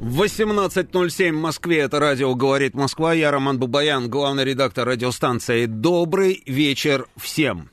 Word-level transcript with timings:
18.07 0.00 1.32
в 1.32 1.40
Москве. 1.40 1.78
Это 1.78 1.98
радио 1.98 2.34
«Говорит 2.34 2.74
Москва». 2.74 3.12
Я 3.12 3.32
Роман 3.32 3.58
Бабаян, 3.58 4.08
главный 4.08 4.44
редактор 4.44 4.86
радиостанции. 4.86 5.66
Добрый 5.66 6.42
вечер 6.46 7.08
всем. 7.16 7.70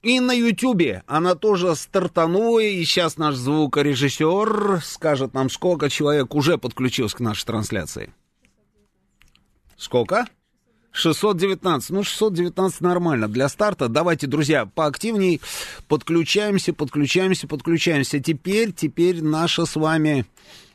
И 0.03 0.19
на 0.19 0.31
Ютубе 0.31 1.03
она 1.07 1.35
тоже 1.35 1.75
стартанула, 1.75 2.59
и 2.59 2.83
сейчас 2.85 3.17
наш 3.17 3.35
звукорежиссер 3.35 4.81
скажет 4.83 5.33
нам, 5.33 5.49
сколько 5.49 5.89
человек 5.89 6.35
уже 6.35 6.57
подключился 6.57 7.17
к 7.17 7.19
нашей 7.19 7.45
трансляции. 7.45 8.13
Сколько? 9.75 10.27
619. 10.91 11.89
Ну, 11.89 12.03
619 12.03 12.81
нормально. 12.81 13.27
Для 13.27 13.49
старта 13.49 13.87
давайте, 13.87 14.27
друзья, 14.27 14.65
поактивней. 14.65 15.41
Подключаемся, 15.87 16.73
подключаемся, 16.73 17.47
подключаемся. 17.47 18.19
Теперь, 18.19 18.71
теперь 18.71 19.21
наша 19.23 19.65
с 19.65 19.75
вами, 19.75 20.25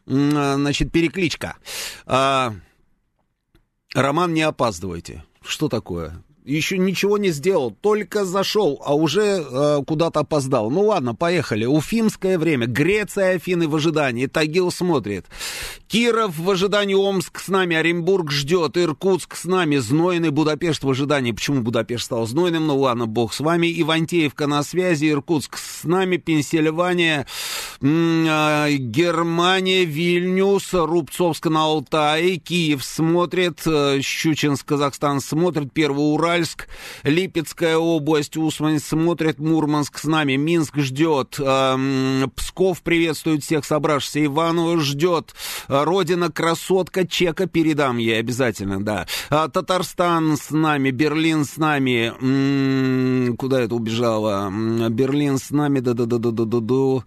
значит, 0.04 0.92
перекличка. 0.92 1.56
А, 2.06 2.54
Роман, 3.94 4.34
не 4.34 4.42
опаздывайте. 4.42 5.24
Что 5.42 5.68
такое? 5.68 6.22
Еще 6.44 6.76
ничего 6.76 7.18
не 7.18 7.30
сделал, 7.30 7.70
только 7.70 8.24
зашел, 8.24 8.82
а 8.84 8.94
уже 8.94 9.44
э, 9.48 9.82
куда-то 9.86 10.20
опоздал. 10.20 10.70
Ну 10.70 10.86
ладно, 10.86 11.14
поехали. 11.14 11.64
Уфимское 11.64 12.38
время, 12.38 12.66
Греция, 12.66 13.36
Афины 13.36 13.68
в 13.68 13.76
ожидании, 13.76 14.26
Тагил 14.26 14.72
смотрит. 14.72 15.26
Киров 15.86 16.36
в 16.36 16.50
ожидании, 16.50 16.94
Омск 16.94 17.38
с 17.38 17.48
нами, 17.48 17.76
Оренбург 17.76 18.32
ждет, 18.32 18.76
Иркутск 18.76 19.36
с 19.36 19.44
нами, 19.44 19.76
Знойный, 19.76 20.30
Будапешт 20.30 20.82
в 20.82 20.90
ожидании. 20.90 21.32
Почему 21.32 21.62
Будапешт 21.62 22.06
стал 22.06 22.26
Знойным? 22.26 22.66
Ну 22.66 22.78
ладно, 22.78 23.06
бог 23.06 23.32
с 23.34 23.40
вами. 23.40 23.72
Ивантеевка 23.80 24.48
на 24.48 24.64
связи, 24.64 25.10
Иркутск 25.10 25.58
с 25.58 25.84
нами, 25.84 26.16
Пенсильвания, 26.16 27.26
э, 27.80 28.68
Германия, 28.78 29.84
Вильнюс, 29.84 30.72
Рубцовск 30.72 31.46
на 31.46 31.64
Алтае, 31.64 32.36
Киев 32.36 32.82
смотрит, 32.84 33.60
э, 33.64 34.00
Щучинск, 34.00 34.66
Казахстан 34.66 35.20
смотрит, 35.20 35.72
Первый 35.72 36.02
Урал, 36.02 36.31
Уральск, 36.32 36.66
Липецкая 37.02 37.76
область, 37.76 38.38
Усмань 38.38 38.80
смотрит, 38.80 39.38
Мурманск 39.38 39.98
с 39.98 40.04
нами, 40.04 40.36
Минск 40.36 40.78
ждет, 40.78 41.36
э, 41.38 42.26
Псков 42.34 42.82
приветствует 42.82 43.44
всех 43.44 43.66
собравшихся, 43.66 44.24
Иваново 44.24 44.80
ждет, 44.80 45.34
Родина, 45.68 46.32
красотка, 46.32 47.06
чека 47.06 47.46
передам 47.46 47.98
ей 47.98 48.18
обязательно, 48.18 48.82
да. 48.82 49.06
А, 49.28 49.48
Татарстан 49.48 50.38
с 50.38 50.50
нами, 50.50 50.90
Берлин 50.90 51.44
с 51.44 51.58
нами, 51.58 52.14
м-м, 52.18 53.36
куда 53.36 53.60
это 53.60 53.74
убежало? 53.74 54.50
Берлин 54.88 55.36
с 55.38 55.50
нами, 55.50 55.80
да-да-да-да-да-да. 55.80 57.04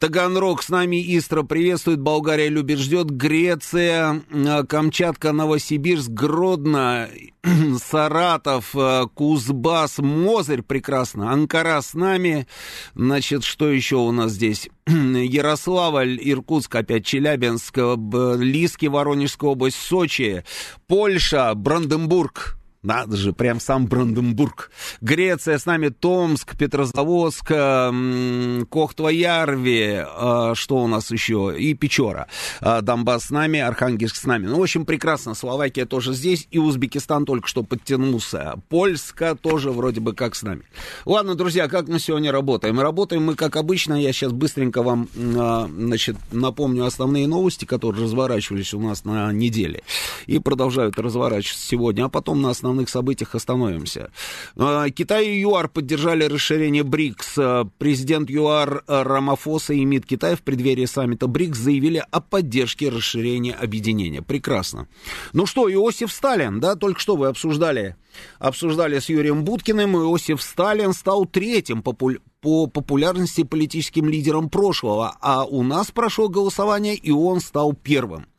Таганрог 0.00 0.62
с 0.62 0.70
нами, 0.70 0.96
Истра 1.14 1.42
приветствует, 1.42 2.00
Болгария 2.00 2.48
любит, 2.48 2.78
ждет, 2.78 3.10
Греция, 3.10 4.22
э, 4.30 4.64
Камчатка, 4.64 5.32
Новосибирск, 5.32 6.08
Гродно, 6.08 7.10
Саратов, 7.84 8.74
э, 8.74 9.04
Кузбасс, 9.12 9.98
Мозырь, 9.98 10.62
прекрасно, 10.62 11.30
Анкара 11.30 11.82
с 11.82 11.92
нами, 11.92 12.46
значит, 12.94 13.44
что 13.44 13.68
еще 13.68 13.96
у 13.96 14.10
нас 14.10 14.32
здесь? 14.32 14.70
Ярославль, 14.86 16.18
Иркутск, 16.18 16.74
опять 16.76 17.04
Челябинск, 17.04 17.76
Лиски, 17.76 18.86
Воронежская 18.86 19.50
область, 19.50 19.76
Сочи, 19.76 20.44
Польша, 20.86 21.52
Бранденбург, 21.54 22.56
надо 22.82 23.16
же, 23.16 23.32
прям 23.34 23.60
сам 23.60 23.86
Бранденбург. 23.86 24.70
Греция 25.02 25.58
с 25.58 25.66
нами, 25.66 25.88
Томск, 25.88 26.56
Петрозаводск, 26.56 27.50
Кохтва-Ярви, 27.50 30.02
а, 30.06 30.54
что 30.54 30.78
у 30.78 30.86
нас 30.86 31.10
еще, 31.10 31.54
и 31.58 31.74
Печора. 31.74 32.28
А, 32.60 32.80
Донбасс 32.80 33.24
с 33.24 33.30
нами, 33.30 33.58
Архангельск 33.60 34.16
с 34.16 34.24
нами. 34.24 34.46
Ну, 34.46 34.58
в 34.58 34.62
общем, 34.62 34.86
прекрасно. 34.86 35.34
Словакия 35.34 35.84
тоже 35.84 36.14
здесь, 36.14 36.48
и 36.50 36.58
Узбекистан 36.58 37.26
только 37.26 37.46
что 37.48 37.62
подтянулся. 37.62 38.54
Польска 38.70 39.34
тоже 39.34 39.72
вроде 39.72 40.00
бы 40.00 40.14
как 40.14 40.34
с 40.34 40.42
нами. 40.42 40.62
Ладно, 41.04 41.34
друзья, 41.34 41.68
как 41.68 41.86
мы 41.88 41.98
сегодня 41.98 42.32
работаем? 42.32 42.80
Работаем 42.80 43.24
мы, 43.24 43.34
как 43.34 43.56
обычно, 43.56 44.00
я 44.00 44.10
сейчас 44.12 44.32
быстренько 44.32 44.82
вам, 44.82 45.06
а, 45.36 45.68
значит, 45.68 46.16
напомню 46.32 46.86
основные 46.86 47.28
новости, 47.28 47.66
которые 47.66 48.04
разворачивались 48.04 48.72
у 48.72 48.80
нас 48.80 49.04
на 49.04 49.30
неделе, 49.32 49.82
и 50.26 50.38
продолжают 50.38 50.98
разворачиваться 50.98 51.66
сегодня, 51.66 52.06
а 52.06 52.08
потом 52.08 52.40
на 52.40 52.48
основные 52.48 52.69
основных 52.70 52.88
событиях 52.88 53.34
остановимся. 53.34 54.10
А, 54.56 54.88
Китай 54.90 55.26
и 55.28 55.40
ЮАР 55.40 55.68
поддержали 55.68 56.24
расширение 56.24 56.84
БРИКС. 56.84 57.38
А, 57.38 57.64
президент 57.78 58.30
ЮАР 58.30 58.84
Рамафоса 58.86 59.74
и 59.74 59.84
МИД 59.84 60.06
Китая 60.06 60.36
в 60.36 60.42
преддверии 60.42 60.86
саммита 60.86 61.26
БРИКС 61.26 61.58
заявили 61.58 62.04
о 62.10 62.20
поддержке 62.20 62.88
расширения 62.88 63.54
объединения. 63.54 64.22
Прекрасно. 64.22 64.86
Ну 65.32 65.46
что, 65.46 65.70
Иосиф 65.72 66.12
Сталин, 66.12 66.60
да, 66.60 66.76
только 66.76 67.00
что 67.00 67.16
вы 67.16 67.26
обсуждали, 67.26 67.96
обсуждали 68.38 68.98
с 68.98 69.08
Юрием 69.08 69.44
Буткиным, 69.44 69.96
Иосиф 69.96 70.40
Сталин 70.40 70.92
стал 70.92 71.26
третьим 71.26 71.82
популярным 71.82 72.22
по 72.40 72.66
популярности 72.66 73.42
политическим 73.42 74.08
лидером 74.08 74.48
прошлого, 74.48 75.14
а 75.20 75.44
у 75.44 75.62
нас 75.62 75.90
прошло 75.90 76.30
голосование, 76.30 76.94
и 76.94 77.10
он 77.10 77.40
стал 77.40 77.74
первым. 77.74 78.29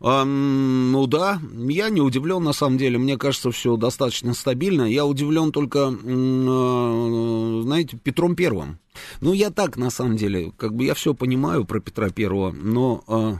Ну 0.00 1.06
да, 1.06 1.40
я 1.68 1.88
не 1.88 2.00
удивлен 2.00 2.42
на 2.42 2.52
самом 2.52 2.78
деле. 2.78 2.98
Мне 2.98 3.16
кажется, 3.16 3.50
все 3.50 3.76
достаточно 3.76 4.34
стабильно. 4.34 4.82
Я 4.82 5.06
удивлен 5.06 5.52
только, 5.52 5.88
а, 5.88 7.60
знаете, 7.62 7.96
Петром 7.96 8.36
Первым. 8.36 8.78
Ну, 9.20 9.32
я 9.32 9.50
так, 9.50 9.76
на 9.76 9.90
самом 9.90 10.16
деле, 10.16 10.52
как 10.56 10.74
бы 10.74 10.84
я 10.84 10.94
все 10.94 11.14
понимаю 11.14 11.64
про 11.64 11.80
Петра 11.80 12.10
Первого, 12.10 12.52
но 12.52 13.04
а, 13.06 13.38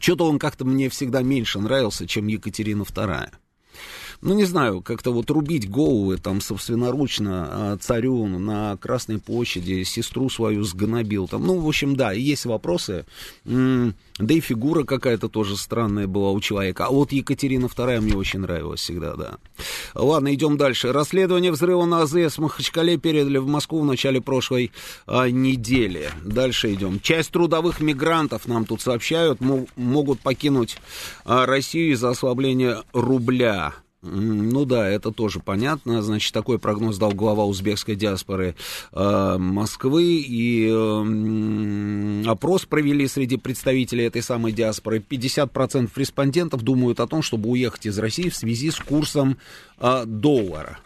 что-то 0.00 0.28
он 0.28 0.38
как-то 0.38 0.64
мне 0.64 0.88
всегда 0.88 1.22
меньше 1.22 1.60
нравился, 1.60 2.06
чем 2.06 2.26
Екатерина 2.26 2.84
Вторая 2.84 3.32
ну, 4.22 4.34
не 4.34 4.44
знаю, 4.44 4.82
как-то 4.82 5.12
вот 5.12 5.28
рубить 5.30 5.68
головы 5.68 6.16
там 6.16 6.40
собственноручно 6.40 7.48
а, 7.50 7.76
царю 7.78 8.26
на 8.26 8.76
Красной 8.76 9.18
площади, 9.18 9.82
сестру 9.82 10.30
свою 10.30 10.62
сгнобил 10.62 11.26
там. 11.26 11.44
Ну, 11.44 11.58
в 11.58 11.66
общем, 11.66 11.96
да, 11.96 12.12
есть 12.12 12.46
вопросы. 12.46 13.04
Да 13.44 14.34
и 14.34 14.40
фигура 14.40 14.84
какая-то 14.84 15.28
тоже 15.28 15.56
странная 15.56 16.06
была 16.06 16.30
у 16.30 16.40
человека. 16.40 16.86
А 16.86 16.90
вот 16.90 17.10
Екатерина 17.10 17.66
II 17.66 18.00
мне 18.00 18.14
очень 18.14 18.40
нравилась 18.40 18.80
всегда, 18.80 19.16
да. 19.16 19.38
Ладно, 19.94 20.32
идем 20.32 20.56
дальше. 20.56 20.92
Расследование 20.92 21.50
взрыва 21.50 21.84
на 21.84 22.02
АЗС 22.02 22.38
в 22.38 22.42
Махачкале 22.42 22.98
передали 22.98 23.38
в 23.38 23.48
Москву 23.48 23.80
в 23.80 23.84
начале 23.84 24.20
прошлой 24.20 24.70
а, 25.06 25.28
недели. 25.30 26.10
Дальше 26.24 26.72
идем. 26.72 27.00
Часть 27.00 27.32
трудовых 27.32 27.80
мигрантов, 27.80 28.46
нам 28.46 28.66
тут 28.66 28.82
сообщают, 28.82 29.40
могут 29.40 30.20
покинуть 30.20 30.76
а, 31.24 31.44
Россию 31.44 31.94
из-за 31.94 32.10
ослабления 32.10 32.84
рубля. 32.92 33.74
Ну 34.04 34.64
да, 34.64 34.88
это 34.88 35.12
тоже 35.12 35.38
понятно. 35.38 36.02
Значит, 36.02 36.34
такой 36.34 36.58
прогноз 36.58 36.98
дал 36.98 37.12
глава 37.12 37.44
узбекской 37.44 37.94
диаспоры 37.94 38.56
э, 38.92 39.36
Москвы. 39.38 40.24
И 40.26 40.68
э, 40.68 42.24
опрос 42.26 42.64
провели 42.64 43.06
среди 43.06 43.36
представителей 43.36 44.04
этой 44.04 44.22
самой 44.22 44.50
диаспоры. 44.50 44.98
50% 44.98 45.90
респондентов 45.94 46.62
думают 46.62 46.98
о 46.98 47.06
том, 47.06 47.22
чтобы 47.22 47.48
уехать 47.50 47.86
из 47.86 47.96
России 47.98 48.28
в 48.28 48.34
связи 48.34 48.72
с 48.72 48.78
курсом 48.80 49.38
э, 49.78 50.02
доллара. 50.04 50.80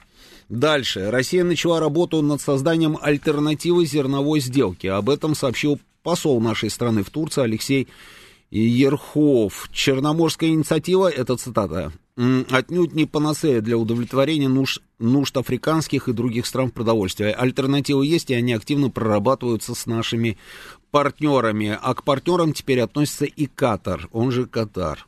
Дальше. 0.50 1.10
Россия 1.10 1.42
начала 1.42 1.80
работу 1.80 2.20
над 2.20 2.42
созданием 2.42 2.98
альтернативы 3.00 3.86
зерновой 3.86 4.40
сделки. 4.40 4.88
Об 4.88 5.08
этом 5.08 5.34
сообщил 5.34 5.80
посол 6.02 6.40
нашей 6.42 6.68
страны 6.68 7.02
в 7.02 7.08
Турции 7.08 7.42
Алексей 7.42 7.88
Ерхов. 8.50 9.68
Черноморская 9.72 10.50
инициатива, 10.50 11.10
это 11.10 11.36
цитата, 11.36 11.92
отнюдь 12.16 12.94
не 12.94 13.04
панацея 13.04 13.60
для 13.60 13.76
удовлетворения 13.76 14.48
нужд, 14.48 14.82
нужд 14.98 15.36
африканских 15.36 16.08
и 16.08 16.12
других 16.12 16.46
стран 16.46 16.70
продовольствия. 16.70 17.32
Альтернативы 17.32 18.06
есть, 18.06 18.30
и 18.30 18.34
они 18.34 18.52
активно 18.52 18.90
прорабатываются 18.90 19.74
с 19.74 19.86
нашими 19.86 20.38
партнерами. 20.90 21.78
А 21.80 21.94
к 21.94 22.04
партнерам 22.04 22.52
теперь 22.52 22.80
относится 22.80 23.24
и 23.24 23.46
Катар, 23.46 24.08
он 24.12 24.30
же 24.30 24.46
Катар. 24.46 25.06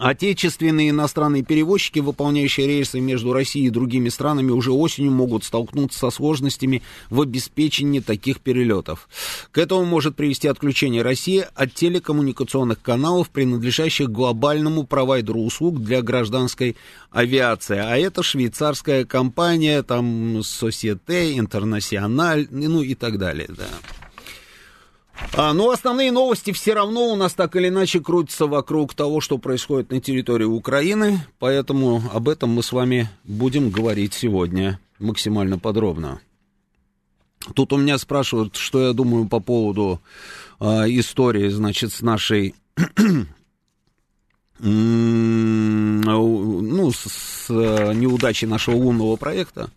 Отечественные 0.00 0.90
иностранные 0.90 1.42
перевозчики, 1.42 1.98
выполняющие 1.98 2.66
рейсы 2.66 3.00
между 3.00 3.34
Россией 3.34 3.66
и 3.66 3.70
другими 3.70 4.08
странами, 4.08 4.50
уже 4.50 4.72
осенью 4.72 5.12
могут 5.12 5.44
столкнуться 5.44 5.98
со 5.98 6.10
сложностями 6.10 6.82
в 7.10 7.20
обеспечении 7.20 8.00
таких 8.00 8.40
перелетов. 8.40 9.10
К 9.52 9.58
этому 9.58 9.84
может 9.84 10.16
привести 10.16 10.48
отключение 10.48 11.02
России 11.02 11.44
от 11.54 11.74
телекоммуникационных 11.74 12.80
каналов, 12.80 13.28
принадлежащих 13.28 14.10
глобальному 14.10 14.84
провайдеру 14.84 15.42
услуг 15.42 15.82
для 15.82 16.00
гражданской 16.00 16.76
авиации. 17.10 17.76
А 17.76 17.98
это 17.98 18.22
швейцарская 18.22 19.04
компания, 19.04 19.82
там, 19.82 20.38
Societe, 20.38 21.36
International, 21.36 22.48
ну 22.50 22.80
и 22.80 22.94
так 22.94 23.18
далее, 23.18 23.48
да. 23.50 23.68
А, 25.34 25.52
но 25.52 25.70
основные 25.70 26.12
новости 26.12 26.52
все 26.52 26.74
равно 26.74 27.08
у 27.08 27.16
нас 27.16 27.34
так 27.34 27.56
или 27.56 27.68
иначе 27.68 28.00
крутятся 28.00 28.46
вокруг 28.46 28.94
того, 28.94 29.20
что 29.20 29.38
происходит 29.38 29.90
на 29.90 30.00
территории 30.00 30.44
Украины, 30.44 31.26
поэтому 31.38 32.02
об 32.12 32.28
этом 32.28 32.50
мы 32.50 32.62
с 32.62 32.72
вами 32.72 33.08
будем 33.24 33.70
говорить 33.70 34.14
сегодня 34.14 34.78
максимально 34.98 35.58
подробно. 35.58 36.20
Тут 37.54 37.72
у 37.72 37.78
меня 37.78 37.96
спрашивают, 37.98 38.56
что 38.56 38.88
я 38.88 38.92
думаю 38.92 39.28
по 39.28 39.40
поводу 39.40 40.00
а, 40.58 40.84
истории, 40.86 41.48
значит, 41.48 41.92
с 41.92 42.02
нашей 42.02 42.54
ну, 44.58 46.12
с, 46.92 46.98
с 46.98 47.48
неудачей 47.48 48.46
нашего 48.46 48.76
лунного 48.76 49.16
проекта. 49.16 49.70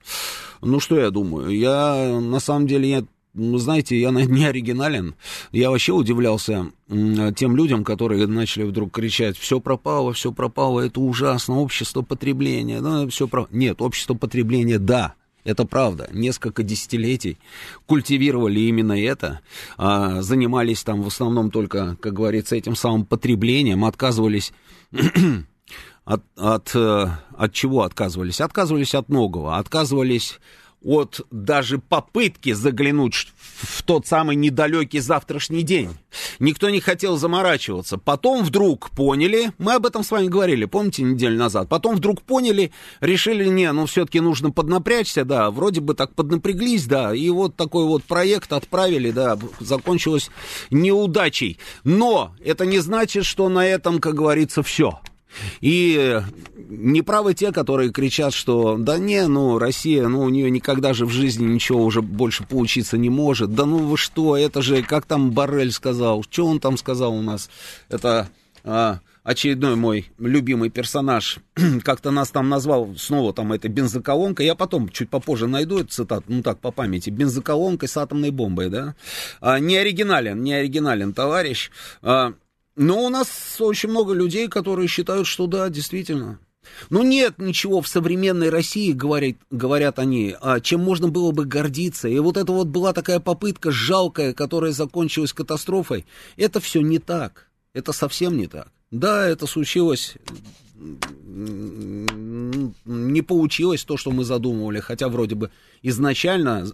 Ну, 0.62 0.80
что 0.80 1.00
я 1.00 1.10
думаю? 1.10 1.50
Я, 1.50 2.20
на 2.20 2.40
самом 2.40 2.68
деле, 2.68 2.90
я 2.90 3.00
ну, 3.00 3.08
знаете, 3.34 4.00
я 4.00 4.10
не 4.12 4.46
оригинален. 4.46 5.16
Я 5.52 5.72
вообще 5.72 5.94
удивлялся 5.94 6.72
тем 6.88 7.56
людям, 7.56 7.84
которые 7.84 8.28
начали 8.28 8.64
вдруг 8.64 8.92
кричать, 8.92 9.38
все 9.38 9.60
пропало, 9.60 10.14
все 10.14 10.32
пропало, 10.32 10.82
это 10.82 11.00
ужасно, 11.00 11.60
общество 11.60 12.02
потребления, 12.02 12.82
да, 12.82 13.08
все 13.08 13.28
про... 13.28 13.48
Нет, 13.52 13.82
общество 13.82 14.14
потребления, 14.14 14.78
да, 14.78 15.16
это 15.44 15.66
правда. 15.66 16.10
Несколько 16.12 16.64
десятилетий 16.64 17.38
культивировали 17.86 18.60
именно 18.62 19.00
это, 19.00 19.42
а, 19.78 20.22
занимались 20.22 20.84
там 20.84 21.02
в 21.02 21.08
основном 21.08 21.52
только, 21.52 21.98
как 22.00 22.14
говорится, 22.14 22.56
этим 22.56 22.76
самым 22.76 23.06
потреблением, 23.06 23.86
отказывались 23.86 24.54
от, 26.06 26.24
от, 26.38 26.72
э, 26.76 27.08
от 27.36 27.54
чего 27.54 27.84
отказывались? 27.84 28.42
Отказывались 28.42 28.96
от 28.96 29.10
многого, 29.10 29.58
отказывались 29.58 30.40
от 30.84 31.22
даже 31.32 31.78
попытки 31.78 32.54
заглянуть 32.54 33.28
в 33.62 33.84
тот 33.84 34.06
самый 34.08 34.36
недалекий 34.36 35.00
завтрашний 35.00 35.64
день. 35.64 35.90
Никто 36.40 36.70
не 36.70 36.80
хотел 36.80 37.18
заморачиваться. 37.18 37.98
Потом 37.98 38.44
вдруг 38.44 38.90
поняли, 38.92 39.52
мы 39.58 39.74
об 39.74 39.86
этом 39.86 40.04
с 40.04 40.12
вами 40.12 40.28
говорили, 40.28 40.66
помните, 40.66 41.04
неделю 41.04 41.38
назад, 41.38 41.70
потом 41.70 41.96
вдруг 41.96 42.22
поняли, 42.22 42.72
решили, 43.00 43.48
не, 43.48 43.72
ну 43.72 43.86
все-таки 43.86 44.20
нужно 44.20 44.52
поднапрячься, 44.52 45.26
да, 45.26 45.50
вроде 45.52 45.82
бы 45.82 45.94
так 45.94 46.14
поднапряглись, 46.16 46.86
да, 46.86 47.16
и 47.16 47.30
вот 47.30 47.56
такой 47.56 47.86
вот 47.86 48.04
проект 48.04 48.54
отправили, 48.54 49.12
да, 49.12 49.38
закончилось 49.60 50.30
неудачей. 50.70 51.60
Но 51.84 52.36
это 52.44 52.66
не 52.66 52.80
значит, 52.80 53.26
что 53.26 53.50
на 53.50 53.66
этом, 53.66 54.00
как 54.00 54.16
говорится, 54.16 54.64
все. 54.64 55.00
И 55.62 56.22
неправы 56.70 57.34
те, 57.34 57.52
которые 57.52 57.92
кричат, 57.92 58.34
что 58.34 58.78
да 58.78 58.98
не, 58.98 59.28
ну, 59.28 59.58
Россия, 59.58 60.08
ну, 60.08 60.22
у 60.22 60.30
нее 60.30 60.50
никогда 60.50 60.94
же 60.94 61.06
в 61.06 61.12
жизни 61.12 61.46
ничего 61.46 61.84
уже 61.84 62.02
больше 62.02 62.44
получиться 62.44 62.98
не 62.98 63.10
может. 63.10 63.54
Да 63.54 63.66
ну 63.66 63.78
вы 63.80 63.98
что, 63.98 64.38
это 64.38 64.62
же, 64.62 64.84
как 64.84 65.06
там 65.06 65.32
Барель 65.32 65.72
сказал, 65.72 66.24
что 66.24 66.46
он 66.46 66.60
там 66.60 66.78
сказал 66.78 67.14
у 67.14 67.22
нас? 67.22 67.50
Это 67.90 68.30
а, 68.64 69.00
очередной 69.24 69.76
мой 69.76 70.12
любимый 70.20 70.70
персонаж, 70.70 71.40
как-то 71.84 72.12
нас 72.12 72.30
там 72.30 72.50
назвал, 72.50 72.96
снова 72.98 73.34
там 73.34 73.54
это 73.54 73.70
бензоколонка, 73.70 74.44
я 74.44 74.56
потом 74.56 74.90
чуть 74.90 75.10
попозже 75.10 75.48
найду 75.48 75.80
эту 75.80 75.90
цитату, 75.90 76.26
ну 76.28 76.44
так, 76.44 76.60
по 76.60 76.72
памяти, 76.72 77.10
бензоколонкой 77.10 77.90
с 77.90 77.98
атомной 77.98 78.32
бомбой, 78.32 78.70
да? 78.70 78.96
А, 79.42 79.60
не 79.60 79.78
оригинален, 79.78 80.42
не 80.42 80.54
оригинален 80.54 81.14
товарищ. 81.14 81.72
А, 82.02 82.34
но 82.76 83.04
у 83.04 83.10
нас 83.10 83.58
очень 83.60 83.90
много 83.90 84.14
людей, 84.14 84.48
которые 84.48 84.88
считают, 84.88 85.28
что 85.28 85.48
да, 85.48 85.70
действительно. 85.70 86.40
Ну 86.90 87.04
нет 87.04 87.40
ничего 87.40 87.82
в 87.82 87.88
современной 87.88 88.50
России, 88.50 88.92
говорят, 88.94 89.36
говорят 89.52 90.00
они, 90.00 90.36
а 90.42 90.60
чем 90.60 90.80
можно 90.82 91.10
было 91.10 91.32
бы 91.32 91.46
гордиться. 91.46 92.08
И 92.08 92.18
вот 92.20 92.38
это 92.38 92.52
вот 92.52 92.68
была 92.68 92.94
такая 92.94 93.20
попытка 93.20 93.72
жалкая, 93.72 94.34
которая 94.34 94.72
закончилась 94.72 95.34
катастрофой. 95.34 96.06
Это 96.38 96.60
все 96.60 96.82
не 96.82 97.00
так. 97.00 97.50
Это 97.74 97.92
совсем 97.92 98.38
не 98.38 98.48
так. 98.48 98.70
Да, 98.92 99.28
это 99.28 99.46
случилось 99.48 100.16
не 101.26 103.22
получилось 103.22 103.84
то, 103.84 103.98
что 103.98 104.12
мы 104.12 104.24
задумывали, 104.24 104.80
хотя 104.80 105.10
вроде 105.10 105.36
бы 105.36 105.52
изначально 105.82 106.68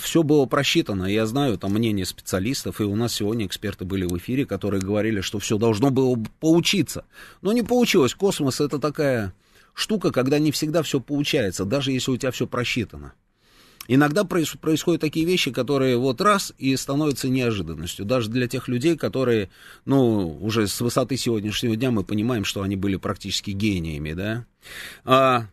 все 0.00 0.22
было 0.22 0.46
просчитано. 0.46 1.04
Я 1.04 1.26
знаю 1.26 1.58
там 1.58 1.74
мнение 1.74 2.06
специалистов, 2.06 2.80
и 2.80 2.84
у 2.84 2.96
нас 2.96 3.12
сегодня 3.12 3.46
эксперты 3.46 3.84
были 3.84 4.06
в 4.06 4.16
эфире, 4.16 4.46
которые 4.46 4.80
говорили, 4.80 5.20
что 5.20 5.38
все 5.38 5.58
должно 5.58 5.90
было 5.90 6.16
получиться. 6.40 7.04
Но 7.42 7.52
не 7.52 7.62
получилось. 7.62 8.14
Космос 8.14 8.60
это 8.62 8.78
такая 8.78 9.34
штука, 9.74 10.10
когда 10.10 10.38
не 10.38 10.52
всегда 10.52 10.82
все 10.82 11.00
получается, 11.00 11.64
даже 11.64 11.92
если 11.92 12.10
у 12.10 12.16
тебя 12.16 12.30
все 12.30 12.46
просчитано. 12.46 13.12
Иногда 13.90 14.24
происходят 14.24 15.00
такие 15.00 15.24
вещи, 15.24 15.50
которые 15.50 15.96
вот 15.96 16.20
раз 16.20 16.52
и 16.58 16.76
становятся 16.76 17.30
неожиданностью. 17.30 18.04
Даже 18.04 18.28
для 18.28 18.46
тех 18.46 18.68
людей, 18.68 18.98
которые, 18.98 19.48
ну, 19.86 20.38
уже 20.42 20.66
с 20.66 20.80
высоты 20.82 21.16
сегодняшнего 21.16 21.74
дня 21.74 21.90
мы 21.90 22.04
понимаем, 22.04 22.44
что 22.44 22.60
они 22.60 22.76
были 22.76 22.96
практически 22.96 23.52
гениями, 23.52 24.12
да. 24.12 24.44
А, 25.04 25.46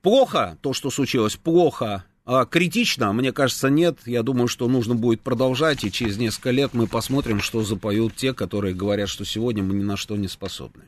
плохо 0.00 0.58
то, 0.60 0.72
что 0.72 0.90
случилось, 0.90 1.34
плохо 1.34 2.04
а, 2.26 2.46
критично, 2.46 3.12
мне 3.12 3.32
кажется, 3.32 3.68
нет. 3.68 3.98
Я 4.06 4.22
думаю, 4.22 4.48
что 4.48 4.66
нужно 4.66 4.94
будет 4.94 5.20
продолжать, 5.20 5.84
и 5.84 5.92
через 5.92 6.16
несколько 6.16 6.50
лет 6.50 6.70
мы 6.72 6.86
посмотрим, 6.86 7.40
что 7.40 7.62
запоют 7.62 8.16
те, 8.16 8.32
которые 8.32 8.74
говорят, 8.74 9.08
что 9.08 9.24
сегодня 9.24 9.62
мы 9.62 9.74
ни 9.74 9.82
на 9.82 9.96
что 9.96 10.16
не 10.16 10.28
способны. 10.28 10.84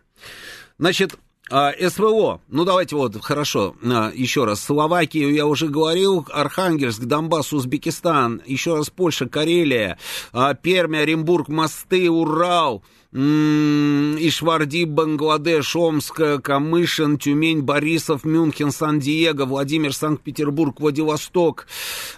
Значит, 0.78 1.18
а, 1.48 1.72
СВО, 1.78 2.40
ну 2.48 2.64
давайте 2.64 2.96
вот, 2.96 3.22
хорошо, 3.22 3.76
а, 3.84 4.10
еще 4.12 4.44
раз, 4.44 4.60
Словакию 4.60 5.32
я 5.32 5.46
уже 5.46 5.68
говорил, 5.68 6.26
Архангельск, 6.32 7.04
Донбасс, 7.04 7.52
Узбекистан, 7.52 8.42
еще 8.46 8.74
раз 8.74 8.90
Польша, 8.90 9.28
Карелия, 9.28 9.96
а, 10.32 10.54
Пермь, 10.54 10.96
Оренбург, 10.96 11.48
мосты, 11.48 12.10
Урал, 12.10 12.82
Ишварди, 13.12 14.84
Бангладеш, 14.84 15.76
Омск, 15.76 16.20
Камышин, 16.42 17.18
Тюмень, 17.18 17.62
Борисов, 17.62 18.24
Мюнхен, 18.24 18.72
Сан-Диего, 18.72 19.44
Владимир, 19.44 19.94
Санкт-Петербург, 19.94 20.80
Владивосток, 20.80 21.66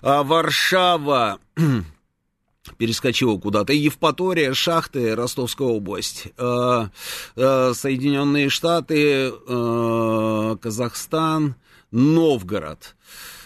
а, 0.02 0.22
Варшава, 0.22 1.38
перескочила 2.78 3.38
куда-то. 3.38 3.72
Евпатория, 3.72 4.54
шахты, 4.54 5.14
Ростовская 5.14 5.68
область, 5.68 6.28
а, 6.38 6.90
а, 7.36 7.72
Соединенные 7.74 8.48
Штаты, 8.48 9.32
Казахстан, 10.60 11.54
Новгород, 11.90 12.96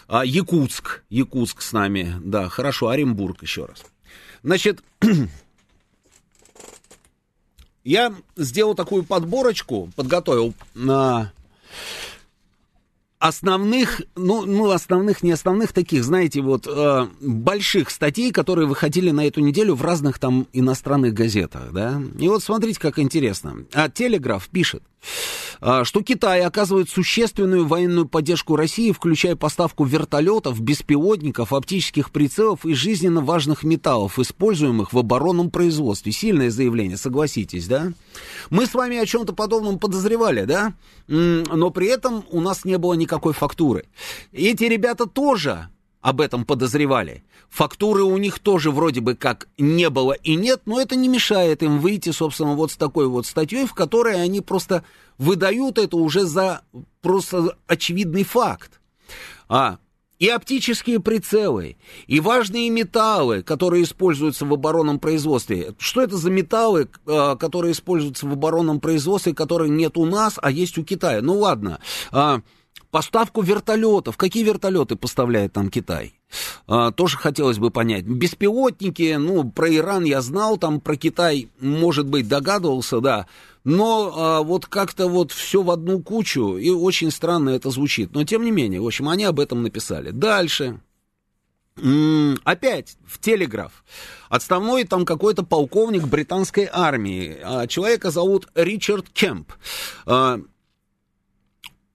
Якутск, 0.09 1.03
Якутск 1.09 1.61
с 1.61 1.73
нами, 1.73 2.15
да, 2.23 2.49
хорошо, 2.49 2.89
Оренбург 2.89 3.43
еще 3.43 3.65
раз. 3.65 3.83
Значит, 4.43 4.83
я 7.83 8.13
сделал 8.35 8.75
такую 8.75 9.03
подборочку, 9.03 9.89
подготовил 9.95 10.53
на 10.73 11.31
основных, 13.19 14.01
ну, 14.17 14.45
ну, 14.45 14.69
основных, 14.71 15.23
не 15.23 15.31
основных 15.31 15.71
таких, 15.71 16.03
знаете, 16.03 16.41
вот, 16.41 16.67
э, 16.67 17.07
больших 17.21 17.89
статей, 17.89 18.31
которые 18.31 18.67
выходили 18.67 19.11
на 19.11 19.25
эту 19.25 19.39
неделю 19.39 19.75
в 19.75 19.81
разных 19.81 20.19
там 20.19 20.45
иностранных 20.51 21.13
газетах, 21.13 21.71
да. 21.71 22.01
И 22.19 22.27
вот 22.27 22.43
смотрите, 22.43 22.81
как 22.81 22.99
интересно. 22.99 23.65
А 23.71 23.87
Телеграф 23.87 24.49
пишет. 24.49 24.83
А, 25.61 25.85
что 25.85 26.01
Китай 26.01 26.41
оказывает 26.41 26.89
существенную 26.89 27.65
военную 27.65 28.07
поддержку 28.07 28.55
России, 28.55 28.91
включая 28.91 29.35
поставку 29.35 29.85
вертолетов, 29.85 30.59
беспилотников, 30.59 31.53
оптических 31.53 32.11
прицелов 32.11 32.65
и 32.65 32.73
жизненно 32.73 33.21
важных 33.21 33.63
металлов, 33.63 34.19
используемых 34.19 34.93
в 34.93 34.97
оборонном 34.97 35.49
производстве. 35.49 36.11
Сильное 36.11 36.49
заявление, 36.49 36.97
согласитесь, 36.97 37.67
да? 37.67 37.93
Мы 38.49 38.65
с 38.65 38.73
вами 38.73 38.97
о 38.97 39.05
чем-то 39.05 39.33
подобном 39.33 39.79
подозревали, 39.79 40.45
да? 40.45 40.73
Но 41.07 41.69
при 41.69 41.87
этом 41.87 42.25
у 42.29 42.41
нас 42.41 42.65
не 42.65 42.77
было 42.77 42.93
никакой 42.93 43.33
фактуры. 43.33 43.85
Эти 44.31 44.65
ребята 44.65 45.05
тоже 45.05 45.69
об 46.03 46.19
этом 46.19 46.43
подозревали. 46.43 47.23
Фактуры 47.49 48.03
у 48.03 48.17
них 48.17 48.39
тоже 48.39 48.71
вроде 48.71 48.99
бы 48.99 49.15
как 49.15 49.47
не 49.57 49.89
было 49.89 50.11
и 50.11 50.35
нет, 50.35 50.63
но 50.65 50.79
это 50.79 50.97
не 50.97 51.07
мешает 51.07 51.63
им 51.63 51.79
выйти, 51.79 52.11
собственно, 52.11 52.55
вот 52.55 52.73
с 52.73 52.75
такой 52.75 53.07
вот 53.07 53.25
статьей, 53.25 53.65
в 53.65 53.73
которой 53.73 54.21
они 54.21 54.41
просто 54.41 54.83
выдают 55.17 55.77
это 55.77 55.95
уже 55.95 56.25
за 56.25 56.61
просто 57.01 57.57
очевидный 57.67 58.23
факт. 58.23 58.81
А, 59.47 59.77
и 60.19 60.27
оптические 60.27 60.99
прицелы, 60.99 61.77
и 62.07 62.19
важные 62.19 62.69
металлы, 62.69 63.41
которые 63.41 63.83
используются 63.83 64.45
в 64.45 64.53
оборонном 64.53 64.99
производстве. 64.99 65.73
Что 65.77 66.01
это 66.01 66.17
за 66.17 66.29
металлы, 66.29 66.89
а, 67.05 67.37
которые 67.37 67.71
используются 67.71 68.27
в 68.27 68.33
оборонном 68.33 68.81
производстве, 68.81 69.33
которые 69.33 69.69
нет 69.69 69.97
у 69.97 70.05
нас, 70.05 70.37
а 70.41 70.51
есть 70.51 70.77
у 70.77 70.83
Китая? 70.83 71.21
Ну 71.21 71.39
ладно. 71.39 71.79
А, 72.11 72.41
Поставку 72.93 73.41
вертолетов. 73.41 74.17
Какие 74.17 74.43
вертолеты 74.43 74.95
поставляет 74.95 75.51
там 75.51 75.71
Китай? 75.71 76.13
А, 76.67 76.91
тоже 76.91 77.17
хотелось 77.17 77.57
бы 77.57 77.71
понять. 77.71 78.05
Беспилотники, 78.05 79.15
ну, 79.15 79.49
про 79.49 79.75
Иран 79.75 80.03
я 80.03 80.21
знал, 80.21 80.57
там 80.57 80.79
про 80.79 80.95
Китай, 80.95 81.49
может 81.59 82.05
быть, 82.05 82.27
догадывался, 82.27 83.01
да. 83.01 83.25
Но 83.63 84.13
а, 84.15 84.43
вот 84.43 84.67
как-то 84.67 85.07
вот 85.07 85.31
все 85.31 85.63
в 85.63 85.71
одну 85.71 86.03
кучу, 86.03 86.55
и 86.55 86.69
очень 86.69 87.09
странно 87.09 87.49
это 87.49 87.71
звучит. 87.71 88.13
Но 88.13 88.25
тем 88.25 88.45
не 88.45 88.51
менее, 88.51 88.79
в 88.79 88.85
общем, 88.85 89.09
они 89.09 89.23
об 89.23 89.39
этом 89.39 89.63
написали. 89.63 90.11
Дальше. 90.11 90.79
Опять 92.43 92.97
в 93.07 93.19
Телеграф. 93.19 93.83
Отставной 94.29 94.83
там 94.83 95.03
какой-то 95.03 95.41
полковник 95.41 96.05
британской 96.05 96.69
армии. 96.71 97.39
А, 97.43 97.65
человека 97.65 98.11
зовут 98.11 98.49
Ричард 98.53 99.09
Кемп. 99.09 99.51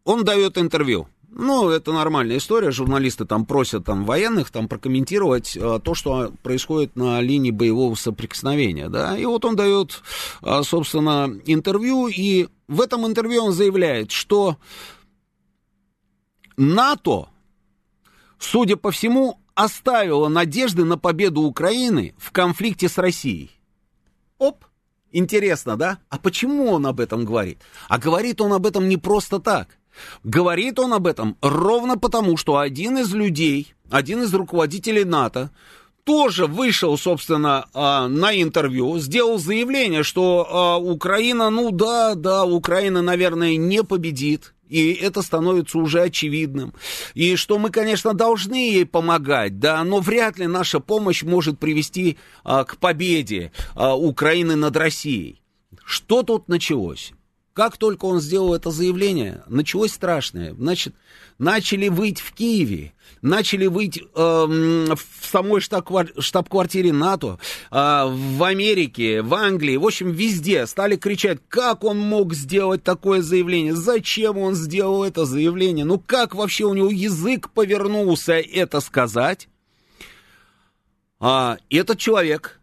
Он 0.09 0.25
дает 0.25 0.57
интервью. 0.57 1.07
Ну, 1.29 1.69
это 1.69 1.93
нормальная 1.93 2.38
история. 2.38 2.71
Журналисты 2.71 3.27
там 3.27 3.45
просят 3.45 3.85
там 3.85 4.07
военных 4.07 4.50
там 4.50 4.67
прокомментировать 4.67 5.55
а, 5.55 5.81
то, 5.81 5.95
что 5.95 6.33
происходит 6.43 6.97
на 6.97 7.21
линии 7.21 7.50
боевого 7.50 7.95
соприкосновения, 7.95 8.88
да. 8.88 9.19
И 9.19 9.27
вот 9.27 9.45
он 9.45 9.55
дает, 9.55 10.00
а, 10.41 10.62
собственно, 10.62 11.31
интервью, 11.45 12.09
и 12.09 12.49
в 12.69 12.81
этом 12.81 13.07
интервью 13.07 13.45
он 13.45 13.53
заявляет, 13.53 14.11
что 14.11 14.57
НАТО, 16.57 17.29
судя 18.38 18.77
по 18.79 18.91
всему, 18.91 19.38
оставило 19.55 20.29
надежды 20.29 20.87
на 20.87 20.97
победу 20.97 21.43
Украины 21.43 22.15
в 22.17 22.33
конфликте 22.33 22.88
с 22.88 22.97
Россией. 22.97 23.50
Оп, 24.38 24.65
интересно, 25.12 25.77
да? 25.77 25.99
А 26.09 26.19
почему 26.19 26.71
он 26.71 26.87
об 26.87 26.99
этом 26.99 27.27
говорит? 27.27 27.61
А 27.91 27.99
говорит 27.99 28.41
он 28.41 28.55
об 28.55 28.65
этом 28.65 28.88
не 28.88 28.97
просто 28.97 29.38
так. 29.38 29.77
Говорит 30.25 30.78
он 30.78 30.93
об 30.93 31.07
этом 31.07 31.37
ровно 31.40 31.99
потому, 31.99 32.37
что 32.37 32.59
один 32.59 32.99
из 32.99 33.12
людей, 33.14 33.75
один 33.90 34.23
из 34.23 34.33
руководителей 34.35 35.05
НАТО, 35.05 35.50
тоже 36.09 36.47
вышел, 36.47 36.97
собственно, 36.97 37.67
а, 37.75 38.09
на 38.09 38.33
интервью, 38.40 38.99
сделал 38.99 39.38
заявление, 39.38 40.02
что 40.02 40.49
а, 40.50 40.78
Украина, 40.78 41.50
ну 41.50 41.71
да, 41.71 42.14
да, 42.14 42.47
Украина, 42.47 43.02
наверное, 43.02 43.57
не 43.57 43.85
победит, 43.85 44.55
и 44.71 44.93
это 44.93 45.21
становится 45.21 45.76
уже 45.76 46.00
очевидным. 46.00 46.73
И 47.12 47.37
что 47.37 47.59
мы, 47.59 47.69
конечно, 47.69 48.14
должны 48.14 48.71
ей 48.71 48.87
помогать, 48.87 49.59
да, 49.59 49.85
но 49.85 50.00
вряд 50.00 50.38
ли 50.38 50.47
наша 50.47 50.81
помощь 50.81 51.23
может 51.23 51.59
привести 51.59 52.17
а, 52.43 52.64
к 52.64 52.78
победе 52.78 53.52
Украины 53.76 54.57
над 54.57 54.75
Россией. 54.78 55.43
Что 55.85 56.23
тут 56.23 56.49
началось? 56.49 57.12
Как 57.59 57.77
только 57.77 58.05
он 58.05 58.21
сделал 58.21 58.55
это 58.55 58.71
заявление, 58.71 59.43
началось 59.49 59.91
страшное. 59.91 60.55
Значит, 60.55 60.95
начали 61.38 61.88
выть 61.88 62.21
в 62.21 62.33
Киеве, 62.33 62.93
начали 63.21 63.67
выть 63.67 63.99
э, 63.99 64.05
в 64.15 65.27
самой 65.27 65.61
штаб-квартире 65.61 66.93
НАТО, 66.93 67.41
э, 67.73 67.75
в 67.75 68.45
Америке, 68.45 69.23
в 69.23 69.35
Англии, 69.35 69.77
в 69.77 69.85
общем, 69.85 70.12
везде 70.12 70.69
стали 70.69 70.95
кричать, 70.95 71.41
как 71.49 71.83
он 71.83 71.99
мог 71.99 72.33
сделать 72.33 72.85
такое 72.85 73.23
заявление, 73.23 73.75
зачем 73.75 74.38
он 74.38 74.55
сделал 74.55 75.03
это 75.03 75.25
заявление, 75.25 75.85
ну 75.85 75.99
как 75.99 76.37
вообще 76.37 76.62
у 76.62 76.75
него 76.75 76.91
язык 76.91 77.50
повернулся 77.50 78.35
это 78.35 78.79
сказать. 78.79 79.49
А, 81.19 81.57
этот 81.71 81.99
человек, 81.99 82.58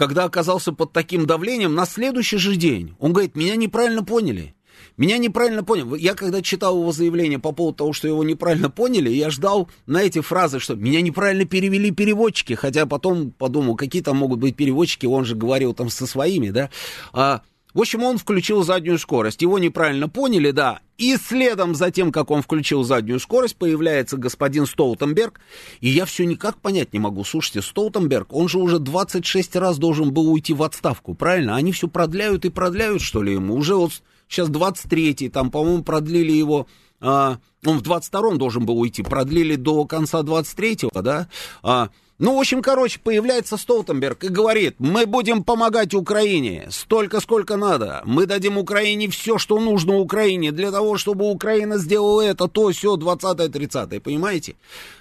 когда 0.00 0.24
оказался 0.24 0.72
под 0.72 0.94
таким 0.94 1.26
давлением, 1.26 1.74
на 1.74 1.84
следующий 1.84 2.38
же 2.38 2.56
день 2.56 2.94
он 3.00 3.12
говорит, 3.12 3.36
меня 3.36 3.54
неправильно 3.54 4.02
поняли. 4.02 4.54
Меня 4.96 5.18
неправильно 5.18 5.62
поняли. 5.62 5.98
Я 5.98 6.14
когда 6.14 6.40
читал 6.40 6.78
его 6.78 6.90
заявление 6.90 7.38
по 7.38 7.52
поводу 7.52 7.76
того, 7.76 7.92
что 7.92 8.08
его 8.08 8.24
неправильно 8.24 8.70
поняли, 8.70 9.10
я 9.10 9.28
ждал 9.28 9.68
на 9.84 10.02
эти 10.02 10.22
фразы, 10.22 10.58
что 10.58 10.74
меня 10.74 11.02
неправильно 11.02 11.44
перевели 11.44 11.90
переводчики, 11.90 12.54
хотя 12.54 12.86
потом 12.86 13.30
подумал, 13.30 13.76
какие 13.76 14.00
там 14.00 14.16
могут 14.16 14.38
быть 14.38 14.56
переводчики, 14.56 15.04
он 15.04 15.26
же 15.26 15.36
говорил 15.36 15.74
там 15.74 15.90
со 15.90 16.06
своими, 16.06 16.48
да. 16.48 16.70
А, 17.12 17.42
в 17.74 17.80
общем, 17.80 18.02
он 18.02 18.18
включил 18.18 18.62
заднюю 18.62 18.98
скорость. 18.98 19.42
Его 19.42 19.58
неправильно 19.58 20.08
поняли, 20.08 20.50
да. 20.50 20.80
И 20.98 21.16
следом 21.16 21.74
за 21.74 21.90
тем, 21.90 22.12
как 22.12 22.30
он 22.30 22.42
включил 22.42 22.82
заднюю 22.82 23.20
скорость, 23.20 23.56
появляется 23.56 24.16
господин 24.16 24.66
Столтенберг. 24.66 25.40
И 25.80 25.88
я 25.88 26.04
все 26.04 26.26
никак 26.26 26.60
понять 26.60 26.92
не 26.92 26.98
могу. 26.98 27.24
Слушайте, 27.24 27.62
Столтенберг, 27.62 28.32
он 28.32 28.48
же 28.48 28.58
уже 28.58 28.78
26 28.78 29.56
раз 29.56 29.78
должен 29.78 30.12
был 30.12 30.30
уйти 30.30 30.52
в 30.52 30.62
отставку, 30.62 31.14
правильно? 31.14 31.56
Они 31.56 31.72
все 31.72 31.88
продляют 31.88 32.44
и 32.44 32.50
продляют, 32.50 33.00
что 33.00 33.22
ли, 33.22 33.32
ему. 33.32 33.54
Уже 33.54 33.76
вот 33.76 34.02
сейчас 34.28 34.48
23-й, 34.48 35.28
там, 35.28 35.50
по-моему, 35.50 35.82
продлили 35.82 36.32
его... 36.32 36.66
А, 37.00 37.38
он 37.64 37.78
в 37.78 37.82
22-м 37.82 38.36
должен 38.36 38.66
был 38.66 38.78
уйти, 38.78 39.02
продлили 39.02 39.56
до 39.56 39.86
конца 39.86 40.20
23-го, 40.20 41.00
да? 41.00 41.28
А, 41.62 41.88
ну, 42.20 42.36
в 42.36 42.38
общем, 42.38 42.60
короче, 42.60 43.00
появляется 43.02 43.56
Столтенберг 43.56 44.24
и 44.24 44.28
говорит, 44.28 44.74
мы 44.78 45.06
будем 45.06 45.42
помогать 45.42 45.94
Украине 45.94 46.68
столько, 46.70 47.18
сколько 47.18 47.56
надо. 47.56 48.02
Мы 48.04 48.26
дадим 48.26 48.58
Украине 48.58 49.08
все, 49.08 49.38
что 49.38 49.58
нужно 49.58 49.96
Украине 49.96 50.52
для 50.52 50.70
того, 50.70 50.98
чтобы 50.98 51.30
Украина 51.30 51.78
сделала 51.78 52.20
это, 52.20 52.46
то, 52.46 52.68
все, 52.72 52.96
20-30, 52.96 54.00
понимаете? 54.00 54.56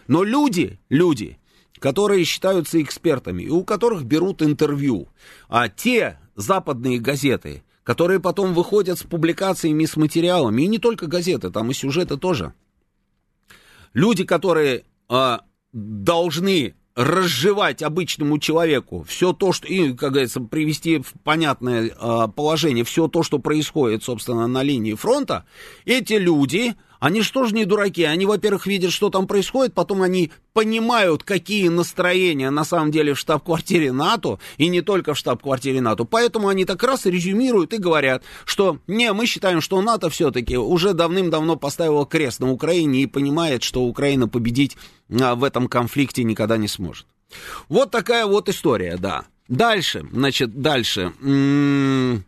Но 0.08 0.24
люди, 0.24 0.80
люди, 0.88 1.38
которые 1.80 2.24
считаются 2.24 2.82
экспертами 2.82 3.44
и 3.44 3.50
у 3.50 3.66
которых 3.66 4.06
берут 4.06 4.42
интервью, 4.42 5.10
а 5.50 5.68
те 5.68 6.20
западные 6.38 7.00
газеты, 7.00 7.64
которые 7.84 8.22
потом 8.22 8.54
выходят 8.54 8.98
с 8.98 9.04
публикациями, 9.04 9.84
с 9.84 9.98
материалами, 9.98 10.62
и 10.62 10.68
не 10.68 10.80
только 10.80 11.08
газеты, 11.08 11.50
там 11.50 11.70
и 11.70 11.74
сюжеты 11.74 12.16
тоже. 12.16 12.54
Люди, 13.94 14.24
которые 14.24 14.86
а, 15.10 15.42
должны 15.74 16.76
разжевать 17.00 17.82
обычному 17.82 18.40
человеку. 18.40 19.06
Все 19.08 19.32
то, 19.32 19.54
что, 19.54 19.66
и, 19.68 19.94
как 19.94 20.12
говорится, 20.12 20.42
привести 20.42 20.98
в 21.00 21.14
понятное 21.24 21.86
э, 21.90 22.28
положение. 22.36 22.84
Все 22.84 23.08
то, 23.08 23.24
что 23.24 23.40
происходит, 23.40 24.04
собственно, 24.04 24.48
на 24.48 24.64
линии 24.64 24.96
фронта, 24.96 25.46
эти 25.86 26.14
люди, 26.14 26.76
они 27.00 27.22
что 27.22 27.46
же 27.46 27.56
не 27.56 27.66
дураки, 27.66 28.04
они, 28.04 28.26
во-первых, 28.26 28.68
видят, 28.68 28.92
что 28.92 29.10
там 29.10 29.28
происходит, 29.28 29.74
потом 29.74 30.02
они 30.02 30.32
понимают, 30.54 31.24
какие 31.24 31.70
настроения 31.70 32.50
на 32.50 32.64
самом 32.64 32.92
деле 32.92 33.14
в 33.14 33.20
штаб-квартире 33.20 33.92
НАТО, 33.92 34.40
и 34.58 34.68
не 34.68 34.82
только 34.82 35.14
в 35.14 35.18
штаб-квартире 35.18 35.82
НАТО, 35.82 36.04
поэтому 36.04 36.50
они 36.50 36.66
так 36.66 36.84
раз 36.84 37.06
резюмируют 37.06 37.74
и 37.74 37.78
говорят, 37.78 38.24
что 38.46 38.80
не, 38.88 39.12
мы 39.14 39.26
считаем, 39.26 39.62
что 39.62 39.82
НАТО 39.82 40.10
все-таки 40.10 40.58
уже 40.58 40.94
давным-давно 40.94 41.56
поставило 41.56 42.06
крест 42.06 42.40
на 42.40 42.52
Украине 42.52 43.02
и 43.02 43.08
понимает, 43.08 43.64
что 43.64 43.84
Украина 43.84 44.28
победить 44.28 44.78
а, 45.10 45.36
в 45.36 45.44
этом 45.44 45.68
конфликте 45.68 46.24
никогда 46.24 46.58
не 46.58 46.68
сможет. 46.68 47.06
Вот 47.68 47.92
такая 47.92 48.26
вот 48.26 48.50
история, 48.50 48.98
да. 48.98 49.26
Дальше, 49.48 50.06
значит, 50.12 50.62
дальше. 50.62 51.14
М-м- 51.22 52.24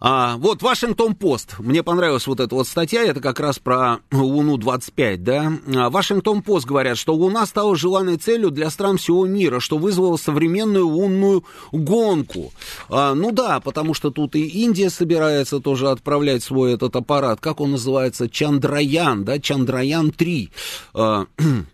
а, 0.00 0.38
вот 0.38 0.62
Вашингтон 0.62 1.14
Пост. 1.14 1.58
Мне 1.58 1.82
понравилась 1.82 2.26
вот 2.26 2.40
эта 2.40 2.54
вот 2.54 2.66
статья, 2.66 3.02
это 3.02 3.20
как 3.20 3.38
раз 3.38 3.58
про 3.58 3.98
Луну-25, 4.10 5.16
да. 5.18 5.52
А, 5.76 5.90
Вашингтон 5.90 6.40
Пост 6.40 6.66
говорят, 6.66 6.96
что 6.96 7.14
Луна 7.14 7.44
стала 7.44 7.76
желанной 7.76 8.16
целью 8.16 8.50
для 8.50 8.70
стран 8.70 8.96
всего 8.96 9.26
мира, 9.26 9.60
что 9.60 9.76
вызвало 9.76 10.16
современную 10.16 10.88
лунную 10.88 11.44
гонку. 11.70 12.52
А, 12.88 13.14
ну 13.14 13.30
да, 13.30 13.60
потому 13.60 13.92
что 13.92 14.10
тут 14.10 14.36
и 14.36 14.46
Индия 14.46 14.88
собирается 14.88 15.60
тоже 15.60 15.90
отправлять 15.90 16.42
свой 16.42 16.72
этот 16.72 16.96
аппарат, 16.96 17.40
как 17.40 17.60
он 17.60 17.72
называется, 17.72 18.30
Чандраян, 18.30 19.24
да, 19.24 19.36
Чандраян-3. 19.36 20.48
А, 20.94 21.26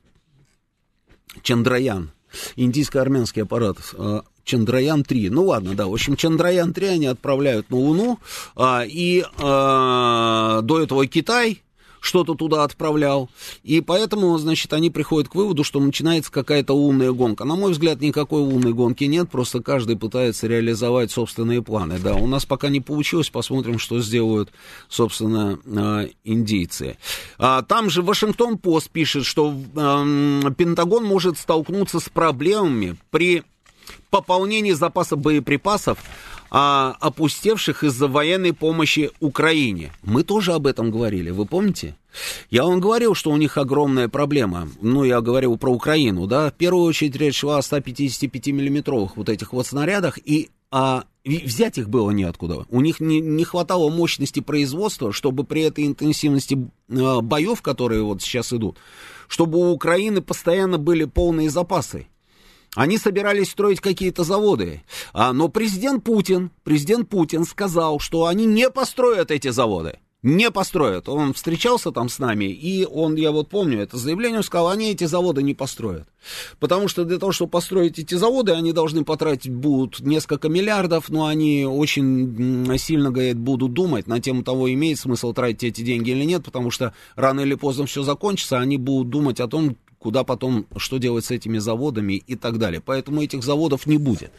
Чандраян, 1.43 2.11
индийско-армянский 2.57 3.43
аппарат. 3.43 3.79
А, 3.95 4.23
Чандраян-3. 4.45 5.29
Ну 5.31 5.47
ладно, 5.47 5.75
да, 5.75 5.87
в 5.87 5.93
общем, 5.93 6.15
Чандраян-3 6.15 6.89
они 6.89 7.07
отправляют 7.07 7.69
на 7.71 7.77
Луну, 7.77 8.19
а, 8.55 8.85
и 8.87 9.25
а, 9.39 10.63
до 10.63 10.81
этого 10.81 11.07
Китай, 11.07 11.63
что-то 12.07 12.35
туда 12.35 12.65
отправлял. 12.65 13.29
И 13.63 13.81
поэтому, 13.81 14.37
значит, 14.39 14.73
они 14.73 14.91
приходят 14.91 15.29
к 15.29 15.35
выводу, 15.35 15.65
что 15.65 15.81
начинается 15.81 16.33
какая-то 16.33 16.75
умная 16.75 17.13
гонка. 17.13 17.45
На 17.45 17.57
мой 17.57 17.73
взгляд, 17.73 18.01
никакой 18.01 18.43
умной 18.43 18.73
гонки 18.73 19.05
нет, 19.05 19.31
просто 19.31 19.61
каждый 19.61 19.97
пытается 19.97 20.47
реализовать 20.47 21.11
собственные 21.11 21.63
планы. 21.63 21.99
Да, 21.99 22.15
у 22.15 22.27
нас 22.27 22.47
пока 22.47 22.69
не 22.69 22.81
получилось, 22.81 23.31
посмотрим, 23.31 23.79
что 23.79 24.01
сделают, 24.01 24.51
собственно, 24.89 25.59
э, 25.65 26.09
индийцы. 26.25 26.97
А, 27.39 27.63
там 27.63 27.91
же 27.91 28.03
Вашингтон-Пост 28.03 28.91
пишет, 28.91 29.25
что 29.25 29.53
э, 29.53 30.51
Пентагон 30.57 31.05
может 31.05 31.39
столкнуться 31.39 32.01
с 32.01 32.09
проблемами 32.09 32.97
при 33.11 33.43
пополнении 34.11 34.73
запаса 34.73 35.17
боеприпасов 35.17 35.99
а, 36.51 36.97
опустевших 37.01 37.85
из-за 37.85 38.09
военной 38.09 38.53
помощи 38.53 39.11
Украине. 39.21 39.93
Мы 40.03 40.23
тоже 40.23 40.53
об 40.53 40.67
этом 40.67 40.91
говорили, 40.91 41.31
вы 41.31 41.47
помните? 41.47 41.97
Я 42.51 42.65
вам 42.65 42.81
говорил, 42.81 43.15
что 43.15 43.31
у 43.31 43.37
них 43.37 43.59
огромная 43.59 44.09
проблема. 44.09 44.69
Ну, 44.81 45.05
я 45.05 45.21
говорил 45.21 45.59
про 45.59 45.71
Украину, 45.71 46.27
да. 46.27 46.51
В 46.51 46.55
первую 46.55 46.85
очередь 46.85 47.17
речь 47.17 47.39
шла 47.39 47.59
о 47.59 47.61
155-миллиметровых 47.61 49.13
вот 49.17 49.29
этих 49.29 49.53
вот 49.53 49.67
снарядах, 49.67 50.19
и 50.25 50.51
а, 50.71 51.05
взять 51.25 51.79
их 51.79 51.89
было 51.89 52.11
неоткуда. 52.11 52.67
У 52.71 52.81
них 52.81 53.01
не, 53.01 53.21
не 53.21 53.45
хватало 53.45 53.91
мощности 53.91 54.41
производства, 54.41 55.13
чтобы 55.13 55.45
при 55.45 55.63
этой 55.63 55.87
интенсивности 55.87 56.71
а, 56.91 57.21
боев, 57.21 57.63
которые 57.63 58.03
вот 58.03 58.23
сейчас 58.23 58.53
идут, 58.53 58.79
чтобы 59.29 59.59
у 59.59 59.73
Украины 59.73 60.21
постоянно 60.21 60.79
были 60.79 61.05
полные 61.05 61.51
запасы. 61.51 62.07
Они 62.77 62.99
собирались 62.99 63.51
строить 63.51 63.81
какие-то 63.81 64.23
заводы. 64.23 64.83
А, 65.15 65.33
но 65.33 65.49
президент 65.49 66.05
Путин, 66.05 66.51
президент 66.63 67.09
Путин 67.09 67.45
сказал, 67.45 67.99
что 68.01 68.27
они 68.27 68.45
не 68.45 68.69
построят 68.71 69.31
эти 69.31 69.49
заводы. 69.49 69.99
Не 70.23 70.51
построят. 70.51 71.09
Он 71.09 71.33
встречался 71.33 71.91
там 71.91 72.09
с 72.09 72.19
нами, 72.19 72.47
и 72.47 72.85
он, 72.85 73.15
я 73.15 73.31
вот 73.31 73.49
помню, 73.49 73.81
это 73.81 73.97
заявление, 73.97 74.43
сказал, 74.43 74.69
они 74.69 74.91
эти 74.91 75.05
заводы 75.05 75.43
не 75.43 75.55
построят. 75.55 76.09
Потому 76.59 76.89
что 76.89 77.05
для 77.05 77.19
того, 77.19 77.33
чтобы 77.33 77.53
построить 77.53 77.99
эти 77.99 78.15
заводы, 78.15 78.53
они 78.53 78.73
должны 78.73 79.05
потратить 79.05 79.53
будут 79.53 80.01
несколько 80.01 80.49
миллиардов, 80.49 81.09
но 81.09 81.27
они 81.27 81.65
очень 81.65 82.77
сильно, 82.77 83.11
говорит, 83.11 83.39
будут 83.39 83.73
думать 83.73 84.07
на 84.07 84.21
тему 84.21 84.43
того, 84.43 84.71
имеет 84.71 84.99
смысл 84.99 85.33
тратить 85.33 85.65
эти 85.65 85.83
деньги 85.83 86.11
или 86.11 86.25
нет, 86.25 86.45
потому 86.45 86.71
что 86.71 86.93
рано 87.15 87.41
или 87.41 87.55
поздно 87.55 87.87
все 87.87 88.03
закончится, 88.03 88.59
они 88.59 88.77
будут 88.77 89.09
думать 89.11 89.41
о 89.41 89.49
том, 89.49 89.77
куда 89.99 90.25
потом, 90.25 90.67
что 90.77 90.99
делать 90.99 91.25
с 91.25 91.31
этими 91.31 91.59
заводами 91.59 92.15
и 92.15 92.37
так 92.37 92.59
далее. 92.59 92.81
Поэтому 92.85 93.23
этих 93.23 93.43
заводов 93.43 93.87
не 93.87 93.99
будет. 93.99 94.31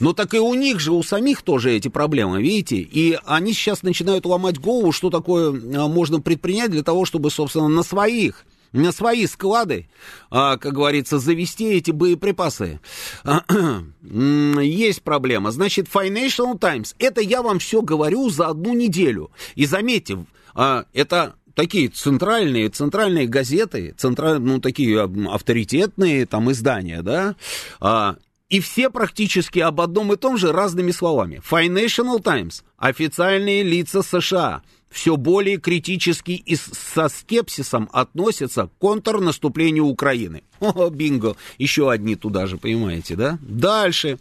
Но 0.00 0.12
так 0.12 0.34
и 0.34 0.38
у 0.38 0.54
них 0.54 0.80
же, 0.80 0.92
у 0.92 1.02
самих 1.02 1.42
тоже 1.42 1.72
эти 1.72 1.88
проблемы, 1.88 2.42
видите? 2.42 2.76
И 2.76 3.18
они 3.24 3.52
сейчас 3.52 3.82
начинают 3.82 4.26
ломать 4.26 4.58
голову, 4.58 4.92
что 4.92 5.10
такое 5.10 5.50
а, 5.50 5.88
можно 5.88 6.20
предпринять 6.20 6.70
для 6.70 6.82
того, 6.82 7.04
чтобы, 7.04 7.30
собственно, 7.30 7.68
на 7.68 7.82
своих 7.82 8.44
на 8.72 8.92
свои 8.92 9.26
склады, 9.26 9.88
а, 10.30 10.58
как 10.58 10.74
говорится, 10.74 11.18
завести 11.18 11.64
эти 11.72 11.90
боеприпасы. 11.90 12.80
Есть 14.02 15.02
проблема. 15.02 15.50
Значит, 15.50 15.86
Financial 15.92 16.58
Times, 16.58 16.94
это 16.98 17.20
я 17.20 17.42
вам 17.42 17.60
все 17.60 17.80
говорю 17.80 18.28
за 18.28 18.48
одну 18.48 18.74
неделю. 18.74 19.30
И 19.54 19.64
заметьте, 19.64 20.18
а, 20.54 20.84
это 20.92 21.34
такие 21.58 21.88
центральные, 21.88 22.68
центральные 22.68 23.26
газеты, 23.26 23.92
централь, 23.98 24.38
ну, 24.38 24.60
такие 24.60 25.10
авторитетные 25.28 26.24
там 26.24 26.52
издания, 26.52 27.02
да, 27.02 27.34
а, 27.80 28.14
и 28.48 28.60
все 28.60 28.90
практически 28.90 29.58
об 29.58 29.80
одном 29.80 30.12
и 30.12 30.16
том 30.16 30.36
же 30.36 30.52
разными 30.52 30.92
словами. 30.92 31.42
Financial 31.50 32.22
Times, 32.22 32.62
официальные 32.76 33.64
лица 33.64 34.02
США– 34.02 34.62
все 34.90 35.16
более 35.16 35.58
критически 35.58 36.32
и 36.32 36.56
со 36.56 37.08
скепсисом 37.08 37.88
относятся 37.92 38.66
к 38.66 38.70
контрнаступлению 38.78 39.86
Украины. 39.86 40.42
О, 40.60 40.88
бинго, 40.90 41.36
еще 41.58 41.90
одни 41.90 42.16
туда 42.16 42.46
же, 42.46 42.56
понимаете, 42.56 43.16
да? 43.16 43.38
Дальше. 43.42 44.18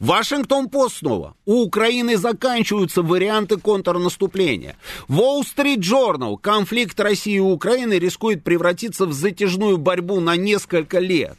Вашингтон-Пост 0.00 0.98
снова. 0.98 1.34
У 1.44 1.62
Украины 1.62 2.16
заканчиваются 2.16 3.02
варианты 3.02 3.56
контрнаступления. 3.56 4.76
Wall 5.08 5.42
Street 5.42 5.78
Journal. 5.78 6.36
Конфликт 6.38 6.98
России 7.00 7.36
и 7.36 7.40
Украины 7.40 7.98
рискует 7.98 8.44
превратиться 8.44 9.06
в 9.06 9.12
затяжную 9.12 9.78
борьбу 9.78 10.20
на 10.20 10.36
несколько 10.36 10.98
лет. 10.98 11.38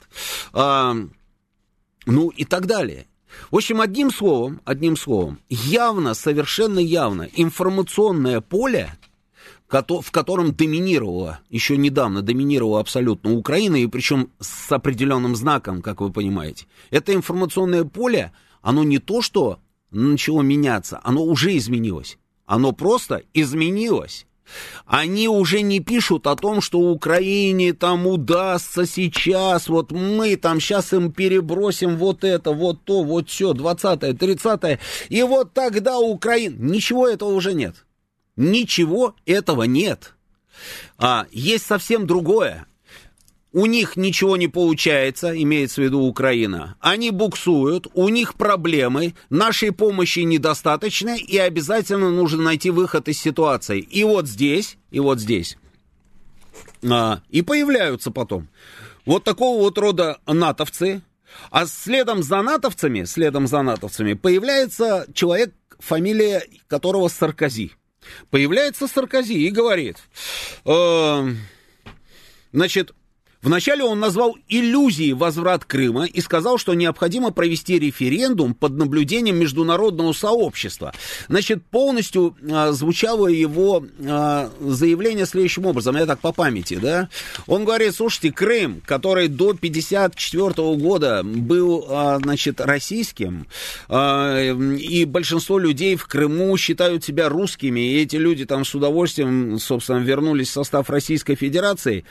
А, 0.54 0.96
ну 2.06 2.30
и 2.30 2.46
так 2.46 2.66
далее. 2.66 3.06
В 3.52 3.56
общем, 3.56 3.82
одним 3.82 4.12
словом, 4.12 4.62
одним 4.66 4.98
словом, 4.98 5.40
явно, 5.50 6.14
совершенно 6.14 6.80
явно 6.80 7.30
информационное 7.34 8.42
поле, 8.42 8.98
в 9.70 10.12
котором 10.12 10.54
доминировала, 10.54 11.40
еще 11.50 11.78
недавно 11.78 12.22
доминировала 12.22 12.80
абсолютно 12.80 13.34
Украина, 13.34 13.78
и 13.78 13.88
причем 13.88 14.32
с 14.40 14.72
определенным 14.72 15.36
знаком, 15.36 15.82
как 15.82 16.02
вы 16.02 16.12
понимаете. 16.12 16.68
Это 16.90 17.14
информационное 17.14 17.84
поле, 17.84 18.32
оно 18.62 18.84
не 18.84 19.00
то, 19.00 19.22
что 19.22 19.60
начало 19.92 20.42
меняться, 20.42 21.00
оно 21.04 21.24
уже 21.24 21.58
изменилось. 21.58 22.18
Оно 22.46 22.72
просто 22.72 23.24
изменилось. 23.34 24.27
Они 24.86 25.28
уже 25.28 25.62
не 25.62 25.80
пишут 25.80 26.28
о 26.28 26.36
том, 26.36 26.62
что 26.62 26.80
Украине 26.80 27.74
там 27.74 28.08
удастся 28.08 28.86
сейчас, 28.86 29.68
вот 29.68 29.92
мы 29.92 30.36
там 30.36 30.60
сейчас 30.60 30.94
им 30.94 31.12
перебросим 31.12 31.98
вот 31.98 32.24
это, 32.24 32.52
вот 32.52 32.84
то, 32.84 33.04
вот 33.04 33.30
все, 33.30 33.54
20-е, 33.54 34.14
30-е, 34.14 34.80
и 35.10 35.24
вот 35.24 35.54
тогда 35.54 36.00
Украина... 36.00 36.56
Ничего 36.58 37.08
этого 37.08 37.30
уже 37.30 37.54
нет. 37.54 37.86
Ничего 38.36 39.16
этого 39.26 39.64
нет. 39.64 40.14
А, 40.98 41.26
есть 41.32 41.66
совсем 41.66 42.08
другое 42.08 42.68
у 43.54 43.66
них 43.66 43.96
ничего 43.96 44.38
не 44.38 44.48
получается, 44.48 45.40
имеется 45.42 45.82
в 45.82 45.86
виду 45.86 46.02
Украина, 46.02 46.76
они 46.80 47.12
буксуют, 47.12 47.88
у 47.94 48.10
них 48.10 48.36
проблемы, 48.36 49.16
нашей 49.30 49.72
помощи 49.72 50.20
недостаточно, 50.20 51.16
и 51.16 51.38
обязательно 51.38 52.12
нужно 52.12 52.44
найти 52.44 52.70
выход 52.70 53.08
из 53.08 53.20
ситуации. 53.20 53.80
И 53.80 54.04
вот 54.04 54.28
здесь, 54.28 54.78
и 54.92 55.00
вот 55.00 55.20
здесь, 55.20 55.58
а, 56.84 57.22
и 57.30 57.42
появляются 57.42 58.12
потом 58.12 58.48
вот 59.06 59.24
такого 59.24 59.60
вот 59.62 59.78
рода 59.78 60.20
натовцы, 60.28 61.02
а 61.50 61.66
следом 61.66 62.24
за 62.24 62.42
натовцами, 62.42 63.06
следом 63.06 63.48
за 63.48 63.62
натовцами 63.62 64.14
появляется 64.14 65.08
человек, 65.14 65.54
фамилия 65.80 66.44
которого 66.68 67.08
Саркози. 67.08 67.72
Появляется 68.30 68.88
Саркози 68.88 69.34
и 69.34 69.50
говорит, 69.50 69.98
э, 70.66 71.30
значит, 72.52 72.94
Вначале 73.42 73.84
он 73.84 74.00
назвал 74.00 74.36
иллюзией 74.48 75.14
возврат 75.14 75.64
Крыма 75.66 76.06
и 76.06 76.22
сказал, 76.22 76.58
что 76.58 76.74
необходимо 76.74 77.32
провести 77.32 77.80
референдум 77.80 78.54
под 78.54 78.74
наблюдением 78.74 79.38
международного 79.38 80.14
сообщества. 80.14 80.94
Значит, 81.28 81.64
полностью 81.66 82.36
а, 82.50 82.72
звучало 82.72 83.28
его 83.28 83.86
а, 84.06 84.50
заявление 84.60 85.26
следующим 85.26 85.66
образом, 85.66 85.96
я 85.98 86.06
так 86.06 86.20
по 86.20 86.32
памяти, 86.32 86.80
да. 86.82 87.10
Он 87.46 87.66
говорит, 87.66 87.96
слушайте, 87.96 88.32
Крым, 88.32 88.82
который 88.86 89.28
до 89.28 89.54
54 89.54 90.52
года 90.76 91.22
был, 91.24 91.86
а, 91.90 92.20
значит, 92.20 92.60
российским, 92.60 93.48
а, 93.88 94.52
и 94.52 95.06
большинство 95.06 95.60
людей 95.60 95.96
в 95.96 96.08
Крыму 96.08 96.56
считают 96.58 97.04
себя 97.04 97.30
русскими, 97.30 97.80
и 97.80 98.02
эти 98.02 98.16
люди 98.16 98.46
там 98.46 98.66
с 98.66 98.74
удовольствием, 98.74 99.60
собственно, 99.60 100.00
вернулись 100.00 100.50
в 100.50 100.54
состав 100.54 100.90
Российской 100.90 101.36
Федерации, 101.36 102.06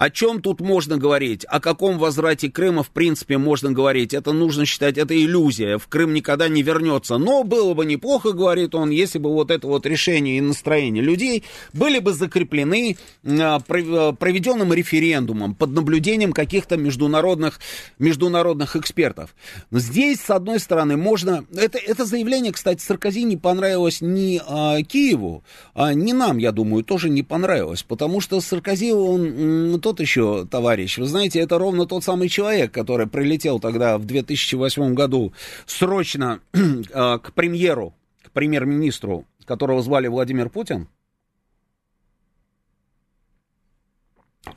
о 0.00 0.08
чем 0.08 0.40
тут 0.40 0.62
можно 0.62 0.96
говорить? 0.96 1.44
О 1.46 1.60
каком 1.60 1.98
возврате 1.98 2.50
Крыма, 2.50 2.82
в 2.82 2.88
принципе, 2.88 3.36
можно 3.36 3.70
говорить? 3.70 4.14
Это 4.14 4.32
нужно 4.32 4.64
считать, 4.64 4.96
это 4.96 5.14
иллюзия. 5.14 5.76
В 5.76 5.88
Крым 5.88 6.14
никогда 6.14 6.48
не 6.48 6.62
вернется. 6.62 7.18
Но 7.18 7.44
было 7.44 7.74
бы 7.74 7.84
неплохо, 7.84 8.32
говорит 8.32 8.74
он, 8.74 8.88
если 8.88 9.18
бы 9.18 9.30
вот 9.30 9.50
это 9.50 9.66
вот 9.66 9.84
решение 9.84 10.38
и 10.38 10.40
настроение 10.40 11.02
людей 11.02 11.44
были 11.74 11.98
бы 11.98 12.14
закреплены 12.14 12.96
а, 13.26 13.60
а, 13.68 14.12
проведенным 14.12 14.72
референдумом 14.72 15.54
под 15.54 15.72
наблюдением 15.72 16.32
каких-то 16.32 16.78
международных, 16.78 17.60
международных 17.98 18.76
экспертов. 18.76 19.34
Здесь, 19.70 20.22
с 20.22 20.30
одной 20.30 20.60
стороны, 20.60 20.96
можно... 20.96 21.44
Это, 21.54 21.76
это 21.76 22.06
заявление, 22.06 22.54
кстати, 22.54 22.80
Саркози 22.80 23.24
не 23.24 23.36
понравилось 23.36 24.00
ни 24.00 24.40
а, 24.46 24.80
Киеву, 24.80 25.44
а, 25.74 25.92
ни 25.92 26.12
нам, 26.12 26.38
я 26.38 26.52
думаю, 26.52 26.84
тоже 26.84 27.10
не 27.10 27.22
понравилось, 27.22 27.82
потому 27.82 28.22
что 28.22 28.40
Саркози, 28.40 28.92
он 28.92 29.78
тот 29.90 30.00
еще 30.00 30.46
товарищ. 30.46 30.98
Вы 30.98 31.06
знаете, 31.06 31.40
это 31.40 31.58
ровно 31.58 31.84
тот 31.84 32.04
самый 32.04 32.28
человек, 32.28 32.72
который 32.72 33.08
прилетел 33.08 33.58
тогда 33.58 33.98
в 33.98 34.04
2008 34.04 34.94
году 34.94 35.32
срочно 35.66 36.40
а, 36.94 37.18
к 37.18 37.32
премьеру, 37.32 37.92
к 38.22 38.30
премьер-министру, 38.30 39.26
которого 39.44 39.82
звали 39.82 40.06
Владимир 40.06 40.48
Путин. 40.48 40.86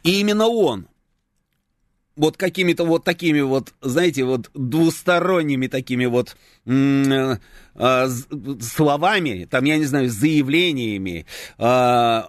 И 0.04 0.20
именно 0.20 0.48
он 0.48 0.88
вот 2.16 2.38
какими-то 2.38 2.86
вот 2.86 3.04
такими 3.04 3.42
вот, 3.42 3.74
знаете, 3.82 4.24
вот 4.24 4.52
двусторонними 4.54 5.66
такими 5.66 6.06
вот 6.06 6.38
э, 6.68 7.38
э, 7.74 8.08
словами, 8.62 9.48
там, 9.50 9.64
я 9.64 9.78
не 9.78 9.86
знаю, 9.86 10.10
заявлениями, 10.10 11.26
э, 11.58 12.22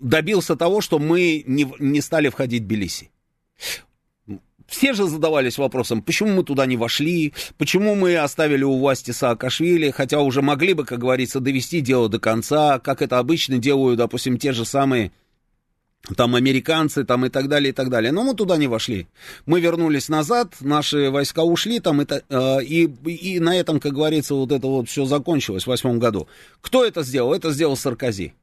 добился 0.00 0.56
того, 0.56 0.80
что 0.80 0.98
мы 0.98 1.42
не, 1.46 1.70
не 1.78 2.00
стали 2.00 2.28
входить 2.28 2.62
в 2.62 2.66
Тбилиси. 2.66 3.10
Все 4.66 4.92
же 4.92 5.06
задавались 5.06 5.56
вопросом, 5.56 6.02
почему 6.02 6.30
мы 6.30 6.44
туда 6.44 6.66
не 6.66 6.76
вошли, 6.76 7.32
почему 7.56 7.94
мы 7.94 8.18
оставили 8.18 8.64
у 8.64 8.78
власти 8.78 9.12
Саакашвили, 9.12 9.90
хотя 9.90 10.20
уже 10.20 10.42
могли 10.42 10.74
бы, 10.74 10.84
как 10.84 10.98
говорится, 10.98 11.40
довести 11.40 11.80
дело 11.80 12.10
до 12.10 12.20
конца, 12.20 12.78
как 12.78 13.00
это 13.00 13.18
обычно 13.18 13.56
делают, 13.56 13.96
допустим, 13.96 14.36
те 14.36 14.52
же 14.52 14.66
самые 14.66 15.10
там 16.16 16.34
американцы, 16.34 17.04
там 17.04 17.24
и 17.24 17.30
так 17.30 17.48
далее, 17.48 17.70
и 17.70 17.72
так 17.72 17.88
далее. 17.88 18.12
Но 18.12 18.24
мы 18.24 18.34
туда 18.34 18.58
не 18.58 18.66
вошли. 18.66 19.06
Мы 19.46 19.60
вернулись 19.60 20.10
назад, 20.10 20.54
наши 20.60 21.10
войска 21.10 21.44
ушли 21.44 21.80
там, 21.80 22.00
это, 22.00 22.22
э, 22.28 22.62
и, 22.62 22.84
и 22.84 23.40
на 23.40 23.56
этом, 23.56 23.80
как 23.80 23.92
говорится, 23.92 24.34
вот 24.34 24.52
это 24.52 24.66
вот 24.66 24.88
все 24.88 25.06
закончилось 25.06 25.64
в 25.64 25.68
восьмом 25.68 25.98
году. 25.98 26.28
Кто 26.60 26.84
это 26.84 27.02
сделал? 27.02 27.32
Это 27.32 27.52
сделал 27.52 27.76
Саркози. 27.76 28.34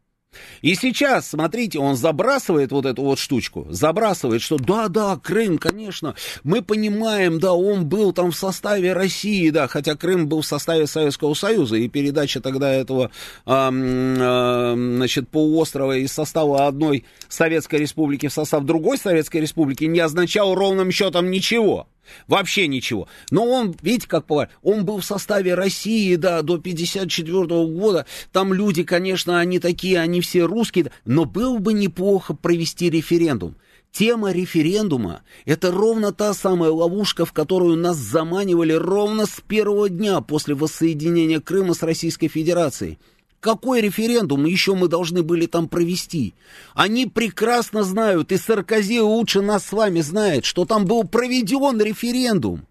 И 0.62 0.76
сейчас, 0.76 1.30
смотрите, 1.30 1.80
он 1.80 1.96
забрасывает 1.96 2.72
вот 2.72 2.86
эту 2.86 3.04
вот 3.04 3.20
штучку, 3.20 3.68
забрасывает, 3.70 4.42
что 4.42 4.58
да-да, 4.58 5.18
Крым, 5.22 5.58
конечно, 5.58 6.16
мы 6.44 6.62
понимаем, 6.62 7.40
да, 7.40 7.54
он 7.54 7.86
был 7.86 8.14
там 8.14 8.32
в 8.32 8.36
составе 8.36 8.94
России, 8.94 9.50
да, 9.50 9.68
хотя 9.68 9.96
Крым 9.96 10.28
был 10.28 10.42
в 10.42 10.46
составе 10.46 10.88
Советского 10.88 11.34
Союза, 11.34 11.76
и 11.78 11.88
передача 11.88 12.42
тогда 12.42 12.74
этого, 12.74 13.12
э, 13.46 13.52
э, 13.52 14.74
значит, 14.76 15.30
полуострова 15.30 15.98
из 15.98 16.12
состава 16.12 16.68
одной 16.68 17.06
Советской 17.28 17.80
Республики 17.80 18.28
в 18.28 18.34
состав 18.34 18.64
другой 18.64 18.98
Советской 18.98 19.38
Республики 19.38 19.86
не 19.86 20.00
означала 20.00 20.56
ровным 20.56 20.92
счетом 20.92 21.32
ничего. 21.32 21.88
Вообще 22.28 22.68
ничего. 22.68 23.08
Но 23.32 23.46
он, 23.46 23.76
видите, 23.82 24.08
как 24.08 24.28
бывает, 24.28 24.50
он 24.62 24.86
был 24.86 25.00
в 25.00 25.06
составе 25.06 25.54
России, 25.54 26.16
да, 26.16 26.42
до 26.42 26.58
54 26.58 27.46
года. 27.68 28.06
Там 28.32 28.54
люди, 28.54 28.84
конечно, 28.84 29.40
они 29.40 29.60
такие, 29.60 30.00
они 30.00 30.22
все 30.22 30.46
русские. 30.46 30.92
Но 31.06 31.26
было 31.26 31.58
бы 31.58 31.74
неплохо 31.74 32.34
провести 32.34 32.90
референдум. 32.90 33.56
Тема 33.92 34.34
референдума– 34.34 35.22
это 35.46 35.72
ровно 35.72 36.12
та 36.12 36.34
самая 36.34 36.70
ловушка, 36.70 37.26
в 37.26 37.32
которую 37.32 37.78
нас 37.78 37.96
заманивали 37.96 38.74
ровно 38.74 39.26
с 39.26 39.40
первого 39.48 39.88
дня 39.88 40.20
после 40.20 40.54
воссоединения 40.54 41.40
Крыма 41.40 41.74
с 41.74 41.82
Российской 41.82 42.28
Федерацией– 42.28 43.00
какой 43.46 43.80
референдум 43.80 44.46
еще 44.46 44.74
мы 44.74 44.88
должны 44.88 45.22
были 45.22 45.46
там 45.46 45.68
провести? 45.68 46.34
Они 46.74 47.06
прекрасно 47.06 47.84
знают, 47.84 48.32
и 48.32 48.38
Саркози 48.38 49.00
лучше 49.00 49.42
нас 49.42 49.68
с 49.68 49.72
вами 49.72 50.02
знает, 50.02 50.46
что 50.46 50.66
там 50.66 50.86
был 50.86 51.04
проведен 51.04 51.80
референдум 51.80 52.66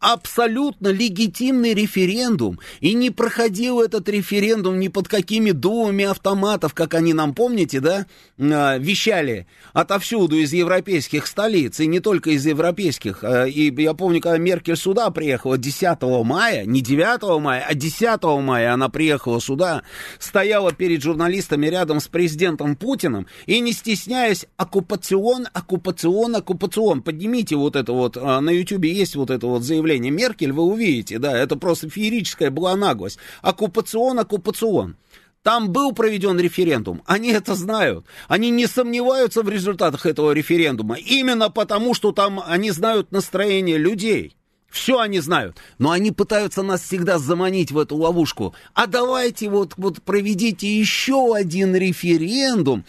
абсолютно 0.00 0.88
легитимный 0.88 1.74
референдум, 1.74 2.60
и 2.80 2.94
не 2.94 3.10
проходил 3.10 3.80
этот 3.80 4.08
референдум 4.08 4.78
ни 4.78 4.88
под 4.88 5.08
какими 5.08 5.50
дулами 5.50 6.04
автоматов, 6.04 6.74
как 6.74 6.94
они 6.94 7.14
нам, 7.14 7.34
помните, 7.34 7.80
да, 7.80 8.06
а, 8.38 8.78
вещали 8.78 9.46
отовсюду 9.72 10.36
из 10.36 10.52
европейских 10.52 11.26
столиц, 11.26 11.80
и 11.80 11.86
не 11.86 12.00
только 12.00 12.30
из 12.30 12.46
европейских. 12.46 13.24
А, 13.24 13.44
и 13.44 13.74
я 13.82 13.94
помню, 13.94 14.20
когда 14.20 14.38
Меркель 14.38 14.76
сюда 14.76 15.10
приехала 15.10 15.58
10 15.58 16.24
мая, 16.24 16.64
не 16.64 16.80
9 16.80 17.40
мая, 17.40 17.64
а 17.68 17.74
10 17.74 18.22
мая 18.40 18.72
она 18.72 18.88
приехала 18.88 19.40
сюда, 19.40 19.82
стояла 20.18 20.72
перед 20.72 21.02
журналистами 21.02 21.66
рядом 21.66 22.00
с 22.00 22.06
президентом 22.08 22.76
Путиным, 22.76 23.26
и 23.46 23.58
не 23.60 23.72
стесняясь, 23.72 24.46
оккупацион, 24.56 25.48
оккупацион, 25.52 26.36
оккупацион, 26.36 27.02
поднимите 27.02 27.56
вот 27.56 27.74
это 27.74 27.92
вот, 27.92 28.16
а, 28.16 28.40
на 28.40 28.50
ютюбе 28.50 28.92
есть 28.92 29.16
вот 29.16 29.30
это 29.30 29.46
вот 29.46 29.64
заявление, 29.64 29.87
заявление 29.88 30.10
Меркель, 30.12 30.52
вы 30.52 30.62
увидите, 30.62 31.18
да, 31.18 31.36
это 31.36 31.56
просто 31.56 31.88
феерическая 31.88 32.50
была 32.50 32.76
наглость. 32.76 33.18
Оккупацион, 33.42 34.18
оккупацион. 34.18 34.96
Там 35.42 35.70
был 35.70 35.92
проведен 35.92 36.38
референдум, 36.38 37.02
они 37.06 37.30
это 37.30 37.54
знают. 37.54 38.04
Они 38.26 38.50
не 38.50 38.66
сомневаются 38.66 39.42
в 39.42 39.48
результатах 39.48 40.04
этого 40.04 40.32
референдума, 40.32 40.96
именно 40.96 41.48
потому, 41.48 41.94
что 41.94 42.12
там 42.12 42.42
они 42.44 42.70
знают 42.70 43.12
настроение 43.12 43.78
людей. 43.78 44.34
Все 44.68 44.98
они 44.98 45.20
знают, 45.20 45.56
но 45.78 45.92
они 45.92 46.10
пытаются 46.10 46.62
нас 46.62 46.82
всегда 46.82 47.18
заманить 47.18 47.70
в 47.70 47.78
эту 47.78 47.96
ловушку. 47.96 48.54
А 48.74 48.86
давайте 48.86 49.48
вот, 49.48 49.72
вот 49.78 50.02
проведите 50.02 50.68
еще 50.68 51.34
один 51.34 51.74
референдум, 51.74 52.84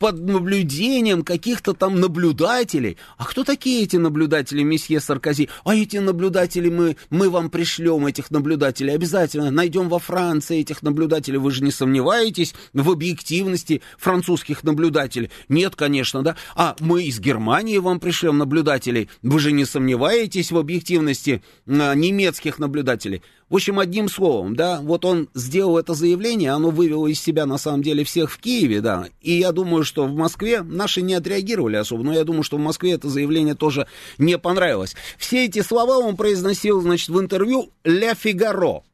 под 0.00 0.18
наблюдением 0.18 1.22
каких-то 1.22 1.74
там 1.74 2.00
наблюдателей. 2.00 2.96
А 3.18 3.26
кто 3.26 3.44
такие 3.44 3.84
эти 3.84 3.96
наблюдатели, 3.96 4.62
месье 4.62 4.98
Саркози? 4.98 5.50
А 5.62 5.76
эти 5.76 5.98
наблюдатели 5.98 6.70
мы, 6.70 6.96
мы 7.10 7.28
вам 7.28 7.50
пришлем, 7.50 8.06
этих 8.06 8.30
наблюдателей, 8.30 8.94
обязательно 8.94 9.50
найдем 9.50 9.90
во 9.90 9.98
Франции 9.98 10.60
этих 10.60 10.82
наблюдателей. 10.82 11.36
Вы 11.36 11.50
же 11.50 11.62
не 11.62 11.70
сомневаетесь 11.70 12.54
в 12.72 12.90
объективности 12.90 13.82
французских 13.98 14.64
наблюдателей? 14.64 15.30
Нет, 15.50 15.76
конечно, 15.76 16.22
да. 16.22 16.34
А 16.56 16.76
мы 16.80 17.02
из 17.04 17.20
Германии 17.20 17.76
вам 17.76 18.00
пришлем 18.00 18.38
наблюдателей. 18.38 19.10
Вы 19.22 19.38
же 19.38 19.52
не 19.52 19.66
сомневаетесь 19.66 20.50
в 20.50 20.56
объективности 20.56 21.42
а, 21.66 21.94
немецких 21.94 22.58
наблюдателей? 22.58 23.22
В 23.50 23.56
общем, 23.56 23.80
одним 23.80 24.08
словом, 24.08 24.54
да, 24.54 24.80
вот 24.80 25.04
он 25.04 25.28
сделал 25.34 25.76
это 25.76 25.94
заявление, 25.94 26.52
оно 26.52 26.70
вывело 26.70 27.08
из 27.08 27.20
себя, 27.20 27.46
на 27.46 27.58
самом 27.58 27.82
деле, 27.82 28.04
всех 28.04 28.30
в 28.30 28.38
Киеве, 28.38 28.80
да, 28.80 29.08
и 29.20 29.32
я 29.32 29.50
думаю, 29.50 29.82
что 29.82 30.06
в 30.06 30.14
Москве 30.14 30.62
наши 30.62 31.02
не 31.02 31.14
отреагировали 31.14 31.74
особо, 31.74 32.04
но 32.04 32.12
я 32.12 32.22
думаю, 32.22 32.44
что 32.44 32.58
в 32.58 32.60
Москве 32.60 32.92
это 32.92 33.08
заявление 33.08 33.56
тоже 33.56 33.88
не 34.18 34.38
понравилось. 34.38 34.94
Все 35.18 35.46
эти 35.46 35.62
слова 35.62 35.98
он 35.98 36.16
произносил, 36.16 36.80
значит, 36.80 37.08
в 37.08 37.18
интервью 37.18 37.70
«Ля 37.82 38.14
Фигаро», 38.14 38.84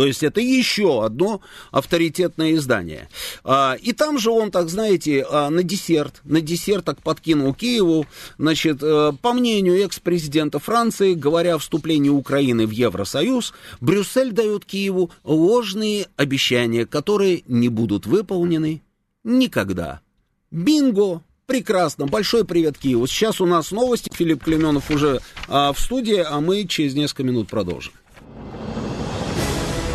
то 0.00 0.06
есть 0.06 0.22
это 0.22 0.40
еще 0.40 1.04
одно 1.04 1.42
авторитетное 1.72 2.54
издание. 2.54 3.10
А, 3.44 3.76
и 3.78 3.92
там 3.92 4.18
же 4.18 4.30
он, 4.30 4.50
так 4.50 4.70
знаете, 4.70 5.26
а, 5.28 5.50
на 5.50 5.62
десерт, 5.62 6.22
на 6.24 6.40
десерт 6.40 6.86
так 6.86 7.02
подкинул 7.02 7.52
Киеву, 7.52 8.06
значит, 8.38 8.78
э, 8.82 9.12
по 9.20 9.34
мнению 9.34 9.84
экс-президента 9.84 10.58
Франции, 10.58 11.12
говоря 11.12 11.56
о 11.56 11.58
вступлении 11.58 12.08
Украины 12.08 12.66
в 12.66 12.70
Евросоюз, 12.70 13.52
Брюссель 13.82 14.32
дает 14.32 14.64
Киеву 14.64 15.10
ложные 15.22 16.06
обещания, 16.16 16.86
которые 16.86 17.42
не 17.46 17.68
будут 17.68 18.06
выполнены 18.06 18.80
никогда. 19.22 20.00
Бинго! 20.50 21.20
Прекрасно. 21.44 22.06
Большой 22.06 22.46
привет 22.46 22.78
Киеву. 22.78 23.06
Сейчас 23.06 23.42
у 23.42 23.44
нас 23.44 23.70
новости. 23.70 24.10
Филипп 24.14 24.44
Клеменов 24.44 24.90
уже 24.90 25.20
а, 25.46 25.74
в 25.74 25.78
студии, 25.78 26.24
а 26.26 26.40
мы 26.40 26.64
через 26.64 26.94
несколько 26.94 27.22
минут 27.22 27.48
продолжим. 27.48 27.92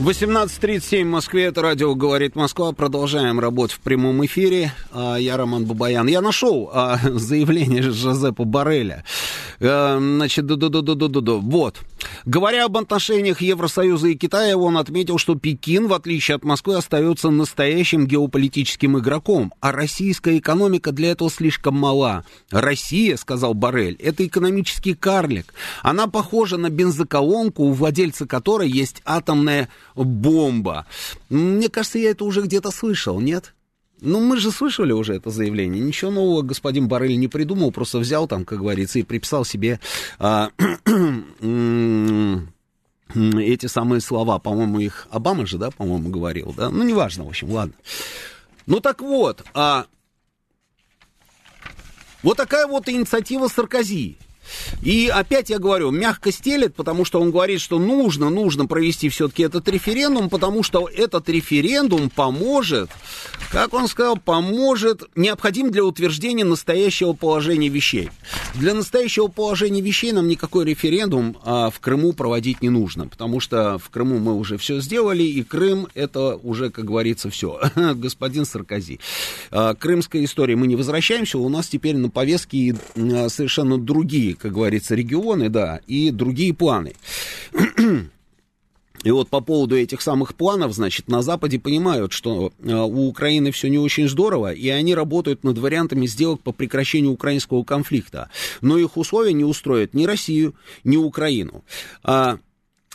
18.37 0.00 1.02
в 1.02 1.08
Москве, 1.08 1.44
это 1.44 1.60
радио 1.60 1.94
«Говорит 1.94 2.34
Москва». 2.34 2.72
Продолжаем 2.72 3.38
работать 3.38 3.76
в 3.76 3.80
прямом 3.80 4.24
эфире. 4.24 4.72
А, 4.92 5.16
я 5.16 5.36
Роман 5.36 5.66
Бабаян. 5.66 6.06
Я 6.06 6.22
нашел 6.22 6.70
а, 6.72 6.98
заявление 7.02 7.82
Жозепа 7.82 8.44
Барреля. 8.44 9.04
А, 9.60 9.98
значит, 9.98 10.46
ду 10.46 10.56
ду 10.56 10.70
ду 10.70 10.80
ду 10.80 10.94
ду 10.94 11.20
ду 11.20 11.40
Вот. 11.40 11.76
Говоря 12.24 12.66
об 12.66 12.76
отношениях 12.76 13.40
Евросоюза 13.40 14.08
и 14.08 14.14
Китая, 14.14 14.56
он 14.56 14.76
отметил, 14.76 15.18
что 15.18 15.34
Пекин, 15.34 15.88
в 15.88 15.92
отличие 15.92 16.36
от 16.36 16.44
Москвы, 16.44 16.76
остается 16.76 17.30
настоящим 17.30 18.06
геополитическим 18.06 18.98
игроком, 18.98 19.52
а 19.60 19.72
российская 19.72 20.38
экономика 20.38 20.92
для 20.92 21.12
этого 21.12 21.30
слишком 21.30 21.76
мала. 21.76 22.24
Россия, 22.50 23.16
сказал 23.16 23.54
Барель, 23.54 23.96
это 23.96 24.26
экономический 24.26 24.94
карлик. 24.94 25.54
Она 25.82 26.06
похожа 26.06 26.56
на 26.56 26.70
бензоколонку, 26.70 27.64
у 27.64 27.72
владельца 27.72 28.26
которой 28.26 28.68
есть 28.68 29.02
атомная 29.04 29.68
бомба. 29.94 30.86
Мне 31.28 31.68
кажется, 31.68 31.98
я 31.98 32.10
это 32.10 32.24
уже 32.24 32.42
где-то 32.42 32.70
слышал, 32.70 33.20
нет? 33.20 33.54
Ну, 34.00 34.20
мы 34.20 34.38
же 34.38 34.50
слышали 34.50 34.92
уже 34.92 35.14
это 35.14 35.30
заявление. 35.30 35.82
Ничего 35.82 36.10
нового 36.10 36.42
господин 36.42 36.88
Барель 36.88 37.18
не 37.18 37.28
придумал, 37.28 37.72
просто 37.72 37.98
взял 37.98 38.26
там, 38.26 38.44
как 38.44 38.58
говорится, 38.58 38.98
и 38.98 39.02
приписал 39.02 39.44
себе 39.44 39.80
а, 40.18 40.50
эти 43.14 43.66
самые 43.66 44.00
слова. 44.00 44.38
По-моему, 44.38 44.80
их 44.80 45.06
Обама 45.10 45.46
же, 45.46 45.58
да, 45.58 45.70
по-моему, 45.70 46.08
говорил, 46.10 46.54
да? 46.56 46.70
Ну, 46.70 46.82
неважно, 46.82 47.24
в 47.24 47.28
общем, 47.28 47.50
ладно. 47.50 47.74
Ну, 48.66 48.80
так 48.80 49.00
вот, 49.00 49.44
а, 49.54 49.86
вот 52.22 52.36
такая 52.36 52.66
вот 52.66 52.88
инициатива 52.88 53.48
Саркози. 53.48 54.18
И 54.82 55.08
опять 55.08 55.50
я 55.50 55.58
говорю, 55.58 55.90
мягко 55.90 56.32
стелет, 56.32 56.74
потому 56.74 57.04
что 57.04 57.20
он 57.20 57.30
говорит, 57.30 57.60
что 57.60 57.78
нужно, 57.78 58.30
нужно 58.30 58.66
провести 58.66 59.08
все-таки 59.08 59.42
этот 59.42 59.68
референдум, 59.68 60.28
потому 60.30 60.62
что 60.62 60.88
этот 60.88 61.28
референдум 61.28 62.10
поможет, 62.10 62.90
как 63.50 63.74
он 63.74 63.88
сказал, 63.88 64.16
поможет, 64.16 65.02
необходим 65.16 65.70
для 65.70 65.84
утверждения 65.84 66.44
настоящего 66.44 67.12
положения 67.12 67.68
вещей. 67.68 68.10
Для 68.54 68.74
настоящего 68.74 69.28
положения 69.28 69.80
вещей 69.80 70.12
нам 70.12 70.28
никакой 70.28 70.64
референдум 70.64 71.36
а, 71.44 71.70
в 71.70 71.80
Крыму 71.80 72.12
проводить 72.12 72.62
не 72.62 72.68
нужно, 72.68 73.08
потому 73.08 73.40
что 73.40 73.78
в 73.78 73.90
Крыму 73.90 74.18
мы 74.18 74.34
уже 74.34 74.56
все 74.58 74.80
сделали, 74.80 75.22
и 75.22 75.42
Крым 75.42 75.88
это 75.94 76.36
уже, 76.36 76.70
как 76.70 76.84
говорится, 76.84 77.30
все. 77.30 77.60
Господин 77.74 78.44
Саркози. 78.44 79.00
А, 79.50 79.74
крымская 79.74 80.24
история, 80.24 80.56
мы 80.56 80.66
не 80.66 80.76
возвращаемся, 80.76 81.38
у 81.38 81.48
нас 81.48 81.68
теперь 81.68 81.96
на 81.96 82.10
повестке 82.10 82.76
а, 82.96 83.28
совершенно 83.28 83.78
другие, 83.78 84.34
как 84.40 84.52
говорится, 84.52 84.94
регионы, 84.94 85.48
да, 85.48 85.80
и 85.86 86.10
другие 86.10 86.54
планы. 86.54 86.94
И 89.02 89.10
вот 89.10 89.28
по 89.28 89.40
поводу 89.40 89.76
этих 89.76 90.02
самых 90.02 90.34
планов, 90.34 90.74
значит, 90.74 91.08
на 91.08 91.22
Западе 91.22 91.58
понимают, 91.58 92.12
что 92.12 92.52
э, 92.58 92.74
у 92.74 93.08
Украины 93.08 93.50
все 93.50 93.68
не 93.68 93.78
очень 93.78 94.08
здорово, 94.08 94.52
и 94.52 94.68
они 94.68 94.94
работают 94.94 95.42
над 95.42 95.56
вариантами 95.56 96.06
сделок 96.06 96.42
по 96.42 96.52
прекращению 96.52 97.12
украинского 97.12 97.64
конфликта. 97.64 98.28
Но 98.60 98.76
их 98.76 98.98
условия 98.98 99.32
не 99.32 99.44
устроят 99.44 99.94
ни 99.94 100.04
Россию, 100.04 100.54
ни 100.84 100.98
Украину. 100.98 101.64
А 102.02 102.40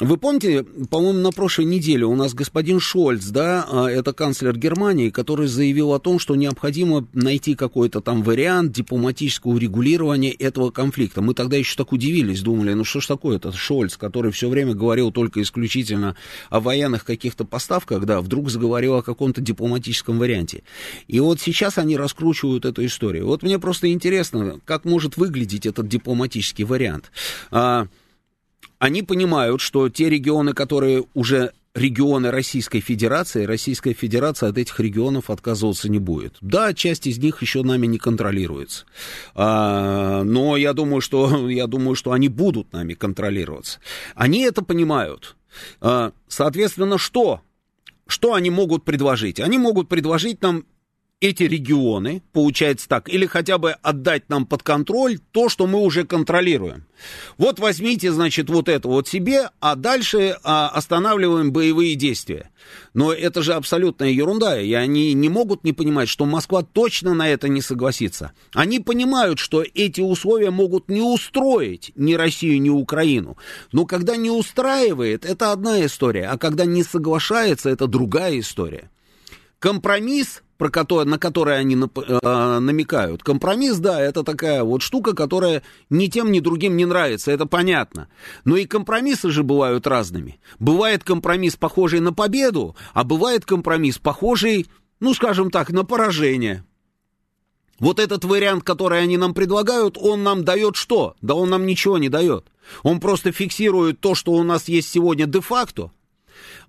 вы 0.01 0.17
помните, 0.17 0.63
по-моему, 0.89 1.19
на 1.19 1.31
прошлой 1.31 1.63
неделе 1.63 2.03
у 2.03 2.17
нас 2.17 2.33
господин 2.33 2.81
Шольц, 2.81 3.27
да, 3.27 3.65
а, 3.71 3.85
это 3.85 4.11
канцлер 4.11 4.57
Германии, 4.57 5.09
который 5.09 5.47
заявил 5.47 5.93
о 5.93 5.99
том, 5.99 6.19
что 6.19 6.35
необходимо 6.35 7.07
найти 7.13 7.55
какой-то 7.55 8.01
там 8.01 8.21
вариант 8.21 8.73
дипломатического 8.73 9.53
урегулирования 9.53 10.31
этого 10.31 10.69
конфликта. 10.69 11.21
Мы 11.21 11.33
тогда 11.33 11.55
еще 11.55 11.77
так 11.77 11.93
удивились, 11.93 12.41
думали, 12.41 12.73
ну 12.73 12.83
что 12.83 12.99
ж 12.99 13.07
такое, 13.07 13.37
это 13.37 13.53
Шольц, 13.53 13.95
который 13.95 14.33
все 14.33 14.49
время 14.49 14.73
говорил 14.73 15.13
только 15.13 15.41
исключительно 15.41 16.17
о 16.49 16.59
военных 16.59 17.05
каких-то 17.05 17.45
поставках, 17.45 18.03
да, 18.05 18.19
вдруг 18.19 18.49
заговорил 18.49 18.95
о 18.95 19.01
каком-то 19.01 19.39
дипломатическом 19.39 20.19
варианте. 20.19 20.63
И 21.07 21.21
вот 21.21 21.39
сейчас 21.39 21.77
они 21.77 21.95
раскручивают 21.95 22.65
эту 22.65 22.85
историю. 22.85 23.27
Вот 23.27 23.43
мне 23.43 23.59
просто 23.59 23.89
интересно, 23.89 24.59
как 24.65 24.83
может 24.83 25.15
выглядеть 25.15 25.65
этот 25.65 25.87
дипломатический 25.87 26.65
вариант. 26.65 27.11
Они 28.79 29.03
понимают, 29.03 29.61
что 29.61 29.89
те 29.89 30.09
регионы, 30.09 30.53
которые 30.53 31.05
уже 31.13 31.51
регионы 31.75 32.31
Российской 32.31 32.79
Федерации, 32.79 33.43
Российская 33.43 33.93
Федерация 33.93 34.49
от 34.49 34.57
этих 34.57 34.79
регионов 34.79 35.29
отказываться 35.29 35.89
не 35.89 35.99
будет. 35.99 36.37
Да, 36.41 36.73
часть 36.73 37.05
из 37.05 37.17
них 37.17 37.41
еще 37.41 37.63
нами 37.63 37.85
не 37.85 37.97
контролируется. 37.97 38.85
А, 39.35 40.23
но 40.23 40.57
я 40.57 40.73
думаю, 40.73 41.01
что, 41.01 41.49
я 41.49 41.67
думаю, 41.67 41.95
что 41.95 42.13
они 42.13 42.29
будут 42.29 42.73
нами 42.73 42.93
контролироваться. 42.93 43.79
Они 44.15 44.41
это 44.41 44.63
понимают. 44.63 45.35
А, 45.81 46.13
соответственно, 46.27 46.97
что? 46.97 47.41
Что 48.07 48.33
они 48.33 48.49
могут 48.49 48.85
предложить? 48.85 49.39
Они 49.39 49.57
могут 49.57 49.89
предложить 49.89 50.41
нам 50.41 50.65
эти 51.21 51.43
регионы, 51.43 52.21
получается 52.33 52.89
так, 52.89 53.07
или 53.07 53.25
хотя 53.25 53.57
бы 53.57 53.71
отдать 53.71 54.29
нам 54.29 54.45
под 54.45 54.63
контроль 54.63 55.19
то, 55.31 55.47
что 55.47 55.65
мы 55.65 55.79
уже 55.79 56.03
контролируем. 56.03 56.85
Вот 57.37 57.59
возьмите, 57.59 58.11
значит, 58.11 58.49
вот 58.49 58.67
это 58.67 58.87
вот 58.87 59.07
себе, 59.07 59.49
а 59.59 59.75
дальше 59.75 60.37
а, 60.43 60.69
останавливаем 60.69 61.51
боевые 61.53 61.95
действия. 61.95 62.51
Но 62.93 63.13
это 63.13 63.41
же 63.43 63.53
абсолютная 63.53 64.09
ерунда, 64.09 64.59
и 64.59 64.73
они 64.73 65.13
не 65.13 65.29
могут 65.29 65.63
не 65.63 65.71
понимать, 65.71 66.09
что 66.09 66.25
Москва 66.25 66.63
точно 66.63 67.13
на 67.13 67.29
это 67.29 67.47
не 67.47 67.61
согласится. 67.61 68.33
Они 68.53 68.79
понимают, 68.79 69.39
что 69.39 69.63
эти 69.63 70.01
условия 70.01 70.51
могут 70.51 70.89
не 70.89 71.01
устроить 71.01 71.91
ни 71.95 72.13
Россию, 72.13 72.61
ни 72.61 72.69
Украину. 72.69 73.37
Но 73.71 73.85
когда 73.85 74.17
не 74.17 74.29
устраивает, 74.29 75.25
это 75.25 75.51
одна 75.51 75.85
история, 75.85 76.27
а 76.27 76.37
когда 76.37 76.65
не 76.65 76.83
соглашается, 76.83 77.69
это 77.69 77.87
другая 77.87 78.39
история. 78.39 78.89
Компромисс 79.59 80.41
про 80.57 80.69
который, 80.69 81.05
на 81.07 81.17
который 81.17 81.57
они 81.57 81.75
э, 81.75 82.59
намекают. 82.59 83.23
Компромисс, 83.23 83.77
да, 83.77 83.99
это 84.01 84.23
такая 84.23 84.63
вот 84.63 84.81
штука, 84.81 85.13
которая 85.13 85.63
ни 85.89 86.07
тем, 86.07 86.31
ни 86.31 86.39
другим 86.39 86.77
не 86.77 86.85
нравится, 86.85 87.31
это 87.31 87.45
понятно. 87.45 88.07
Но 88.45 88.55
и 88.55 88.65
компромиссы 88.65 89.29
же 89.31 89.43
бывают 89.43 89.85
разными. 89.87 90.39
Бывает 90.59 91.03
компромисс, 91.03 91.55
похожий 91.55 91.99
на 91.99 92.13
победу, 92.13 92.75
а 92.93 93.03
бывает 93.03 93.45
компромисс, 93.45 93.97
похожий, 93.97 94.67
ну, 94.99 95.13
скажем 95.13 95.51
так, 95.51 95.71
на 95.71 95.83
поражение. 95.83 96.63
Вот 97.79 97.99
этот 97.99 98.23
вариант, 98.23 98.63
который 98.63 99.01
они 99.01 99.17
нам 99.17 99.33
предлагают, 99.33 99.97
он 99.97 100.23
нам 100.23 100.45
дает 100.45 100.77
что? 100.77 101.15
Да 101.21 101.35
он 101.35 101.49
нам 101.49 101.65
ничего 101.65 101.97
не 101.97 102.07
дает. 102.07 102.45
Он 102.83 103.01
просто 103.01 103.33
фиксирует 103.33 103.99
то, 103.99 104.15
что 104.15 104.31
у 104.31 104.43
нас 104.43 104.69
есть 104.69 104.89
сегодня 104.89 105.25
де-факто, 105.25 105.91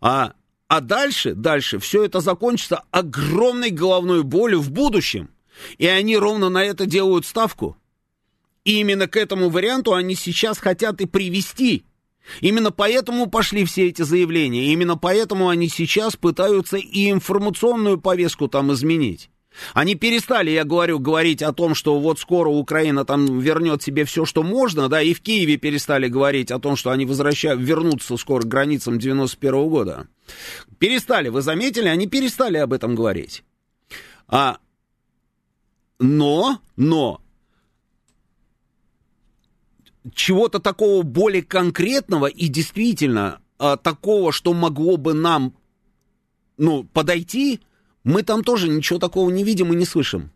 а 0.01 0.33
а 0.68 0.81
дальше, 0.81 1.35
дальше 1.35 1.79
все 1.79 2.05
это 2.05 2.20
закончится 2.20 2.83
огромной 2.90 3.70
головной 3.70 4.22
болью 4.22 4.61
в 4.61 4.70
будущем. 4.70 5.31
И 5.79 5.87
они 5.87 6.16
ровно 6.16 6.48
на 6.48 6.64
это 6.64 6.87
делают 6.87 7.24
ставку. 7.24 7.76
И 8.64 8.81
именно 8.81 9.07
к 9.07 9.16
этому 9.16 9.48
варианту 9.48 9.94
они 9.94 10.14
сейчас 10.16 10.59
хотят 10.59 11.00
и 11.00 11.07
привести. 11.07 11.85
Именно 12.40 12.72
поэтому 12.72 13.29
пошли 13.29 13.64
все 13.64 13.87
эти 13.88 14.02
заявления. 14.02 14.72
Именно 14.72 14.96
поэтому 14.96 15.48
они 15.48 15.68
сейчас 15.68 16.16
пытаются 16.16 16.76
и 16.76 17.11
информационную 17.11 18.00
повестку 18.00 18.48
там 18.48 18.72
изменить. 18.72 19.31
Они 19.74 19.94
перестали, 19.94 20.50
я 20.50 20.64
говорю, 20.64 20.98
говорить 20.98 21.42
о 21.42 21.52
том, 21.52 21.74
что 21.74 21.98
вот 21.98 22.18
скоро 22.18 22.48
Украина 22.48 23.04
там 23.04 23.38
вернет 23.40 23.82
себе 23.82 24.04
все, 24.04 24.24
что 24.24 24.42
можно, 24.42 24.88
да, 24.88 25.02
и 25.02 25.14
в 25.14 25.20
Киеве 25.20 25.56
перестали 25.56 26.08
говорить 26.08 26.50
о 26.50 26.58
том, 26.58 26.76
что 26.76 26.90
они 26.90 27.06
возвращают, 27.06 27.60
вернутся 27.60 28.16
скоро 28.16 28.42
к 28.42 28.48
границам 28.48 28.98
91 28.98 29.54
-го 29.54 29.68
года. 29.68 30.08
Перестали, 30.78 31.28
вы 31.28 31.42
заметили, 31.42 31.88
они 31.88 32.06
перестали 32.06 32.58
об 32.58 32.72
этом 32.72 32.94
говорить. 32.94 33.44
А, 34.28 34.58
но, 35.98 36.60
но, 36.76 37.20
чего-то 40.14 40.60
такого 40.60 41.02
более 41.02 41.42
конкретного 41.42 42.26
и 42.26 42.48
действительно 42.48 43.40
а, 43.58 43.76
такого, 43.76 44.32
что 44.32 44.52
могло 44.52 44.96
бы 44.96 45.14
нам, 45.14 45.54
ну, 46.58 46.84
подойти, 46.84 47.60
мы 48.06 48.22
там 48.22 48.44
тоже 48.44 48.68
ничего 48.68 49.00
такого 49.00 49.28
не 49.30 49.42
видим 49.42 49.72
и 49.72 49.76
не 49.76 49.84
слышим. 49.84 50.30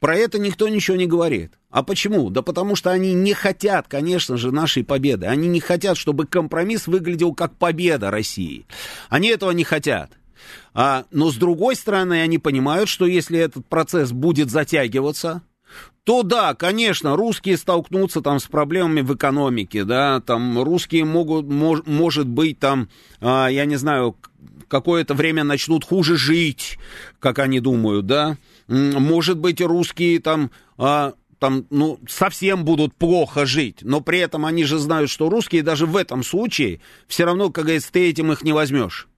Про 0.00 0.16
это 0.16 0.38
никто 0.38 0.68
ничего 0.68 0.96
не 0.96 1.06
говорит. 1.06 1.52
А 1.68 1.82
почему? 1.82 2.30
Да 2.30 2.40
потому 2.40 2.76
что 2.76 2.90
они 2.90 3.12
не 3.12 3.34
хотят, 3.34 3.88
конечно 3.88 4.38
же, 4.38 4.52
нашей 4.52 4.84
победы. 4.84 5.26
Они 5.26 5.46
не 5.46 5.60
хотят, 5.60 5.98
чтобы 5.98 6.26
компромисс 6.26 6.86
выглядел 6.86 7.34
как 7.34 7.56
победа 7.56 8.10
России. 8.10 8.66
Они 9.10 9.28
этого 9.28 9.50
не 9.50 9.64
хотят. 9.64 10.12
А, 10.72 11.04
но 11.10 11.30
с 11.30 11.36
другой 11.36 11.76
стороны, 11.76 12.22
они 12.22 12.38
понимают, 12.38 12.88
что 12.88 13.04
если 13.04 13.38
этот 13.38 13.66
процесс 13.66 14.10
будет 14.12 14.50
затягиваться, 14.50 15.42
то 16.04 16.22
да, 16.22 16.54
конечно, 16.54 17.16
русские 17.16 17.56
столкнутся 17.56 18.20
там 18.20 18.38
с 18.38 18.44
проблемами 18.44 19.00
в 19.00 19.14
экономике, 19.14 19.84
да, 19.84 20.20
там 20.20 20.62
русские 20.62 21.04
могут, 21.04 21.46
мож, 21.46 21.80
может 21.86 22.26
быть, 22.26 22.58
там, 22.58 22.88
а, 23.20 23.48
я 23.48 23.64
не 23.64 23.76
знаю, 23.76 24.16
какое-то 24.68 25.14
время 25.14 25.44
начнут 25.44 25.84
хуже 25.84 26.16
жить, 26.16 26.78
как 27.20 27.38
они 27.38 27.60
думают, 27.60 28.06
да. 28.06 28.36
Может 28.68 29.38
быть, 29.38 29.60
русские 29.60 30.20
там... 30.20 30.50
А, 30.76 31.14
там, 31.38 31.66
ну, 31.68 31.98
совсем 32.08 32.64
будут 32.64 32.94
плохо 32.94 33.44
жить, 33.44 33.78
но 33.82 34.00
при 34.00 34.20
этом 34.20 34.46
они 34.46 34.64
же 34.64 34.78
знают, 34.78 35.10
что 35.10 35.28
русские 35.28 35.62
даже 35.62 35.84
в 35.84 35.96
этом 35.96 36.22
случае 36.22 36.80
все 37.06 37.24
равно, 37.24 37.50
как 37.50 37.64
говорится, 37.64 37.92
ты 37.92 38.08
этим 38.08 38.32
их 38.32 38.42
не 38.42 38.52
возьмешь. 38.52 39.08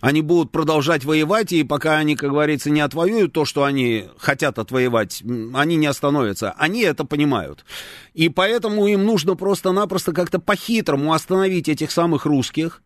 Они 0.00 0.20
будут 0.22 0.52
продолжать 0.52 1.04
воевать, 1.04 1.52
и 1.52 1.64
пока 1.64 1.96
они, 1.96 2.14
как 2.14 2.30
говорится, 2.30 2.68
не 2.68 2.80
отвоюют 2.80 3.32
то, 3.32 3.44
что 3.44 3.64
они 3.64 4.04
хотят 4.18 4.58
отвоевать, 4.58 5.22
они 5.54 5.76
не 5.76 5.86
остановятся. 5.86 6.52
Они 6.58 6.82
это 6.82 7.04
понимают. 7.04 7.64
И 8.12 8.28
поэтому 8.28 8.86
им 8.86 9.04
нужно 9.04 9.34
просто-напросто 9.34 10.12
как-то 10.12 10.40
по-хитрому 10.40 11.14
остановить 11.14 11.68
этих 11.68 11.90
самых 11.90 12.26
русских, 12.26 12.82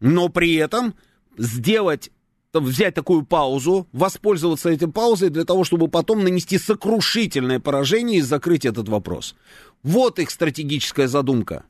но 0.00 0.28
при 0.28 0.54
этом 0.56 0.94
сделать 1.36 2.10
взять 2.52 2.94
такую 2.94 3.24
паузу, 3.24 3.88
воспользоваться 3.92 4.70
этой 4.70 4.88
паузой 4.88 5.30
для 5.30 5.44
того, 5.44 5.64
чтобы 5.64 5.88
потом 5.88 6.22
нанести 6.22 6.58
сокрушительное 6.58 7.60
поражение 7.60 8.18
и 8.18 8.22
закрыть 8.22 8.66
этот 8.66 8.88
вопрос. 8.88 9.34
Вот 9.82 10.18
их 10.18 10.30
стратегическая 10.30 11.08
задумка. 11.08 11.64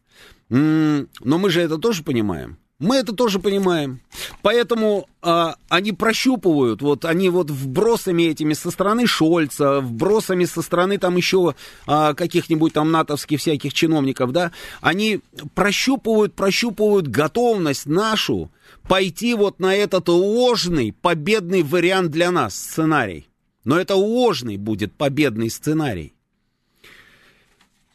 но 0.49 1.07
мы 1.21 1.51
же 1.51 1.61
это 1.61 1.79
тоже 1.79 2.03
понимаем. 2.03 2.59
Мы 2.83 2.97
это 2.97 3.13
тоже 3.13 3.39
понимаем. 3.39 4.01
Поэтому 4.43 5.09
а, 5.23 5.55
они 5.69 5.93
прощупывают, 5.93 6.83
вот 6.83 7.05
они 7.05 7.29
вот 7.29 7.49
вбросами 7.49 8.25
этими 8.25 8.55
со 8.55 8.73
стороны 8.73 9.07
Шольца, 9.07 9.81
вбросами 9.81 10.47
со 10.47 10.63
стороны 10.63 10.99
там 10.99 11.17
еще 11.17 11.55
а, 11.87 12.13
каких-нибудь 12.15 12.73
там 12.73 12.91
натовских 12.91 13.39
всяких 13.39 13.73
чиновников, 13.73 14.33
да, 14.33 14.51
они 14.81 15.21
прощупывают, 15.55 16.35
прощупывают 16.35 17.07
готовность 17.07 17.87
нашу 17.87 18.51
пойти 18.89 19.35
вот 19.35 19.61
на 19.61 19.75
этот 19.75 20.09
ложный 20.09 20.93
победный 20.93 21.63
вариант 21.63 22.11
для 22.11 22.31
нас, 22.31 22.55
сценарий. 22.55 23.29
Но 23.65 23.79
это 23.79 23.95
ложный 23.95 24.57
будет 24.57 24.93
победный 24.93 25.51
сценарий. 25.51 26.15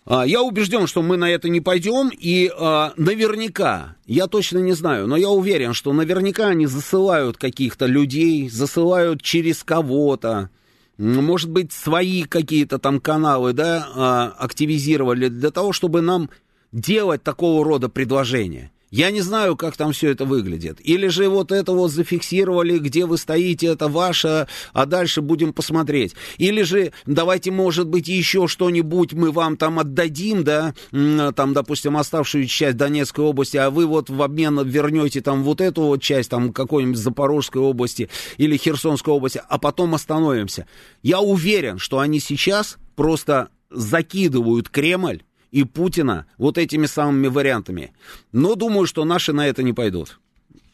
А, 0.09 0.25
я 0.25 0.41
убежден, 0.41 0.87
что 0.87 1.01
мы 1.01 1.17
на 1.17 1.29
это 1.29 1.49
не 1.49 1.59
пойдем, 1.59 2.09
и 2.09 2.49
а, 2.57 2.93
наверняка, 2.95 3.97
я 4.05 4.27
точно 4.27 4.59
не 4.59 4.71
знаю, 4.71 5.05
но 5.05 5.17
я 5.17 5.29
уверен, 5.29 5.73
что 5.73 5.91
наверняка 5.91 6.47
они 6.47 6.65
засылают 6.65 7.37
каких-то 7.37 7.87
людей, 7.87 8.47
засылают 8.49 9.21
через 9.21 9.65
кого-то, 9.65 10.49
может 10.97 11.49
быть, 11.49 11.73
свои 11.73 12.23
какие-то 12.23 12.79
там 12.79 13.01
каналы, 13.01 13.51
да, 13.51 13.87
а, 13.93 14.35
активизировали 14.39 15.27
для 15.27 15.51
того, 15.51 15.73
чтобы 15.73 15.99
нам 16.01 16.29
делать 16.71 17.21
такого 17.23 17.65
рода 17.65 17.89
предложения. 17.89 18.71
Я 18.89 19.11
не 19.11 19.21
знаю, 19.21 19.57
как 19.57 19.75
там 19.75 19.91
все 19.91 20.11
это 20.11 20.23
выглядит. 20.23 20.79
Или 20.81 21.07
же 21.07 21.27
вот 21.27 21.51
это 21.51 21.73
вот 21.73 21.91
зафиксировали, 21.91 22.77
где 22.77 23.05
вы 23.05 23.17
стоите, 23.17 23.67
это 23.67 23.89
ваше, 23.89 24.47
а 24.71 24.85
дальше 24.85 25.21
будем 25.21 25.51
посмотреть. 25.51 26.15
Или 26.37 26.61
же 26.61 26.93
давайте, 27.05 27.51
может 27.51 27.87
быть, 27.87 28.07
еще 28.07 28.47
что-нибудь 28.47 29.11
мы 29.11 29.31
вам 29.31 29.57
там 29.57 29.79
отдадим, 29.79 30.45
да, 30.45 30.73
там, 30.91 31.53
допустим, 31.53 31.97
оставшуюся 31.97 32.49
часть 32.49 32.77
Донецкой 32.77 33.25
области, 33.25 33.57
а 33.57 33.69
вы 33.69 33.85
вот 33.85 34.09
в 34.09 34.21
обмен 34.21 34.65
вернете 34.65 35.21
там 35.21 35.43
вот 35.43 35.59
эту 35.59 35.81
вот 35.81 36.01
часть, 36.01 36.29
там, 36.29 36.53
какой-нибудь 36.53 36.97
Запорожской 36.97 37.61
области 37.61 38.09
или 38.37 38.55
Херсонской 38.55 39.13
области, 39.13 39.41
а 39.49 39.57
потом 39.57 39.95
остановимся. 39.95 40.65
Я 41.03 41.19
уверен, 41.19 41.77
что 41.77 41.99
они 41.99 42.21
сейчас 42.21 42.77
просто 42.95 43.49
закидывают 43.69 44.69
Кремль 44.69 45.23
и 45.51 45.63
Путина 45.63 46.25
вот 46.37 46.57
этими 46.57 46.85
самыми 46.85 47.27
вариантами. 47.27 47.93
Но 48.31 48.55
думаю, 48.55 48.85
что 48.85 49.05
наши 49.05 49.33
на 49.33 49.47
это 49.47 49.63
не 49.63 49.73
пойдут. 49.73 50.19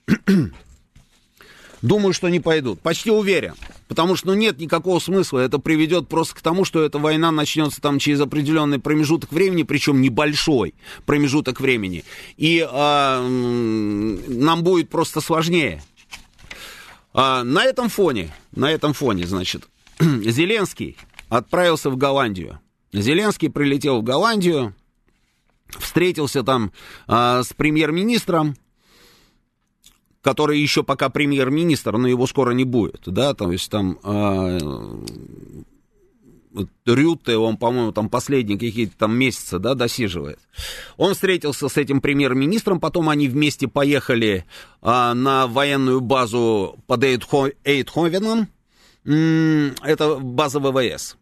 Думаю, 1.83 2.13
что 2.13 2.29
не 2.29 2.39
пойдут. 2.39 2.79
Почти 2.79 3.11
уверен. 3.11 3.55
Потому 3.89 4.15
что 4.15 4.27
ну, 4.27 4.35
нет 4.35 4.57
никакого 4.57 4.99
смысла. 4.99 5.39
Это 5.39 5.59
приведет 5.59 6.07
просто 6.07 6.33
к 6.33 6.41
тому, 6.41 6.63
что 6.63 6.81
эта 6.81 6.97
война 6.97 7.29
начнется 7.29 7.81
там 7.81 7.99
через 7.99 8.21
определенный 8.21 8.79
промежуток 8.79 9.33
времени, 9.33 9.63
причем 9.63 9.99
небольшой 9.99 10.75
промежуток 11.05 11.59
времени. 11.59 12.05
И 12.37 12.65
а, 12.65 13.21
нам 13.21 14.63
будет 14.63 14.89
просто 14.89 15.19
сложнее. 15.19 15.83
А, 17.13 17.43
на 17.43 17.65
этом 17.65 17.89
фоне, 17.89 18.33
на 18.55 18.71
этом 18.71 18.93
фоне, 18.93 19.27
значит, 19.27 19.67
Зеленский 19.99 20.95
отправился 21.27 21.89
в 21.89 21.97
Голландию. 21.97 22.59
Зеленский 22.93 23.49
прилетел 23.49 24.01
в 24.01 24.03
Голландию, 24.03 24.75
встретился 25.79 26.43
там 26.43 26.71
а, 27.07 27.43
с 27.43 27.53
премьер-министром, 27.53 28.55
который 30.21 30.59
еще 30.59 30.83
пока 30.83 31.09
премьер-министр, 31.09 31.97
но 31.97 32.07
его 32.07 32.27
скоро 32.27 32.51
не 32.51 32.63
будет, 32.63 33.01
да, 33.07 33.33
то 33.33 33.51
есть 33.51 33.69
там 33.69 33.99
а, 34.03 34.57
Рютте, 36.85 37.35
он, 37.35 37.57
по-моему, 37.57 37.91
там 37.91 38.09
последние 38.09 38.59
какие-то 38.59 38.95
там 38.95 39.17
месяцы, 39.17 39.57
да, 39.57 39.73
досиживает. 39.73 40.39
Он 40.97 41.15
встретился 41.15 41.67
с 41.67 41.77
этим 41.77 41.99
премьер-министром, 41.99 42.79
потом 42.79 43.09
они 43.09 43.27
вместе 43.27 43.67
поехали 43.67 44.45
а, 44.81 45.15
на 45.15 45.47
военную 45.47 45.99
базу 45.99 46.77
под 46.85 47.03
Эйдховеном, 47.03 48.47
это 49.03 50.19
база 50.21 50.59
ВВС. 50.59 51.17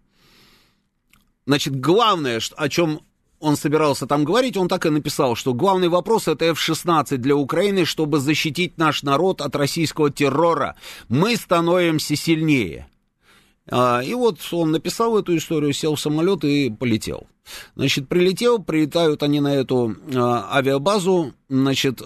Значит, 1.52 1.78
главное, 1.78 2.40
о 2.56 2.70
чем 2.70 3.02
он 3.42 3.58
собирался 3.58 4.08
там 4.08 4.24
говорить, 4.24 4.56
он 4.56 4.70
так 4.70 4.86
и 4.86 4.90
написал, 4.90 5.36
что 5.36 5.54
главный 5.54 5.90
вопрос 5.90 6.30
это 6.30 6.46
F-16 6.46 7.18
для 7.18 7.36
Украины, 7.36 7.84
чтобы 7.84 8.20
защитить 8.20 8.78
наш 8.78 9.04
народ 9.04 9.42
от 9.42 9.54
российского 9.58 10.10
террора. 10.10 10.78
Мы 11.10 11.36
становимся 11.36 12.16
сильнее. 12.16 12.88
А, 13.70 14.00
и 14.00 14.14
вот 14.14 14.40
он 14.54 14.72
написал 14.72 15.18
эту 15.18 15.36
историю, 15.36 15.74
сел 15.74 15.96
в 15.96 16.00
самолет 16.00 16.46
и 16.46 16.70
полетел. 16.70 17.28
Значит, 17.76 18.08
прилетел, 18.08 18.60
прилетают 18.64 19.22
они 19.22 19.42
на 19.42 19.54
эту 19.54 19.92
э, 19.92 20.18
авиабазу, 20.18 21.34
значит, 21.50 22.02
э, 22.02 22.06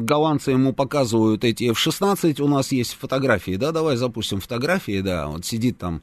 голландцы 0.00 0.52
ему 0.52 0.72
показывают 0.72 1.44
эти 1.44 1.64
F-16, 1.64 2.40
у 2.40 2.48
нас 2.48 2.72
есть 2.72 2.94
фотографии, 2.94 3.56
да, 3.56 3.70
давай 3.70 3.96
запустим 3.96 4.40
фотографии, 4.40 5.02
да, 5.02 5.26
вот 5.26 5.44
сидит 5.44 5.76
там 5.76 6.00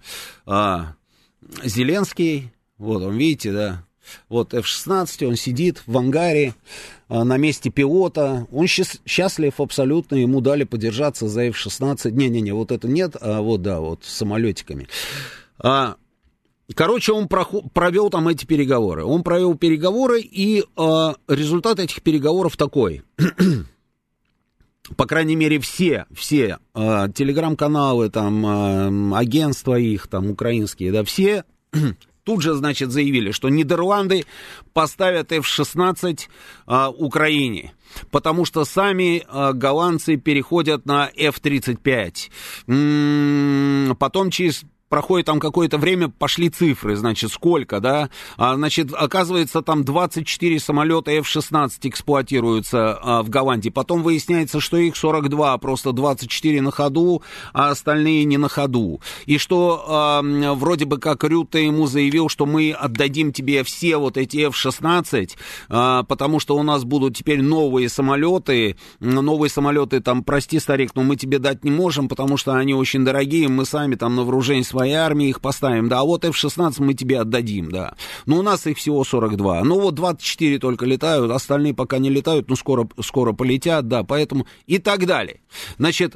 Зеленский, 1.63 2.51
вот 2.79 3.03
он, 3.03 3.17
видите, 3.17 3.51
да, 3.51 3.83
вот 4.29 4.53
F-16, 4.53 5.27
он 5.27 5.35
сидит 5.35 5.83
в 5.85 5.97
ангаре 5.97 6.55
а, 7.07 7.23
на 7.23 7.37
месте 7.37 7.69
пилота, 7.69 8.47
он 8.51 8.67
счастлив 8.67 9.59
абсолютно, 9.59 10.15
ему 10.15 10.41
дали 10.41 10.63
подержаться 10.63 11.27
за 11.27 11.43
F-16, 11.43 12.11
не-не-не, 12.11 12.53
вот 12.53 12.71
это 12.71 12.87
нет, 12.87 13.15
а 13.19 13.41
вот, 13.41 13.61
да, 13.61 13.79
вот 13.79 14.03
с 14.03 14.13
самолетиками. 14.15 14.87
А, 15.59 15.95
короче, 16.73 17.11
он 17.11 17.27
провел 17.27 18.09
там 18.09 18.27
эти 18.27 18.45
переговоры, 18.45 19.03
он 19.03 19.23
провел 19.23 19.55
переговоры, 19.55 20.21
и 20.21 20.63
а, 20.75 21.15
результат 21.27 21.79
этих 21.79 22.01
переговоров 22.01 22.57
такой. 22.57 23.03
По 24.97 25.05
крайней 25.05 25.35
мере, 25.35 25.59
все, 25.59 26.07
все 26.11 26.57
э, 26.73 27.07
телеграм-каналы, 27.13 28.09
там, 28.09 29.13
э, 29.13 29.15
агентства 29.15 29.77
их, 29.77 30.07
там, 30.07 30.31
украинские, 30.31 30.91
да, 30.91 31.03
все 31.03 31.43
тут 32.29 32.43
же, 32.43 32.53
значит, 32.53 32.91
заявили, 32.91 33.31
что 33.31 33.49
Нидерланды 33.49 34.23
поставят 34.71 35.31
F-16 35.31 36.27
э, 36.67 36.87
Украине 36.95 37.73
потому 38.11 38.45
что 38.45 38.65
сами 38.65 39.23
э, 39.27 39.53
голландцы 39.53 40.15
переходят 40.17 40.85
на 40.85 41.09
F-35. 41.15 42.29
М-м, 42.67 43.95
потом 43.95 44.29
через 44.29 44.63
проходит 44.89 45.27
там 45.27 45.39
какое-то 45.39 45.77
время, 45.77 46.09
пошли 46.09 46.49
цифры, 46.49 46.95
значит, 46.95 47.31
сколько, 47.31 47.79
да, 47.79 48.09
а, 48.37 48.55
значит, 48.55 48.91
оказывается, 48.93 49.61
там 49.61 49.85
24 49.85 50.59
самолета 50.59 51.11
F-16 51.11 51.69
эксплуатируются 51.83 52.99
а, 53.01 53.23
в 53.23 53.29
Голландии, 53.29 53.69
потом 53.69 54.01
выясняется, 54.01 54.59
что 54.59 54.77
их 54.77 54.97
42, 54.97 55.57
просто 55.59 55.91
24 55.91 56.61
на 56.61 56.71
ходу, 56.71 57.21
а 57.53 57.69
остальные 57.69 58.25
не 58.25 58.37
на 58.37 58.49
ходу, 58.49 58.99
и 59.25 59.37
что 59.37 59.85
а, 59.87 60.21
вроде 60.55 60.85
бы 60.85 60.97
как 60.97 61.23
Рюта 61.23 61.59
ему 61.59 61.85
заявил, 61.85 62.27
что 62.27 62.45
мы 62.45 62.71
отдадим 62.71 63.31
тебе 63.31 63.63
все 63.63 63.97
вот 63.97 64.17
эти 64.17 64.37
F-16, 64.37 65.31
а, 65.69 66.03
потому 66.03 66.39
что 66.39 66.57
у 66.57 66.63
нас 66.63 66.83
будут 66.83 67.15
теперь 67.15 67.41
новые 67.41 67.89
самолеты, 67.89 68.75
новые 68.99 69.51
самолеты, 69.51 69.99
там, 69.99 70.23
прости, 70.23 70.59
старик, 70.59 70.91
но 70.95 71.03
мы 71.03 71.15
тебе 71.15 71.37
дать 71.37 71.63
не 71.63 71.71
можем, 71.71 72.09
потому 72.09 72.37
что 72.37 72.53
они 72.53 72.73
очень 72.73 73.05
дорогие, 73.05 73.47
мы 73.47 73.65
сами 73.65 73.95
там 73.95 74.15
на 74.15 74.23
вооружении 74.23 74.63
своей 74.79 74.93
армии 74.93 75.27
их 75.27 75.41
поставим, 75.41 75.89
да, 75.89 75.99
а 75.99 76.03
вот 76.03 76.23
F-16 76.23 76.75
мы 76.77 76.93
тебе 76.93 77.19
отдадим, 77.19 77.69
да. 77.69 77.95
Но 78.25 78.37
у 78.37 78.41
нас 78.41 78.65
их 78.65 78.77
всего 78.77 79.03
42. 79.03 79.63
Ну 79.65 79.79
вот 79.79 79.95
24 79.95 80.57
только 80.59 80.85
летают, 80.85 81.31
остальные 81.31 81.73
пока 81.73 81.97
не 81.97 82.09
летают, 82.09 82.49
но 82.49 82.55
скоро, 82.55 82.87
скоро 83.01 83.33
полетят, 83.33 83.89
да, 83.89 84.03
поэтому 84.03 84.47
и 84.67 84.77
так 84.77 85.05
далее. 85.05 85.41
Значит, 85.77 86.15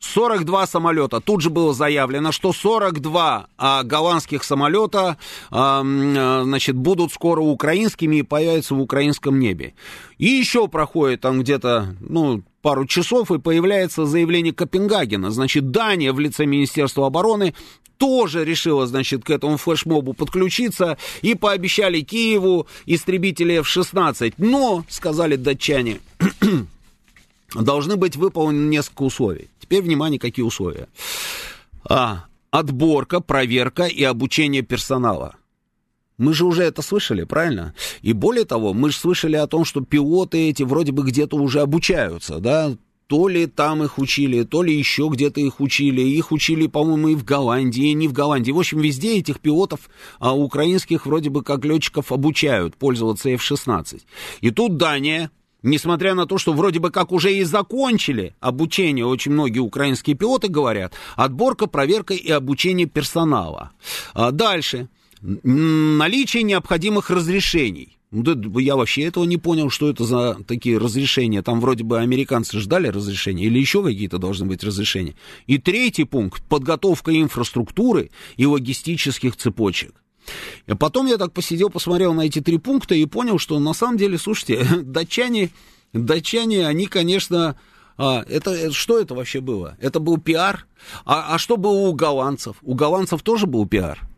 42 0.00 0.66
самолета. 0.66 1.20
Тут 1.20 1.42
же 1.42 1.50
было 1.50 1.72
заявлено, 1.72 2.32
что 2.32 2.52
42 2.52 3.46
а, 3.56 3.82
голландских 3.84 4.42
самолета 4.42 5.16
а, 5.50 5.82
а, 5.84 6.42
значит, 6.44 6.74
будут 6.74 7.12
скоро 7.12 7.40
украинскими 7.40 8.16
и 8.16 8.22
появятся 8.22 8.74
в 8.74 8.80
украинском 8.80 9.38
небе. 9.38 9.74
И 10.18 10.26
еще 10.26 10.68
проходит 10.68 11.20
там 11.20 11.40
где-то, 11.40 11.94
ну, 12.00 12.42
пару 12.62 12.86
часов, 12.86 13.30
и 13.30 13.38
появляется 13.38 14.06
заявление 14.06 14.52
Копенгагена. 14.52 15.30
Значит, 15.30 15.70
Дания 15.70 16.12
в 16.12 16.20
лице 16.20 16.46
Министерства 16.46 17.06
обороны 17.06 17.54
тоже 17.98 18.44
решила, 18.44 18.86
значит, 18.86 19.24
к 19.24 19.30
этому 19.30 19.58
флешмобу 19.58 20.14
подключиться 20.14 20.96
и 21.20 21.34
пообещали 21.34 22.00
Киеву 22.00 22.66
истребители 22.86 23.54
F-16. 23.60 24.34
Но, 24.38 24.84
сказали 24.88 25.36
датчане, 25.36 26.00
должны 27.54 27.96
быть 27.96 28.16
выполнены 28.16 28.70
несколько 28.70 29.02
условий. 29.02 29.48
Теперь, 29.60 29.82
внимание, 29.82 30.18
какие 30.18 30.44
условия. 30.44 30.88
А, 31.84 32.24
отборка, 32.50 33.20
проверка 33.20 33.84
и 33.84 34.02
обучение 34.02 34.62
персонала. 34.62 35.36
Мы 36.20 36.34
же 36.34 36.44
уже 36.44 36.64
это 36.64 36.82
слышали, 36.82 37.24
правильно? 37.24 37.74
И 38.02 38.12
более 38.12 38.44
того, 38.44 38.74
мы 38.74 38.90
же 38.90 38.98
слышали 38.98 39.36
о 39.36 39.46
том, 39.46 39.64
что 39.64 39.80
пилоты 39.80 40.50
эти 40.50 40.62
вроде 40.62 40.92
бы 40.92 41.02
где-то 41.02 41.36
уже 41.36 41.62
обучаются, 41.62 42.40
да? 42.40 42.76
То 43.06 43.26
ли 43.26 43.46
там 43.46 43.82
их 43.82 43.98
учили, 43.98 44.42
то 44.42 44.62
ли 44.62 44.76
еще 44.76 45.08
где-то 45.10 45.40
их 45.40 45.60
учили. 45.60 46.02
Их 46.02 46.30
учили, 46.30 46.66
по-моему, 46.66 47.08
и 47.08 47.14
в 47.14 47.24
Голландии, 47.24 47.88
и 47.88 47.94
не 47.94 48.06
в 48.06 48.12
Голландии. 48.12 48.52
В 48.52 48.58
общем, 48.58 48.80
везде 48.80 49.16
этих 49.16 49.40
пилотов 49.40 49.88
а, 50.18 50.36
украинских 50.36 51.06
вроде 51.06 51.30
бы 51.30 51.42
как 51.42 51.64
летчиков 51.64 52.12
обучают 52.12 52.76
пользоваться 52.76 53.30
F-16. 53.30 54.02
И 54.42 54.50
тут 54.50 54.76
Дания, 54.76 55.30
Несмотря 55.62 56.14
на 56.14 56.24
то, 56.24 56.38
что 56.38 56.54
вроде 56.54 56.80
бы 56.80 56.90
как 56.90 57.12
уже 57.12 57.34
и 57.34 57.44
закончили 57.44 58.34
обучение, 58.40 59.04
очень 59.04 59.32
многие 59.32 59.58
украинские 59.58 60.16
пилоты 60.16 60.48
говорят, 60.48 60.94
отборка, 61.16 61.66
проверка 61.66 62.14
и 62.14 62.30
обучение 62.30 62.86
персонала. 62.86 63.70
А 64.14 64.30
дальше. 64.30 64.88
Наличие 65.22 66.42
необходимых 66.44 67.10
разрешений. 67.10 67.98
Я 68.12 68.74
вообще 68.74 69.04
этого 69.04 69.24
не 69.24 69.36
понял, 69.36 69.70
что 69.70 69.88
это 69.88 70.04
за 70.04 70.38
такие 70.46 70.78
разрешения. 70.78 71.42
Там 71.42 71.60
вроде 71.60 71.84
бы 71.84 72.00
американцы 72.00 72.58
ждали 72.58 72.88
разрешения 72.88 73.44
или 73.44 73.58
еще 73.58 73.84
какие-то 73.84 74.18
должны 74.18 74.46
быть 74.46 74.64
разрешения. 74.64 75.14
И 75.46 75.58
третий 75.58 76.04
пункт– 76.04 76.42
подготовка 76.48 77.16
инфраструктуры 77.16 78.10
и 78.36 78.46
логистических 78.46 79.36
цепочек. 79.36 79.94
И 80.66 80.74
потом 80.74 81.06
я 81.06 81.18
так 81.18 81.32
посидел, 81.32 81.70
посмотрел 81.70 82.12
на 82.14 82.22
эти 82.22 82.40
три 82.40 82.58
пункта 82.58 82.94
и 82.94 83.04
понял, 83.06 83.38
что 83.38 83.58
на 83.58 83.74
самом 83.74 83.96
деле, 83.96 84.18
слушайте, 84.18 84.66
датчане, 84.82 85.50
датчане, 85.92 86.66
они, 86.66 86.86
конечно, 86.86 87.56
а, 87.96 88.24
это, 88.28 88.72
что 88.72 88.98
это 88.98 89.14
вообще 89.14 89.40
было? 89.40 89.76
Это 89.80 90.00
был 90.00 90.18
пиар? 90.18 90.66
А, 91.04 91.34
а 91.34 91.38
что 91.38 91.56
было 91.56 91.88
у 91.88 91.92
голландцев? 91.92 92.56
У 92.62 92.74
голландцев 92.74 93.22
тоже 93.22 93.46
был 93.46 93.66
пиар. 93.66 94.09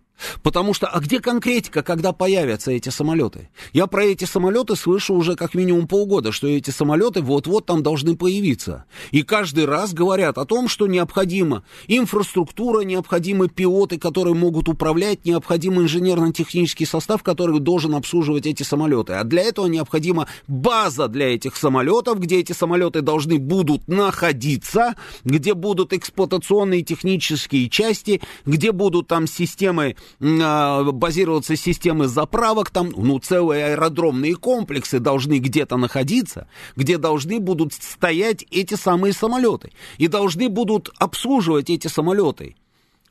Потому 0.42 0.74
что, 0.74 0.86
а 0.86 1.00
где 1.00 1.20
конкретика, 1.20 1.82
когда 1.82 2.12
появятся 2.12 2.72
эти 2.72 2.88
самолеты? 2.88 3.48
Я 3.72 3.86
про 3.86 4.04
эти 4.04 4.24
самолеты 4.24 4.76
слышу 4.76 5.14
уже 5.14 5.36
как 5.36 5.54
минимум 5.54 5.86
полгода, 5.86 6.32
что 6.32 6.46
эти 6.46 6.70
самолеты 6.70 7.20
вот-вот 7.20 7.66
там 7.66 7.82
должны 7.82 8.16
появиться. 8.16 8.84
И 9.10 9.22
каждый 9.22 9.64
раз 9.64 9.92
говорят 9.92 10.38
о 10.38 10.44
том, 10.44 10.68
что 10.68 10.86
необходима 10.86 11.64
инфраструктура, 11.86 12.82
необходимы 12.82 13.48
пилоты, 13.48 13.98
которые 13.98 14.34
могут 14.34 14.68
управлять, 14.68 15.24
необходим 15.24 15.80
инженерно-технический 15.80 16.86
состав, 16.86 17.22
который 17.22 17.60
должен 17.60 17.94
обслуживать 17.94 18.46
эти 18.46 18.62
самолеты. 18.62 19.14
А 19.14 19.24
для 19.24 19.42
этого 19.42 19.66
необходима 19.66 20.28
база 20.46 21.08
для 21.08 21.34
этих 21.34 21.56
самолетов, 21.56 22.18
где 22.18 22.40
эти 22.40 22.52
самолеты 22.52 23.00
должны 23.00 23.38
будут 23.38 23.88
находиться, 23.88 24.94
где 25.24 25.54
будут 25.54 25.92
эксплуатационные 25.92 26.82
технические 26.82 27.68
части, 27.68 28.20
где 28.46 28.72
будут 28.72 29.08
там 29.08 29.26
системы 29.26 29.96
базироваться 30.20 31.56
системы 31.56 32.08
заправок, 32.08 32.70
там, 32.70 32.92
ну, 32.96 33.18
целые 33.18 33.66
аэродромные 33.66 34.36
комплексы 34.36 34.98
должны 34.98 35.38
где-то 35.38 35.76
находиться, 35.76 36.48
где 36.76 36.98
должны 36.98 37.40
будут 37.40 37.72
стоять 37.72 38.44
эти 38.50 38.74
самые 38.74 39.12
самолеты. 39.12 39.72
И 39.98 40.08
должны 40.08 40.48
будут 40.48 40.90
обслуживать 40.98 41.70
эти 41.70 41.88
самолеты. 41.88 42.56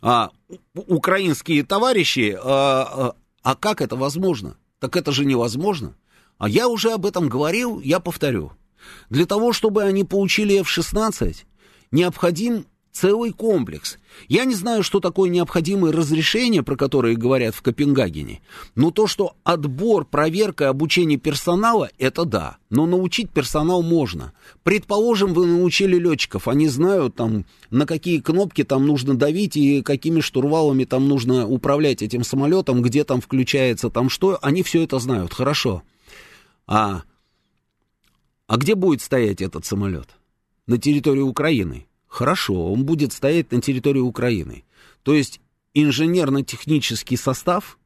А, 0.02 0.32
украинские 0.74 1.64
товарищи, 1.64 2.36
а, 2.42 2.44
а, 2.44 3.16
а 3.44 3.56
как 3.56 3.82
это 3.82 3.96
возможно? 3.96 4.58
Так 4.80 4.96
это 4.96 5.12
же 5.12 5.26
невозможно. 5.26 5.96
А 6.38 6.50
я 6.50 6.68
уже 6.68 6.92
об 6.92 7.06
этом 7.06 7.30
говорил, 7.30 7.80
я 7.82 8.00
повторю. 8.00 8.54
Для 9.12 9.28
того, 9.28 9.54
чтобы 9.54 9.84
они 9.84 10.04
получили 10.04 10.60
F-16, 10.60 11.44
необходим 11.92 12.66
целый 12.92 13.32
комплекс. 13.32 13.98
Я 14.28 14.46
не 14.46 14.56
знаю, 14.56 14.84
что 14.84 15.00
такое 15.00 15.30
необходимые 15.30 15.94
разрешения, 15.94 16.64
про 16.64 16.76
которые 16.76 17.16
говорят 17.16 17.56
в 17.56 17.62
Копенгагене, 17.62 18.42
но 18.76 18.92
то, 18.92 19.08
что 19.08 19.36
отбор, 19.44 20.06
проверка 20.06 20.70
обучение 20.70 21.18
персонала, 21.18 21.90
это 21.98 22.26
да. 22.26 22.58
Но 22.70 22.86
научить 22.86 23.30
персонал 23.30 23.82
можно. 23.82 24.34
Предположим, 24.64 25.34
вы 25.34 25.46
научили 25.46 25.98
летчиков, 25.98 26.48
они 26.48 26.68
знают, 26.68 27.16
там, 27.16 27.46
на 27.70 27.86
какие 27.86 28.20
кнопки 28.20 28.64
там 28.64 28.86
нужно 28.86 29.16
давить 29.16 29.58
и 29.58 29.82
какими 29.82 30.20
штурвалами 30.20 30.84
там 30.84 31.08
нужно 31.08 31.48
управлять 31.48 32.02
этим 32.02 32.24
самолетом, 32.24 32.82
где 32.82 33.04
там 33.04 33.22
включается 33.22 33.90
там 33.90 34.10
что, 34.10 34.38
они 34.42 34.64
все 34.64 34.84
это 34.84 35.00
знают, 35.00 35.34
хорошо. 35.34 35.84
А, 36.68 37.04
а 38.48 38.58
где 38.58 38.76
будет 38.76 39.02
стоять 39.02 39.42
этот 39.42 39.66
самолет? 39.66 40.10
На 40.68 40.78
территории 40.78 41.22
Украины. 41.22 41.88
Хорошо, 42.12 42.74
он 42.74 42.84
будет 42.84 43.14
стоять 43.14 43.54
на 43.54 43.62
территории 43.62 44.02
Украины. 44.02 44.66
То 45.02 45.14
есть 45.14 45.40
инженерно-технический 45.74 47.16
состав 47.16 47.80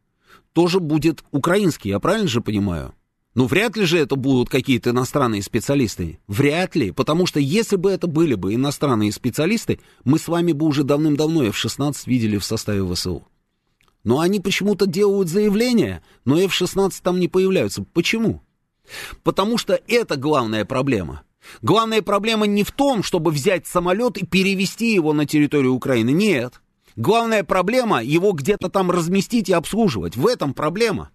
тоже 0.52 0.80
будет 0.80 1.24
украинский, 1.30 1.90
я 1.90 2.00
правильно 2.00 2.28
же 2.28 2.42
понимаю? 2.42 2.96
Ну, 3.36 3.46
вряд 3.46 3.78
ли 3.78 3.86
же 3.86 4.00
это 4.00 4.16
будут 4.16 4.50
какие-то 4.50 4.90
иностранные 4.90 5.44
специалисты. 5.44 6.20
Вряд 6.26 6.76
ли, 6.76 6.90
потому 6.90 7.28
что 7.28 7.40
если 7.40 7.76
бы 7.76 7.92
это 7.92 8.08
были 8.08 8.34
бы 8.34 8.56
иностранные 8.56 9.12
специалисты, 9.12 9.80
мы 10.04 10.18
с 10.18 10.28
вами 10.28 10.54
бы 10.54 10.66
уже 10.66 10.84
давным-давно 10.84 11.44
F-16 11.44 11.96
видели 12.08 12.38
в 12.40 12.46
составе 12.46 12.84
ВСУ. 12.96 13.28
Но 14.04 14.22
они 14.22 14.40
почему-то 14.40 14.88
делают 14.88 15.30
заявление, 15.30 16.02
но 16.24 16.40
F-16 16.40 16.94
там 17.04 17.20
не 17.20 17.28
появляются. 17.28 17.84
Почему? 17.94 18.42
Потому 19.22 19.60
что 19.60 19.80
это 19.88 20.16
главная 20.16 20.66
проблема. 20.66 21.25
Главная 21.62 22.02
проблема 22.02 22.46
не 22.46 22.64
в 22.64 22.72
том, 22.72 23.04
чтобы 23.04 23.32
взять 23.32 23.68
самолет 23.68 24.18
и 24.18 24.26
перевести 24.26 24.94
его 24.94 25.14
на 25.14 25.26
территорию 25.26 25.74
Украины. 25.74 26.12
Нет. 26.12 26.62
Главная 26.96 27.44
проблема 27.44 28.04
его 28.04 28.32
где-то 28.32 28.70
там 28.70 28.92
разместить 28.92 29.50
и 29.50 29.54
обслуживать. 29.54 30.16
В 30.16 30.28
этом 30.28 30.54
проблема. 30.54 31.12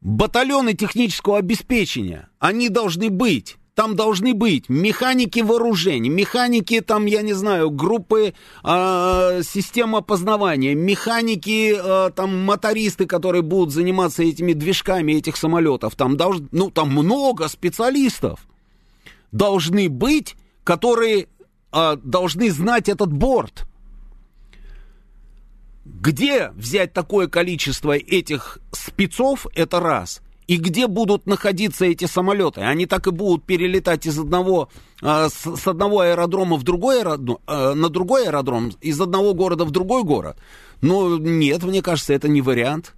Батальоны 0.00 0.74
технического 0.74 1.38
обеспечения, 1.38 2.30
они 2.38 2.70
должны 2.70 3.10
быть. 3.10 3.56
Там 3.80 3.96
должны 3.96 4.34
быть 4.34 4.68
механики 4.68 5.40
вооружений, 5.40 6.10
механики, 6.10 6.82
там, 6.82 7.06
я 7.06 7.22
не 7.22 7.32
знаю, 7.32 7.70
группы 7.70 8.34
э, 8.62 9.42
систем 9.42 9.96
опознавания, 9.96 10.74
механики, 10.74 11.74
э, 11.74 12.10
там, 12.10 12.44
мотористы, 12.44 13.06
которые 13.06 13.40
будут 13.40 13.72
заниматься 13.72 14.22
этими 14.22 14.52
движками 14.52 15.12
этих 15.12 15.38
самолетов. 15.38 15.96
Там, 15.96 16.18
должны, 16.18 16.46
ну, 16.52 16.70
там 16.70 16.90
много 16.90 17.48
специалистов 17.48 18.46
должны 19.32 19.88
быть, 19.88 20.36
которые 20.62 21.28
э, 21.72 21.96
должны 22.04 22.50
знать 22.50 22.90
этот 22.90 23.10
борт. 23.10 23.64
Где 25.86 26.50
взять 26.50 26.92
такое 26.92 27.28
количество 27.28 27.96
этих 27.96 28.58
спецов, 28.72 29.46
это 29.54 29.80
раз– 29.80 30.20
и 30.50 30.56
где 30.56 30.88
будут 30.88 31.26
находиться 31.28 31.84
эти 31.84 32.06
самолеты? 32.06 32.62
Они 32.62 32.86
так 32.86 33.06
и 33.06 33.12
будут 33.12 33.44
перелетать 33.44 34.04
из 34.06 34.18
одного, 34.18 34.68
э, 35.00 35.28
с, 35.28 35.68
одного 35.68 36.00
аэродрома 36.00 36.56
в 36.56 36.64
другой 36.64 37.02
аэродром, 37.02 37.38
э, 37.46 37.74
на 37.74 37.88
другой 37.88 38.26
аэродром, 38.26 38.72
из 38.80 39.00
одного 39.00 39.32
города 39.32 39.64
в 39.64 39.70
другой 39.70 40.02
город. 40.02 40.38
Но 40.80 41.18
нет, 41.18 41.62
мне 41.62 41.82
кажется, 41.82 42.14
это 42.14 42.26
не 42.26 42.42
вариант. 42.42 42.94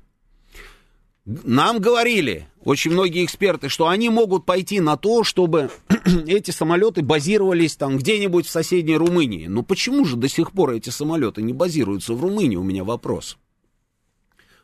Нам 1.27 1.79
говорили, 1.79 2.49
очень 2.65 2.93
многие 2.93 3.23
эксперты, 3.23 3.69
что 3.69 3.87
они 3.87 4.09
могут 4.09 4.47
пойти 4.47 4.81
на 4.81 4.97
то, 4.97 5.23
чтобы 5.23 5.69
эти 6.27 6.53
самолеты 6.53 7.03
базировались 7.03 7.77
там 7.77 7.99
где-нибудь 7.99 8.47
в 8.47 8.51
соседней 8.51 8.97
Румынии. 8.97 9.47
Но 9.47 9.63
почему 9.63 10.07
же 10.07 10.17
до 10.17 10.31
сих 10.31 10.53
пор 10.53 10.71
эти 10.71 10.89
самолеты 10.89 11.43
не 11.43 11.53
базируются 11.53 12.15
в 12.15 12.23
Румынии, 12.23 12.57
у 12.57 12.63
меня 12.63 12.83
вопрос. 12.83 13.37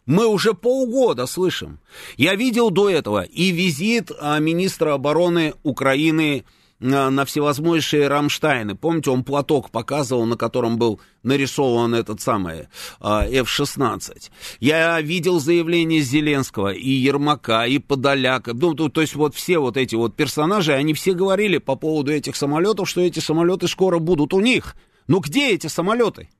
Мы 0.08 0.26
уже 0.26 0.54
полгода 0.54 1.26
слышим. 1.26 1.80
Я 2.16 2.34
видел 2.34 2.70
до 2.70 2.88
этого 2.88 3.20
и 3.20 3.50
визит 3.50 4.10
а, 4.18 4.38
министра 4.38 4.94
обороны 4.94 5.52
Украины 5.64 6.46
на, 6.80 7.10
на 7.10 7.26
всевозможные 7.26 8.08
Рамштайны. 8.08 8.74
Помните, 8.74 9.10
он 9.10 9.22
платок 9.22 9.70
показывал, 9.70 10.24
на 10.24 10.38
котором 10.38 10.78
был 10.78 10.98
нарисован 11.22 11.94
этот 11.94 12.22
самый 12.22 12.68
а, 13.00 13.26
F-16. 13.26 14.30
Я 14.60 14.98
видел 15.02 15.40
заявление 15.40 16.00
Зеленского 16.00 16.72
и 16.72 16.88
Ермака, 16.88 17.66
и 17.66 17.78
Подоляка. 17.78 18.54
Ну, 18.54 18.72
то, 18.72 18.88
то 18.88 19.02
есть 19.02 19.14
вот 19.14 19.34
все 19.34 19.58
вот 19.58 19.76
эти 19.76 19.94
вот 19.94 20.16
персонажи, 20.16 20.72
они 20.72 20.94
все 20.94 21.12
говорили 21.12 21.58
по 21.58 21.76
поводу 21.76 22.12
этих 22.12 22.34
самолетов, 22.34 22.88
что 22.88 23.02
эти 23.02 23.20
самолеты 23.20 23.68
скоро 23.68 23.98
будут 23.98 24.32
у 24.32 24.40
них. 24.40 24.74
Ну 25.06 25.20
где 25.20 25.50
эти 25.50 25.66
самолеты? 25.66 26.30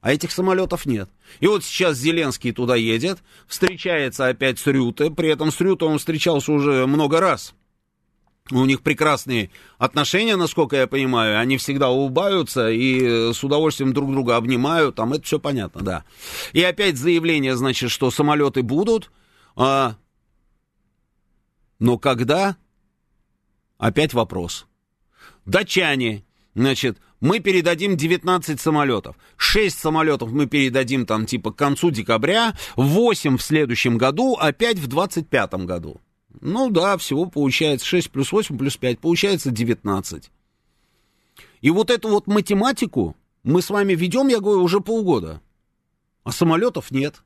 А 0.00 0.12
этих 0.12 0.30
самолетов 0.30 0.86
нет. 0.86 1.10
И 1.40 1.46
вот 1.46 1.64
сейчас 1.64 1.96
Зеленский 1.96 2.52
туда 2.52 2.76
едет, 2.76 3.18
встречается 3.46 4.28
опять 4.28 4.58
с 4.58 4.66
Рюте, 4.66 5.10
при 5.10 5.28
этом 5.28 5.50
с 5.50 5.60
Рюте 5.60 5.86
он 5.86 5.98
встречался 5.98 6.52
уже 6.52 6.86
много 6.86 7.20
раз. 7.20 7.54
У 8.50 8.64
них 8.64 8.80
прекрасные 8.80 9.50
отношения, 9.76 10.36
насколько 10.36 10.76
я 10.76 10.86
понимаю, 10.86 11.38
они 11.38 11.58
всегда 11.58 11.90
улыбаются 11.90 12.70
и 12.70 13.32
с 13.32 13.44
удовольствием 13.44 13.92
друг 13.92 14.10
друга 14.10 14.36
обнимают, 14.36 14.94
там 14.94 15.12
это 15.12 15.22
все 15.24 15.38
понятно, 15.38 15.82
да. 15.82 16.04
И 16.52 16.62
опять 16.62 16.96
заявление, 16.96 17.56
значит, 17.56 17.90
что 17.90 18.10
самолеты 18.10 18.62
будут, 18.62 19.10
а... 19.54 19.96
но 21.78 21.98
когда? 21.98 22.56
Опять 23.76 24.14
вопрос. 24.14 24.66
Датчане, 25.44 26.24
значит, 26.54 26.98
мы 27.20 27.40
передадим 27.40 27.96
19 27.96 28.60
самолетов. 28.60 29.16
6 29.36 29.78
самолетов 29.78 30.30
мы 30.30 30.46
передадим 30.46 31.06
там 31.06 31.26
типа 31.26 31.52
к 31.52 31.56
концу 31.56 31.90
декабря, 31.90 32.56
8 32.76 33.36
в 33.36 33.42
следующем 33.42 33.98
году, 33.98 34.36
а 34.40 34.52
5 34.52 34.78
в 34.78 34.86
25 34.86 35.54
году. 35.64 36.00
Ну 36.40 36.70
да, 36.70 36.96
всего 36.96 37.26
получается 37.26 37.86
6 37.86 38.10
плюс 38.10 38.32
8 38.32 38.56
плюс 38.56 38.76
5, 38.76 39.00
получается 39.00 39.50
19. 39.50 40.30
И 41.60 41.70
вот 41.70 41.90
эту 41.90 42.08
вот 42.08 42.26
математику 42.26 43.16
мы 43.42 43.62
с 43.62 43.70
вами 43.70 43.94
ведем, 43.94 44.28
я 44.28 44.40
говорю, 44.40 44.62
уже 44.62 44.80
полгода. 44.80 45.40
А 46.22 46.30
самолетов 46.30 46.90
нет. 46.90 47.22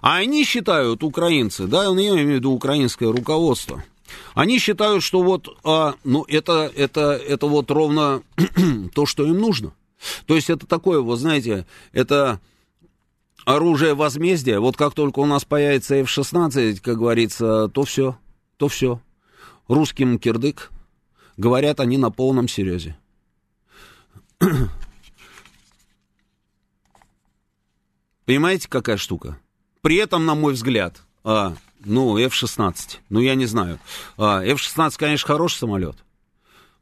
А 0.00 0.16
они 0.16 0.44
считают, 0.44 1.02
украинцы, 1.02 1.66
да, 1.66 1.84
я 1.84 1.90
имею 1.90 2.14
в 2.14 2.30
виду 2.30 2.52
украинское 2.52 3.10
руководство– 3.10 3.82
они 4.34 4.58
считают, 4.58 5.02
что 5.02 5.22
вот, 5.22 5.58
а, 5.64 5.94
ну, 6.04 6.24
это, 6.28 6.70
это, 6.74 7.12
это 7.12 7.46
вот 7.46 7.70
ровно 7.70 8.22
то, 8.94 9.06
что 9.06 9.24
им 9.24 9.38
нужно. 9.38 9.72
То 10.26 10.34
есть 10.34 10.50
это 10.50 10.66
такое, 10.66 11.00
вот 11.00 11.18
знаете, 11.18 11.66
это 11.92 12.40
оружие 13.44 13.94
возмездия. 13.94 14.58
Вот 14.58 14.76
как 14.76 14.94
только 14.94 15.20
у 15.20 15.26
нас 15.26 15.44
появится 15.44 15.94
F-16, 15.96 16.80
как 16.80 16.98
говорится, 16.98 17.68
то 17.68 17.84
все, 17.84 18.18
то 18.56 18.68
все. 18.68 19.00
Русским 19.68 20.18
кирдык. 20.18 20.70
Говорят 21.36 21.80
они 21.80 21.98
на 21.98 22.10
полном 22.10 22.48
серьезе. 22.48 22.96
Понимаете, 28.24 28.68
какая 28.68 28.96
штука? 28.96 29.38
При 29.82 29.96
этом, 29.96 30.26
на 30.26 30.34
мой 30.34 30.54
взгляд, 30.54 31.02
а, 31.22 31.54
ну, 31.86 32.18
F-16, 32.18 32.98
ну, 33.08 33.20
я 33.20 33.34
не 33.34 33.46
знаю. 33.46 33.78
А, 34.18 34.44
F-16, 34.44 34.94
конечно, 34.96 35.26
хороший 35.26 35.58
самолет. 35.58 35.96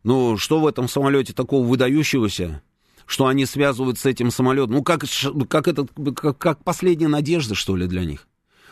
Ну, 0.02 0.36
что 0.36 0.60
в 0.60 0.66
этом 0.66 0.88
самолете 0.88 1.32
такого 1.32 1.66
выдающегося, 1.66 2.62
что 3.06 3.26
они 3.26 3.46
связывают 3.46 3.98
с 3.98 4.06
этим 4.06 4.30
самолетом? 4.30 4.76
Ну, 4.76 4.82
как, 4.82 5.04
как, 5.48 5.68
это, 5.68 5.86
как, 6.14 6.38
как 6.38 6.64
последняя 6.64 7.08
надежда, 7.08 7.54
что 7.54 7.76
ли, 7.76 7.86
для 7.86 8.04
них? 8.04 8.26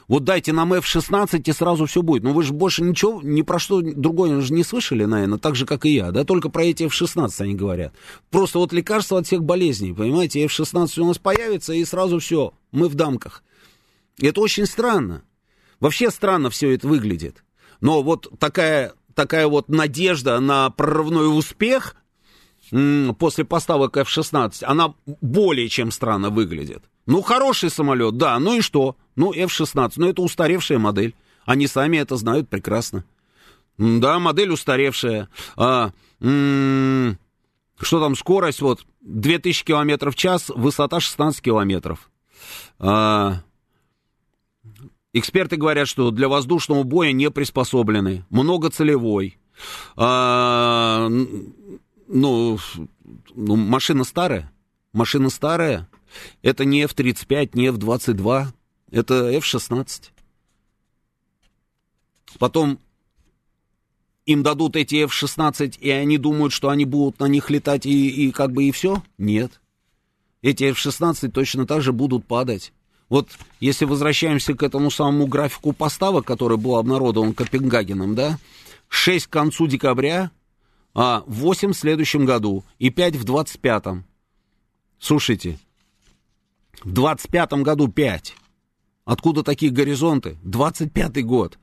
Вот 0.08 0.24
дайте 0.24 0.52
нам 0.52 0.74
F-16, 0.74 1.42
и 1.42 1.52
сразу 1.52 1.86
все 1.86 2.02
будет. 2.02 2.22
Ну, 2.22 2.32
вы 2.32 2.42
же 2.42 2.52
больше 2.52 2.82
ничего, 2.82 3.20
ни 3.22 3.42
про 3.42 3.58
что 3.58 3.80
другое 3.80 4.40
же 4.40 4.52
не 4.52 4.64
слышали, 4.64 5.04
наверное, 5.04 5.38
так 5.38 5.54
же, 5.54 5.64
как 5.64 5.86
и 5.86 5.94
я, 5.94 6.10
да, 6.10 6.24
только 6.24 6.48
про 6.48 6.64
эти 6.64 6.84
F-16 6.84 7.30
они 7.38 7.54
говорят. 7.54 7.94
Просто 8.30 8.58
вот 8.58 8.72
лекарство 8.72 9.18
от 9.18 9.26
всех 9.26 9.44
болезней, 9.44 9.92
понимаете, 9.92 10.44
F-16 10.44 11.00
у 11.00 11.06
нас 11.06 11.18
появится, 11.18 11.72
и 11.72 11.84
сразу 11.84 12.18
все, 12.18 12.52
мы 12.72 12.88
в 12.88 12.94
дамках. 12.94 13.42
Это 14.20 14.40
очень 14.40 14.66
странно. 14.66 15.22
Вообще 15.82 16.12
странно 16.12 16.48
все 16.48 16.72
это 16.72 16.86
выглядит. 16.86 17.42
Но 17.80 18.04
вот 18.04 18.28
такая, 18.38 18.92
такая 19.16 19.48
вот 19.48 19.68
надежда 19.68 20.38
на 20.38 20.70
прорывной 20.70 21.36
успех 21.36 21.96
после 23.18 23.44
поставок 23.44 23.96
F-16, 23.96 24.62
она 24.62 24.94
более 25.20 25.68
чем 25.68 25.90
странно 25.90 26.30
выглядит. 26.30 26.84
Ну, 27.06 27.20
хороший 27.20 27.68
самолет, 27.68 28.16
да, 28.16 28.38
ну 28.38 28.54
и 28.54 28.60
что? 28.60 28.96
Ну, 29.16 29.32
F-16, 29.32 29.94
ну 29.96 30.08
это 30.08 30.22
устаревшая 30.22 30.78
модель. 30.78 31.16
Они 31.46 31.66
сами 31.66 31.96
это 31.96 32.14
знают 32.14 32.48
прекрасно. 32.48 33.04
Да, 33.76 34.20
модель 34.20 34.52
устаревшая. 34.52 35.28
А, 35.56 35.90
м- 36.20 37.18
что 37.80 38.00
там, 38.00 38.14
скорость, 38.14 38.60
вот, 38.60 38.86
2000 39.00 39.64
км 39.64 40.12
в 40.12 40.14
час, 40.14 40.48
высота 40.48 41.00
16 41.00 41.40
километров. 41.42 42.08
А, 42.78 43.42
эксперты 45.12 45.56
говорят, 45.56 45.88
что 45.88 46.10
для 46.10 46.28
воздушного 46.28 46.82
боя 46.82 47.12
не 47.12 47.30
приспособлены. 47.30 48.24
Многоцелевой. 48.30 49.38
А, 49.96 51.08
ну, 52.08 52.58
ну, 53.34 53.56
машина 53.56 54.04
старая. 54.04 54.52
Машина 54.92 55.30
старая. 55.30 55.88
Это 56.42 56.64
не 56.64 56.82
F-35, 56.82 57.50
не 57.54 57.66
F-22, 57.68 58.48
это 58.90 59.30
F-16. 59.32 60.10
Потом 62.38 62.78
им 64.26 64.42
дадут 64.42 64.76
эти 64.76 64.96
F-16, 65.04 65.78
и 65.78 65.90
они 65.90 66.18
думают, 66.18 66.52
что 66.52 66.68
они 66.68 66.84
будут 66.84 67.18
на 67.20 67.26
них 67.26 67.50
летать, 67.50 67.86
и, 67.86 68.08
и 68.08 68.30
как 68.30 68.52
бы 68.52 68.64
и 68.64 68.72
все? 68.72 69.02
Нет. 69.18 69.60
Эти 70.42 70.64
F-16 70.64 71.30
точно 71.30 71.66
так 71.66 71.82
же 71.82 71.92
будут 71.92 72.26
падать. 72.26 72.72
Вот 73.12 73.28
если 73.60 73.84
возвращаемся 73.84 74.54
к 74.54 74.62
этому 74.62 74.90
самому 74.90 75.26
графику 75.26 75.74
поставок, 75.74 76.24
который 76.24 76.56
был 76.56 76.76
обнародован 76.76 77.34
Копенгагеном, 77.34 78.14
да, 78.14 78.38
6 78.88 79.26
к 79.26 79.30
концу 79.30 79.66
декабря, 79.66 80.30
а 80.94 81.22
8 81.26 81.72
в 81.72 81.76
следующем 81.76 82.24
году 82.24 82.64
и 82.78 82.88
5 82.88 83.16
в 83.16 83.26
25-м. 83.26 84.06
Слушайте, 84.98 85.58
в 86.82 86.90
25-м 86.90 87.62
году 87.62 87.88
5. 87.88 88.34
Откуда 89.04 89.42
такие 89.42 89.70
горизонты? 89.70 90.38
25-й 90.42 91.22
год. 91.22 91.58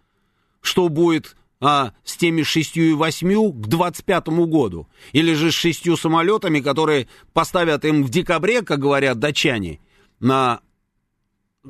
Что 0.61 0.87
будет 0.87 1.35
а, 1.59 1.93
с 2.03 2.15
теми 2.15 2.43
шестью 2.43 2.91
и 2.91 2.93
восьмью 2.93 3.53
к 3.53 3.67
25-му 3.67 4.45
году? 4.45 4.87
Или 5.13 5.33
же 5.33 5.51
с 5.51 5.55
шестью 5.55 5.97
самолетами, 5.97 6.59
которые 6.59 7.07
поставят 7.33 7.85
им 7.85 8.03
в 8.03 8.11
декабре, 8.11 8.61
как 8.61 8.77
говорят 8.77 9.17
датчане, 9.17 9.79
на 10.19 10.61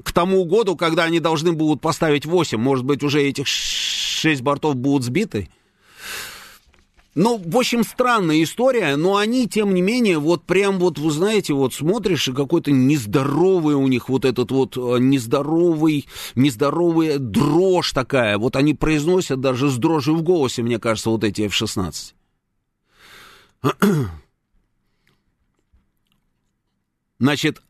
к 0.04 0.12
тому 0.12 0.46
году, 0.46 0.76
когда 0.76 1.04
они 1.06 1.20
должны 1.20 1.52
будут 1.52 1.82
поставить 1.82 2.26
8, 2.26 2.58
может 2.60 2.86
быть, 2.86 3.04
уже 3.04 3.22
этих 3.24 3.48
6 3.48 4.42
бортов 4.42 4.76
будут 4.76 5.04
сбиты? 5.04 5.50
Ну, 7.16 7.42
в 7.44 7.58
общем, 7.58 7.84
странная 7.84 8.42
история, 8.44 8.96
но 8.96 9.18
они, 9.18 9.48
тем 9.48 9.74
не 9.74 9.82
менее, 9.82 10.20
вот 10.20 10.44
прям 10.46 10.78
вот, 10.78 11.00
вы 11.00 11.10
знаете, 11.12 11.54
вот 11.54 11.74
смотришь, 11.74 12.28
и 12.28 12.34
какой-то 12.34 12.72
нездоровый 12.72 13.76
у 13.76 13.88
них 13.88 14.10
вот 14.10 14.26
этот 14.26 14.52
вот 14.52 14.78
э, 14.78 15.00
нездоровый, 15.00 16.08
нездоровая 16.36 17.18
дрожь 17.18 17.92
такая. 17.94 18.38
Вот 18.38 18.56
они 18.56 18.76
произносят 18.76 19.42
даже 19.42 19.70
с 19.70 19.78
дрожью 19.78 20.16
в 20.16 20.22
голосе, 20.22 20.62
мне 20.62 20.80
кажется, 20.80 21.10
вот 21.10 21.24
эти 21.24 21.42
F-16. 21.42 22.14
Значит, 27.20 27.62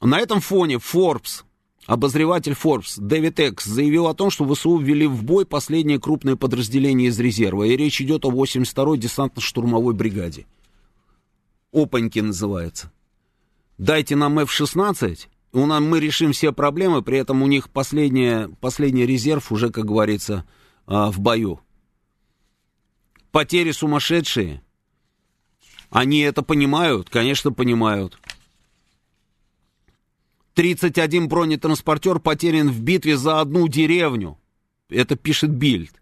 на 0.00 0.18
этом 0.18 0.40
фоне 0.40 0.76
Forbes 0.76 1.44
Обозреватель 1.86 2.52
Forbes 2.52 2.94
Дэвид 2.98 3.38
Экс 3.38 3.64
заявил 3.64 4.08
о 4.08 4.14
том, 4.14 4.30
что 4.30 4.52
ВСУ 4.52 4.76
ввели 4.78 5.06
в 5.06 5.22
бой 5.22 5.46
последнее 5.46 6.00
крупное 6.00 6.34
подразделение 6.34 7.08
из 7.08 7.20
резерва, 7.20 7.62
и 7.62 7.76
речь 7.76 8.00
идет 8.00 8.24
о 8.24 8.30
82-й 8.30 8.98
десантно-штурмовой 8.98 9.94
бригаде. 9.94 10.46
Опаньки 11.72 12.18
называется. 12.18 12.92
Дайте 13.78 14.16
нам 14.16 14.38
F-16, 14.40 15.28
у 15.52 15.66
нас, 15.66 15.80
мы 15.80 16.00
решим 16.00 16.32
все 16.32 16.52
проблемы, 16.52 17.02
при 17.02 17.18
этом 17.18 17.42
у 17.42 17.46
них 17.46 17.70
последний, 17.70 18.48
последний 18.60 19.06
резерв 19.06 19.52
уже, 19.52 19.70
как 19.70 19.84
говорится, 19.84 20.44
а, 20.86 21.10
в 21.12 21.20
бою. 21.20 21.60
Потери 23.30 23.70
сумасшедшие. 23.70 24.62
Они 25.90 26.20
это 26.20 26.42
понимают? 26.42 27.10
Конечно, 27.10 27.52
понимают. 27.52 28.18
31 30.56 31.28
бронетранспортер 31.28 32.18
потерян 32.18 32.70
в 32.70 32.80
битве 32.80 33.18
за 33.18 33.40
одну 33.42 33.68
деревню. 33.68 34.38
Это 34.88 35.14
пишет 35.14 35.50
Бильд. 35.50 35.92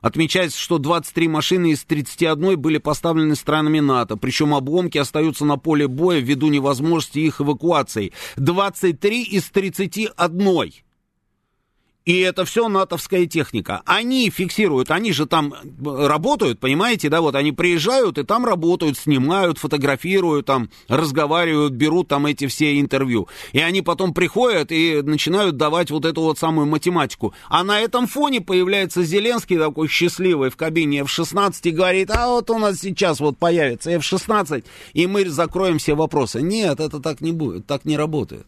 Отмечается, 0.00 0.58
что 0.58 0.78
23 0.78 1.28
машины 1.28 1.70
из 1.70 1.84
31 1.84 2.60
были 2.60 2.78
поставлены 2.78 3.36
странами 3.36 3.78
НАТО, 3.78 4.16
причем 4.16 4.52
обломки 4.52 4.98
остаются 4.98 5.44
на 5.44 5.58
поле 5.58 5.86
боя 5.86 6.18
ввиду 6.18 6.48
невозможности 6.48 7.20
их 7.20 7.40
эвакуации. 7.40 8.12
23 8.36 9.22
из 9.22 9.48
31. 9.48 10.72
И 12.06 12.18
это 12.20 12.46
все 12.46 12.68
натовская 12.68 13.26
техника. 13.26 13.82
Они 13.84 14.30
фиксируют, 14.30 14.90
они 14.90 15.12
же 15.12 15.26
там 15.26 15.52
э, 15.52 16.06
работают, 16.06 16.58
понимаете, 16.58 17.10
да, 17.10 17.20
вот 17.20 17.34
они 17.34 17.52
приезжают 17.52 18.16
и 18.16 18.22
там 18.22 18.46
работают, 18.46 18.96
снимают, 18.96 19.58
фотографируют, 19.58 20.46
там 20.46 20.70
разговаривают, 20.88 21.74
берут 21.74 22.08
там 22.08 22.24
эти 22.24 22.46
все 22.46 22.80
интервью. 22.80 23.28
И 23.52 23.60
они 23.60 23.82
потом 23.82 24.14
приходят 24.14 24.72
и 24.72 25.02
начинают 25.02 25.58
давать 25.58 25.90
вот 25.90 26.06
эту 26.06 26.22
вот 26.22 26.38
самую 26.38 26.66
математику. 26.66 27.34
А 27.48 27.62
на 27.62 27.78
этом 27.80 28.06
фоне 28.06 28.40
появляется 28.40 29.02
Зеленский 29.02 29.58
такой 29.58 29.88
счастливый 29.88 30.48
в 30.48 30.56
кабине 30.56 31.00
F-16 31.00 31.54
и 31.64 31.70
говорит, 31.70 32.10
а 32.10 32.28
вот 32.28 32.48
у 32.48 32.58
нас 32.58 32.78
сейчас 32.78 33.20
вот 33.20 33.36
появится 33.36 33.90
F-16, 33.90 34.64
и 34.94 35.06
мы 35.06 35.28
закроем 35.28 35.78
все 35.78 35.94
вопросы. 35.94 36.40
Нет, 36.40 36.80
это 36.80 36.98
так 36.98 37.20
не 37.20 37.32
будет, 37.32 37.66
так 37.66 37.84
не 37.84 37.98
работает. 37.98 38.46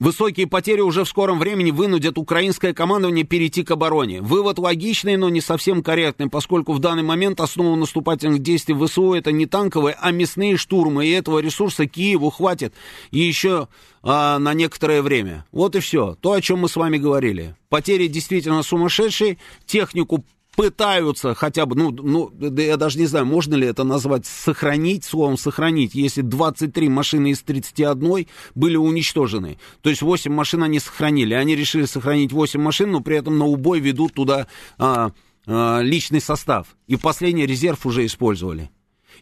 Высокие 0.00 0.46
потери 0.46 0.80
уже 0.80 1.02
в 1.02 1.08
скором 1.08 1.40
времени 1.40 1.72
вынудят 1.72 2.18
украинское 2.18 2.72
командование 2.72 3.24
перейти 3.24 3.64
к 3.64 3.72
обороне. 3.72 4.20
Вывод 4.20 4.60
логичный, 4.60 5.16
но 5.16 5.28
не 5.28 5.40
совсем 5.40 5.82
корректный, 5.82 6.28
поскольку 6.28 6.72
в 6.72 6.78
данный 6.78 7.02
момент 7.02 7.40
основа 7.40 7.74
наступательных 7.74 8.40
действий 8.40 8.76
ВСУ 8.76 9.14
это 9.14 9.32
не 9.32 9.46
танковые, 9.46 9.96
а 10.00 10.12
мясные 10.12 10.56
штурмы, 10.56 11.06
и 11.06 11.10
этого 11.10 11.40
ресурса 11.40 11.86
Киеву 11.86 12.30
хватит 12.30 12.74
еще 13.10 13.66
а, 14.04 14.38
на 14.38 14.54
некоторое 14.54 15.02
время. 15.02 15.44
Вот 15.50 15.74
и 15.74 15.80
все. 15.80 16.16
То, 16.20 16.30
о 16.30 16.40
чем 16.40 16.60
мы 16.60 16.68
с 16.68 16.76
вами 16.76 16.98
говорили. 16.98 17.56
Потери 17.68 18.06
действительно 18.06 18.62
сумасшедшие, 18.62 19.38
технику 19.66 20.24
пытаются 20.58 21.36
хотя 21.36 21.66
бы, 21.66 21.76
ну, 21.76 21.92
ну, 21.92 22.32
я 22.56 22.76
даже 22.76 22.98
не 22.98 23.06
знаю, 23.06 23.26
можно 23.26 23.54
ли 23.54 23.64
это 23.64 23.84
назвать 23.84 24.26
сохранить, 24.26 25.04
словом 25.04 25.38
сохранить, 25.38 25.94
если 25.94 26.20
23 26.20 26.88
машины 26.88 27.30
из 27.30 27.42
31 27.42 28.26
были 28.56 28.74
уничтожены. 28.74 29.60
То 29.82 29.90
есть 29.90 30.02
8 30.02 30.32
машин 30.32 30.64
они 30.64 30.80
сохранили. 30.80 31.34
Они 31.34 31.54
решили 31.54 31.84
сохранить 31.84 32.32
8 32.32 32.60
машин, 32.60 32.90
но 32.90 33.00
при 33.00 33.16
этом 33.16 33.38
на 33.38 33.44
убой 33.44 33.78
ведут 33.78 34.14
туда 34.14 34.48
а, 34.78 35.12
а, 35.46 35.80
личный 35.80 36.20
состав. 36.20 36.76
И 36.88 36.96
последний 36.96 37.46
резерв 37.46 37.86
уже 37.86 38.04
использовали. 38.04 38.68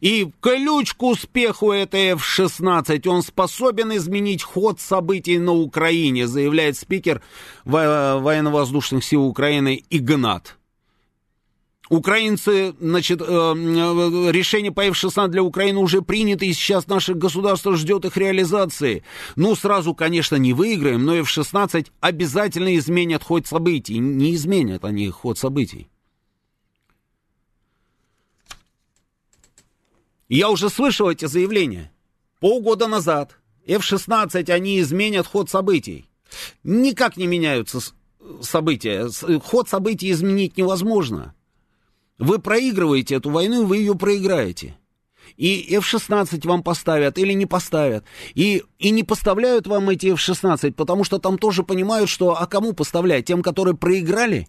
И 0.01 0.31
ключ 0.41 0.95
к 0.95 1.03
успеху 1.03 1.71
это 1.71 1.99
F-16. 1.99 3.07
Он 3.09 3.23
способен 3.23 3.95
изменить 3.95 4.43
ход 4.43 4.81
событий 4.81 5.39
на 5.39 5.53
Украине, 5.53 6.27
заявляет 6.27 6.79
спикер 6.79 7.21
военно-воздушных 7.67 9.05
сил 9.05 9.27
Украины 9.27 9.85
Игнат. 9.91 10.57
Украинцы, 11.89 12.75
значит, 12.81 13.21
э, 13.21 13.25
э, 13.25 14.33
решение 14.33 14.73
по 14.73 14.85
F-16 14.87 15.29
для 15.29 15.43
Украины 15.43 15.79
уже 15.79 16.03
принято, 16.03 16.45
и 16.45 16.53
сейчас 16.53 16.89
наше 16.89 17.15
государство 17.15 17.77
ждет 17.77 18.05
их 18.05 18.17
реализации. 18.17 19.05
Ну, 19.37 19.55
сразу, 19.55 19.95
конечно, 19.95 20.37
не 20.37 20.53
выиграем, 20.53 21.05
но 21.05 21.15
F-16 21.17 21.87
обязательно 22.01 22.77
изменят 22.77 23.23
ход 23.23 23.47
событий. 23.47 23.99
Не 23.99 24.35
изменят 24.35 24.85
они 24.85 25.09
ход 25.11 25.39
событий. 25.39 25.89
Я 30.29 30.51
уже 30.51 30.71
слышал 30.71 31.09
эти 31.09 31.27
заявления. 31.27 31.93
Полгода 32.41 32.89
назад 32.89 33.39
F-16 33.67 34.51
они 34.51 34.81
изменят 34.81 35.29
ход 35.29 35.49
событий. 35.49 36.09
Никак 36.65 37.17
не 37.17 37.29
меняются 37.29 37.79
события. 38.43 39.09
Ход 39.41 39.69
событий 39.69 40.11
изменить 40.11 40.57
невозможно. 40.57 41.33
Вы 42.19 42.39
проигрываете 42.39 43.17
эту 43.17 43.31
войну, 43.31 43.67
вы 43.67 43.79
ее 43.79 43.95
проиграете. 43.95 44.77
И 45.37 45.75
F-16 45.77 46.47
вам 46.47 46.63
поставят 46.63 47.19
или 47.19 47.33
не 47.33 47.47
поставят. 47.47 48.05
И, 48.35 48.63
и 48.79 48.91
не 48.91 49.03
поставляют 49.03 49.67
вам 49.67 49.91
эти 49.91 50.07
F-16, 50.07 50.73
потому 50.73 51.05
что 51.05 51.19
там 51.19 51.37
тоже 51.37 51.63
понимают, 51.63 52.09
что 52.09 52.41
а 52.41 52.47
кому 52.47 52.73
поставлять? 52.73 53.27
Тем, 53.27 53.43
которые 53.43 53.77
проиграли? 53.77 54.49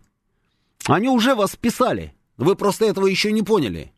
Они 0.86 1.10
уже 1.10 1.36
вас 1.36 1.54
списали. 1.54 2.14
Вы 2.38 2.56
просто 2.56 2.86
этого 2.86 3.08
еще 3.08 3.32
не 3.32 3.42
поняли. 3.42 3.92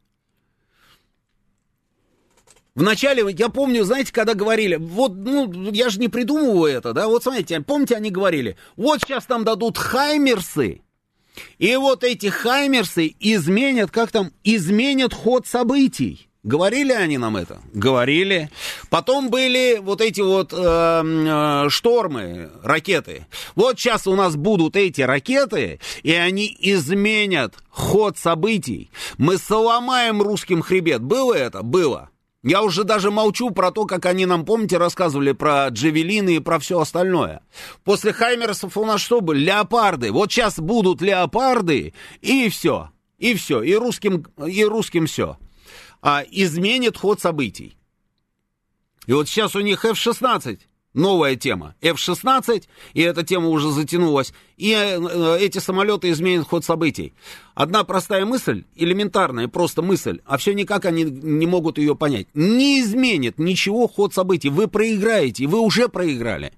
Вначале, 2.76 3.30
я 3.34 3.50
помню, 3.50 3.84
знаете, 3.84 4.14
когда 4.14 4.34
говорили, 4.34 4.78
вот, 4.78 5.14
ну, 5.14 5.52
я 5.72 5.90
же 5.90 6.00
не 6.00 6.08
придумываю 6.08 6.72
это, 6.72 6.94
да, 6.94 7.08
вот 7.08 7.24
смотрите, 7.24 7.60
помните, 7.60 7.96
они 7.96 8.10
говорили, 8.10 8.56
вот 8.78 9.02
сейчас 9.02 9.28
нам 9.28 9.44
дадут 9.44 9.78
хаймерсы, 9.78 10.82
и 11.58 11.76
вот 11.76 12.04
эти 12.04 12.28
хаймерсы 12.28 13.16
изменят, 13.20 13.92
как 13.92 14.12
там, 14.12 14.32
изменят 14.44 15.14
ход 15.14 15.48
событий. 15.48 16.30
Говорили 16.44 16.94
они 16.94 17.18
нам 17.18 17.36
это? 17.36 17.60
Говорили. 17.74 18.50
Потом 18.90 19.30
были 19.30 19.78
вот 19.82 20.00
эти 20.00 20.22
вот 20.22 20.54
э, 20.54 20.56
э, 20.58 21.70
штормы, 21.70 22.50
ракеты. 22.64 23.28
Вот 23.56 23.78
сейчас 23.78 24.08
у 24.08 24.16
нас 24.16 24.38
будут 24.38 24.78
эти 24.78 25.02
ракеты, 25.02 25.82
и 26.02 26.14
они 26.14 26.56
изменят 26.60 27.56
ход 27.70 28.18
событий. 28.18 28.90
Мы 29.18 29.38
сломаем 29.38 30.22
русским 30.22 30.62
хребет. 30.62 31.02
Было 31.02 31.34
это? 31.34 31.62
Было. 31.62 32.10
Я 32.42 32.64
уже 32.64 32.86
даже 32.86 33.12
молчу 33.12 33.50
про 33.52 33.72
то, 33.72 33.86
как 33.86 34.06
они 34.06 34.26
нам, 34.26 34.46
помните, 34.46 34.78
рассказывали 34.78 35.34
про 35.34 35.68
джавелины 35.68 36.38
и 36.38 36.40
про 36.40 36.58
все 36.60 36.80
остальное. 36.80 37.42
После 37.84 38.14
Хаймерсов 38.14 38.78
у 38.78 38.86
нас 38.86 39.02
что 39.02 39.20
были? 39.20 39.44
Леопарды. 39.44 40.12
Вот 40.12 40.32
сейчас 40.32 40.58
будут 40.58 41.02
леопарды, 41.02 41.94
и 42.22 42.48
все. 42.48 42.92
И 43.18 43.34
все. 43.34 43.62
И 43.62 43.76
русским, 43.76 44.26
и 44.46 44.64
русским 44.64 45.06
все. 45.06 45.38
А 46.02 46.24
изменит 46.32 46.98
ход 46.98 47.20
событий. 47.20 47.78
И 49.06 49.12
вот 49.12 49.28
сейчас 49.28 49.56
у 49.56 49.60
них 49.60 49.84
F-16 49.84 50.60
новая 50.94 51.36
тема. 51.36 51.76
F-16, 51.82 52.64
и 52.94 53.02
эта 53.02 53.24
тема 53.24 53.50
уже 53.50 53.72
затянулась, 53.72 54.34
и 54.58 54.72
э, 54.74 55.38
эти 55.40 55.60
самолеты 55.60 56.10
изменят 56.12 56.48
ход 56.48 56.66
событий. 56.66 57.14
Одна 57.56 57.84
простая 57.84 58.26
мысль, 58.26 58.66
элементарная 58.76 59.48
просто 59.48 59.82
мысль, 59.82 60.22
а 60.26 60.38
все 60.38 60.54
никак 60.54 60.86
они 60.86 61.04
не 61.04 61.46
могут 61.46 61.78
ее 61.78 61.96
понять. 61.96 62.28
Не 62.34 62.82
изменит 62.82 63.40
ничего 63.40 63.88
ход 63.88 64.14
событий. 64.14 64.50
Вы 64.50 64.68
проиграете, 64.68 65.48
вы 65.48 65.60
уже 65.60 65.90
проиграли. 65.90 66.54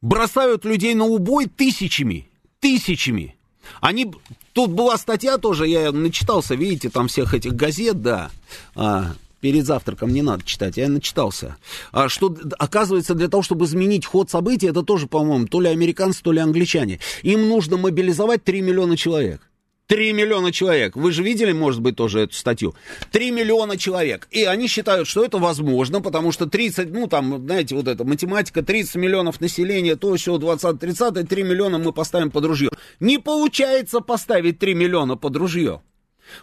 Бросают 0.00 0.64
людей 0.64 0.94
на 0.94 1.04
убой 1.04 1.46
тысячами, 1.46 2.30
тысячами. 2.60 3.37
Они 3.80 4.12
Тут 4.58 4.72
была 4.72 4.98
статья 4.98 5.38
тоже, 5.38 5.68
я 5.68 5.92
начитался, 5.92 6.56
видите, 6.56 6.90
там 6.90 7.06
всех 7.06 7.32
этих 7.32 7.54
газет, 7.54 8.02
да. 8.02 8.32
А, 8.74 9.12
перед 9.40 9.64
завтраком 9.66 10.12
не 10.12 10.20
надо 10.20 10.42
читать, 10.42 10.76
я 10.76 10.88
начитался. 10.88 11.56
А, 11.92 12.08
что, 12.08 12.36
оказывается, 12.58 13.14
для 13.14 13.28
того, 13.28 13.44
чтобы 13.44 13.66
изменить 13.66 14.04
ход 14.04 14.30
событий, 14.32 14.66
это 14.66 14.82
тоже, 14.82 15.06
по-моему, 15.06 15.46
то 15.46 15.60
ли 15.60 15.68
американцы, 15.68 16.24
то 16.24 16.32
ли 16.32 16.40
англичане. 16.40 16.98
Им 17.22 17.48
нужно 17.48 17.76
мобилизовать 17.76 18.42
3 18.42 18.60
миллиона 18.62 18.96
человек. 18.96 19.48
3 19.88 20.12
миллиона 20.12 20.52
человек. 20.52 20.96
Вы 20.96 21.12
же 21.12 21.22
видели, 21.22 21.52
может 21.52 21.80
быть, 21.80 21.96
тоже 21.96 22.20
эту 22.20 22.34
статью. 22.34 22.74
3 23.10 23.30
миллиона 23.30 23.78
человек. 23.78 24.28
И 24.30 24.44
они 24.44 24.68
считают, 24.68 25.08
что 25.08 25.24
это 25.24 25.38
возможно, 25.38 26.02
потому 26.02 26.30
что 26.30 26.46
30, 26.46 26.90
ну, 26.90 27.06
там, 27.06 27.42
знаете, 27.46 27.74
вот 27.74 27.88
эта 27.88 28.04
математика, 28.04 28.62
30 28.62 28.96
миллионов 28.96 29.40
населения, 29.40 29.96
то 29.96 30.14
все, 30.14 30.36
20-30, 30.36 31.26
3 31.26 31.42
миллиона 31.42 31.78
мы 31.78 31.92
поставим 31.92 32.30
под 32.30 32.44
ружье. 32.44 32.70
Не 33.00 33.18
получается 33.18 34.00
поставить 34.00 34.58
3 34.58 34.74
миллиона 34.74 35.16
под 35.16 35.36
ружье. 35.36 35.80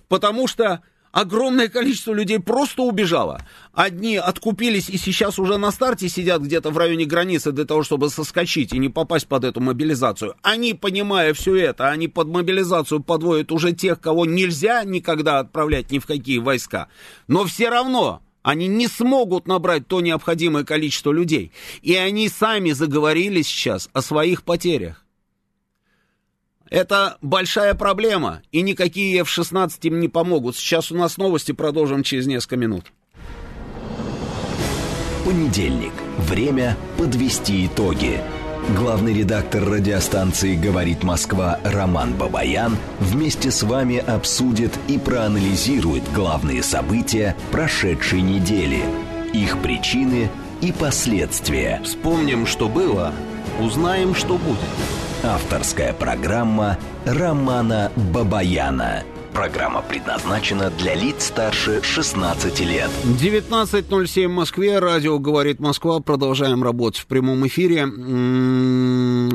Потому 0.08 0.48
что 0.48 0.82
огромное 1.16 1.70
количество 1.70 2.14
людей 2.14 2.40
просто 2.40 2.84
убежало. 2.84 3.42
Одни 3.74 4.18
откупились 4.18 4.90
и 4.90 4.98
сейчас 4.98 5.40
уже 5.40 5.58
на 5.58 5.72
старте 5.72 6.10
сидят 6.10 6.42
где-то 6.42 6.72
в 6.72 6.78
районе 6.78 7.06
границы 7.06 7.54
для 7.54 7.64
того, 7.64 7.84
чтобы 7.84 8.10
соскочить 8.10 8.74
и 8.74 8.78
не 8.78 8.90
попасть 8.90 9.26
под 9.28 9.46
эту 9.46 9.62
мобилизацию. 9.62 10.36
Они, 10.42 10.74
понимая 10.74 11.34
все 11.34 11.56
это, 11.56 11.90
они 11.90 12.10
под 12.10 12.28
мобилизацию 12.28 13.02
подводят 13.02 13.54
уже 13.54 13.72
тех, 13.72 14.02
кого 14.02 14.26
нельзя 14.26 14.84
никогда 14.84 15.40
отправлять 15.40 15.90
ни 15.90 16.00
в 16.00 16.06
какие 16.06 16.40
войска. 16.40 16.90
Но 17.28 17.46
все 17.46 17.70
равно 17.70 18.22
они 18.44 18.68
не 18.68 18.88
смогут 18.90 19.48
набрать 19.48 19.88
то 19.88 20.02
необходимое 20.02 20.66
количество 20.66 21.14
людей. 21.14 21.54
И 21.82 21.96
они 21.96 22.28
сами 22.28 22.72
заговорили 22.72 23.42
сейчас 23.42 23.90
о 23.94 24.02
своих 24.02 24.44
потерях. 24.44 25.05
Это 26.70 27.18
большая 27.22 27.76
проблема, 27.76 28.42
и 28.52 28.62
никакие 28.62 29.20
F-16 29.22 29.72
им 29.84 30.00
не 30.00 30.08
помогут. 30.08 30.56
Сейчас 30.56 30.92
у 30.92 30.98
нас 30.98 31.18
новости, 31.18 31.52
продолжим 31.52 32.04
через 32.04 32.26
несколько 32.26 32.58
минут. 32.58 32.92
Понедельник. 35.24 35.94
Время 36.18 36.78
подвести 36.98 37.66
итоги. 37.66 38.20
Главный 38.76 39.14
редактор 39.14 39.64
радиостанции 39.64 40.56
«Говорит 40.56 41.04
Москва» 41.04 41.60
Роман 41.64 42.14
Бабаян 42.16 42.78
вместе 43.00 43.52
с 43.52 43.62
вами 43.62 43.98
обсудит 43.98 44.72
и 44.88 44.98
проанализирует 44.98 46.04
главные 46.12 46.64
события 46.64 47.36
прошедшей 47.52 48.22
недели, 48.22 48.84
их 49.34 49.62
причины 49.62 50.32
и 50.62 50.72
последствия. 50.72 51.80
Вспомним, 51.84 52.48
что 52.48 52.68
было, 52.68 53.14
узнаем, 53.60 54.16
что 54.16 54.38
будет. 54.38 55.05
Авторская 55.26 55.92
программа 55.92 56.78
Романа 57.04 57.92
Бабаяна. 58.14 59.04
Программа 59.34 59.82
предназначена 59.82 60.70
для 60.70 60.94
лиц 60.94 61.26
старше 61.26 61.82
16 61.82 62.60
лет. 62.60 62.92
19.07 63.04 64.28
в 64.28 64.32
Москве. 64.32 64.78
Радио 64.78 65.18
«Говорит 65.18 65.60
Москва». 65.60 66.00
Продолжаем 66.00 66.64
работать 66.64 67.02
в 67.02 67.08
прямом 67.08 67.46
эфире. 67.48 67.86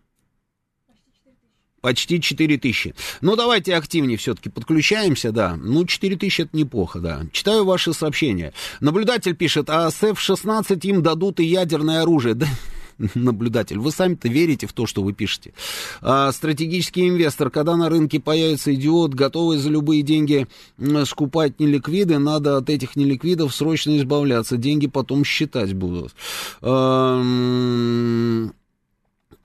Почти 1.83 2.21
4 2.21 2.57
тысячи. 2.59 2.95
Ну, 3.19 3.35
давайте 3.35 3.75
активнее 3.75 4.17
все-таки 4.17 4.47
подключаемся, 4.47 5.33
да. 5.33 5.57
Ну, 5.57 5.85
4 5.85 6.15
тысячи 6.15 6.43
это 6.43 6.55
неплохо, 6.55 6.99
да. 6.99 7.23
Читаю 7.33 7.65
ваши 7.65 7.91
сообщения. 7.91 8.53
Наблюдатель 8.79 9.35
пишет, 9.35 9.69
а 9.69 9.91
с 9.91 10.01
F-16 10.01 10.79
им 10.83 11.03
дадут 11.03 11.41
и 11.41 11.43
ядерное 11.43 12.03
оружие. 12.03 12.35
Да, 12.35 12.47
наблюдатель. 13.15 13.79
Вы 13.79 13.91
сами-то 13.91 14.29
верите 14.29 14.65
в 14.65 14.71
то, 14.71 14.87
что 14.87 15.03
вы 15.03 15.11
пишете. 15.11 15.51
А, 16.01 16.31
стратегический 16.31 17.09
инвестор, 17.09 17.49
когда 17.49 17.75
на 17.75 17.89
рынке 17.89 18.21
появится 18.21 18.73
идиот, 18.73 19.13
готовый 19.13 19.57
за 19.57 19.69
любые 19.69 20.03
деньги 20.03 20.47
скупать 21.03 21.59
неликвиды, 21.59 22.17
надо 22.17 22.55
от 22.55 22.69
этих 22.69 22.95
неликвидов 22.95 23.53
срочно 23.53 23.97
избавляться. 23.97 24.55
Деньги 24.55 24.87
потом 24.87 25.25
считать 25.25 25.73
будут. 25.73 26.15
А, 26.61 27.21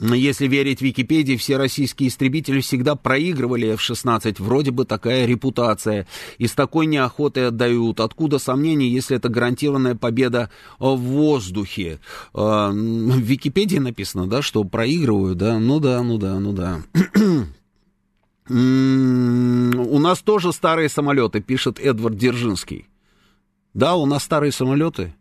если 0.00 0.46
верить 0.46 0.80
Википедии, 0.80 1.36
все 1.36 1.56
российские 1.56 2.08
истребители 2.08 2.60
всегда 2.60 2.94
проигрывали 2.94 3.72
F-16. 3.72 4.36
Вроде 4.38 4.70
бы 4.70 4.84
такая 4.84 5.26
репутация. 5.26 6.06
И 6.38 6.46
с 6.46 6.52
такой 6.52 6.86
неохотой 6.86 7.48
отдают. 7.48 7.98
Откуда 7.98 8.38
сомнения, 8.38 8.88
если 8.88 9.16
это 9.16 9.28
гарантированная 9.28 9.96
победа 9.96 10.50
в 10.78 10.96
воздухе? 10.96 11.98
А, 12.32 12.70
в 12.70 13.18
Википедии 13.18 13.78
написано, 13.78 14.28
да, 14.28 14.40
что 14.40 14.62
проигрывают, 14.62 15.38
да? 15.38 15.58
Ну 15.58 15.80
да, 15.80 16.00
ну 16.02 16.18
да, 16.18 16.38
ну 16.38 16.52
да. 16.52 16.80
У 18.48 19.98
нас 19.98 20.20
тоже 20.20 20.52
старые 20.52 20.88
самолеты, 20.88 21.40
пишет 21.40 21.78
Эдвард 21.80 22.16
Держинский. 22.16 22.86
Да, 23.74 23.94
у 23.94 24.06
нас 24.06 24.24
старые 24.24 24.52
самолеты. 24.52 25.14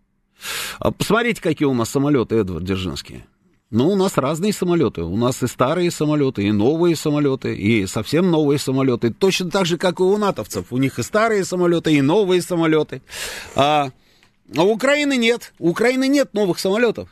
А 0.80 0.92
посмотрите, 0.92 1.42
какие 1.42 1.68
у 1.68 1.74
нас 1.74 1.90
самолеты, 1.90 2.36
Эдвард 2.36 2.64
Держинский. 2.64 3.26
Ну, 3.70 3.90
у 3.90 3.96
нас 3.96 4.18
разные 4.18 4.54
самолеты. 4.54 5.02
У 5.02 5.18
нас 5.18 5.44
и 5.44 5.48
старые 5.48 5.92
самолеты, 5.92 6.44
и 6.44 6.52
новые 6.54 6.96
самолеты, 6.96 7.54
и 7.54 7.86
совсем 7.86 8.32
новые 8.32 8.60
самолеты. 8.60 9.12
Точно 9.12 9.52
так 9.52 9.66
же, 9.66 9.78
как 9.78 10.00
и 10.00 10.04
у 10.04 10.18
натовцев. 10.18 10.68
У 10.72 10.78
них 10.78 11.00
и 11.00 11.04
старые 11.04 11.44
самолеты, 11.44 11.94
и 11.94 12.02
новые 12.02 12.42
самолеты. 12.42 13.02
А, 13.56 13.90
а 14.56 14.64
у 14.64 14.72
Украины 14.72 15.18
нет. 15.18 15.54
У 15.60 15.70
Украины 15.70 16.08
нет 16.08 16.34
новых 16.34 16.60
самолетов. 16.60 17.10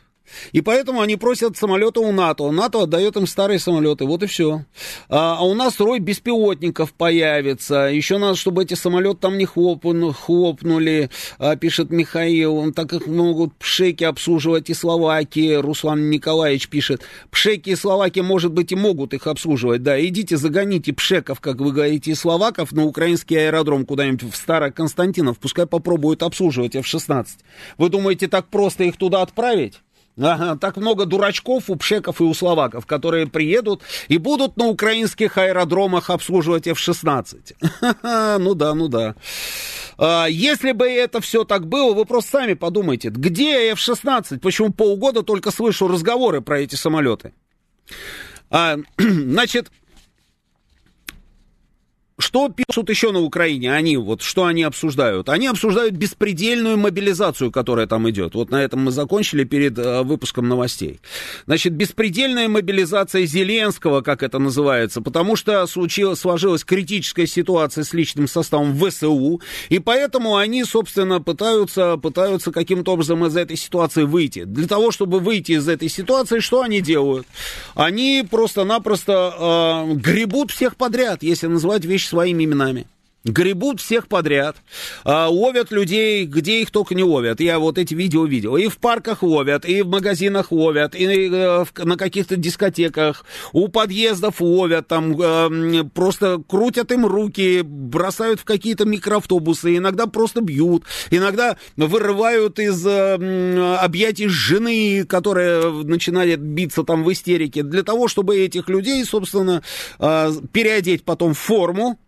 И 0.52 0.60
поэтому 0.60 1.00
они 1.00 1.16
просят 1.16 1.56
самолеты 1.56 2.00
у 2.00 2.12
НАТО. 2.12 2.50
НАТО 2.50 2.82
отдает 2.82 3.16
им 3.16 3.26
старые 3.26 3.58
самолеты. 3.58 4.04
Вот 4.04 4.22
и 4.22 4.26
все. 4.26 4.64
А, 5.08 5.36
а 5.38 5.44
у 5.44 5.54
нас 5.54 5.78
рой 5.80 5.98
беспилотников 5.98 6.92
появится. 6.92 7.88
Еще 7.92 8.18
надо, 8.18 8.36
чтобы 8.36 8.62
эти 8.62 8.74
самолеты 8.74 9.18
там 9.20 9.38
не 9.38 9.44
хлопну, 9.44 10.12
хлопнули, 10.12 11.10
а, 11.38 11.56
пишет 11.56 11.90
Михаил. 11.90 12.56
Он 12.56 12.72
так 12.72 12.90
как 12.90 13.06
могут 13.06 13.54
пшеки 13.56 14.04
обслуживать 14.04 14.70
и 14.70 14.74
Словакии. 14.74 15.54
Руслан 15.54 16.10
Николаевич 16.10 16.68
пишет. 16.68 17.02
Пшеки 17.30 17.70
и 17.70 17.76
Словакии, 17.76 18.20
может 18.20 18.52
быть, 18.52 18.72
и 18.72 18.76
могут 18.76 19.14
их 19.14 19.26
обслуживать. 19.26 19.82
Да, 19.82 20.04
идите 20.04 20.36
загоните 20.36 20.92
пшеков, 20.92 21.40
как 21.40 21.60
вы 21.60 21.72
говорите, 21.72 22.10
и 22.10 22.14
словаков 22.14 22.72
на 22.72 22.84
украинский 22.84 23.36
аэродром 23.36 23.86
куда-нибудь 23.86 24.32
в 24.32 24.36
Староконстантинов. 24.36 25.38
Пускай 25.38 25.66
попробуют 25.66 26.22
обслуживать 26.22 26.76
F-16. 26.76 27.26
Вы 27.78 27.88
думаете, 27.88 28.28
так 28.28 28.48
просто 28.48 28.84
их 28.84 28.96
туда 28.96 29.22
отправить? 29.22 29.80
Ага, 30.18 30.56
так 30.56 30.78
много 30.78 31.04
дурачков 31.04 31.68
у 31.68 31.76
пшеков 31.76 32.20
и 32.20 32.24
у 32.24 32.32
словаков, 32.32 32.86
которые 32.86 33.26
приедут 33.26 33.82
и 34.08 34.16
будут 34.16 34.56
на 34.56 34.66
украинских 34.66 35.36
аэродромах 35.36 36.08
обслуживать 36.08 36.66
F-16. 36.66 37.54
Ну 38.38 38.54
да, 38.54 38.74
ну 38.74 38.88
да. 38.88 39.14
А, 39.98 40.26
если 40.26 40.72
бы 40.72 40.86
это 40.88 41.20
все 41.20 41.44
так 41.44 41.66
было, 41.66 41.92
вы 41.92 42.06
просто 42.06 42.38
сами 42.38 42.54
подумайте, 42.54 43.10
где 43.10 43.70
F-16? 43.72 44.38
Почему 44.40 44.72
полгода 44.72 45.22
только 45.22 45.50
слышу 45.50 45.86
разговоры 45.86 46.40
про 46.40 46.60
эти 46.60 46.76
самолеты? 46.76 47.34
А, 48.50 48.76
значит, 48.98 49.70
что 52.26 52.48
пишут 52.48 52.90
еще 52.90 53.12
на 53.12 53.20
Украине? 53.20 53.72
Они 53.72 53.96
вот 53.96 54.20
что 54.20 54.46
они 54.46 54.64
обсуждают? 54.64 55.28
Они 55.28 55.46
обсуждают 55.46 55.94
беспредельную 55.94 56.76
мобилизацию, 56.76 57.52
которая 57.52 57.86
там 57.86 58.10
идет. 58.10 58.34
Вот 58.34 58.50
на 58.50 58.64
этом 58.64 58.80
мы 58.84 58.90
закончили 58.90 59.44
перед 59.44 59.78
э, 59.78 60.02
выпуском 60.02 60.48
новостей. 60.48 60.98
Значит, 61.46 61.74
беспредельная 61.74 62.48
мобилизация 62.48 63.26
Зеленского, 63.26 64.00
как 64.00 64.24
это 64.24 64.40
называется, 64.40 65.02
потому 65.02 65.36
что 65.36 65.64
случилась, 65.68 66.18
сложилась 66.18 66.64
критическая 66.64 67.28
ситуация 67.28 67.84
с 67.84 67.92
личным 67.92 68.26
составом 68.26 68.76
ВСУ, 68.76 69.40
и 69.68 69.78
поэтому 69.78 70.36
они, 70.36 70.64
собственно, 70.64 71.20
пытаются, 71.20 71.96
пытаются 71.96 72.50
каким-то 72.50 72.94
образом 72.94 73.24
из 73.24 73.36
этой 73.36 73.56
ситуации 73.56 74.02
выйти. 74.02 74.42
Для 74.42 74.66
того, 74.66 74.90
чтобы 74.90 75.20
выйти 75.20 75.52
из 75.52 75.68
этой 75.68 75.88
ситуации, 75.88 76.40
что 76.40 76.62
они 76.62 76.80
делают? 76.80 77.24
Они 77.76 78.26
просто-напросто 78.28 79.86
э, 79.86 79.94
гребут 79.94 80.50
всех 80.50 80.74
подряд, 80.74 81.22
если 81.22 81.46
называть 81.46 81.84
вещи 81.84 82.15
своими 82.16 82.44
именами. 82.44 82.86
Гребут 83.24 83.80
всех 83.80 84.06
подряд, 84.06 84.56
а, 85.04 85.28
ловят 85.28 85.72
людей, 85.72 86.26
где 86.26 86.62
их 86.62 86.70
только 86.70 86.94
не 86.94 87.02
ловят. 87.02 87.40
Я 87.40 87.58
вот 87.58 87.76
эти 87.76 87.92
видео 87.92 88.24
видел. 88.24 88.56
И 88.56 88.68
в 88.68 88.78
парках 88.78 89.24
ловят, 89.24 89.64
и 89.64 89.82
в 89.82 89.88
магазинах 89.88 90.52
ловят, 90.52 90.94
и 90.94 91.28
э, 91.32 91.64
на 91.78 91.96
каких-то 91.96 92.36
дискотеках, 92.36 93.24
у 93.52 93.66
подъездов 93.66 94.40
ловят, 94.40 94.86
там 94.86 95.20
э, 95.20 95.84
просто 95.92 96.40
крутят 96.48 96.92
им 96.92 97.04
руки, 97.04 97.62
бросают 97.62 98.38
в 98.38 98.44
какие-то 98.44 98.84
микроавтобусы, 98.84 99.76
иногда 99.76 100.06
просто 100.06 100.40
бьют, 100.40 100.84
иногда 101.10 101.56
вырывают 101.76 102.60
из 102.60 102.86
э, 102.86 103.76
объятий 103.80 104.28
жены, 104.28 105.04
которая 105.04 105.70
начинает 105.70 106.40
биться 106.40 106.84
там 106.84 107.02
в 107.02 107.12
истерике, 107.12 107.64
для 107.64 107.82
того, 107.82 108.06
чтобы 108.06 108.38
этих 108.38 108.68
людей, 108.68 109.04
собственно, 109.04 109.62
переодеть 109.98 111.02
потом 111.02 111.34
в 111.34 111.38
форму, 111.38 111.98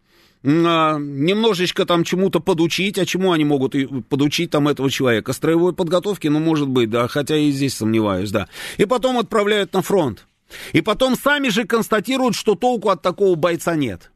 немножечко 0.49 1.85
там 1.85 2.05
чему-то 2.05 2.41
подучить, 2.41 2.99
а 2.99 3.05
чему 3.05 3.33
они 3.33 3.45
могут 3.45 3.75
подучить 4.09 4.51
там 4.51 4.69
этого 4.69 4.91
человека? 4.91 5.33
Строевой 5.33 5.75
подготовки, 5.75 6.29
ну, 6.29 6.39
может 6.39 6.69
быть, 6.69 6.91
да, 6.91 7.09
хотя 7.09 7.37
и 7.37 7.51
здесь 7.51 7.75
сомневаюсь, 7.75 8.31
да. 8.31 8.49
И 8.77 8.85
потом 8.87 9.19
отправляют 9.19 9.73
на 9.73 9.83
фронт. 9.83 10.27
И 10.73 10.81
потом 10.81 11.17
сами 11.17 11.49
же 11.49 11.65
констатируют, 11.65 12.35
что 12.35 12.55
толку 12.55 12.89
от 12.89 13.03
такого 13.03 13.35
бойца 13.35 13.77
нет. 13.77 14.11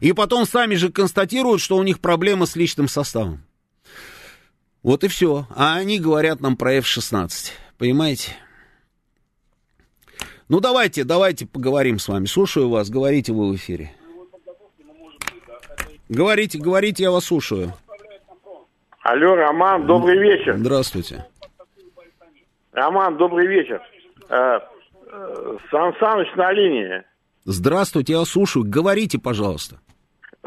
И 0.00 0.12
потом 0.12 0.46
сами 0.46 0.74
же 0.74 0.90
констатируют, 0.90 1.62
что 1.62 1.76
у 1.76 1.82
них 1.82 2.00
проблемы 2.00 2.46
с 2.46 2.56
личным 2.56 2.86
составом. 2.86 3.42
Вот 4.82 5.04
и 5.04 5.08
все. 5.08 5.46
А 5.54 5.76
они 5.76 5.98
говорят 5.98 6.40
нам 6.40 6.56
про 6.56 6.74
F-16. 6.74 7.50
Понимаете? 7.78 8.32
Ну, 10.48 10.60
давайте, 10.60 11.04
давайте 11.04 11.46
поговорим 11.46 11.98
с 11.98 12.08
вами. 12.08 12.26
Слушаю 12.26 12.68
вас, 12.68 12.90
говорите 12.90 13.32
вы 13.32 13.50
в 13.50 13.56
эфире. 13.56 13.94
Говорите, 16.10 16.58
говорите, 16.58 17.04
я 17.04 17.12
вас 17.12 17.26
слушаю. 17.26 17.72
Алло, 19.04 19.36
Роман, 19.36 19.86
добрый 19.86 20.18
вечер. 20.18 20.56
Здравствуйте. 20.56 21.24
Роман, 22.72 23.16
добрый 23.16 23.46
вечер. 23.46 23.80
Э, 24.28 24.58
э, 25.06 25.56
Сан 25.70 25.94
Саныч 26.00 26.26
на 26.34 26.52
линии. 26.52 27.04
Здравствуйте, 27.44 28.14
я 28.14 28.24
слушаю. 28.24 28.64
Говорите, 28.66 29.20
пожалуйста. 29.20 29.76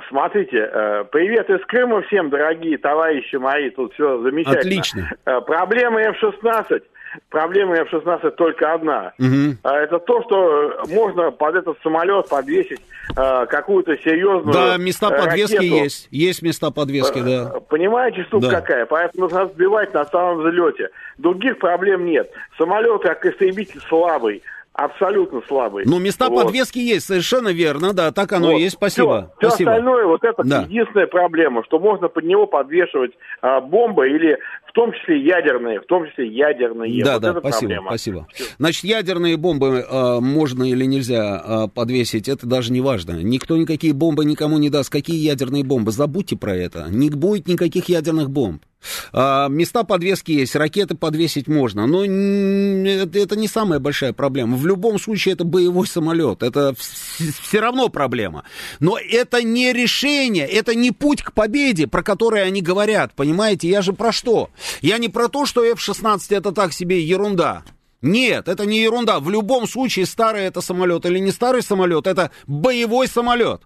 Смотрите, 0.10 0.58
э, 0.58 1.06
привет 1.06 1.50
из 1.50 1.66
Крыма 1.66 2.02
всем, 2.04 2.30
дорогие 2.30 2.78
товарищи 2.78 3.38
мои, 3.38 3.70
тут 3.70 3.94
все 3.94 4.22
замечательно. 4.22 4.60
Отлично. 4.60 5.10
Проблема 5.24 6.02
F-16 6.02 6.84
проблема 7.30 7.76
F-16 7.78 8.32
только 8.32 8.74
одна. 8.74 9.14
Угу. 9.20 9.58
Это 9.64 10.00
то, 10.00 10.24
что 10.24 10.86
можно 10.90 11.32
под 11.32 11.56
этот 11.56 11.78
самолет 11.82 12.30
подвесить 12.30 12.82
а, 13.16 13.46
какую-то 13.46 13.96
серьезную 13.98 14.54
Да, 14.54 14.78
места 14.78 15.10
подвески 15.10 15.56
ракету. 15.56 15.76
есть. 15.76 16.08
Есть 16.12 16.42
места 16.42 16.72
подвески, 16.72 17.22
да. 17.22 17.60
Понимаете, 17.70 18.24
штука 18.24 18.50
да. 18.50 18.62
какая? 18.62 18.86
Поэтому 18.86 19.24
нужно 19.24 19.48
сбивать 19.48 19.94
на 19.94 20.06
самом 20.06 20.40
взлете. 20.40 20.90
Других 21.18 21.60
проблем 21.60 22.06
нет. 22.06 22.32
Самолет 22.58 23.02
как 23.02 23.26
истребитель 23.26 23.82
слабый 23.88 24.42
абсолютно 24.74 25.42
слабый. 25.48 25.84
Ну, 25.86 26.00
места 26.00 26.30
вот. 26.30 26.46
подвески 26.46 26.80
есть, 26.80 27.06
совершенно 27.06 27.50
верно, 27.50 27.94
да, 27.94 28.12
так 28.12 28.32
оно 28.34 28.52
вот. 28.52 28.58
и 28.58 28.64
есть, 28.64 28.76
спасибо. 28.76 29.32
Все, 29.38 29.50
спасибо. 29.50 29.72
все 29.72 29.80
остальное, 29.80 30.06
вот 30.06 30.24
это 30.24 30.44
да. 30.44 30.62
единственная 30.64 31.08
проблема, 31.08 31.64
что 31.66 31.80
можно 31.80 32.08
под 32.08 32.24
него 32.24 32.48
подвешивать 32.48 33.12
а, 33.42 33.62
бомбы 33.62 34.10
или 34.10 34.38
в 34.68 34.72
том 34.74 34.92
числе 34.94 35.22
ядерные, 35.22 35.80
в 35.80 35.86
том 35.86 36.08
числе 36.08 36.28
ядерные. 36.28 37.04
Да, 37.04 37.14
вот 37.14 37.22
да, 37.22 37.32
спасибо, 37.40 37.60
проблема. 37.60 37.90
спасибо. 37.90 38.28
Значит, 38.58 38.84
ядерные 38.86 39.38
бомбы 39.38 39.86
э, 39.88 40.20
можно 40.20 40.64
или 40.64 40.86
нельзя 40.86 41.44
э, 41.46 41.68
подвесить, 41.68 42.28
это 42.28 42.48
даже 42.48 42.74
не 42.74 42.82
важно. 42.82 43.22
Никто 43.22 43.56
никакие 43.56 43.94
бомбы 43.94 44.26
никому 44.26 44.58
не 44.58 44.72
даст. 44.72 44.92
Какие 44.92 45.18
ядерные 45.18 45.64
бомбы? 45.64 45.92
Забудьте 45.92 46.36
про 46.36 46.56
это. 46.56 46.88
Не 46.90 47.12
будет 47.12 47.48
никаких 47.48 47.88
ядерных 47.88 48.32
бомб. 48.32 48.64
А, 49.12 49.48
места 49.48 49.84
подвески 49.84 50.32
есть, 50.32 50.56
ракеты 50.56 50.96
подвесить 50.96 51.48
можно, 51.48 51.86
но 51.88 52.04
это 52.04 53.36
не 53.36 53.48
самая 53.48 53.80
большая 53.80 54.14
проблема. 54.14 54.58
В 54.58 54.66
любом 54.66 55.00
случае 55.00 55.34
это 55.34 55.44
боевой 55.44 55.88
самолет, 55.88 56.44
это 56.44 56.76
все 56.78 57.60
равно 57.60 57.90
проблема. 57.90 58.44
Но 58.80 58.98
это 58.98 59.44
не 59.44 59.74
решение, 59.74 60.48
это 60.48 60.76
не 60.76 60.92
путь 60.92 61.22
к 61.22 61.34
победе, 61.34 61.88
про 61.88 62.04
который 62.04 62.44
они 62.44 62.62
говорят, 62.62 63.14
понимаете? 63.14 63.70
Я 63.70 63.82
же 63.82 63.94
про 63.94 64.12
что? 64.12 64.50
Я 64.82 64.98
не 64.98 65.10
про 65.10 65.28
то, 65.28 65.46
что 65.46 65.64
F-16 65.64 66.20
это 66.30 66.52
так 66.52 66.74
себе 66.74 67.02
ерунда. 67.02 67.64
Нет, 68.02 68.50
это 68.50 68.66
не 68.66 68.82
ерунда. 68.82 69.20
В 69.22 69.30
любом 69.30 69.66
случае, 69.66 70.06
старый 70.06 70.44
это 70.44 70.60
самолет 70.60 71.06
или 71.06 71.20
не 71.20 71.32
старый 71.32 71.62
самолет, 71.62 72.06
это 72.06 72.32
боевой 72.48 73.08
самолет. 73.08 73.62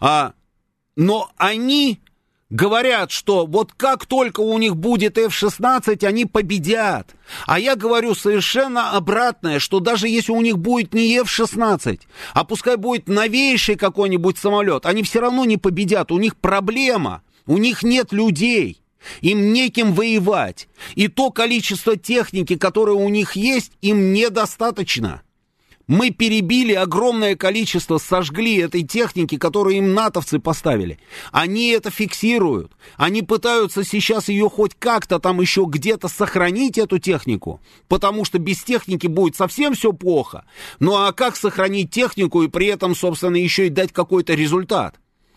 А, 0.00 0.34
но 0.96 1.30
они 1.36 2.00
говорят, 2.50 3.10
что 3.10 3.46
вот 3.46 3.72
как 3.76 4.06
только 4.06 4.40
у 4.40 4.58
них 4.58 4.76
будет 4.76 5.18
F-16, 5.18 6.04
они 6.06 6.26
победят. 6.26 7.14
А 7.46 7.58
я 7.58 7.76
говорю 7.76 8.14
совершенно 8.14 8.92
обратное, 8.92 9.58
что 9.58 9.80
даже 9.80 10.08
если 10.08 10.32
у 10.32 10.40
них 10.40 10.58
будет 10.58 10.94
не 10.94 11.16
F-16, 11.18 12.00
а 12.32 12.44
пускай 12.44 12.76
будет 12.76 13.08
новейший 13.08 13.76
какой-нибудь 13.76 14.38
самолет, 14.38 14.86
они 14.86 15.02
все 15.02 15.20
равно 15.20 15.44
не 15.44 15.56
победят. 15.56 16.12
У 16.12 16.18
них 16.18 16.36
проблема, 16.36 17.22
у 17.46 17.58
них 17.58 17.82
нет 17.82 18.12
людей. 18.12 18.80
Им 19.20 19.52
неким 19.52 19.92
воевать. 19.92 20.66
И 20.94 21.08
то 21.08 21.30
количество 21.30 21.94
техники, 21.94 22.56
которое 22.56 22.96
у 22.96 23.08
них 23.10 23.36
есть, 23.36 23.72
им 23.82 24.14
недостаточно. 24.14 25.22
Мы 25.86 26.10
перебили 26.10 26.72
огромное 26.72 27.36
количество, 27.36 27.98
сожгли 27.98 28.56
этой 28.56 28.82
техники, 28.82 29.36
которую 29.36 29.76
им 29.76 29.92
натовцы 29.92 30.38
поставили. 30.38 30.98
Они 31.30 31.68
это 31.70 31.90
фиксируют. 31.90 32.72
Они 32.96 33.22
пытаются 33.22 33.84
сейчас 33.84 34.28
ее 34.28 34.48
хоть 34.48 34.74
как-то 34.78 35.18
там 35.18 35.40
еще 35.40 35.66
где-то 35.68 36.08
сохранить, 36.08 36.78
эту 36.78 36.98
технику, 36.98 37.60
потому 37.88 38.24
что 38.24 38.38
без 38.38 38.62
техники 38.62 39.06
будет 39.06 39.36
совсем 39.36 39.74
все 39.74 39.92
плохо. 39.92 40.44
Ну 40.80 40.96
а 40.96 41.12
как 41.12 41.36
сохранить 41.36 41.90
технику 41.90 42.42
и 42.42 42.48
при 42.48 42.66
этом, 42.68 42.94
собственно, 42.94 43.36
еще 43.36 43.66
и 43.66 43.70
дать 43.70 43.92
какой-то 43.92 44.34
результат? 44.34 44.96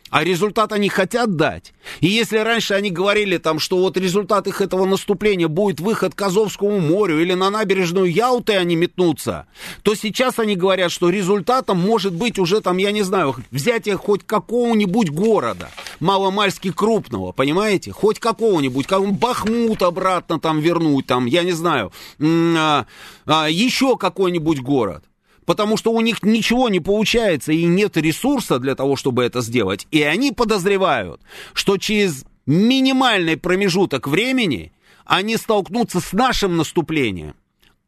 А 0.10 0.24
результат 0.24 0.72
они 0.72 0.90
хотят 0.90 1.36
дать. 1.36 1.74
И 2.00 2.08
если 2.08 2.38
раньше 2.38 2.74
они 2.74 2.92
говорили 2.92 3.38
там, 3.38 3.60
что 3.60 3.78
вот 3.78 3.98
результат 3.98 4.48
их 4.48 4.62
этого 4.62 4.86
наступления 4.86 5.48
будет 5.48 5.80
выход 5.80 6.16
к 6.16 6.22
Азовскому 6.22 6.80
морю 6.80 7.22
или 7.22 7.34
на 7.34 7.50
набережную 7.50 8.12
Яуты 8.12 8.56
они 8.56 8.76
метнутся, 8.76 9.48
то 9.84 9.96
сейчас 9.96 10.40
они 10.40 10.56
говорят, 10.56 10.92
что 10.92 11.10
результатом 11.10 11.80
может 11.80 12.14
быть 12.14 12.40
уже 12.40 12.62
там, 12.62 12.78
я 12.78 12.92
не 12.92 13.04
знаю, 13.04 13.36
взятие 13.52 13.98
хоть 13.98 14.26
какого-нибудь 14.26 15.10
города, 15.10 15.70
маломальски 16.00 16.72
крупного, 16.72 17.32
понимаете? 17.32 17.92
Хоть 17.92 18.20
какого-нибудь, 18.20 18.88
как 18.88 19.08
Бахмут 19.14 19.82
обратно 19.82 20.40
там 20.40 20.60
вернуть, 20.60 21.08
там, 21.08 21.26
я 21.26 21.44
не 21.44 21.54
знаю, 21.54 21.92
а, 22.22 22.86
а, 23.26 23.50
еще 23.50 23.98
какой-нибудь 23.98 24.62
город 24.62 25.04
потому 25.48 25.78
что 25.78 25.94
у 25.94 26.02
них 26.02 26.24
ничего 26.24 26.68
не 26.68 26.82
получается 26.82 27.54
и 27.54 27.64
нет 27.64 27.96
ресурса 27.96 28.60
для 28.60 28.76
того, 28.76 28.98
чтобы 28.98 29.24
это 29.24 29.40
сделать. 29.40 29.88
И 29.92 30.04
они 30.04 30.34
подозревают, 30.34 31.22
что 31.54 31.78
через 31.78 32.26
минимальный 32.46 33.38
промежуток 33.38 34.08
времени 34.10 34.74
они 35.06 35.38
столкнутся 35.38 36.02
с 36.02 36.12
нашим 36.12 36.58
наступлением. 36.58 37.34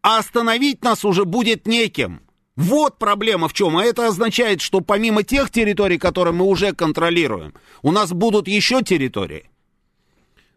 А 0.01 0.19
остановить 0.19 0.85
нас 0.85 1.03
уже 1.03 1.25
будет 1.25 1.67
неким. 1.67 2.21
Вот 2.55 2.97
проблема 2.97 3.49
в 3.49 3.53
чем. 3.53 3.75
А 3.75 3.83
это 3.83 4.07
означает, 4.07 4.61
что 4.61 4.79
помимо 4.79 5.23
тех 5.23 5.51
территорий, 5.51 5.97
которые 5.97 6.33
мы 6.33 6.45
уже 6.45 6.73
контролируем, 6.73 7.53
у 7.81 7.91
нас 7.91 8.13
будут 8.13 8.47
еще 8.47 8.81
территории. 8.83 9.49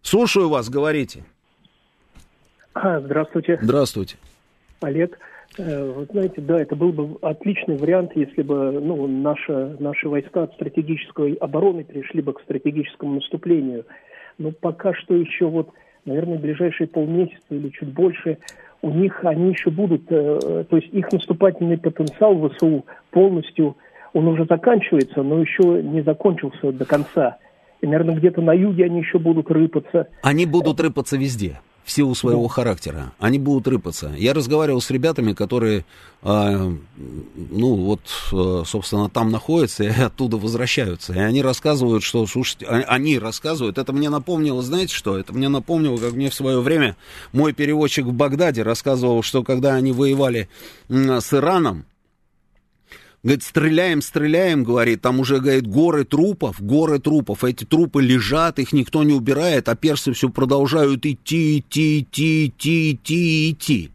Слушаю 0.03 0.49
вас, 0.49 0.69
говорите. 0.69 1.25
Здравствуйте. 2.77 3.59
Здравствуйте. 3.61 4.17
Олег. 4.81 5.19
Э, 5.59 5.93
вы 5.97 6.07
знаете, 6.11 6.41
да, 6.41 6.61
это 6.61 6.75
был 6.77 6.93
бы 6.93 7.19
отличный 7.21 7.77
вариант, 7.77 8.13
если 8.15 8.43
бы 8.43 8.73
ну, 8.73 9.07
наши, 9.07 9.77
наши 9.79 10.09
войска 10.09 10.45
от 10.45 10.55
стратегической 10.55 11.35
обороны 11.35 11.85
перешли 11.85 12.23
бы 12.23 12.33
к 12.33 12.41
стратегическому 12.41 13.15
наступлению. 13.15 13.85
Но 14.39 14.53
пока 14.53 14.95
что 14.95 15.15
еще 15.15 15.47
вот, 15.47 15.69
наверное, 16.07 16.39
в 16.39 16.41
ближайшие 16.41 16.87
полмесяца 16.87 17.43
или 17.51 17.69
чуть 17.69 17.93
больше 17.93 18.39
у 18.81 18.91
них 18.91 19.25
они 19.25 19.51
еще 19.51 19.71
будут, 19.71 20.11
э, 20.11 20.65
то 20.69 20.77
есть 20.77 20.93
их 20.93 21.13
наступательный 21.13 21.79
потенциал 21.79 22.49
ВСУ 22.49 22.87
полностью, 23.11 23.77
он 24.15 24.29
уже 24.29 24.47
заканчивается, 24.47 25.23
но 25.23 25.41
еще 25.41 25.83
не 25.83 26.03
закончился 26.03 26.73
до 26.73 26.85
конца. 26.85 27.39
И, 27.81 27.87
наверное, 27.87 28.15
где-то 28.15 28.41
на 28.41 28.53
юге 28.53 28.85
они 28.85 29.01
еще 29.01 29.19
будут 29.19 29.51
рыпаться. 29.51 30.09
Они 30.23 30.47
будут 30.47 30.81
рыпаться 30.81 31.17
везде 31.17 31.61
в 31.85 31.91
силу 31.91 32.15
своего 32.15 32.47
характера. 32.49 33.13
Они 33.19 33.39
будут 33.39 33.67
рыпаться. 33.69 34.15
Я 34.17 34.35
разговаривал 34.35 34.81
с 34.81 34.91
ребятами, 34.91 35.33
которые, 35.33 35.85
э, 36.23 36.75
ну, 37.35 37.75
вот, 37.75 38.01
э, 38.33 38.63
собственно, 38.67 39.09
там 39.09 39.31
находятся 39.31 39.85
и 39.85 39.89
оттуда 40.01 40.37
возвращаются. 40.37 41.13
И 41.13 41.19
они 41.19 41.43
рассказывают, 41.43 42.03
что, 42.03 42.27
слушайте, 42.27 42.67
а, 42.67 42.83
они 42.87 43.19
рассказывают, 43.19 43.79
это 43.79 43.93
мне 43.93 44.11
напомнило, 44.11 44.63
знаете 44.63 44.95
что? 44.95 45.19
Это 45.19 45.33
мне 45.33 45.49
напомнило, 45.49 45.97
как 45.97 46.13
мне 46.13 46.31
в 46.31 46.35
свое 46.35 46.61
время 46.61 46.97
мой 47.33 47.53
переводчик 47.53 48.07
в 48.07 48.13
Багдаде 48.13 48.63
рассказывал, 48.63 49.23
что 49.23 49.43
когда 49.43 49.75
они 49.75 49.93
воевали 49.93 50.49
с 50.89 51.33
Ираном, 51.33 51.85
Говорит, 53.23 53.45
стреляем, 53.45 54.03
стреляем, 54.03 54.65
говорит, 54.65 55.01
там 55.01 55.21
уже, 55.21 55.39
говорит, 55.39 55.69
горы 55.69 56.05
трупов, 56.05 56.61
горы 56.61 56.99
трупов. 56.99 57.45
Эти 57.45 57.63
трупы 57.65 58.03
лежат, 58.03 58.59
их 58.59 58.73
никто 58.73 59.05
не 59.05 59.13
убирает, 59.13 59.69
а 59.69 59.77
персы 59.77 60.13
все 60.13 60.29
продолжают 60.29 61.07
идти, 61.07 61.59
идти, 61.59 62.01
идти, 62.01 62.47
идти, 62.47 62.93
идти, 62.93 63.51
идти. 63.51 63.91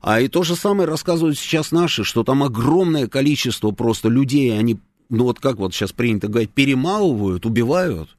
А 0.00 0.20
и 0.20 0.26
то 0.26 0.42
же 0.42 0.56
самое 0.56 0.88
рассказывают 0.88 1.38
сейчас 1.38 1.70
наши, 1.70 2.02
что 2.02 2.24
там 2.24 2.42
огромное 2.42 3.06
количество 3.06 3.70
просто 3.70 4.08
людей, 4.08 4.58
они, 4.58 4.78
ну 5.10 5.24
вот 5.24 5.38
как 5.38 5.56
вот 5.56 5.72
сейчас 5.72 5.92
принято 5.92 6.26
говорить, 6.26 6.50
перемалывают, 6.50 7.46
убивают 7.46 8.16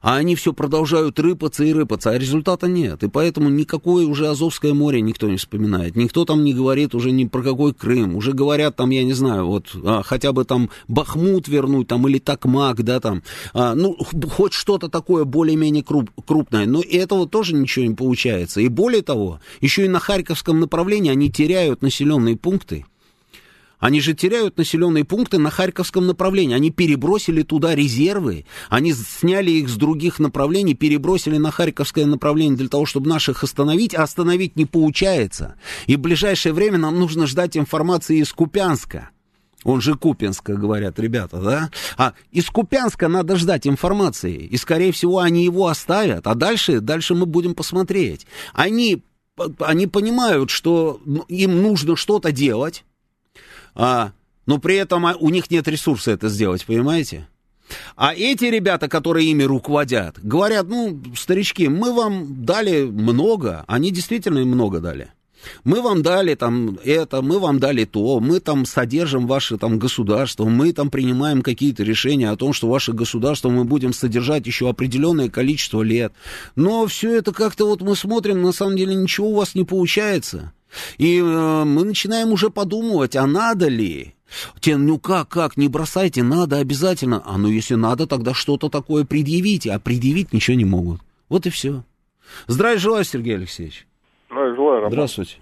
а 0.00 0.16
они 0.16 0.34
все 0.34 0.52
продолжают 0.52 1.18
рыпаться 1.18 1.64
и 1.64 1.72
рыпаться, 1.72 2.10
а 2.10 2.18
результата 2.18 2.66
нет. 2.66 3.02
И 3.02 3.08
поэтому 3.08 3.50
никакое 3.50 4.06
уже 4.06 4.28
Азовское 4.28 4.72
море 4.72 5.00
никто 5.00 5.28
не 5.28 5.36
вспоминает. 5.36 5.96
Никто 5.96 6.24
там 6.24 6.42
не 6.44 6.54
говорит 6.54 6.94
уже 6.94 7.10
ни 7.10 7.24
про 7.26 7.42
какой 7.42 7.74
Крым. 7.74 8.16
Уже 8.16 8.32
говорят 8.32 8.76
там, 8.76 8.90
я 8.90 9.04
не 9.04 9.12
знаю, 9.12 9.46
вот 9.46 9.74
а, 9.84 10.02
хотя 10.02 10.32
бы 10.32 10.44
там 10.44 10.70
Бахмут 10.88 11.48
вернуть 11.48 11.88
там 11.88 12.06
или 12.08 12.18
Такмак, 12.18 12.82
да, 12.82 13.00
там. 13.00 13.22
А, 13.52 13.74
ну, 13.74 13.96
хоть 14.30 14.52
что-то 14.52 14.88
такое 14.88 15.24
более-менее 15.24 15.82
круп, 15.82 16.10
крупное. 16.26 16.66
Но 16.66 16.82
этого 16.82 17.28
тоже 17.28 17.54
ничего 17.54 17.84
не 17.84 17.94
получается. 17.94 18.60
И 18.60 18.68
более 18.68 19.02
того, 19.02 19.40
еще 19.60 19.84
и 19.84 19.88
на 19.88 20.00
Харьковском 20.00 20.60
направлении 20.60 21.10
они 21.10 21.30
теряют 21.30 21.82
населенные 21.82 22.36
пункты. 22.36 22.86
Они 23.80 24.00
же 24.00 24.12
теряют 24.14 24.58
населенные 24.58 25.04
пункты 25.04 25.38
на 25.38 25.50
Харьковском 25.50 26.06
направлении. 26.06 26.54
Они 26.54 26.70
перебросили 26.70 27.42
туда 27.42 27.74
резервы, 27.74 28.44
они 28.68 28.92
сняли 28.92 29.50
их 29.52 29.68
с 29.68 29.76
других 29.76 30.18
направлений, 30.18 30.74
перебросили 30.74 31.38
на 31.38 31.50
Харьковское 31.50 32.04
направление 32.04 32.58
для 32.58 32.68
того, 32.68 32.84
чтобы 32.84 33.08
наших 33.08 33.42
остановить, 33.42 33.94
а 33.94 34.02
остановить 34.02 34.56
не 34.56 34.66
получается. 34.66 35.56
И 35.86 35.96
в 35.96 36.00
ближайшее 36.00 36.52
время 36.52 36.78
нам 36.78 36.98
нужно 36.98 37.26
ждать 37.26 37.56
информации 37.56 38.18
из 38.18 38.32
Купянска. 38.32 39.10
Он 39.64 39.80
же 39.80 39.94
Купинска, 39.94 40.54
говорят 40.54 40.98
ребята, 40.98 41.38
да? 41.38 41.70
А 41.96 42.14
из 42.30 42.46
Купянска 42.46 43.08
надо 43.08 43.36
ждать 43.36 43.66
информации. 43.66 44.36
И, 44.36 44.56
скорее 44.56 44.92
всего, 44.92 45.18
они 45.18 45.44
его 45.44 45.66
оставят. 45.66 46.26
А 46.26 46.34
дальше, 46.34 46.80
дальше 46.80 47.14
мы 47.14 47.26
будем 47.26 47.54
посмотреть. 47.54 48.26
Они, 48.54 49.02
они 49.58 49.86
понимают, 49.86 50.50
что 50.50 51.00
им 51.28 51.62
нужно 51.62 51.96
что-то 51.96 52.32
делать 52.32 52.84
а, 53.74 54.12
но 54.46 54.58
при 54.58 54.76
этом 54.76 55.06
а, 55.06 55.14
у 55.18 55.30
них 55.30 55.50
нет 55.50 55.68
ресурса 55.68 56.12
это 56.12 56.28
сделать, 56.28 56.64
понимаете? 56.66 57.28
А 57.96 58.14
эти 58.14 58.46
ребята, 58.46 58.88
которые 58.88 59.30
ими 59.30 59.44
руководят, 59.44 60.18
говорят, 60.22 60.68
ну, 60.68 61.00
старички, 61.16 61.68
мы 61.68 61.92
вам 61.92 62.44
дали 62.44 62.82
много, 62.82 63.64
они 63.68 63.90
действительно 63.90 64.44
много 64.44 64.80
дали. 64.80 65.12
Мы 65.64 65.80
вам 65.80 66.02
дали 66.02 66.34
там 66.34 66.78
это, 66.84 67.22
мы 67.22 67.38
вам 67.38 67.58
дали 67.58 67.84
то, 67.84 68.20
мы 68.20 68.40
там 68.40 68.66
содержим 68.66 69.26
ваше 69.26 69.56
там 69.56 69.78
государство, 69.78 70.44
мы 70.44 70.72
там 70.72 70.90
принимаем 70.90 71.42
какие-то 71.42 71.82
решения 71.82 72.30
о 72.30 72.36
том, 72.36 72.52
что 72.52 72.68
ваше 72.68 72.92
государство 72.92 73.48
мы 73.48 73.64
будем 73.64 73.92
содержать 73.92 74.46
еще 74.46 74.68
определенное 74.68 75.30
количество 75.30 75.82
лет. 75.82 76.12
Но 76.56 76.86
все 76.86 77.16
это 77.16 77.32
как-то 77.32 77.66
вот 77.66 77.80
мы 77.80 77.96
смотрим, 77.96 78.42
на 78.42 78.52
самом 78.52 78.76
деле 78.76 78.94
ничего 78.94 79.30
у 79.30 79.34
вас 79.34 79.54
не 79.54 79.64
получается. 79.64 80.52
И 80.98 81.18
э, 81.18 81.22
мы 81.22 81.84
начинаем 81.84 82.32
уже 82.32 82.50
подумывать, 82.50 83.16
а 83.16 83.26
надо 83.26 83.68
ли? 83.68 84.14
Те, 84.60 84.76
ну 84.76 84.98
как, 84.98 85.28
как, 85.28 85.56
не 85.56 85.68
бросайте, 85.68 86.22
надо 86.22 86.58
обязательно. 86.58 87.22
А 87.24 87.36
ну 87.38 87.48
если 87.48 87.74
надо, 87.74 88.06
тогда 88.06 88.32
что-то 88.34 88.68
такое 88.68 89.04
предъявите, 89.04 89.72
а 89.72 89.80
предъявить 89.80 90.32
ничего 90.32 90.56
не 90.56 90.64
могут. 90.64 91.00
Вот 91.28 91.46
и 91.46 91.50
все. 91.50 91.82
Здравия 92.46 92.78
желаю, 92.78 93.04
Сергей 93.04 93.36
Алексеевич. 93.36 93.86
Здравия 94.28 94.54
желаю, 94.54 94.76
Роман. 94.76 94.92
Здравствуйте. 94.92 95.36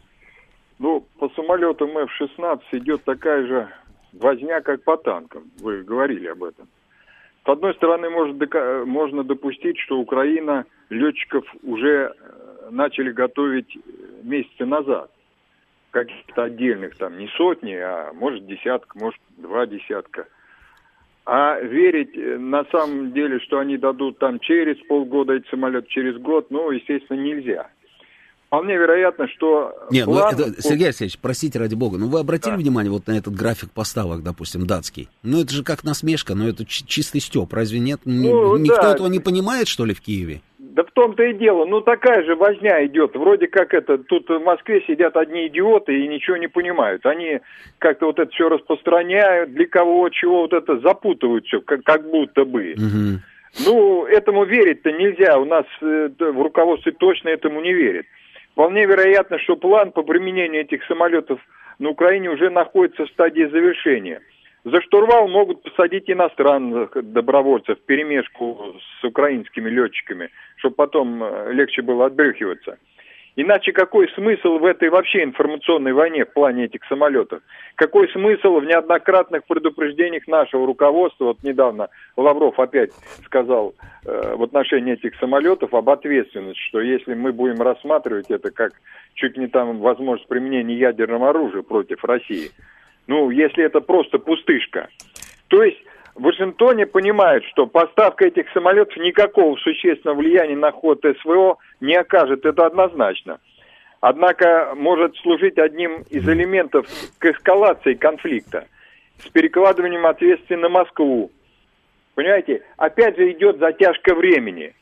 Ну, 0.78 1.06
по 1.18 1.28
самолетам 1.30 1.90
F-16 1.98 2.60
идет 2.72 3.04
такая 3.04 3.46
же 3.46 3.68
возня, 4.12 4.60
как 4.60 4.82
по 4.84 4.96
танкам. 4.96 5.50
Вы 5.58 5.82
говорили 5.82 6.28
об 6.28 6.44
этом. 6.44 6.68
С 7.44 7.48
одной 7.48 7.74
стороны, 7.74 8.10
может, 8.10 8.36
можно 8.86 9.24
допустить, 9.24 9.78
что 9.78 9.98
Украина 9.98 10.64
летчиков 10.90 11.44
уже 11.62 12.12
э, 12.14 12.68
начали 12.70 13.10
готовить 13.10 13.76
месяцы 14.22 14.66
назад 14.66 15.10
каких-то 15.90 16.44
отдельных, 16.44 16.96
там, 16.96 17.18
не 17.18 17.28
сотни, 17.36 17.74
а 17.74 18.12
может 18.12 18.46
десятка, 18.46 18.98
может 18.98 19.20
два 19.36 19.66
десятка. 19.66 20.26
А 21.24 21.60
верить 21.60 22.16
э, 22.16 22.38
на 22.38 22.64
самом 22.72 23.12
деле, 23.12 23.38
что 23.40 23.58
они 23.58 23.76
дадут 23.76 24.18
там 24.18 24.38
через 24.40 24.76
полгода 24.86 25.34
эти 25.34 25.48
самолеты, 25.50 25.86
через 25.88 26.16
год, 26.16 26.50
ну, 26.50 26.70
естественно, 26.70 27.18
нельзя. 27.18 27.68
Вполне 28.46 28.76
вероятно, 28.76 29.28
что... 29.28 29.74
Нет, 29.90 30.06
ну, 30.06 30.14
план... 30.14 30.34
ну, 30.38 30.44
это, 30.46 30.62
Сергей 30.62 30.86
Алексеевич, 30.86 31.18
простите 31.18 31.58
ради 31.58 31.74
бога, 31.74 31.98
ну 31.98 32.08
вы 32.08 32.20
обратили 32.20 32.52
да. 32.52 32.56
внимание 32.56 32.90
вот 32.90 33.06
на 33.06 33.12
этот 33.12 33.34
график 33.34 33.70
поставок, 33.72 34.22
допустим, 34.22 34.66
датский? 34.66 35.10
Ну 35.22 35.42
это 35.42 35.52
же 35.52 35.62
как 35.62 35.84
насмешка, 35.84 36.34
но 36.34 36.48
это 36.48 36.64
чистый 36.64 37.20
степ, 37.20 37.52
разве 37.52 37.78
нет? 37.78 38.00
Ну, 38.06 38.56
Никто 38.56 38.80
да. 38.80 38.92
этого 38.94 39.08
не 39.08 39.20
понимает, 39.20 39.68
что 39.68 39.84
ли, 39.84 39.92
в 39.92 40.00
Киеве? 40.00 40.40
Да 40.78 40.84
в 40.84 40.92
том-то 40.92 41.24
и 41.24 41.32
дело, 41.34 41.64
ну 41.64 41.80
такая 41.80 42.22
же 42.22 42.36
возня 42.36 42.86
идет. 42.86 43.16
Вроде 43.16 43.48
как 43.48 43.74
это, 43.74 43.98
тут 43.98 44.28
в 44.28 44.38
Москве 44.38 44.80
сидят 44.86 45.16
одни 45.16 45.48
идиоты 45.48 45.92
и 45.92 46.06
ничего 46.06 46.36
не 46.36 46.46
понимают. 46.46 47.04
Они 47.04 47.40
как-то 47.78 48.06
вот 48.06 48.20
это 48.20 48.30
все 48.30 48.48
распространяют, 48.48 49.52
для 49.54 49.66
кого, 49.66 50.08
чего 50.10 50.42
вот 50.42 50.52
это 50.52 50.78
запутывают 50.78 51.46
все, 51.46 51.60
как, 51.62 51.82
как 51.82 52.08
будто 52.08 52.44
бы. 52.44 52.74
Угу. 52.76 53.66
Ну, 53.66 54.04
этому 54.04 54.44
верить-то 54.44 54.92
нельзя. 54.92 55.40
У 55.40 55.46
нас 55.46 55.64
э, 55.82 56.10
в 56.16 56.40
руководстве 56.40 56.92
точно 56.92 57.30
этому 57.30 57.60
не 57.60 57.72
верит. 57.72 58.06
Вполне 58.52 58.86
вероятно, 58.86 59.40
что 59.40 59.56
план 59.56 59.90
по 59.90 60.04
применению 60.04 60.60
этих 60.60 60.84
самолетов 60.84 61.40
на 61.80 61.88
Украине 61.88 62.30
уже 62.30 62.50
находится 62.50 63.04
в 63.04 63.10
стадии 63.10 63.50
завершения. 63.50 64.20
За 64.70 64.82
штурвал 64.82 65.28
могут 65.28 65.62
посадить 65.62 66.10
иностранных 66.10 66.90
добровольцев 66.94 67.78
в 67.78 67.82
перемешку 67.82 68.76
с 69.00 69.04
украинскими 69.04 69.70
летчиками, 69.70 70.30
чтобы 70.56 70.74
потом 70.74 71.22
э, 71.22 71.52
легче 71.52 71.80
было 71.80 72.06
отбрехиваться. 72.06 72.78
Иначе 73.36 73.72
какой 73.72 74.10
смысл 74.14 74.58
в 74.58 74.64
этой 74.64 74.90
вообще 74.90 75.22
информационной 75.22 75.92
войне 75.92 76.24
в 76.24 76.32
плане 76.32 76.64
этих 76.64 76.84
самолетов? 76.86 77.40
Какой 77.76 78.10
смысл 78.10 78.58
в 78.58 78.64
неоднократных 78.64 79.44
предупреждениях 79.46 80.26
нашего 80.26 80.66
руководства? 80.66 81.26
Вот 81.26 81.42
недавно 81.44 81.88
Лавров 82.16 82.58
опять 82.58 82.90
сказал 83.24 83.74
э, 84.04 84.34
в 84.36 84.42
отношении 84.42 84.94
этих 84.94 85.14
самолетов 85.18 85.72
об 85.72 85.88
ответственности, 85.88 86.60
что 86.68 86.80
если 86.80 87.14
мы 87.14 87.32
будем 87.32 87.62
рассматривать 87.62 88.30
это 88.30 88.50
как 88.50 88.72
чуть 89.14 89.38
не 89.38 89.46
там 89.46 89.78
возможность 89.78 90.28
применения 90.28 90.74
ядерного 90.74 91.30
оружия 91.30 91.62
против 91.62 92.04
России, 92.04 92.50
ну, 93.08 93.30
если 93.30 93.64
это 93.64 93.80
просто 93.80 94.18
пустышка. 94.18 94.88
То 95.48 95.62
есть 95.64 95.78
в 96.14 96.22
Вашингтоне 96.22 96.86
понимают, 96.86 97.44
что 97.46 97.66
поставка 97.66 98.26
этих 98.26 98.50
самолетов 98.52 98.96
никакого 98.98 99.56
существенного 99.56 100.18
влияния 100.18 100.56
на 100.56 100.70
ход 100.70 101.02
СВО 101.22 101.56
не 101.80 101.96
окажет, 101.96 102.44
это 102.44 102.66
однозначно. 102.66 103.40
Однако 104.00 104.74
может 104.76 105.16
служить 105.16 105.58
одним 105.58 106.02
из 106.10 106.28
элементов 106.28 106.86
к 107.18 107.24
эскалации 107.24 107.94
конфликта 107.94 108.66
с 109.24 109.28
перекладыванием 109.30 110.06
ответственности 110.06 110.62
на 110.62 110.68
Москву. 110.68 111.32
Понимаете, 112.14 112.62
опять 112.76 113.16
же 113.16 113.32
идет 113.32 113.58
затяжка 113.58 114.14
времени. 114.14 114.74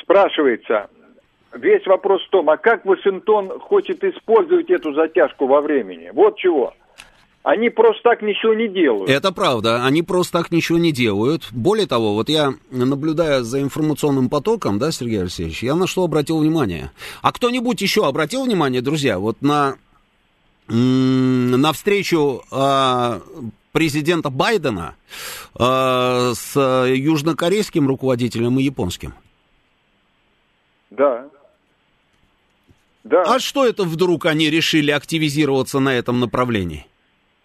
Спрашивается, 0.00 0.88
весь 1.54 1.84
вопрос 1.86 2.24
в 2.24 2.30
том, 2.30 2.48
а 2.50 2.56
как 2.56 2.84
Вашингтон 2.84 3.58
хочет 3.58 4.04
использовать 4.04 4.70
эту 4.70 4.92
затяжку 4.92 5.46
во 5.46 5.60
времени? 5.60 6.10
Вот 6.12 6.38
чего. 6.38 6.74
Они 7.42 7.70
просто 7.70 8.02
так 8.04 8.22
ничего 8.22 8.54
не 8.54 8.68
делают. 8.68 9.10
Это 9.10 9.32
правда, 9.32 9.84
они 9.84 10.04
просто 10.04 10.38
так 10.38 10.52
ничего 10.52 10.78
не 10.78 10.92
делают. 10.92 11.48
Более 11.50 11.88
того, 11.88 12.14
вот 12.14 12.28
я, 12.28 12.54
наблюдая 12.70 13.42
за 13.42 13.60
информационным 13.60 14.28
потоком, 14.28 14.78
да, 14.78 14.92
Сергей 14.92 15.22
Алексеевич, 15.22 15.62
я 15.64 15.74
на 15.74 15.88
что 15.88 16.04
обратил 16.04 16.38
внимание. 16.38 16.92
А 17.20 17.32
кто-нибудь 17.32 17.80
еще 17.80 18.06
обратил 18.06 18.44
внимание, 18.44 18.80
друзья, 18.80 19.18
вот 19.18 19.42
на, 19.42 19.74
на 20.68 21.72
встречу 21.72 22.44
э, 22.52 23.20
президента 23.72 24.30
Байдена 24.30 24.94
э, 25.58 26.32
с 26.34 26.86
южнокорейским 26.86 27.88
руководителем 27.88 28.60
и 28.60 28.62
японским? 28.62 29.14
Да. 30.90 31.28
Да. 33.02 33.22
А 33.22 33.40
что 33.40 33.66
это 33.66 33.82
вдруг 33.82 34.26
они 34.26 34.48
решили 34.48 34.92
активизироваться 34.92 35.80
на 35.80 35.92
этом 35.92 36.20
направлении? 36.20 36.86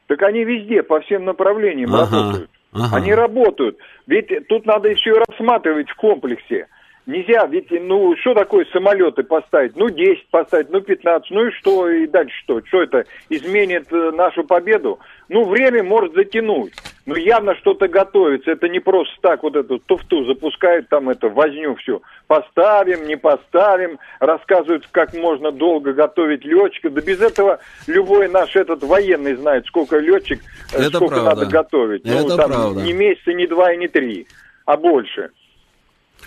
Так 0.08 0.22
они 0.24 0.44
везде, 0.44 0.84
по 0.84 1.00
всем 1.02 1.26
направлениям 1.26 1.94
ага, 1.94 2.16
работают. 2.16 2.50
Ага. 2.74 2.98
Они 2.98 3.14
работают. 3.14 3.78
Ведь 4.08 4.48
тут 4.48 4.66
надо 4.66 4.94
все 4.96 5.14
рассматривать 5.28 5.90
в 5.90 5.96
комплексе. 5.96 6.68
Нельзя, 7.08 7.46
ведь, 7.46 7.72
ну, 7.72 8.18
что 8.18 8.34
такое 8.34 8.68
самолеты 8.74 9.24
поставить? 9.24 9.78
Ну, 9.78 9.90
10 9.90 10.28
поставить, 10.28 10.70
ну, 10.70 10.82
15, 10.82 11.32
ну 11.32 11.48
и 11.48 11.52
что, 11.52 11.90
и 11.90 12.06
дальше 12.06 12.36
что? 12.44 12.62
Что 12.66 12.84
это, 12.84 13.06
изменит 13.30 13.88
э, 13.94 14.12
нашу 14.12 14.44
победу? 14.44 15.00
Ну, 15.30 15.46
время 15.46 15.84
может 15.84 16.14
затянуть. 16.16 16.74
Но 17.06 17.16
явно 17.16 17.56
что-то 17.56 17.88
готовится. 17.88 18.52
Это 18.52 18.68
не 18.68 18.82
просто 18.82 19.14
так 19.22 19.44
вот 19.44 19.56
эту 19.56 19.80
туфту 19.80 20.26
запускают, 20.26 20.90
там 20.90 21.10
это 21.10 21.30
возню 21.30 21.76
все. 21.76 22.02
Поставим, 22.28 23.08
не 23.08 23.16
поставим, 23.16 24.00
рассказывают, 24.20 24.86
как 24.92 25.14
можно 25.14 25.54
долго 25.54 25.94
готовить 25.94 26.44
летчика. 26.44 26.90
Да 26.90 27.00
без 27.00 27.22
этого 27.22 27.60
любой 27.88 28.28
наш 28.28 28.54
этот 28.58 28.84
военный 28.84 29.36
знает, 29.36 29.66
сколько 29.68 29.98
летчик, 29.98 30.42
э, 30.74 30.80
это 30.80 30.98
сколько 30.98 31.22
правда. 31.22 31.36
надо 31.36 31.46
готовить. 31.46 32.06
Это 32.06 32.22
ну, 32.24 32.36
там 32.36 32.52
правда. 32.52 32.82
не 32.82 32.92
месяца, 32.92 33.32
не 33.32 33.48
два 33.48 33.72
и 33.72 33.78
не 33.78 33.88
три, 33.88 34.28
а 34.66 34.76
больше. 34.76 35.30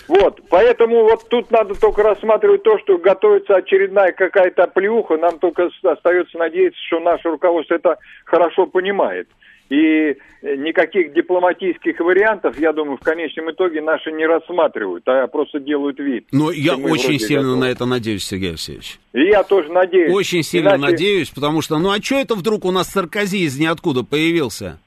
Вот, 0.08 0.40
поэтому 0.48 1.02
вот 1.02 1.28
тут 1.28 1.50
надо 1.50 1.74
только 1.74 2.02
рассматривать 2.02 2.62
то, 2.62 2.78
что 2.78 2.98
готовится 2.98 3.56
очередная 3.56 4.12
какая-то 4.12 4.66
плюха. 4.68 5.16
Нам 5.16 5.38
только 5.38 5.70
остается 5.82 6.38
надеяться, 6.38 6.80
что 6.86 7.00
наше 7.00 7.28
руководство 7.28 7.74
это 7.74 7.98
хорошо 8.24 8.66
понимает. 8.66 9.28
И 9.70 10.16
никаких 10.42 11.12
дипломатических 11.14 12.00
вариантов, 12.00 12.58
я 12.58 12.72
думаю, 12.72 12.96
в 12.96 13.04
конечном 13.04 13.52
итоге 13.52 13.80
наши 13.80 14.10
не 14.10 14.26
рассматривают, 14.26 15.06
а 15.06 15.28
просто 15.28 15.60
делают 15.60 16.00
вид. 16.00 16.26
Но 16.32 16.50
я 16.50 16.74
очень 16.74 17.20
сильно 17.20 17.42
готовы. 17.42 17.60
на 17.60 17.70
это 17.70 17.86
надеюсь, 17.86 18.24
Сергей 18.24 18.50
Алексеевич. 18.50 18.98
И 19.12 19.26
я 19.26 19.44
тоже 19.44 19.70
надеюсь. 19.70 20.12
Очень 20.12 20.42
сильно 20.42 20.70
Иначе... 20.70 20.82
надеюсь, 20.82 21.30
потому 21.30 21.62
что, 21.62 21.78
ну 21.78 21.90
а 21.92 22.02
что 22.02 22.16
это 22.16 22.34
вдруг 22.34 22.64
у 22.64 22.72
нас 22.72 22.88
Саркози 22.88 23.44
из 23.44 23.60
ниоткуда 23.60 24.02
появился? 24.02 24.80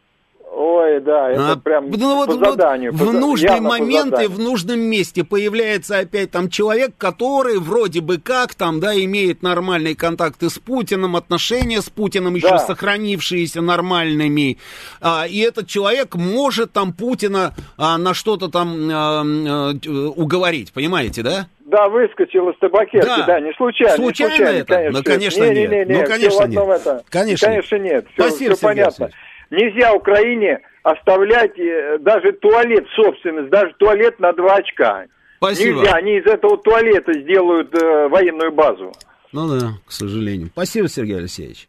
Ой, 0.55 0.99
да, 0.99 1.31
это 1.31 1.51
а, 1.53 1.57
прям 1.57 1.89
ну, 1.89 2.15
вот, 2.15 2.27
по 2.27 2.33
заданию. 2.33 2.93
Вот, 2.93 3.09
в 3.09 3.13
нужный 3.13 3.59
момент 3.59 4.21
и 4.21 4.27
в 4.27 4.37
нужном 4.37 4.79
месте 4.81 5.23
появляется 5.23 5.97
опять 5.97 6.29
там 6.29 6.47
человек, 6.47 6.91
который 6.95 7.57
вроде 7.57 8.01
бы 8.01 8.19
как 8.19 8.53
там, 8.53 8.79
да, 8.79 8.93
имеет 8.93 9.41
нормальные 9.41 9.95
контакты 9.95 10.51
с 10.51 10.59
Путиным, 10.59 11.15
отношения 11.15 11.81
с 11.81 11.89
Путиным 11.89 12.35
еще 12.35 12.49
да. 12.49 12.59
сохранившиеся 12.59 13.61
нормальными. 13.61 14.59
А, 15.01 15.25
и 15.27 15.39
этот 15.39 15.67
человек 15.67 16.13
может 16.13 16.71
там 16.71 16.93
Путина 16.93 17.55
а, 17.75 17.97
на 17.97 18.13
что-то 18.13 18.47
там 18.49 18.89
а, 18.91 19.23
а, 19.23 19.73
уговорить, 20.15 20.71
понимаете, 20.71 21.23
да? 21.23 21.47
Да, 21.65 21.89
выскочил 21.89 22.49
из 22.49 22.59
табакерки, 22.59 23.07
да, 23.07 23.25
да 23.25 23.39
не 23.39 23.53
случайно. 23.53 23.95
Случайно, 23.95 24.31
не 24.31 24.37
случайно 24.37 24.57
это? 24.59 24.73
Конечно, 24.75 24.97
ну, 24.99 25.03
конечно, 25.03 25.43
не, 25.45 25.49
нет. 25.49 25.71
Не, 25.71 25.77
не, 25.77 25.85
не, 25.85 26.01
ну, 26.01 26.07
конечно, 26.07 26.43
нет. 26.43 26.63
Это. 26.63 27.03
Конечно, 27.09 27.47
конечно 27.47 27.75
нет. 27.79 28.05
Все, 28.13 28.21
Спасибо, 28.21 28.55
все 28.55 28.67
понятно. 28.67 29.05
Алексеевич. 29.05 29.32
Нельзя 29.53 29.93
Украине 29.93 30.59
оставлять 30.81 31.57
э, 31.59 31.99
даже 31.99 32.31
туалет 32.33 32.85
собственность, 32.95 33.51
даже 33.51 33.73
туалет 33.77 34.19
на 34.19 34.33
два 34.33 34.55
очка. 34.55 35.05
Спасибо. 35.37 35.79
Нельзя, 35.81 35.93
они 35.93 36.17
из 36.17 36.25
этого 36.25 36.57
туалета 36.57 37.13
сделают 37.13 37.73
э, 37.75 38.07
военную 38.07 38.51
базу. 38.51 38.91
Ну 39.31 39.47
да, 39.47 39.73
к 39.85 39.91
сожалению. 39.91 40.49
Спасибо, 40.53 40.87
Сергей 40.87 41.17
Алексеевич. 41.17 41.67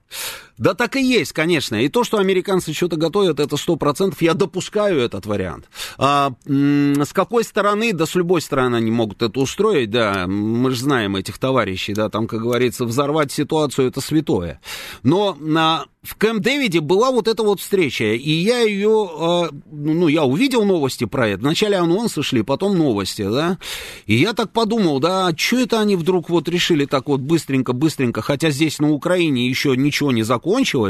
Да 0.59 0.75
так 0.75 0.97
и 0.97 1.03
есть, 1.03 1.33
конечно. 1.33 1.83
И 1.83 1.89
то, 1.89 2.05
что 2.05 2.19
американцы 2.19 2.73
что-то 2.73 2.97
готовят, 2.97 3.41
это 3.41 3.57
сто 3.57 3.77
процентов. 3.77 4.23
Я 4.23 4.35
допускаю 4.35 5.01
этот 5.01 5.27
вариант. 5.27 5.69
А, 5.99 6.33
с 6.47 7.13
какой 7.13 7.45
стороны, 7.45 7.93
да 7.93 8.07
с 8.07 8.15
любой 8.15 8.41
стороны 8.41 8.77
они 8.77 8.91
могут 8.91 9.23
это 9.23 9.41
устроить, 9.41 9.91
да. 9.91 10.27
Мы 10.27 10.71
же 10.71 10.81
знаем 10.81 11.17
этих 11.17 11.39
товарищей, 11.39 11.95
да, 11.95 12.09
там, 12.09 12.27
как 12.27 12.41
говорится, 12.41 12.85
взорвать 12.85 13.33
ситуацию 13.33 13.89
это 13.89 14.01
святое. 14.01 14.61
Но 15.03 15.37
на 15.41 15.87
в 16.05 16.17
Кэмп 16.17 16.43
Дэвиде 16.43 16.81
была 16.81 17.11
вот 17.11 17.29
эта 17.29 17.43
вот 17.43 17.61
встреча, 17.61 18.05
и 18.05 18.31
я 18.31 18.61
ее, 18.61 19.09
а, 19.19 19.49
ну, 19.71 20.07
я 20.07 20.25
увидел 20.25 20.65
новости 20.65 21.05
про 21.05 21.29
это. 21.29 21.41
Вначале 21.41 21.79
анонсы 21.79 22.23
шли, 22.23 22.43
потом 22.43 22.77
новости, 22.77 23.23
да. 23.23 23.59
И 24.07 24.15
я 24.15 24.35
так 24.35 24.53
подумал, 24.53 25.01
да, 25.01 25.29
а 25.29 25.37
что 25.37 25.61
это 25.61 25.81
они 25.81 25.97
вдруг 25.97 26.29
вот 26.29 26.49
решили 26.49 26.85
так 26.85 27.09
вот 27.09 27.21
быстренько-быстренько, 27.21 28.21
хотя 28.21 28.51
здесь 28.51 28.81
на 28.81 28.91
Украине 28.93 29.49
еще 29.49 29.75
ничего 29.77 30.13
не 30.13 30.23
закончилось, 30.23 30.44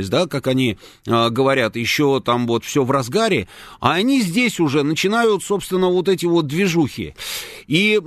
да, 0.09 0.27
как 0.27 0.47
они 0.47 0.79
а, 1.07 1.31
говорят, 1.31 1.77
еще 1.77 2.21
там 2.21 2.47
вот 2.47 2.65
все 2.65 2.85
в 2.85 2.91
разгаре, 2.91 3.49
а 3.81 3.95
они 3.95 4.21
здесь 4.21 4.61
уже 4.61 4.83
начинают, 4.83 5.43
собственно, 5.43 5.89
вот 5.89 6.09
эти 6.09 6.27
вот 6.27 6.47
движухи. 6.47 7.15
И, 7.67 7.99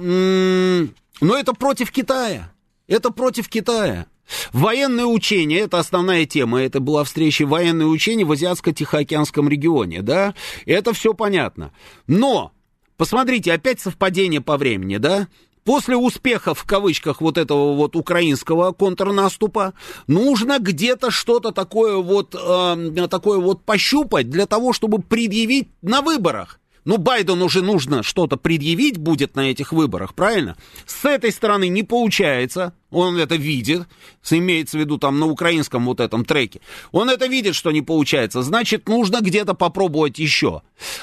но 1.22 1.38
это 1.38 1.54
против 1.54 1.92
Китая, 1.92 2.52
это 2.88 3.12
против 3.12 3.50
Китая. 3.50 4.08
Военные 4.52 5.06
учения, 5.06 5.60
это 5.60 5.80
основная 5.80 6.26
тема, 6.26 6.62
это 6.62 6.80
была 6.80 7.04
встреча 7.04 7.46
военные 7.46 7.88
учения 7.88 8.26
в 8.26 8.32
Азиатско-Тихоокеанском 8.32 9.48
регионе, 9.48 10.02
да, 10.02 10.34
это 10.66 10.94
все 10.94 11.14
понятно. 11.14 11.72
Но, 12.08 12.52
посмотрите, 12.98 13.54
опять 13.54 13.80
совпадение 13.80 14.42
по 14.42 14.58
времени, 14.58 14.98
да, 14.98 15.28
После 15.68 15.98
успеха, 15.98 16.54
в 16.54 16.64
кавычках, 16.64 17.20
вот 17.20 17.38
этого 17.38 17.76
вот 17.76 17.98
украинского 17.98 18.72
контрнаступа, 18.72 19.74
нужно 20.08 20.60
где-то 20.60 21.12
что-то 21.12 21.52
такое 21.52 21.98
вот, 21.98 22.34
э, 22.36 23.08
такое 23.10 23.40
вот 23.40 23.66
пощупать 23.66 24.30
для 24.30 24.46
того, 24.46 24.72
чтобы 24.72 25.00
предъявить 25.00 25.68
на 25.82 26.02
выборах. 26.02 26.62
Ну, 26.86 26.98
Байдену 26.98 27.44
уже 27.44 27.62
нужно 27.62 28.02
что-то 28.02 28.38
предъявить 28.38 28.98
будет 28.98 29.36
на 29.36 29.52
этих 29.52 29.74
выборах, 29.74 30.16
правильно? 30.16 30.56
С 30.86 31.04
этой 31.04 31.34
стороны 31.34 31.68
не 31.68 31.84
получается, 31.84 32.72
он 32.90 33.18
это 33.18 33.36
видит, 33.36 33.90
имеется 34.32 34.78
в 34.78 34.80
виду 34.80 34.98
там 34.98 35.20
на 35.20 35.26
украинском 35.26 35.84
вот 35.84 36.00
этом 36.00 36.24
треке. 36.24 36.62
Он 36.94 37.10
это 37.10 37.28
видит, 37.28 37.56
что 37.56 37.72
не 37.72 37.82
получается, 37.82 38.42
значит, 38.42 38.88
нужно 38.88 39.20
где-то 39.20 39.54
попробовать 39.54 40.18
еще. 40.18 40.62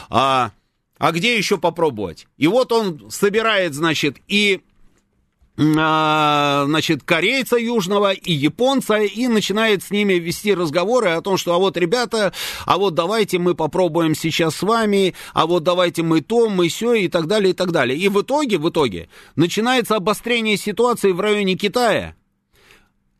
А, 0.08 0.52
а 0.98 1.12
где 1.12 1.36
еще 1.36 1.58
попробовать? 1.58 2.26
И 2.36 2.46
вот 2.46 2.72
он 2.72 3.10
собирает, 3.10 3.74
значит, 3.74 4.16
и 4.28 4.60
а, 5.56 6.64
значит, 6.66 7.04
корейца 7.04 7.56
южного 7.56 8.12
и 8.12 8.32
японца, 8.32 8.96
и 8.96 9.28
начинает 9.28 9.84
с 9.84 9.90
ними 9.92 10.14
вести 10.14 10.52
разговоры 10.52 11.10
о 11.10 11.20
том, 11.22 11.36
что 11.36 11.54
а 11.54 11.58
вот, 11.58 11.76
ребята, 11.76 12.32
а 12.66 12.76
вот 12.76 12.94
давайте 12.94 13.38
мы 13.38 13.54
попробуем 13.54 14.16
сейчас 14.16 14.56
с 14.56 14.62
вами, 14.62 15.14
а 15.32 15.46
вот 15.46 15.62
давайте 15.62 16.02
мы 16.02 16.22
то, 16.22 16.48
мы 16.48 16.68
все, 16.68 16.94
и 16.94 17.08
так 17.08 17.28
далее, 17.28 17.50
и 17.50 17.54
так 17.54 17.70
далее. 17.70 17.96
И 17.96 18.08
в 18.08 18.20
итоге, 18.20 18.58
в 18.58 18.68
итоге, 18.68 19.08
начинается 19.36 19.94
обострение 19.94 20.56
ситуации 20.56 21.12
в 21.12 21.20
районе 21.20 21.54
Китая. 21.54 22.16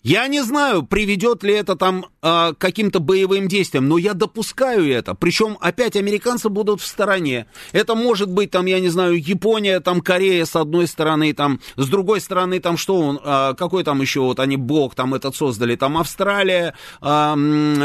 Я 0.05 0.29
не 0.29 0.43
знаю, 0.43 0.83
приведет 0.83 1.43
ли 1.45 1.55
это 1.55 1.77
там 1.77 2.05
э, 2.21 2.53
к 2.53 2.59
каким-то 2.59 3.01
боевым 3.01 3.49
действиям, 3.49 3.89
но 3.89 3.97
я 3.97 4.13
допускаю 4.13 4.87
это. 4.87 5.15
Причем 5.15 5.57
опять 5.63 5.97
американцы 5.97 6.51
будут 6.51 6.83
в 6.83 6.87
стороне. 6.87 7.47
Это 7.73 7.95
может 7.95 8.31
быть 8.31 8.51
там, 8.51 8.67
я 8.67 8.81
не 8.81 8.91
знаю, 8.91 9.19
Япония, 9.19 9.81
там 9.81 10.03
Корея 10.03 10.45
с 10.45 10.57
одной 10.57 10.89
стороны, 10.89 11.33
там 11.33 11.59
с 11.77 11.89
другой 11.89 12.21
стороны, 12.21 12.61
там 12.61 12.77
что 12.77 13.01
он, 13.01 13.19
э, 13.25 13.55
какой 13.57 13.83
там 13.83 14.03
еще 14.03 14.21
вот 14.21 14.41
они 14.41 14.59
блок 14.59 14.95
там 14.95 15.15
этот 15.15 15.35
создали, 15.37 15.75
там 15.75 15.97
Австралия, 15.97 16.75
э, 17.01 17.07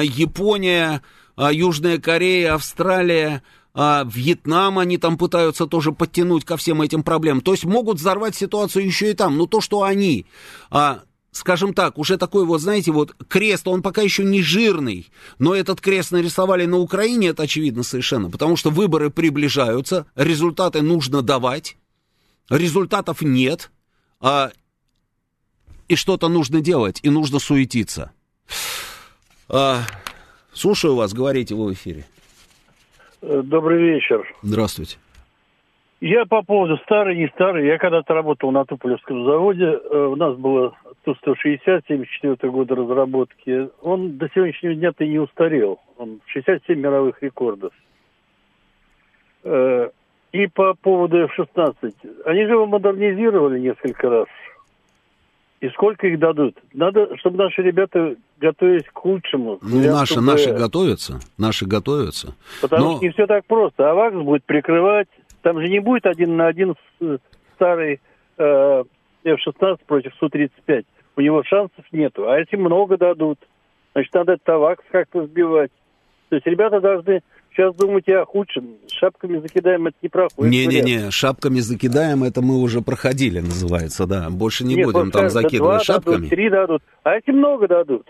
Япония, 0.03 1.01
э, 1.38 1.49
Южная 1.53 1.99
Корея, 1.99 2.55
Австралия. 2.55 3.43
А, 3.74 4.03
Вьетнам 4.03 4.80
они 4.80 4.97
там 4.97 5.17
пытаются 5.17 5.67
тоже 5.67 5.91
подтянуть 5.93 6.43
ко 6.43 6.57
всем 6.57 6.82
этим 6.82 7.03
проблемам. 7.03 7.39
То 7.39 7.53
есть 7.53 7.65
могут 7.65 7.97
взорвать 7.97 8.36
ситуацию 8.36 8.84
еще 8.84 9.11
и 9.11 9.13
там. 9.13 9.38
Но 9.38 9.45
то, 9.45 9.61
что 9.61 9.84
они 9.84 10.26
а, 10.72 11.01
скажем 11.32 11.73
так, 11.73 11.97
уже 11.97 12.17
такой 12.17 12.45
вот, 12.45 12.61
знаете, 12.61 12.91
вот 12.91 13.15
крест, 13.27 13.67
он 13.67 13.82
пока 13.82 14.01
еще 14.01 14.23
не 14.23 14.41
жирный, 14.41 15.07
но 15.38 15.53
этот 15.53 15.82
крест 15.82 16.11
нарисовали 16.11 16.65
на 16.65 16.77
Украине, 16.77 17.30
это 17.30 17.43
очевидно 17.43 17.84
совершенно, 17.84 18.30
потому 18.30 18.55
что 18.55 18.69
выборы 18.69 19.09
приближаются, 19.09 20.05
результаты 20.15 20.82
нужно 20.82 21.21
давать, 21.21 21.77
результатов 22.49 23.21
нет, 23.21 23.71
а, 24.19 24.51
и 25.88 25.95
что-то 25.95 26.30
нужно 26.30 26.61
делать, 26.61 26.99
и 27.03 27.09
нужно 27.09 27.39
суетиться. 27.39 28.11
А, 29.47 29.82
слушаю 30.53 30.95
вас, 30.95 31.13
говорите 31.13 31.55
вы 31.55 31.69
в 31.69 31.73
эфире. 31.73 32.05
Добрый 33.21 33.82
вечер. 33.82 34.23
Здравствуйте. 34.41 34.97
Я 36.02 36.26
по 36.26 36.41
поводу 36.43 36.78
старый, 36.86 37.18
не 37.18 37.28
старый. 37.30 37.68
Я 37.68 37.78
когда-то 37.78 38.14
работал 38.14 38.52
на 38.52 38.64
Туполевском 38.64 39.26
заводе. 39.26 39.66
Э, 39.66 40.06
у 40.06 40.16
нас 40.16 40.38
было 40.38 40.74
Ту-160, 41.04 41.84
74 41.88 42.52
года 42.52 42.76
разработки. 42.76 43.70
Он 43.82 44.18
до 44.18 44.30
сегодняшнего 44.34 44.76
дня-то 44.76 45.06
не 45.06 45.20
устарел. 45.20 45.80
Он 45.97 46.22
67 46.28 46.80
мировых 46.80 47.22
рекордов. 47.22 47.74
Э, 49.43 49.89
и 50.32 50.47
по 50.47 50.74
поводу 50.76 51.18
F-16. 51.18 51.93
Они 52.26 52.45
же 52.45 52.52
его 52.52 52.66
модернизировали 52.66 53.60
несколько 53.60 54.10
раз. 54.10 54.28
И 55.60 55.68
сколько 55.70 56.08
их 56.08 56.20
дадут? 56.20 56.56
Надо, 56.74 57.18
чтобы 57.18 57.38
наши 57.38 57.62
ребята 57.62 58.16
готовились 58.39 58.86
к 58.93 59.04
лучшему. 59.04 59.60
Ну, 59.62 59.91
наши, 59.91 60.22
наши 60.22 60.54
готовятся, 60.54 61.20
наши 61.38 61.66
готовятся. 61.66 62.36
Потому 62.62 62.86
Но... 62.86 62.95
что 62.95 63.06
не 63.06 63.12
все 63.12 63.28
так 63.28 63.45
просто. 63.45 63.91
АВАКС 63.91 64.16
будет 64.24 64.45
прикрывать, 64.45 65.10
там 65.42 65.60
же 65.60 65.68
не 65.68 65.80
будет 65.80 66.06
один 66.06 66.38
на 66.38 66.48
один 66.48 66.76
старый 67.56 68.02
э, 68.38 68.84
F-16 69.24 69.80
против 69.86 70.14
Су-35. 70.20 70.86
У 71.16 71.22
него 71.22 71.44
шансов 71.44 71.86
нету. 71.92 72.30
А 72.30 72.40
если 72.40 72.56
много 72.56 72.98
дадут, 72.98 73.40
значит, 73.94 74.14
надо 74.14 74.38
Тавакс 74.38 74.84
как-то 74.92 75.26
сбивать. 75.26 75.72
То 76.30 76.36
есть 76.36 76.46
ребята 76.46 76.80
должны 76.80 77.22
сейчас 77.52 77.76
думать 77.76 78.08
о 78.10 78.26
худшем. 78.26 78.76
Шапками 78.88 79.40
закидаем, 79.40 79.88
это 79.88 79.98
не 80.02 80.10
проходит. 80.10 80.52
Не-не-не, 80.52 81.12
шапками 81.12 81.60
закидаем, 81.60 82.24
это 82.24 82.42
мы 82.42 82.62
уже 82.62 82.82
проходили, 82.82 83.40
называется, 83.40 84.06
да. 84.06 84.30
Больше 84.30 84.64
не 84.64 84.76
Нет, 84.76 84.86
будем 84.86 85.12
там 85.12 85.30
закидывать 85.30 85.84
шапками. 85.84 86.16
Дадут, 86.16 86.30
три 86.30 86.50
дадут, 86.50 86.84
а 87.04 87.16
эти 87.16 87.32
много 87.32 87.68
дадут. 87.68 88.08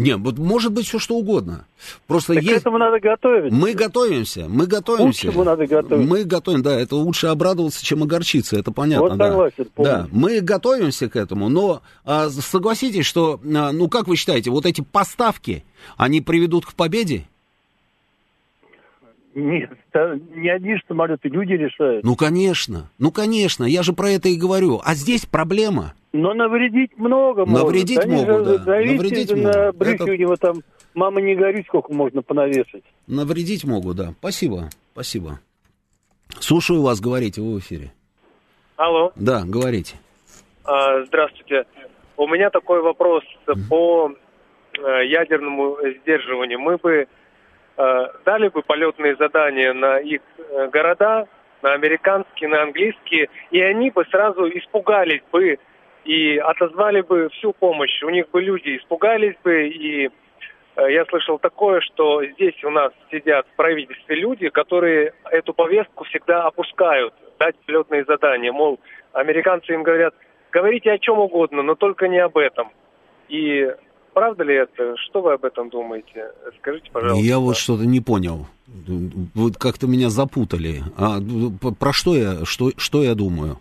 Не, 0.00 0.16
вот 0.16 0.38
может 0.38 0.72
быть 0.72 0.86
все 0.86 0.98
что 0.98 1.16
угодно. 1.16 1.66
Просто 2.06 2.34
так 2.34 2.42
есть... 2.42 2.54
к 2.54 2.60
этому 2.62 2.78
надо 2.78 2.98
готовиться. 3.00 3.54
Мы 3.54 3.74
готовимся, 3.74 4.46
мы 4.48 4.66
готовимся. 4.66 5.26
Лучшему 5.26 5.44
надо 5.44 5.66
готовиться. 5.66 6.10
Мы 6.10 6.24
готовим, 6.24 6.62
да, 6.62 6.80
это 6.80 6.96
лучше 6.96 7.26
обрадоваться, 7.26 7.84
чем 7.84 8.02
огорчиться, 8.02 8.58
это 8.58 8.72
понятно. 8.72 9.08
Вот 9.08 9.18
согласен, 9.18 9.66
да. 9.76 9.84
да, 9.84 10.08
мы 10.10 10.40
готовимся 10.40 11.10
к 11.10 11.16
этому, 11.16 11.50
но 11.50 11.82
а, 12.04 12.30
согласитесь, 12.30 13.04
что, 13.04 13.40
а, 13.44 13.72
ну 13.72 13.88
как 13.88 14.08
вы 14.08 14.16
считаете, 14.16 14.50
вот 14.50 14.64
эти 14.64 14.80
поставки, 14.80 15.64
они 15.98 16.22
приведут 16.22 16.64
к 16.64 16.72
победе? 16.72 17.26
Нет, 19.34 19.70
не 20.34 20.48
одни 20.48 20.74
же 20.74 20.82
самолеты, 20.88 21.28
люди 21.28 21.52
решают. 21.52 22.04
Ну, 22.04 22.16
конечно, 22.16 22.90
ну, 22.98 23.12
конечно, 23.12 23.64
я 23.64 23.82
же 23.82 23.92
про 23.92 24.10
это 24.10 24.28
и 24.28 24.36
говорю. 24.36 24.80
А 24.84 24.94
здесь 24.94 25.24
проблема. 25.24 25.94
Но 26.12 26.34
навредить 26.34 26.96
много 26.98 27.46
Навредить 27.46 28.04
могут. 28.06 28.28
Они 28.28 28.38
могут, 28.38 28.64
да. 28.64 28.80
Навредить 28.80 29.30
на 29.36 29.72
брюхе 29.72 29.94
это... 29.94 30.04
у 30.04 30.14
него 30.16 30.36
там, 30.36 30.62
мама 30.94 31.20
не 31.20 31.36
горюй, 31.36 31.64
сколько 31.68 31.92
можно 31.92 32.22
понавешать. 32.22 32.82
Навредить 33.06 33.64
могут, 33.64 33.96
да. 33.96 34.14
Спасибо, 34.18 34.68
спасибо. 34.92 35.38
Слушаю 36.40 36.82
вас, 36.82 37.00
говорите, 37.00 37.40
вы 37.40 37.54
в 37.54 37.58
эфире. 37.60 37.92
Алло. 38.76 39.12
Да, 39.14 39.44
говорите. 39.44 39.96
А, 40.64 41.04
здравствуйте. 41.04 41.64
У 42.16 42.26
меня 42.26 42.50
такой 42.50 42.82
вопрос 42.82 43.22
mm-hmm. 43.46 43.68
по 43.68 44.10
э, 44.10 45.06
ядерному 45.06 45.76
сдерживанию. 46.00 46.58
Мы 46.58 46.76
бы 46.78 47.06
дали 48.24 48.48
бы 48.48 48.62
полетные 48.62 49.16
задания 49.16 49.72
на 49.72 49.98
их 49.98 50.20
э, 50.38 50.68
города, 50.68 51.26
на 51.62 51.72
американские, 51.72 52.48
на 52.48 52.62
английские, 52.62 53.28
и 53.50 53.60
они 53.60 53.90
бы 53.90 54.04
сразу 54.06 54.48
испугались 54.48 55.22
бы 55.30 55.58
и 56.04 56.38
отозвали 56.38 57.02
бы 57.02 57.28
всю 57.30 57.52
помощь. 57.52 58.02
У 58.02 58.10
них 58.10 58.30
бы 58.30 58.40
люди 58.40 58.76
испугались 58.76 59.36
бы, 59.44 59.68
и 59.68 60.06
э, 60.06 60.92
я 60.92 61.04
слышал 61.06 61.38
такое, 61.38 61.80
что 61.80 62.24
здесь 62.24 62.62
у 62.64 62.70
нас 62.70 62.92
сидят 63.10 63.46
в 63.52 63.56
правительстве 63.56 64.16
люди, 64.16 64.48
которые 64.48 65.12
эту 65.30 65.52
повестку 65.52 66.04
всегда 66.04 66.46
опускают, 66.46 67.14
дать 67.38 67.56
полетные 67.66 68.04
задания. 68.04 68.52
Мол, 68.52 68.80
американцы 69.12 69.72
им 69.72 69.82
говорят, 69.82 70.14
говорите 70.50 70.90
о 70.90 70.98
чем 70.98 71.18
угодно, 71.18 71.62
но 71.62 71.74
только 71.74 72.08
не 72.08 72.18
об 72.18 72.36
этом. 72.36 72.70
И 73.28 73.70
Правда 74.12 74.44
ли 74.44 74.54
это? 74.54 74.96
Что 74.96 75.22
вы 75.22 75.34
об 75.34 75.44
этом 75.44 75.70
думаете? 75.70 76.30
Скажите, 76.58 76.90
пожалуйста. 76.92 77.24
Я 77.24 77.38
вот 77.38 77.56
что-то 77.56 77.84
не 77.84 78.00
понял. 78.00 78.46
Вы 78.66 79.52
как-то 79.52 79.86
меня 79.86 80.10
запутали. 80.10 80.82
А 80.96 81.18
про 81.78 81.92
что 81.92 82.14
я, 82.14 82.44
что, 82.44 82.70
что 82.76 83.02
я 83.02 83.14
думаю? 83.14 83.58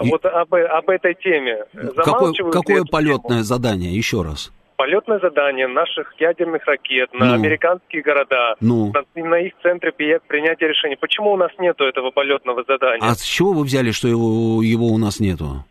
И... 0.00 0.08
Вот 0.08 0.24
об, 0.24 0.54
об 0.54 0.90
этой 0.90 1.14
теме. 1.14 1.64
Какое, 1.96 2.32
какое 2.50 2.84
полетное 2.84 3.38
тему? 3.38 3.42
задание? 3.42 3.94
Еще 3.94 4.22
раз. 4.22 4.52
Полетное 4.76 5.20
задание 5.20 5.68
наших 5.68 6.12
ядерных 6.18 6.64
ракет 6.66 7.12
на 7.12 7.26
ну, 7.26 7.34
американские 7.34 8.02
города, 8.02 8.56
ну. 8.60 8.92
на, 8.92 9.22
на 9.22 9.36
их 9.36 9.52
центры 9.62 9.92
принятия 9.92 10.66
решений. 10.66 10.96
Почему 10.96 11.32
у 11.32 11.36
нас 11.36 11.52
нету 11.58 11.84
этого 11.84 12.10
полетного 12.10 12.64
задания? 12.66 13.06
А 13.06 13.14
с 13.14 13.22
чего 13.22 13.52
вы 13.52 13.64
взяли, 13.64 13.92
что 13.92 14.08
его, 14.08 14.60
его 14.62 14.86
у 14.86 14.98
нас 14.98 15.20
нету? 15.20 15.64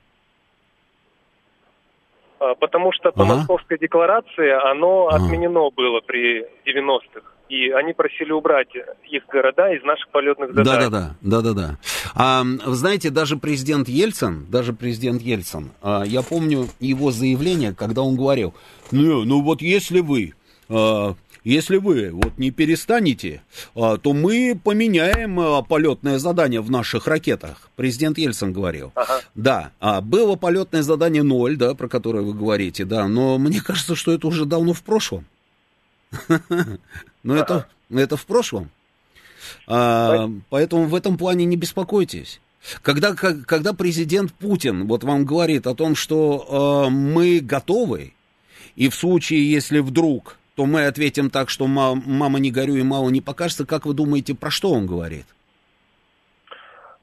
А, 2.41 2.55
потому 2.55 2.91
что 2.91 3.11
по 3.11 3.23
ага. 3.23 3.35
Московской 3.35 3.77
декларации 3.77 4.49
оно 4.71 5.07
ага. 5.07 5.23
отменено 5.23 5.69
было 5.69 6.01
при 6.01 6.41
90-х. 6.65 7.21
И 7.49 7.69
они 7.69 7.93
просили 7.93 8.31
убрать 8.31 8.69
их 9.09 9.27
города 9.27 9.71
из 9.75 9.83
наших 9.83 10.09
полетных 10.09 10.53
заданий. 10.53 10.89
Да-да-да, 10.89 11.15
да-да-да. 11.21 11.77
А, 12.15 12.41
вы 12.43 12.73
знаете, 12.73 13.11
даже 13.11 13.37
президент 13.37 13.87
Ельцин, 13.87 14.47
даже 14.49 14.73
президент 14.73 15.21
Ельцин, 15.21 15.71
а, 15.83 16.01
я 16.03 16.23
помню 16.23 16.65
его 16.79 17.11
заявление, 17.11 17.75
когда 17.75 18.01
он 18.01 18.15
говорил, 18.15 18.55
ну, 18.91 19.23
ну 19.23 19.43
вот 19.43 19.61
если 19.61 19.99
вы 19.99 20.33
а, 20.69 21.13
если 21.43 21.77
вы 21.77 22.11
вот 22.11 22.37
не 22.37 22.51
перестанете, 22.51 23.41
а, 23.75 23.97
то 23.97 24.13
мы 24.13 24.59
поменяем 24.61 25.39
а, 25.39 25.61
полетное 25.63 26.19
задание 26.19 26.61
в 26.61 26.69
наших 26.69 27.07
ракетах. 27.07 27.69
Президент 27.75 28.17
Ельцин 28.17 28.53
говорил. 28.53 28.91
Ага. 28.95 29.21
Да, 29.33 29.71
а 29.79 30.01
было 30.01 30.35
полетное 30.35 30.83
задание 30.83 31.23
ноль, 31.23 31.57
да, 31.57 31.73
про 31.73 31.87
которое 31.87 32.23
вы 32.23 32.33
говорите, 32.33 32.85
да, 32.85 33.07
но 33.07 33.37
мне 33.37 33.61
кажется, 33.61 33.95
что 33.95 34.11
это 34.11 34.27
уже 34.27 34.45
давно 34.45 34.73
в 34.73 34.83
прошлом. 34.83 35.25
Но 37.23 37.37
это, 37.37 37.67
это 37.89 38.17
в 38.17 38.25
прошлом. 38.25 38.69
Поэтому 39.65 40.85
в 40.87 40.95
этом 40.95 41.17
плане 41.17 41.45
не 41.45 41.55
беспокойтесь. 41.55 42.41
Когда, 42.81 43.13
когда 43.13 43.73
президент 43.73 44.33
Путин 44.33 44.87
вот 44.87 45.03
вам 45.03 45.25
говорит 45.25 45.67
о 45.67 45.73
том, 45.73 45.95
что 45.95 46.85
э, 46.85 46.89
мы 46.89 47.39
готовы, 47.39 48.13
и 48.75 48.89
в 48.89 48.95
случае, 48.95 49.49
если 49.49 49.79
вдруг 49.79 50.37
то 50.55 50.65
мы 50.65 50.85
ответим 50.85 51.29
так, 51.29 51.49
что 51.49 51.67
мама, 51.67 52.39
не 52.39 52.51
горюй 52.51 52.79
и 52.79 52.83
мало 52.83 53.09
не 53.09 53.21
покажется. 53.21 53.65
Как 53.65 53.85
вы 53.85 53.93
думаете, 53.93 54.35
про 54.35 54.51
что 54.51 54.71
он 54.71 54.85
говорит? 54.85 55.25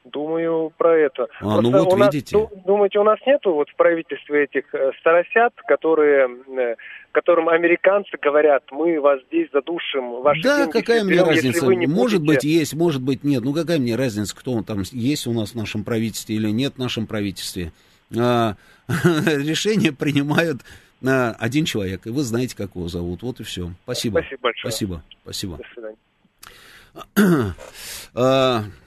Думаю, 0.05 0.73
про 0.77 0.97
это. 0.97 1.29
А, 1.41 1.61
ну 1.61 1.71
вот 1.71 1.99
нас, 1.99 2.13
видите. 2.13 2.49
Думаете, 2.65 2.99
у 2.99 3.05
нас 3.05 3.19
нету 3.27 3.53
вот 3.53 3.69
в 3.69 3.77
правительстве 3.77 4.45
этих 4.45 4.65
э, 4.75 4.93
старосят, 5.01 5.53
которые, 5.67 6.29
э, 6.57 6.77
которым 7.13 7.49
американцы 7.49 8.17
говорят, 8.21 8.63
мы 8.71 9.01
вас 9.01 9.21
здесь 9.29 9.49
задушим, 9.53 10.23
ваши 10.23 10.43
Да, 10.43 10.61
деньги 10.61 10.71
какая 10.71 11.05
мне 11.05 11.23
разница? 11.23 11.65
Вы 11.67 11.77
не 11.77 11.87
может 11.87 12.21
будете... 12.21 12.37
быть 12.37 12.45
есть, 12.45 12.75
может 12.75 13.03
быть 13.03 13.23
нет. 13.23 13.45
Ну 13.45 13.53
какая 13.53 13.79
мне 13.79 13.97
разница, 13.97 14.35
кто 14.35 14.53
он 14.53 14.65
там 14.65 14.83
есть 14.93 15.27
у 15.27 15.33
нас 15.33 15.51
в 15.51 15.57
нашем 15.57 15.85
правительстве 15.85 16.37
или 16.37 16.49
нет 16.49 16.75
в 16.75 16.79
нашем 16.79 17.07
правительстве? 17.07 17.73
А, 18.19 18.55
решение 18.89 19.93
принимают 19.93 20.63
один 21.01 21.65
человек, 21.65 22.07
и 22.07 22.11
вы 22.11 22.23
знаете, 22.23 22.57
как 22.57 22.75
его 22.75 22.89
зовут. 22.89 23.23
Вот 23.23 23.41
и 23.41 23.45
все. 23.45 23.73
Спасибо. 23.85 24.19
Спасибо 24.21 24.43
большое. 24.43 24.73
Спасибо. 24.73 25.03
Спасибо. 25.23 25.57
До 25.57 25.65
свидания. 25.75 27.55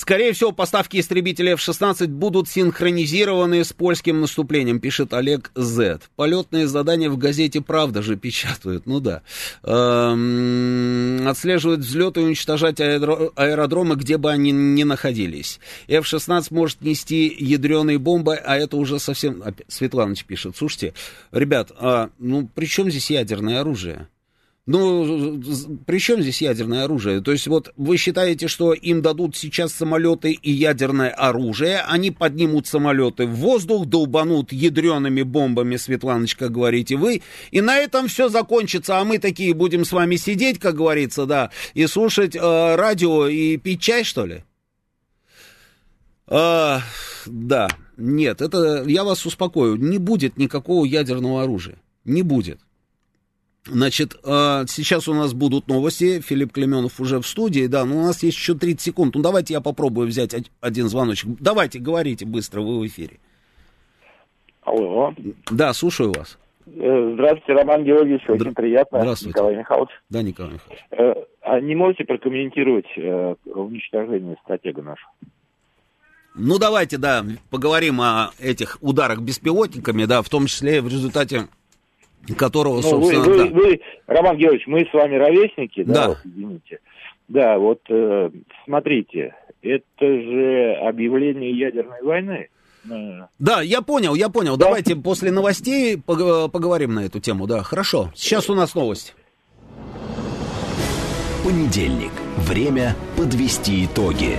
Скорее 0.00 0.32
всего, 0.32 0.50
поставки 0.50 0.98
истребителей 0.98 1.52
F-16 1.52 2.06
будут 2.06 2.48
синхронизированы 2.48 3.62
с 3.62 3.74
польским 3.74 4.22
наступлением, 4.22 4.80
пишет 4.80 5.12
Олег 5.12 5.50
З. 5.54 6.00
Полетные 6.16 6.66
задания 6.68 7.10
в 7.10 7.18
газете 7.18 7.60
«Правда» 7.60 8.00
же 8.00 8.16
печатают, 8.16 8.86
ну 8.86 9.00
да. 9.00 9.20
Эм, 9.62 11.28
отслеживают 11.28 11.80
взлеты 11.80 12.22
и 12.22 12.24
уничтожать 12.24 12.80
аэродромы, 12.80 13.96
где 13.96 14.16
бы 14.16 14.30
они 14.30 14.52
ни 14.52 14.84
находились. 14.84 15.60
F-16 15.86 16.46
может 16.48 16.80
нести 16.80 17.36
ядреные 17.38 17.98
бомбы, 17.98 18.36
а 18.36 18.56
это 18.56 18.78
уже 18.78 18.98
совсем... 19.00 19.44
Светланыч 19.68 20.24
пишет, 20.24 20.56
слушайте, 20.56 20.94
ребят, 21.30 21.72
а, 21.78 22.08
ну 22.18 22.48
при 22.54 22.64
чем 22.64 22.88
здесь 22.90 23.10
ядерное 23.10 23.60
оружие? 23.60 24.08
Ну, 24.72 25.42
при 25.84 25.98
чем 25.98 26.22
здесь 26.22 26.42
ядерное 26.42 26.84
оружие? 26.84 27.20
То 27.22 27.32
есть 27.32 27.48
вот 27.48 27.72
вы 27.76 27.96
считаете, 27.96 28.46
что 28.46 28.72
им 28.72 29.02
дадут 29.02 29.36
сейчас 29.36 29.72
самолеты 29.72 30.30
и 30.30 30.52
ядерное 30.52 31.10
оружие, 31.10 31.80
они 31.88 32.12
поднимут 32.12 32.68
самолеты 32.68 33.26
в 33.26 33.34
воздух, 33.34 33.86
долбанут 33.86 34.52
ядреными 34.52 35.22
бомбами, 35.22 35.74
Светланочка, 35.74 36.48
говорите 36.50 36.94
вы, 36.94 37.22
и 37.50 37.60
на 37.60 37.78
этом 37.78 38.06
все 38.06 38.28
закончится, 38.28 39.00
а 39.00 39.04
мы 39.04 39.18
такие 39.18 39.54
будем 39.54 39.84
с 39.84 39.90
вами 39.90 40.14
сидеть, 40.14 40.60
как 40.60 40.76
говорится, 40.76 41.26
да, 41.26 41.50
и 41.74 41.88
слушать 41.88 42.36
э, 42.36 42.76
радио 42.76 43.26
и 43.26 43.56
пить 43.56 43.80
чай, 43.80 44.04
что 44.04 44.24
ли? 44.24 44.44
А, 46.28 46.80
да, 47.26 47.66
нет, 47.96 48.40
это 48.40 48.84
я 48.86 49.02
вас 49.02 49.26
успокою, 49.26 49.74
не 49.74 49.98
будет 49.98 50.36
никакого 50.36 50.84
ядерного 50.84 51.42
оружия, 51.42 51.80
не 52.04 52.22
будет. 52.22 52.60
Значит, 53.70 54.16
а, 54.24 54.64
сейчас 54.66 55.06
у 55.06 55.14
нас 55.14 55.32
будут 55.32 55.68
новости. 55.68 56.20
Филипп 56.20 56.52
Клеменов 56.52 57.00
уже 57.00 57.20
в 57.20 57.26
студии, 57.26 57.66
да, 57.66 57.84
но 57.84 57.98
у 57.98 58.02
нас 58.02 58.22
есть 58.22 58.36
еще 58.36 58.54
30 58.54 58.80
секунд. 58.80 59.14
Ну, 59.14 59.22
давайте 59.22 59.54
я 59.54 59.60
попробую 59.60 60.08
взять 60.08 60.34
один 60.60 60.88
звоночек. 60.88 61.30
Давайте, 61.38 61.78
говорите 61.78 62.26
быстро, 62.26 62.62
вы 62.62 62.80
в 62.80 62.86
эфире. 62.86 63.18
Алло. 64.62 65.14
Да, 65.50 65.72
слушаю 65.72 66.12
вас. 66.12 66.36
Э, 66.66 67.10
здравствуйте, 67.14 67.52
Роман 67.60 67.84
Георгиевич, 67.84 68.22
очень 68.28 68.40
Здра... 68.40 68.52
приятно. 68.52 69.00
Здравствуйте. 69.00 69.38
Николай 69.38 69.56
Михайлович. 69.56 69.90
Да, 70.10 70.22
Николай 70.22 70.52
Михайлович. 70.54 70.84
Э, 70.90 71.14
а 71.42 71.60
не 71.60 71.74
можете 71.74 72.04
прокомментировать 72.04 72.86
э, 72.96 73.34
уничтожение 73.46 74.36
стратега 74.42 74.82
нашего? 74.82 75.10
Ну, 76.34 76.58
давайте, 76.58 76.96
да, 76.96 77.24
поговорим 77.50 78.00
о 78.00 78.30
этих 78.38 78.78
ударах 78.80 79.20
беспилотниками, 79.20 80.04
да, 80.04 80.22
в 80.22 80.28
том 80.28 80.46
числе 80.46 80.80
в 80.80 80.88
результате 80.88 81.48
которого, 82.36 82.76
ну, 82.76 82.82
собственно, 82.82 83.24
вы, 83.24 83.38
да. 83.38 83.44
вы, 83.44 83.50
вы, 83.50 83.80
Роман 84.06 84.36
Георгиевич, 84.36 84.66
мы 84.66 84.86
с 84.90 84.92
вами 84.92 85.16
ровесники, 85.16 85.82
да, 85.84 85.94
да. 85.94 86.08
Вот, 86.08 86.18
извините. 86.24 86.78
Да, 87.28 87.58
вот 87.58 87.80
э, 87.88 88.30
смотрите, 88.64 89.34
это 89.62 90.06
же 90.06 90.74
объявление 90.82 91.52
ядерной 91.52 92.02
войны. 92.02 92.48
Да, 93.38 93.60
я 93.60 93.82
понял, 93.82 94.14
я 94.14 94.28
понял. 94.28 94.56
Да? 94.56 94.66
Давайте 94.66 94.96
после 94.96 95.30
новостей 95.30 95.98
поговорим 95.98 96.94
на 96.94 97.00
эту 97.00 97.20
тему, 97.20 97.46
да. 97.46 97.62
Хорошо. 97.62 98.10
Сейчас 98.14 98.48
у 98.48 98.54
нас 98.54 98.74
новость. 98.74 99.14
Понедельник. 101.44 102.12
Время 102.38 102.96
подвести 103.16 103.84
итоги. 103.84 104.38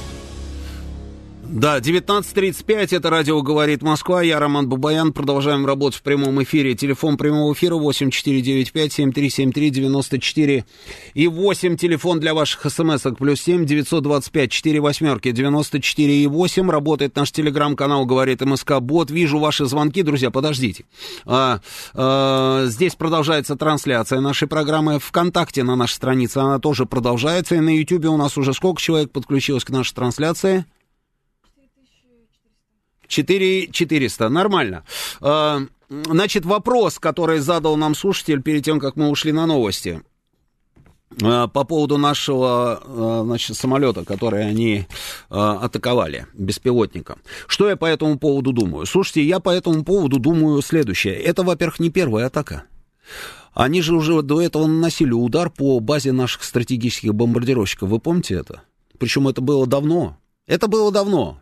Да, 1.51 1.79
19.35, 1.79 2.95
это 2.95 3.09
радио 3.09 3.41
«Говорит 3.41 3.81
Москва», 3.81 4.21
я 4.21 4.39
Роман 4.39 4.69
Бабаян, 4.69 5.11
продолжаем 5.11 5.65
работать 5.65 5.99
в 5.99 6.01
прямом 6.01 6.41
эфире. 6.43 6.75
Телефон 6.75 7.17
прямого 7.17 7.51
эфира 7.51 7.75
8495-7373-94 7.75 10.63
и 11.13 11.27
8, 11.27 11.75
телефон 11.75 12.21
для 12.21 12.33
ваших 12.33 12.71
смс-ок, 12.71 13.17
плюс 13.17 13.41
7 13.41 13.65
925 13.65 14.49
4 14.49 14.79
восьмерки 14.79 15.31
94 15.31 16.23
и 16.23 16.25
8, 16.25 16.71
работает 16.71 17.17
наш 17.17 17.33
телеграм-канал 17.33 18.05
«Говорит 18.05 18.39
МСК 18.39 18.79
Бот». 18.79 19.11
Вижу 19.11 19.37
ваши 19.37 19.65
звонки, 19.65 20.03
друзья, 20.03 20.31
подождите. 20.31 20.85
А, 21.25 21.59
а, 21.93 22.63
здесь 22.67 22.95
продолжается 22.95 23.57
трансляция 23.57 24.21
нашей 24.21 24.47
программы 24.47 24.99
ВКонтакте 24.99 25.63
на 25.63 25.75
нашей 25.75 25.95
странице, 25.95 26.37
она 26.37 26.59
тоже 26.59 26.85
продолжается, 26.85 27.55
и 27.55 27.59
на 27.59 27.77
Ютьюбе 27.77 28.07
у 28.07 28.15
нас 28.15 28.37
уже 28.37 28.53
сколько 28.53 28.81
человек 28.81 29.11
подключилось 29.11 29.65
к 29.65 29.69
нашей 29.69 29.93
трансляции? 29.93 30.63
4 33.11 33.67
400, 33.71 34.29
нормально. 34.29 34.83
А, 35.19 35.59
значит, 35.89 36.45
вопрос, 36.45 36.97
который 36.97 37.39
задал 37.39 37.75
нам 37.75 37.93
слушатель 37.93 38.41
перед 38.41 38.63
тем, 38.63 38.79
как 38.79 38.95
мы 38.95 39.09
ушли 39.09 39.31
на 39.31 39.45
новости 39.45 40.01
а, 41.21 41.47
по 41.47 41.65
поводу 41.65 41.97
нашего 41.97 42.81
а, 42.83 43.23
значит, 43.25 43.57
самолета, 43.57 44.05
который 44.05 44.47
они 44.47 44.87
атаковали, 45.29 46.25
беспилотника. 46.33 47.17
Что 47.47 47.69
я 47.69 47.75
по 47.75 47.85
этому 47.85 48.17
поводу 48.17 48.53
думаю? 48.53 48.85
Слушайте, 48.85 49.23
я 49.23 49.39
по 49.39 49.49
этому 49.49 49.83
поводу 49.83 50.17
думаю 50.17 50.61
следующее. 50.61 51.15
Это, 51.15 51.43
во-первых, 51.43 51.79
не 51.79 51.89
первая 51.89 52.27
атака. 52.27 52.63
Они 53.53 53.81
же 53.81 53.93
уже 53.93 54.21
до 54.21 54.41
этого 54.41 54.65
наносили 54.65 55.11
удар 55.11 55.49
по 55.49 55.81
базе 55.81 56.13
наших 56.13 56.43
стратегических 56.43 57.13
бомбардировщиков. 57.13 57.89
Вы 57.89 57.99
помните 57.99 58.35
это? 58.35 58.61
Причем 58.97 59.27
это 59.27 59.41
было 59.41 59.67
давно. 59.67 60.17
Это 60.47 60.67
было 60.67 60.91
давно. 60.91 61.39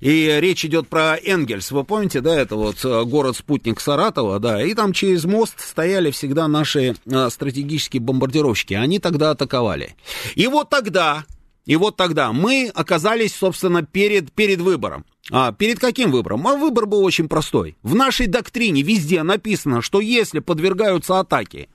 И 0.00 0.38
речь 0.40 0.64
идет 0.64 0.88
про 0.88 1.16
Энгельс. 1.16 1.70
Вы 1.70 1.84
помните, 1.84 2.20
да, 2.20 2.38
это 2.38 2.56
вот 2.56 2.84
э, 2.84 3.04
город-спутник 3.04 3.80
Саратова, 3.80 4.38
да, 4.38 4.62
и 4.62 4.74
там 4.74 4.92
через 4.92 5.24
мост 5.24 5.54
стояли 5.60 6.10
всегда 6.10 6.48
наши 6.48 6.96
а, 7.10 7.30
стратегические 7.30 8.00
бомбардировщики. 8.00 8.74
Они 8.74 8.98
тогда 8.98 9.30
атаковали. 9.30 9.94
И 10.34 10.46
вот 10.48 10.68
тогда, 10.68 11.24
и 11.64 11.76
вот 11.76 11.96
тогда 11.96 12.32
мы 12.32 12.70
оказались, 12.74 13.34
собственно, 13.34 13.82
перед, 13.84 14.32
перед 14.32 14.60
выбором. 14.60 15.04
А 15.30 15.52
перед 15.52 15.78
каким 15.78 16.10
выбором? 16.10 16.46
А 16.48 16.56
выбор 16.56 16.86
был 16.86 17.04
очень 17.04 17.28
простой. 17.28 17.76
В 17.82 17.94
нашей 17.94 18.26
доктрине 18.26 18.82
везде 18.82 19.22
написано, 19.22 19.80
что 19.80 20.00
если 20.00 20.40
подвергаются 20.40 21.20
атаке 21.20 21.68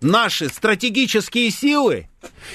наши 0.00 0.48
стратегические 0.48 1.50
силы, 1.50 2.08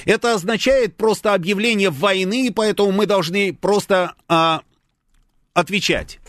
это 0.04 0.34
означает 0.34 0.96
просто 0.96 1.34
объявление 1.34 1.90
войны, 1.90 2.46
и 2.46 2.50
поэтому 2.50 2.92
мы 2.92 3.06
должны 3.06 3.52
просто 3.52 4.14
а, 4.28 4.62
отвечать. 5.52 6.20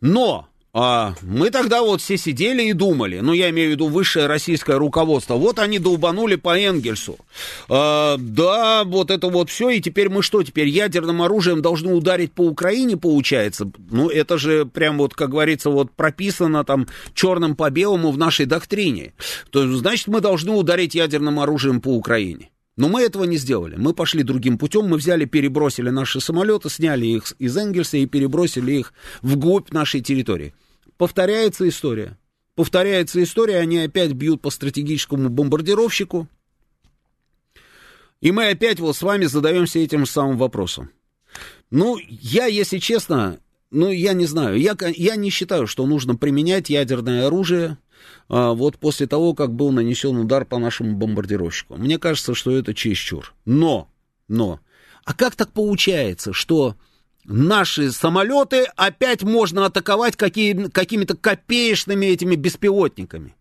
Но 0.00 0.48
а 0.78 1.14
мы 1.22 1.48
тогда 1.48 1.80
вот 1.80 2.02
все 2.02 2.18
сидели 2.18 2.64
и 2.64 2.74
думали, 2.74 3.20
ну, 3.20 3.32
я 3.32 3.48
имею 3.48 3.70
в 3.70 3.72
виду 3.72 3.86
высшее 3.88 4.26
российское 4.26 4.76
руководство, 4.76 5.36
вот 5.36 5.58
они 5.58 5.78
долбанули 5.78 6.36
по 6.36 6.54
Энгельсу. 6.54 7.16
А, 7.70 8.18
да, 8.18 8.84
вот 8.84 9.10
это 9.10 9.28
вот 9.28 9.48
все, 9.48 9.70
и 9.70 9.80
теперь 9.80 10.10
мы 10.10 10.22
что, 10.22 10.42
теперь 10.42 10.68
ядерным 10.68 11.22
оружием 11.22 11.62
должны 11.62 11.94
ударить 11.94 12.32
по 12.32 12.42
Украине, 12.42 12.98
получается? 12.98 13.70
Ну, 13.90 14.10
это 14.10 14.36
же 14.36 14.66
прям 14.66 14.98
вот, 14.98 15.14
как 15.14 15.30
говорится, 15.30 15.70
вот 15.70 15.92
прописано 15.92 16.62
там 16.62 16.86
черным 17.14 17.56
по 17.56 17.70
белому 17.70 18.10
в 18.10 18.18
нашей 18.18 18.44
доктрине. 18.44 19.14
То 19.48 19.62
есть, 19.62 19.78
значит, 19.78 20.08
мы 20.08 20.20
должны 20.20 20.52
ударить 20.52 20.94
ядерным 20.94 21.40
оружием 21.40 21.80
по 21.80 21.88
Украине. 21.88 22.50
Но 22.76 22.90
мы 22.90 23.00
этого 23.00 23.24
не 23.24 23.38
сделали. 23.38 23.76
Мы 23.78 23.94
пошли 23.94 24.22
другим 24.22 24.58
путем. 24.58 24.88
Мы 24.88 24.98
взяли, 24.98 25.24
перебросили 25.24 25.88
наши 25.88 26.20
самолеты, 26.20 26.68
сняли 26.68 27.06
их 27.06 27.32
из 27.38 27.56
Энгельса 27.56 27.96
и 27.96 28.04
перебросили 28.04 28.72
их 28.72 28.92
вглубь 29.22 29.72
нашей 29.72 30.02
территории. 30.02 30.52
Повторяется 30.96 31.68
история. 31.68 32.18
Повторяется 32.54 33.22
история, 33.22 33.58
они 33.58 33.78
опять 33.78 34.12
бьют 34.12 34.40
по 34.40 34.50
стратегическому 34.50 35.28
бомбардировщику. 35.28 36.26
И 38.22 38.32
мы 38.32 38.48
опять 38.48 38.80
вот 38.80 38.96
с 38.96 39.02
вами 39.02 39.26
задаемся 39.26 39.78
этим 39.78 40.06
самым 40.06 40.38
вопросом. 40.38 40.90
Ну, 41.70 41.98
я, 42.08 42.46
если 42.46 42.78
честно, 42.78 43.38
ну, 43.70 43.90
я 43.90 44.14
не 44.14 44.24
знаю, 44.24 44.58
я, 44.58 44.74
я 44.94 45.16
не 45.16 45.28
считаю, 45.28 45.66
что 45.66 45.86
нужно 45.86 46.16
применять 46.16 46.70
ядерное 46.70 47.26
оружие 47.26 47.76
а, 48.28 48.52
вот 48.52 48.78
после 48.78 49.06
того, 49.06 49.34
как 49.34 49.52
был 49.52 49.70
нанесен 49.70 50.16
удар 50.16 50.46
по 50.46 50.58
нашему 50.58 50.96
бомбардировщику. 50.96 51.76
Мне 51.76 51.98
кажется, 51.98 52.34
что 52.34 52.56
это 52.56 52.72
чересчур. 52.72 53.34
Но, 53.44 53.90
но, 54.28 54.60
а 55.04 55.12
как 55.12 55.36
так 55.36 55.52
получается, 55.52 56.32
что 56.32 56.76
наши 57.28 57.92
самолеты 57.92 58.64
опять 58.76 59.22
можно 59.22 59.66
атаковать 59.66 60.16
какие, 60.16 60.68
какими-то 60.68 61.16
копеечными 61.16 62.06
этими 62.06 62.34
беспилотниками. 62.34 63.34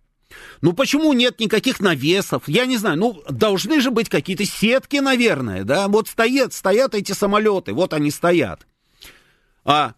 Ну 0.62 0.74
почему 0.74 1.14
нет 1.14 1.40
никаких 1.40 1.80
навесов? 1.80 2.44
Я 2.48 2.66
не 2.66 2.78
знаю, 2.78 2.98
ну 2.98 3.24
должны 3.30 3.80
же 3.82 3.92
быть 3.92 4.10
какие-то 4.10 4.46
сетки, 4.46 4.98
наверное, 4.98 5.64
да? 5.64 5.88
Вот 5.88 6.08
стоят, 6.08 6.54
стоят 6.54 6.96
эти 6.96 7.12
самолеты, 7.12 7.74
вот 7.74 7.94
они 7.94 8.12
стоят. 8.12 8.66
А, 9.64 9.94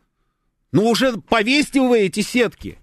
ну 0.72 0.90
уже 0.90 1.14
повесьте 1.14 1.82
вы 1.82 2.00
эти 2.00 2.22
сетки. 2.22 2.80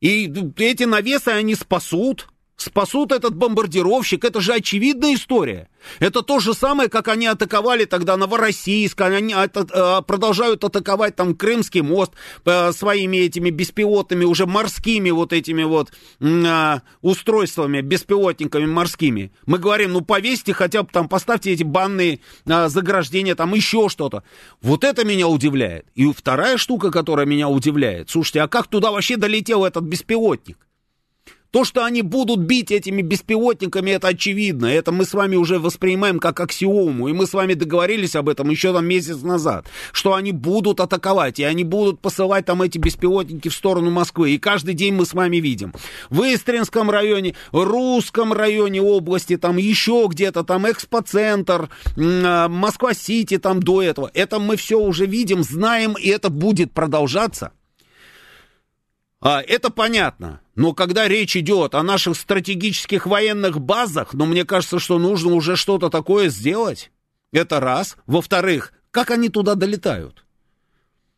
И 0.00 0.32
эти 0.56 0.84
навесы 0.84 1.28
они 1.28 1.54
спасут, 1.54 2.29
спасут 2.62 3.12
этот 3.12 3.34
бомбардировщик. 3.34 4.24
Это 4.24 4.40
же 4.40 4.52
очевидная 4.52 5.14
история. 5.14 5.68
Это 5.98 6.22
то 6.22 6.40
же 6.40 6.54
самое, 6.54 6.88
как 6.88 7.08
они 7.08 7.26
атаковали 7.26 7.84
тогда 7.84 8.16
Новороссийск, 8.16 9.00
они 9.00 9.34
э, 9.34 10.02
продолжают 10.06 10.62
атаковать 10.64 11.16
там 11.16 11.34
Крымский 11.34 11.80
мост 11.80 12.12
э, 12.44 12.72
своими 12.72 13.18
этими 13.18 13.50
беспилотными, 13.50 14.24
уже 14.24 14.46
морскими 14.46 15.10
вот 15.10 15.32
этими 15.32 15.62
вот 15.62 15.92
э, 16.20 16.80
устройствами, 17.00 17.80
беспилотниками 17.80 18.66
морскими. 18.66 19.32
Мы 19.46 19.58
говорим, 19.58 19.92
ну 19.92 20.00
повесьте 20.02 20.52
хотя 20.52 20.82
бы 20.82 20.90
там, 20.92 21.08
поставьте 21.08 21.52
эти 21.52 21.62
банные 21.62 22.20
заграждения, 22.44 23.34
там 23.34 23.54
еще 23.54 23.88
что-то. 23.88 24.22
Вот 24.60 24.84
это 24.84 25.04
меня 25.04 25.28
удивляет. 25.28 25.86
И 25.94 26.10
вторая 26.12 26.58
штука, 26.58 26.90
которая 26.90 27.26
меня 27.26 27.48
удивляет, 27.48 28.10
слушайте, 28.10 28.42
а 28.42 28.48
как 28.48 28.66
туда 28.66 28.90
вообще 28.90 29.16
долетел 29.16 29.64
этот 29.64 29.84
беспилотник? 29.84 30.58
То, 31.50 31.64
что 31.64 31.84
они 31.84 32.02
будут 32.02 32.40
бить 32.40 32.70
этими 32.70 33.02
беспилотниками, 33.02 33.90
это 33.90 34.08
очевидно. 34.08 34.66
Это 34.66 34.92
мы 34.92 35.04
с 35.04 35.14
вами 35.14 35.34
уже 35.34 35.58
воспринимаем 35.58 36.20
как 36.20 36.38
аксиому. 36.38 37.08
И 37.08 37.12
мы 37.12 37.26
с 37.26 37.32
вами 37.32 37.54
договорились 37.54 38.14
об 38.14 38.28
этом 38.28 38.50
еще 38.50 38.72
там 38.72 38.86
месяц 38.86 39.22
назад. 39.22 39.66
Что 39.90 40.14
они 40.14 40.30
будут 40.30 40.78
атаковать, 40.78 41.40
и 41.40 41.44
они 41.44 41.64
будут 41.64 42.00
посылать 42.00 42.46
там 42.46 42.62
эти 42.62 42.78
беспилотники 42.78 43.48
в 43.48 43.54
сторону 43.54 43.90
Москвы. 43.90 44.30
И 44.30 44.38
каждый 44.38 44.74
день 44.74 44.94
мы 44.94 45.04
с 45.04 45.12
вами 45.12 45.38
видим. 45.38 45.74
В 46.08 46.22
Истринском 46.22 46.88
районе, 46.88 47.34
Русском 47.50 48.32
районе 48.32 48.80
области, 48.80 49.36
там 49.36 49.56
еще 49.56 50.06
где-то, 50.08 50.44
там 50.44 50.70
экспоцентр, 50.70 51.68
а, 51.96 52.48
Москва-Сити 52.48 53.38
там 53.38 53.60
до 53.60 53.82
этого. 53.82 54.08
Это 54.14 54.38
мы 54.38 54.54
все 54.54 54.78
уже 54.78 55.06
видим, 55.06 55.42
знаем, 55.42 55.94
и 55.98 56.08
это 56.08 56.30
будет 56.30 56.70
продолжаться. 56.70 57.52
А, 59.20 59.42
это 59.42 59.70
понятно. 59.70 60.40
Но 60.60 60.74
когда 60.74 61.08
речь 61.08 61.38
идет 61.38 61.74
о 61.74 61.82
наших 61.82 62.18
стратегических 62.18 63.06
военных 63.06 63.58
базах, 63.58 64.12
ну, 64.12 64.26
мне 64.26 64.44
кажется, 64.44 64.78
что 64.78 64.98
нужно 64.98 65.32
уже 65.32 65.56
что-то 65.56 65.88
такое 65.88 66.28
сделать. 66.28 66.90
Это 67.32 67.60
раз. 67.60 67.96
Во-вторых, 68.06 68.74
как 68.90 69.10
они 69.10 69.30
туда 69.30 69.54
долетают? 69.54 70.22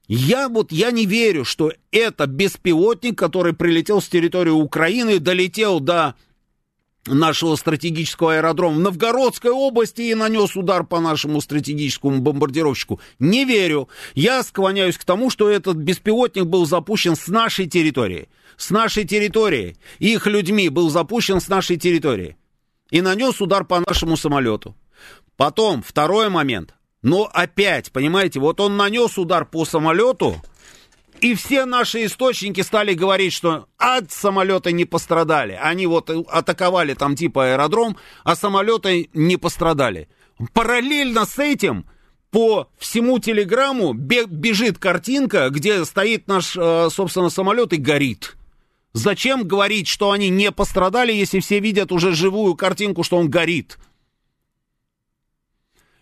Я 0.07 0.49
вот, 0.49 0.71
я 0.71 0.93
не 0.93 1.07
верю, 1.07 1.45
что 1.45 1.73
это 1.91 2.29
беспилотник, 2.29 3.19
который 3.19 3.53
прилетел 3.53 4.01
с 4.01 4.07
территории 4.07 4.51
Украины, 4.51 5.19
долетел 5.19 5.81
до 5.81 6.15
нашего 7.07 7.57
стратегического 7.57 8.37
аэродрома 8.37 8.77
в 8.77 8.79
Новгородской 8.79 9.51
области 9.51 10.03
и 10.03 10.15
нанес 10.15 10.55
удар 10.55 10.85
по 10.85 11.01
нашему 11.01 11.41
стратегическому 11.41 12.21
бомбардировщику. 12.21 13.01
Не 13.19 13.45
верю. 13.45 13.89
Я 14.15 14.45
склоняюсь 14.45 14.99
к 14.99 15.05
тому, 15.05 15.31
что 15.31 15.51
этот 15.51 15.79
беспилотник 15.79 16.45
был 16.45 16.65
запущен 16.65 17.17
с 17.17 17.27
нашей 17.27 17.67
территории. 17.67 18.29
С 18.57 18.71
нашей 18.71 19.05
территории. 19.05 19.77
Их 19.99 20.27
людьми 20.27 20.69
был 20.69 20.91
запущен 20.91 21.41
с 21.41 21.49
нашей 21.49 21.77
территории. 21.77 22.37
И 22.91 23.01
нанес 23.01 23.41
удар 23.41 23.65
по 23.65 23.81
нашему 23.81 24.17
самолету. 24.17 24.77
Потом, 25.37 25.83
второй 25.83 26.29
момент. 26.29 26.75
Но 27.03 27.29
опять, 27.33 27.91
понимаете, 27.91 28.39
вот 28.39 28.61
он 28.61 28.77
нанес 28.77 29.19
удар 29.19 29.45
по 29.45 29.65
самолету, 29.65 30.37
и 31.21 31.35
все 31.35 31.67
наши 31.67 32.05
источники 32.07 32.61
стали 32.63 32.95
говорить, 32.95 33.33
что 33.33 33.67
от 33.79 34.11
самолета 34.11 34.73
не 34.73 34.85
пострадали. 34.85 35.59
Они 35.61 35.87
вот 35.87 36.11
атаковали 36.11 36.95
там 36.95 37.15
типа 37.15 37.53
аэродром, 37.53 37.97
а 38.25 38.35
самолеты 38.35 39.09
не 39.15 39.37
пострадали. 39.37 40.09
Параллельно 40.53 41.25
с 41.25 41.39
этим 41.39 41.87
по 42.33 42.69
всему 42.77 43.19
телеграмму 43.21 43.93
бежит 43.93 44.79
картинка, 44.79 45.49
где 45.51 45.85
стоит 45.85 46.27
наш, 46.27 46.57
э, 46.57 46.89
собственно, 46.91 47.31
самолет 47.31 47.73
и 47.73 47.77
горит. 47.77 48.35
Зачем 48.93 49.47
говорить, 49.47 49.89
что 49.89 50.11
они 50.11 50.29
не 50.29 50.53
пострадали, 50.53 51.13
если 51.13 51.41
все 51.41 51.61
видят 51.61 51.93
уже 51.93 52.13
живую 52.13 52.55
картинку, 52.55 53.03
что 53.03 53.17
он 53.17 53.31
горит? 53.31 53.79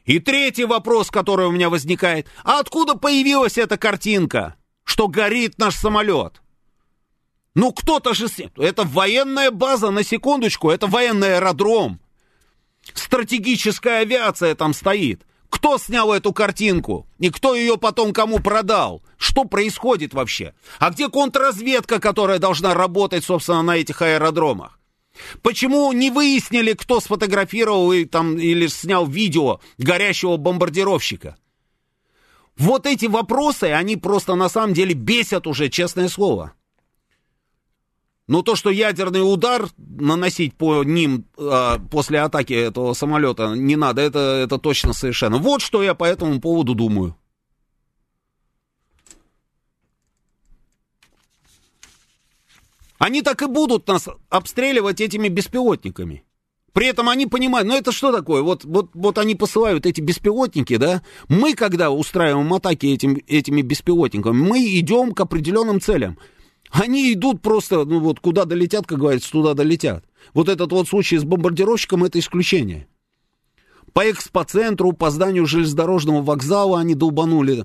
И 0.04 0.18
третий 0.18 0.64
вопрос, 0.64 1.10
который 1.10 1.46
у 1.46 1.52
меня 1.52 1.70
возникает. 1.70 2.26
А 2.42 2.58
откуда 2.58 2.96
появилась 2.96 3.58
эта 3.58 3.76
картинка? 3.76 4.56
что 4.90 5.06
горит 5.06 5.56
наш 5.56 5.76
самолет. 5.76 6.42
Ну, 7.54 7.72
кто-то 7.72 8.12
же... 8.12 8.26
Это 8.56 8.82
военная 8.82 9.52
база, 9.52 9.90
на 9.90 10.02
секундочку, 10.02 10.68
это 10.68 10.88
военный 10.88 11.36
аэродром. 11.36 12.00
Стратегическая 12.94 14.00
авиация 14.00 14.54
там 14.56 14.74
стоит. 14.74 15.24
Кто 15.50 15.78
снял 15.78 16.12
эту 16.12 16.32
картинку? 16.32 17.06
И 17.18 17.28
кто 17.28 17.54
ее 17.54 17.76
потом 17.76 18.12
кому 18.12 18.38
продал? 18.38 19.02
Что 19.18 19.44
происходит 19.44 20.14
вообще? 20.14 20.54
А 20.78 20.90
где 20.90 21.08
контрразведка, 21.08 22.00
которая 22.00 22.38
должна 22.38 22.72
работать, 22.72 23.24
собственно, 23.24 23.62
на 23.62 23.76
этих 23.76 24.00
аэродромах? 24.00 24.78
Почему 25.42 25.92
не 25.92 26.10
выяснили, 26.10 26.72
кто 26.72 27.00
сфотографировал 27.00 27.92
и, 27.92 28.04
там, 28.04 28.38
или 28.38 28.68
снял 28.68 29.06
видео 29.06 29.60
горящего 29.76 30.36
бомбардировщика? 30.36 31.36
Вот 32.56 32.86
эти 32.86 33.06
вопросы, 33.06 33.64
они 33.64 33.96
просто 33.96 34.36
на 34.36 34.48
самом 34.48 34.72
деле 34.72 34.94
бесят 34.94 35.46
уже, 35.46 35.68
честное 35.68 36.08
слово. 36.08 36.52
Но 38.30 38.42
то, 38.42 38.54
что 38.54 38.70
ядерный 38.70 39.22
удар 39.22 39.68
наносить 39.76 40.54
по 40.54 40.84
ним 40.84 41.24
э, 41.36 41.78
после 41.90 42.20
атаки 42.20 42.52
этого 42.52 42.92
самолета 42.92 43.56
не 43.56 43.74
надо, 43.74 44.02
это, 44.02 44.20
это 44.20 44.56
точно 44.58 44.92
совершенно. 44.92 45.38
Вот 45.38 45.62
что 45.62 45.82
я 45.82 45.94
по 45.94 46.04
этому 46.04 46.40
поводу 46.40 46.76
думаю. 46.76 47.16
Они 53.00 53.22
так 53.22 53.42
и 53.42 53.46
будут 53.46 53.88
нас 53.88 54.08
обстреливать 54.28 55.00
этими 55.00 55.26
беспилотниками. 55.26 56.22
При 56.72 56.86
этом 56.86 57.08
они 57.08 57.26
понимают, 57.26 57.66
ну 57.66 57.76
это 57.76 57.90
что 57.90 58.12
такое? 58.12 58.42
Вот, 58.42 58.64
вот, 58.64 58.90
вот 58.94 59.18
они 59.18 59.34
посылают 59.34 59.86
эти 59.86 60.00
беспилотники, 60.00 60.76
да? 60.76 61.02
Мы, 61.28 61.54
когда 61.54 61.90
устраиваем 61.90 62.54
атаки 62.54 62.86
этим, 62.86 63.20
этими 63.26 63.62
беспилотниками, 63.62 64.36
мы 64.36 64.64
идем 64.78 65.14
к 65.14 65.20
определенным 65.20 65.80
целям. 65.80 66.16
Они 66.70 67.12
идут 67.12 67.42
просто, 67.42 67.84
ну 67.84 68.00
вот 68.00 68.20
куда 68.20 68.44
долетят, 68.44 68.86
как 68.86 68.98
говорится, 68.98 69.30
туда 69.30 69.54
долетят. 69.54 70.04
Вот 70.34 70.48
этот 70.48 70.70
вот 70.72 70.88
случай 70.88 71.18
с 71.18 71.24
бомбардировщиком 71.24 72.04
это 72.04 72.18
исключение. 72.18 72.86
По 73.92 74.08
экспоцентру, 74.08 74.92
по 74.92 75.10
зданию 75.10 75.46
железнодорожного 75.46 76.22
вокзала 76.22 76.78
они 76.78 76.94
долбанули 76.94 77.64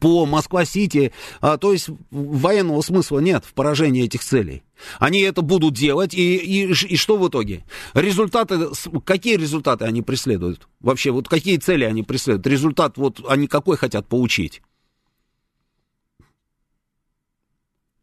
по 0.00 0.26
Москва-Сити, 0.26 1.12
а, 1.40 1.56
то 1.56 1.72
есть 1.72 1.88
военного 2.10 2.80
смысла 2.82 3.20
нет 3.20 3.44
в 3.44 3.54
поражении 3.54 4.04
этих 4.04 4.24
целей. 4.24 4.64
Они 4.98 5.20
это 5.20 5.42
будут 5.42 5.74
делать, 5.74 6.14
и, 6.14 6.36
и, 6.36 6.72
и 6.72 6.96
что 6.96 7.16
в 7.16 7.28
итоге? 7.28 7.64
Результаты, 7.94 8.68
какие 9.04 9.36
результаты 9.36 9.84
они 9.84 10.02
преследуют? 10.02 10.68
Вообще, 10.80 11.10
вот 11.10 11.28
какие 11.28 11.58
цели 11.58 11.84
они 11.84 12.02
преследуют? 12.02 12.46
Результат, 12.46 12.96
вот 12.96 13.20
они 13.28 13.46
какой 13.46 13.76
хотят 13.76 14.06
получить? 14.08 14.62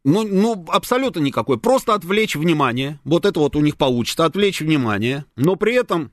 Ну, 0.08 0.22
ну, 0.22 0.64
абсолютно 0.68 1.18
никакой. 1.18 1.58
Просто 1.58 1.92
отвлечь 1.92 2.36
внимание. 2.36 3.00
Вот 3.02 3.26
это 3.26 3.40
вот 3.40 3.56
у 3.56 3.60
них 3.60 3.76
получится, 3.76 4.24
отвлечь 4.24 4.60
внимание. 4.60 5.24
Но 5.34 5.56
при 5.56 5.74
этом 5.74 6.12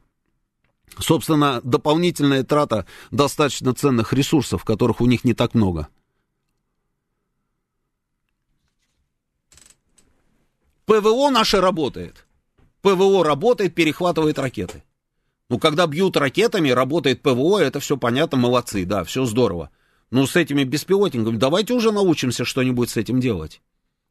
собственно, 0.97 1.61
дополнительная 1.63 2.43
трата 2.43 2.87
достаточно 3.11 3.75
ценных 3.75 4.11
ресурсов, 4.11 4.65
которых 4.65 4.99
у 4.99 5.05
них 5.05 5.23
не 5.23 5.35
так 5.35 5.53
много. 5.53 5.89
ПВО 10.85 11.29
наше 11.29 11.61
работает. 11.61 12.25
ПВО 12.81 13.23
работает, 13.23 13.75
перехватывает 13.75 14.39
ракеты. 14.39 14.83
Ну, 15.51 15.59
когда 15.59 15.85
бьют 15.85 16.17
ракетами, 16.17 16.69
работает 16.69 17.21
ПВО, 17.21 17.59
это 17.59 17.79
все 17.79 17.95
понятно, 17.95 18.39
молодцы, 18.39 18.85
да, 18.85 19.03
все 19.03 19.25
здорово. 19.25 19.69
Но 20.09 20.25
с 20.25 20.35
этими 20.35 20.63
беспилотниками 20.63 21.37
давайте 21.37 21.75
уже 21.75 21.91
научимся 21.91 22.43
что-нибудь 22.43 22.89
с 22.89 22.97
этим 22.97 23.19
делать. 23.19 23.61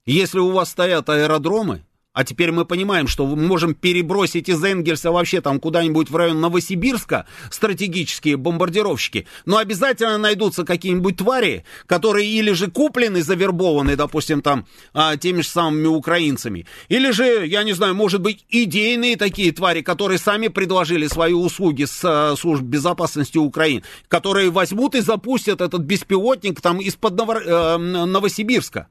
Если 0.04 0.40
у 0.40 0.50
вас 0.50 0.70
стоят 0.70 1.08
аэродромы, 1.08 1.84
а 2.12 2.24
теперь 2.24 2.50
мы 2.50 2.64
понимаем, 2.64 3.06
что 3.06 3.24
мы 3.24 3.36
можем 3.36 3.72
перебросить 3.72 4.48
из 4.48 4.62
Энгельса 4.64 5.12
вообще 5.12 5.40
там 5.40 5.60
куда-нибудь 5.60 6.10
в 6.10 6.16
район 6.16 6.40
Новосибирска 6.40 7.26
стратегические 7.50 8.36
бомбардировщики. 8.36 9.28
Но 9.46 9.58
обязательно 9.58 10.18
найдутся 10.18 10.64
какие-нибудь 10.64 11.18
твари, 11.18 11.64
которые 11.86 12.28
или 12.28 12.50
же 12.50 12.68
куплены, 12.68 13.22
завербованы, 13.22 13.94
допустим, 13.94 14.42
там 14.42 14.66
а, 14.92 15.16
теми 15.16 15.42
же 15.42 15.48
самыми 15.48 15.86
украинцами, 15.86 16.66
или 16.88 17.12
же, 17.12 17.46
я 17.46 17.62
не 17.62 17.72
знаю, 17.72 17.94
может 17.94 18.20
быть, 18.22 18.44
идейные 18.50 19.16
такие 19.16 19.52
твари, 19.52 19.82
которые 19.82 20.18
сами 20.18 20.48
предложили 20.48 21.06
свои 21.06 21.32
услуги 21.32 21.84
с 21.84 22.00
а, 22.04 22.34
служб 22.36 22.64
безопасности 22.64 23.38
Украины, 23.38 23.84
которые 24.08 24.50
возьмут 24.50 24.96
и 24.96 25.00
запустят 25.00 25.60
этот 25.60 25.82
беспилотник 25.82 26.60
там 26.60 26.80
из-под 26.80 27.20
э, 27.20 27.76
Новосибирска. 27.76 28.88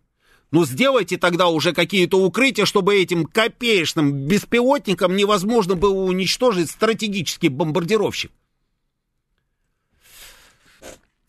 Ну, 0.52 0.66
сделайте 0.66 1.18
тогда 1.18 1.48
уже 1.48 1.74
какие-то 1.74 2.18
укрытия, 2.18 2.66
чтобы 2.66 2.96
этим 2.96 3.26
копеечным 3.26 4.28
беспилотникам 4.28 5.16
невозможно 5.16 5.76
было 5.76 6.04
уничтожить 6.04 6.70
стратегический 6.70 7.48
бомбардировщик. 7.48 8.32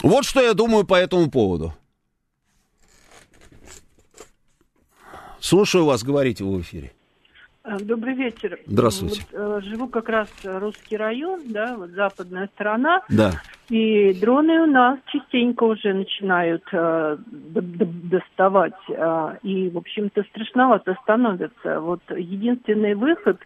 Вот 0.02 0.24
что 0.24 0.40
я 0.40 0.54
думаю 0.54 0.84
по 0.84 0.96
этому 0.96 1.30
поводу. 1.30 1.72
Слушаю 5.38 5.84
вас, 5.84 6.02
говорите 6.02 6.42
в 6.42 6.60
эфире. 6.60 6.92
Э, 7.64 7.78
добрый 7.78 8.14
вечер. 8.14 8.58
Здравствуйте. 8.66 9.24
Вот, 9.30 9.58
э, 9.58 9.60
живу 9.62 9.88
как 9.88 10.08
раз 10.08 10.28
русский 10.42 10.96
район, 10.96 11.42
да, 11.46 11.76
вот 11.76 11.90
западная 11.90 12.48
сторона. 12.54 13.02
Да. 13.08 13.40
И 13.68 14.12
дроны 14.20 14.60
у 14.62 14.66
нас 14.66 14.98
частенько 15.06 15.64
уже 15.64 15.94
начинают 15.94 16.64
э, 16.72 17.16
доставать. 17.26 18.74
Э, 18.88 19.36
и, 19.42 19.70
в 19.70 19.78
общем-то, 19.78 20.22
страшновато 20.24 20.96
становится. 21.02 21.80
Вот 21.80 22.00
единственный 22.10 22.94
выход 22.94 23.38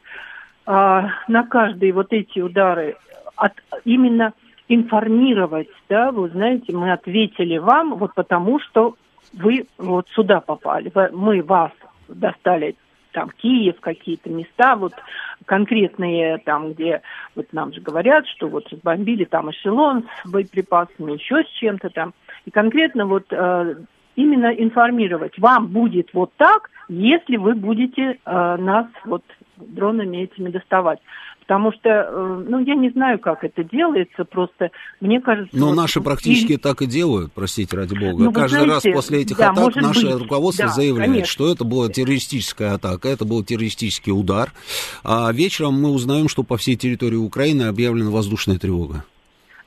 э, 0.66 1.02
на 1.28 1.46
каждые 1.48 1.92
вот 1.92 2.12
эти 2.12 2.40
удары 2.40 2.96
от, 3.36 3.52
именно 3.84 4.32
информировать, 4.68 5.68
да, 5.88 6.10
вы 6.10 6.28
знаете, 6.30 6.74
мы 6.74 6.92
ответили 6.92 7.58
вам 7.58 7.94
вот 7.96 8.14
потому, 8.14 8.58
что 8.58 8.96
вы 9.32 9.66
вот 9.78 10.08
сюда 10.08 10.40
попали, 10.40 10.90
мы 11.12 11.42
вас 11.42 11.70
достали 12.08 12.74
там 13.16 13.30
Киев, 13.30 13.80
какие-то 13.80 14.28
места, 14.28 14.76
вот 14.76 14.92
конкретные 15.46 16.36
там, 16.36 16.74
где 16.74 17.00
вот 17.34 17.46
нам 17.52 17.72
же 17.72 17.80
говорят, 17.80 18.26
что 18.26 18.46
вот 18.46 18.68
разбомбили 18.70 19.24
там 19.24 19.50
эшелон 19.50 20.04
с 20.22 20.28
боеприпасами, 20.28 21.12
еще 21.12 21.42
с 21.42 21.48
чем-то 21.58 21.88
там. 21.88 22.12
И 22.44 22.50
конкретно 22.50 23.06
вот 23.06 23.24
э, 23.30 23.74
именно 24.16 24.48
информировать, 24.48 25.38
вам 25.38 25.68
будет 25.68 26.10
вот 26.12 26.30
так, 26.36 26.68
если 26.90 27.38
вы 27.38 27.54
будете 27.54 28.02
э, 28.02 28.56
нас 28.58 28.86
вот 29.06 29.22
дронами 29.58 30.18
этими 30.18 30.50
доставать. 30.50 30.98
Потому 31.46 31.72
что, 31.72 31.88
э, 31.88 32.44
ну, 32.48 32.58
я 32.58 32.74
не 32.74 32.90
знаю, 32.90 33.20
как 33.20 33.44
это 33.44 33.62
делается, 33.62 34.24
просто 34.24 34.70
мне 35.00 35.20
кажется... 35.20 35.56
Но 35.56 35.68
вот, 35.68 35.76
наши 35.76 36.00
практически 36.00 36.54
и... 36.54 36.56
так 36.56 36.82
и 36.82 36.86
делают, 36.86 37.32
простите, 37.32 37.76
ради 37.76 37.94
бога. 37.94 38.24
Ну, 38.24 38.32
Каждый 38.32 38.64
знаете, 38.64 38.90
раз 38.90 38.96
после 38.96 39.20
этих 39.20 39.36
да, 39.36 39.50
атак 39.50 39.76
наше 39.76 40.06
быть. 40.06 40.22
руководство 40.22 40.66
да, 40.66 40.72
заявляет, 40.72 41.10
конечно. 41.10 41.30
что 41.30 41.52
это 41.52 41.64
была 41.64 41.88
террористическая 41.88 42.74
атака, 42.74 43.08
это 43.08 43.24
был 43.24 43.44
террористический 43.44 44.10
удар. 44.10 44.50
А 45.04 45.30
вечером 45.32 45.80
мы 45.80 45.90
узнаем, 45.90 46.28
что 46.28 46.42
по 46.42 46.56
всей 46.56 46.74
территории 46.74 47.16
Украины 47.16 47.62
объявлена 47.62 48.10
воздушная 48.10 48.58
тревога. 48.58 49.04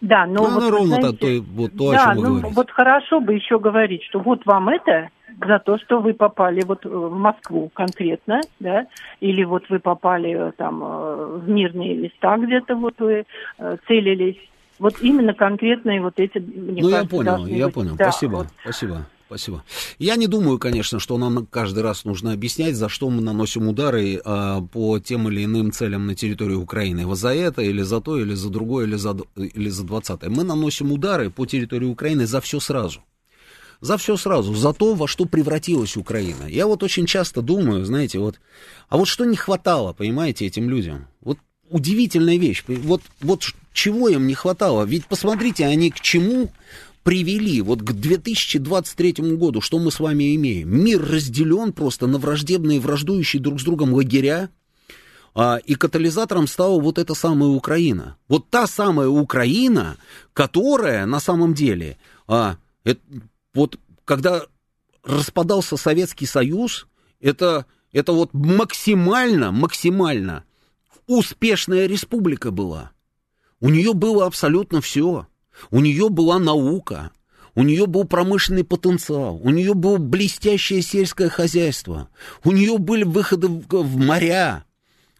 Да, 0.02 0.26
но 0.26 0.48
ну, 0.48 0.60
вот, 0.60 0.70
ровно 0.70 0.96
знаете, 0.96 1.18
то, 1.18 1.46
вот 1.54 1.72
то, 1.78 1.92
да, 1.92 2.04
о 2.04 2.06
чем 2.06 2.16
вы 2.16 2.24
ну, 2.24 2.36
говорите. 2.36 2.56
вот 2.56 2.72
хорошо 2.72 3.20
бы 3.22 3.34
еще 3.34 3.58
говорить, 3.60 4.04
что 4.04 4.20
вот 4.20 4.46
вам 4.46 4.68
это 4.68 5.10
за 5.46 5.60
то, 5.60 5.78
что 5.80 6.00
вы 6.00 6.14
попали 6.14 6.62
вот 6.64 6.86
в 6.86 7.10
Москву 7.12 7.70
конкретно, 7.74 8.42
да, 8.60 8.88
или 9.20 9.44
вот 9.44 9.70
вы 9.70 9.80
попали 9.80 10.50
э, 10.50 10.52
там 10.58 10.84
э, 10.84 11.38
в 11.38 11.50
мирные 11.50 11.96
места 11.96 12.38
где-то 12.38 12.76
вот 12.76 12.96
вы 13.00 13.26
э, 13.58 13.78
целились. 13.88 14.38
Вот 14.80 15.02
именно 15.02 15.34
конкретные 15.34 16.02
вот 16.02 16.14
эти, 16.18 16.38
мне 16.38 16.82
ну, 16.82 16.90
кажется, 16.90 17.16
я 17.16 17.24
понял, 17.24 17.46
я 17.48 17.66
быть. 17.66 17.76
понял. 17.76 17.96
Да, 17.98 18.12
спасибо, 18.12 18.36
вот. 18.38 18.48
спасибо. 18.64 19.06
Спасибо. 19.28 19.64
Я 20.00 20.16
не 20.16 20.26
думаю, 20.26 20.58
конечно, 20.58 20.98
что 20.98 21.16
нам 21.20 21.46
каждый 21.46 21.84
раз 21.84 22.04
нужно 22.04 22.34
объяснять, 22.34 22.74
за 22.74 22.90
что 22.90 23.12
мы 23.12 23.22
наносим 23.22 23.68
удары 23.68 24.20
а, 24.26 24.60
по 24.60 24.98
тем 24.98 25.30
или 25.30 25.46
иным 25.46 25.72
целям 25.72 26.08
на 26.08 26.16
территории 26.16 26.56
Украины. 26.56 27.06
Вот 27.06 27.20
за 27.20 27.36
это, 27.36 27.62
или 27.62 27.84
за 27.84 28.02
то, 28.02 28.18
или 28.18 28.34
за 28.34 28.50
другое, 28.50 28.88
или 28.88 28.96
за, 28.96 29.16
или 29.36 29.70
за 29.70 29.86
20 29.86 30.30
Мы 30.30 30.44
наносим 30.44 30.92
удары 30.92 31.30
по 31.30 31.46
территории 31.46 31.86
Украины 31.86 32.26
за 32.26 32.42
все 32.42 32.60
сразу. 32.60 33.02
За 33.82 33.98
все 33.98 34.18
сразу, 34.18 34.54
за 34.56 34.74
то, 34.74 34.94
во 34.94 35.08
что 35.08 35.26
превратилась 35.26 35.96
Украина. 35.96 36.46
Я 36.48 36.68
вот 36.68 36.84
очень 36.84 37.06
часто 37.06 37.42
думаю, 37.42 37.86
знаете, 37.86 38.20
вот, 38.20 38.40
а 38.90 38.98
вот 38.98 39.08
что 39.08 39.24
не 39.24 39.38
хватало, 39.38 39.94
понимаете, 39.94 40.46
этим 40.46 40.70
людям? 40.70 41.08
Вот 41.22 41.38
удивительная 41.70 42.38
вещь. 42.38 42.64
Вот, 42.68 43.02
вот 43.22 43.44
чего 43.74 44.10
им 44.10 44.28
не 44.28 44.34
хватало? 44.34 44.84
Ведь 44.84 45.06
посмотрите, 45.06 45.66
они 45.66 45.92
к 45.92 46.02
чему 46.02 46.52
привели 47.04 47.62
вот 47.62 47.82
к 47.82 47.94
2023 47.94 49.14
году, 49.36 49.62
что 49.62 49.80
мы 49.80 49.92
с 49.92 50.00
вами 50.02 50.36
имеем? 50.36 50.78
Мир 50.84 51.02
разделен 51.02 51.72
просто 51.72 52.08
на 52.08 52.18
враждебные, 52.18 52.82
враждующие 52.82 53.42
друг 53.42 53.62
с 53.62 53.64
другом 53.64 53.94
лагеря, 53.94 54.50
а, 55.34 55.58
и 55.58 55.76
катализатором 55.76 56.48
стала 56.48 56.82
вот 56.82 56.98
эта 56.98 57.14
самая 57.14 57.50
Украина. 57.50 58.18
Вот 58.28 58.50
та 58.50 58.68
самая 58.68 59.08
Украина, 59.08 59.96
которая 60.34 61.06
на 61.06 61.22
самом 61.22 61.54
деле, 61.54 61.98
а, 62.28 62.58
это, 62.84 63.00
вот 63.60 63.78
когда 64.06 64.44
распадался 65.04 65.76
Советский 65.76 66.26
Союз, 66.26 66.88
это, 67.20 67.66
это 67.92 68.14
вот 68.14 68.34
максимально, 68.34 69.52
максимально 69.52 70.46
успешная 71.08 71.86
республика 71.86 72.52
была. 72.52 72.92
У 73.60 73.68
нее 73.68 73.94
было 73.94 74.26
абсолютно 74.26 74.80
все. 74.80 75.28
У 75.72 75.82
нее 75.82 76.08
была 76.08 76.40
наука, 76.40 77.12
у 77.54 77.64
нее 77.64 77.86
был 77.86 78.06
промышленный 78.06 78.64
потенциал, 78.64 79.36
у 79.44 79.50
нее 79.50 79.74
было 79.74 79.98
блестящее 79.98 80.82
сельское 80.82 81.28
хозяйство, 81.28 82.08
у 82.46 82.54
нее 82.54 82.78
были 82.78 83.04
выходы 83.04 83.50
в, 83.50 83.66
в 83.68 83.98
моря, 83.98 84.64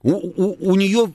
у, 0.02 0.12
у, 0.14 0.72
у 0.72 0.76
нее 0.76 1.14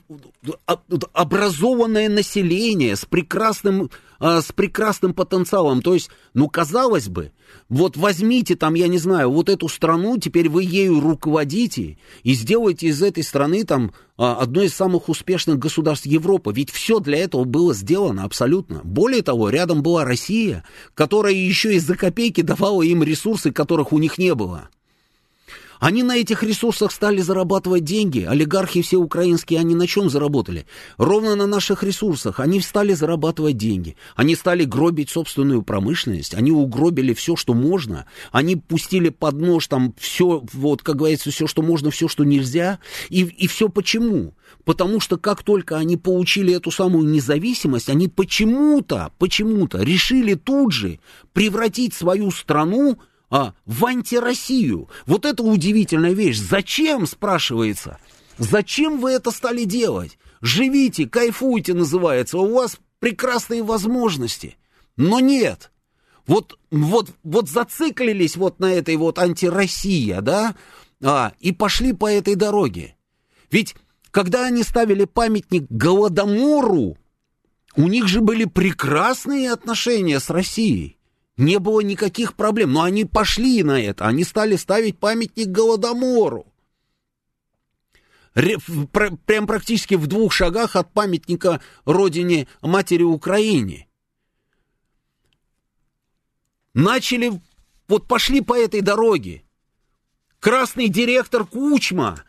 образованное 1.13 2.07
население 2.07 2.95
с 2.95 3.03
прекрасным, 3.03 3.89
а, 4.19 4.41
с 4.41 4.51
прекрасным 4.51 5.13
потенциалом. 5.13 5.81
То 5.81 5.93
есть, 5.93 6.09
ну, 6.33 6.49
казалось 6.49 7.07
бы, 7.07 7.31
вот 7.69 7.97
возьмите 7.97 8.55
там, 8.55 8.73
я 8.73 8.87
не 8.87 8.97
знаю, 8.97 9.31
вот 9.31 9.49
эту 9.49 9.67
страну, 9.67 10.17
теперь 10.17 10.49
вы 10.49 10.63
ею 10.63 10.99
руководите 10.99 11.97
и 12.23 12.33
сделайте 12.33 12.87
из 12.87 13.01
этой 13.01 13.23
страны 13.23 13.63
там 13.63 13.93
а, 14.17 14.35
одно 14.35 14.61
из 14.61 14.73
самых 14.73 15.09
успешных 15.09 15.59
государств 15.59 16.05
Европы. 16.05 16.51
Ведь 16.53 16.71
все 16.71 16.99
для 16.99 17.17
этого 17.17 17.43
было 17.43 17.73
сделано 17.73 18.23
абсолютно. 18.23 18.81
Более 18.83 19.21
того, 19.21 19.49
рядом 19.49 19.81
была 19.81 20.05
Россия, 20.05 20.63
которая 20.93 21.33
еще 21.33 21.75
и 21.75 21.79
за 21.79 21.95
копейки 21.95 22.41
давала 22.41 22.81
им 22.81 23.03
ресурсы, 23.03 23.51
которых 23.51 23.93
у 23.93 23.97
них 23.97 24.17
не 24.17 24.33
было. 24.35 24.69
Они 25.79 26.03
на 26.03 26.17
этих 26.17 26.43
ресурсах 26.43 26.91
стали 26.91 27.21
зарабатывать 27.21 27.83
деньги. 27.83 28.21
Олигархи 28.21 28.81
все 28.81 28.97
украинские, 28.97 29.59
они 29.59 29.75
на 29.75 29.87
чем 29.87 30.09
заработали? 30.09 30.65
Ровно 30.97 31.35
на 31.35 31.47
наших 31.47 31.83
ресурсах. 31.83 32.39
Они 32.39 32.61
стали 32.61 32.93
зарабатывать 32.93 33.57
деньги. 33.57 33.95
Они 34.15 34.35
стали 34.35 34.63
гробить 34.63 35.09
собственную 35.09 35.63
промышленность. 35.63 36.33
Они 36.33 36.51
угробили 36.51 37.13
все, 37.13 37.35
что 37.35 37.53
можно. 37.53 38.05
Они 38.31 38.55
пустили 38.55 39.09
под 39.09 39.35
нож 39.35 39.67
там 39.67 39.93
все, 39.97 40.43
вот, 40.53 40.81
как 40.81 40.95
говорится, 40.97 41.31
все, 41.31 41.47
что 41.47 41.61
можно, 41.61 41.91
все, 41.91 42.07
что 42.07 42.23
нельзя. 42.23 42.79
И, 43.09 43.21
и 43.21 43.47
все 43.47 43.69
почему? 43.69 44.33
Потому 44.63 44.99
что 44.99 45.17
как 45.17 45.43
только 45.43 45.77
они 45.77 45.97
получили 45.97 46.53
эту 46.53 46.71
самую 46.71 47.07
независимость, 47.09 47.89
они 47.89 48.07
почему-то, 48.07 49.11
почему-то 49.17 49.81
решили 49.81 50.35
тут 50.35 50.71
же 50.71 50.99
превратить 51.33 51.93
свою 51.93 52.31
страну 52.31 52.99
а, 53.35 53.53
в 53.65 53.85
антироссию. 53.85 54.87
Вот 55.05 55.25
это 55.25 55.43
удивительная 55.43 56.13
вещь. 56.13 56.37
Зачем, 56.37 57.05
спрашивается? 57.05 57.97
Зачем 58.37 59.01
вы 59.01 59.11
это 59.11 59.29
стали 59.31 59.65
делать? 59.65 60.17
Живите, 60.39 61.05
кайфуйте, 61.05 61.73
называется. 61.73 62.37
У 62.37 62.53
вас 62.53 62.77
прекрасные 62.99 63.61
возможности. 63.61 64.55
Но 64.95 65.19
нет. 65.19 65.73
Вот, 66.27 66.57
вот, 66.71 67.09
вот 67.23 67.49
зациклились 67.49 68.37
вот 68.37 68.61
на 68.61 68.71
этой 68.71 68.95
вот 68.95 69.19
антироссия, 69.19 70.21
да, 70.21 70.55
а, 71.03 71.33
и 71.41 71.51
пошли 71.51 71.91
по 71.91 72.09
этой 72.09 72.35
дороге. 72.35 72.95
Ведь 73.51 73.75
когда 74.11 74.45
они 74.45 74.63
ставили 74.63 75.03
памятник 75.03 75.65
Голодомору, 75.69 76.97
у 77.75 77.87
них 77.89 78.07
же 78.07 78.21
были 78.21 78.45
прекрасные 78.45 79.51
отношения 79.51 80.21
с 80.21 80.29
Россией. 80.29 80.95
Не 81.37 81.59
было 81.59 81.81
никаких 81.81 82.35
проблем, 82.35 82.71
но 82.71 82.83
они 82.83 83.03
пошли 83.03 83.61
на 83.63 83.81
это, 83.81 84.05
они 84.05 84.23
стали 84.23 84.55
ставить 84.55 84.97
памятник 84.97 85.47
Голодомору. 85.47 86.47
Прям 88.33 89.47
практически 89.47 89.95
в 89.95 90.07
двух 90.07 90.33
шагах 90.33 90.75
от 90.75 90.91
памятника 90.91 91.61
родине 91.85 92.47
матери 92.61 93.03
Украине. 93.03 93.87
Начали, 96.73 97.41
вот 97.87 98.07
пошли 98.07 98.41
по 98.41 98.57
этой 98.57 98.81
дороге. 98.81 99.43
Красный 100.39 100.89
директор 100.89 101.45
Кучма 101.45 102.23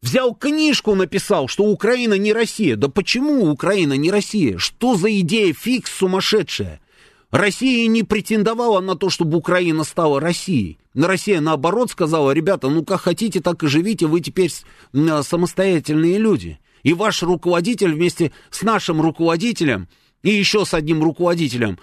взял 0.00 0.34
книжку, 0.34 0.94
написал, 0.94 1.48
что 1.48 1.64
Украина 1.64 2.14
не 2.14 2.32
Россия. 2.32 2.76
Да 2.76 2.88
почему 2.88 3.50
Украина 3.50 3.94
не 3.94 4.12
Россия? 4.12 4.58
Что 4.58 4.94
за 4.96 5.18
идея 5.20 5.52
фикс 5.52 5.92
сумасшедшая? 5.92 6.80
Россия 7.30 7.86
не 7.88 8.04
претендовала 8.04 8.80
на 8.80 8.94
то, 8.94 9.10
чтобы 9.10 9.36
Украина 9.36 9.84
стала 9.84 10.20
Россией. 10.20 10.78
Россия, 10.94 11.40
наоборот, 11.40 11.90
сказала, 11.90 12.30
ребята, 12.30 12.68
ну 12.70 12.84
как 12.84 13.02
хотите, 13.02 13.40
так 13.40 13.62
и 13.62 13.66
живите, 13.66 14.06
вы 14.06 14.20
теперь 14.20 14.50
самостоятельные 14.92 16.18
люди. 16.18 16.58
И 16.82 16.94
ваш 16.94 17.22
руководитель 17.22 17.92
вместе 17.92 18.32
с 18.50 18.62
нашим 18.62 19.00
руководителем 19.00 19.88
и 20.22 20.30
еще 20.30 20.64
с 20.64 20.72
одним 20.72 21.02
руководителем 21.02 21.78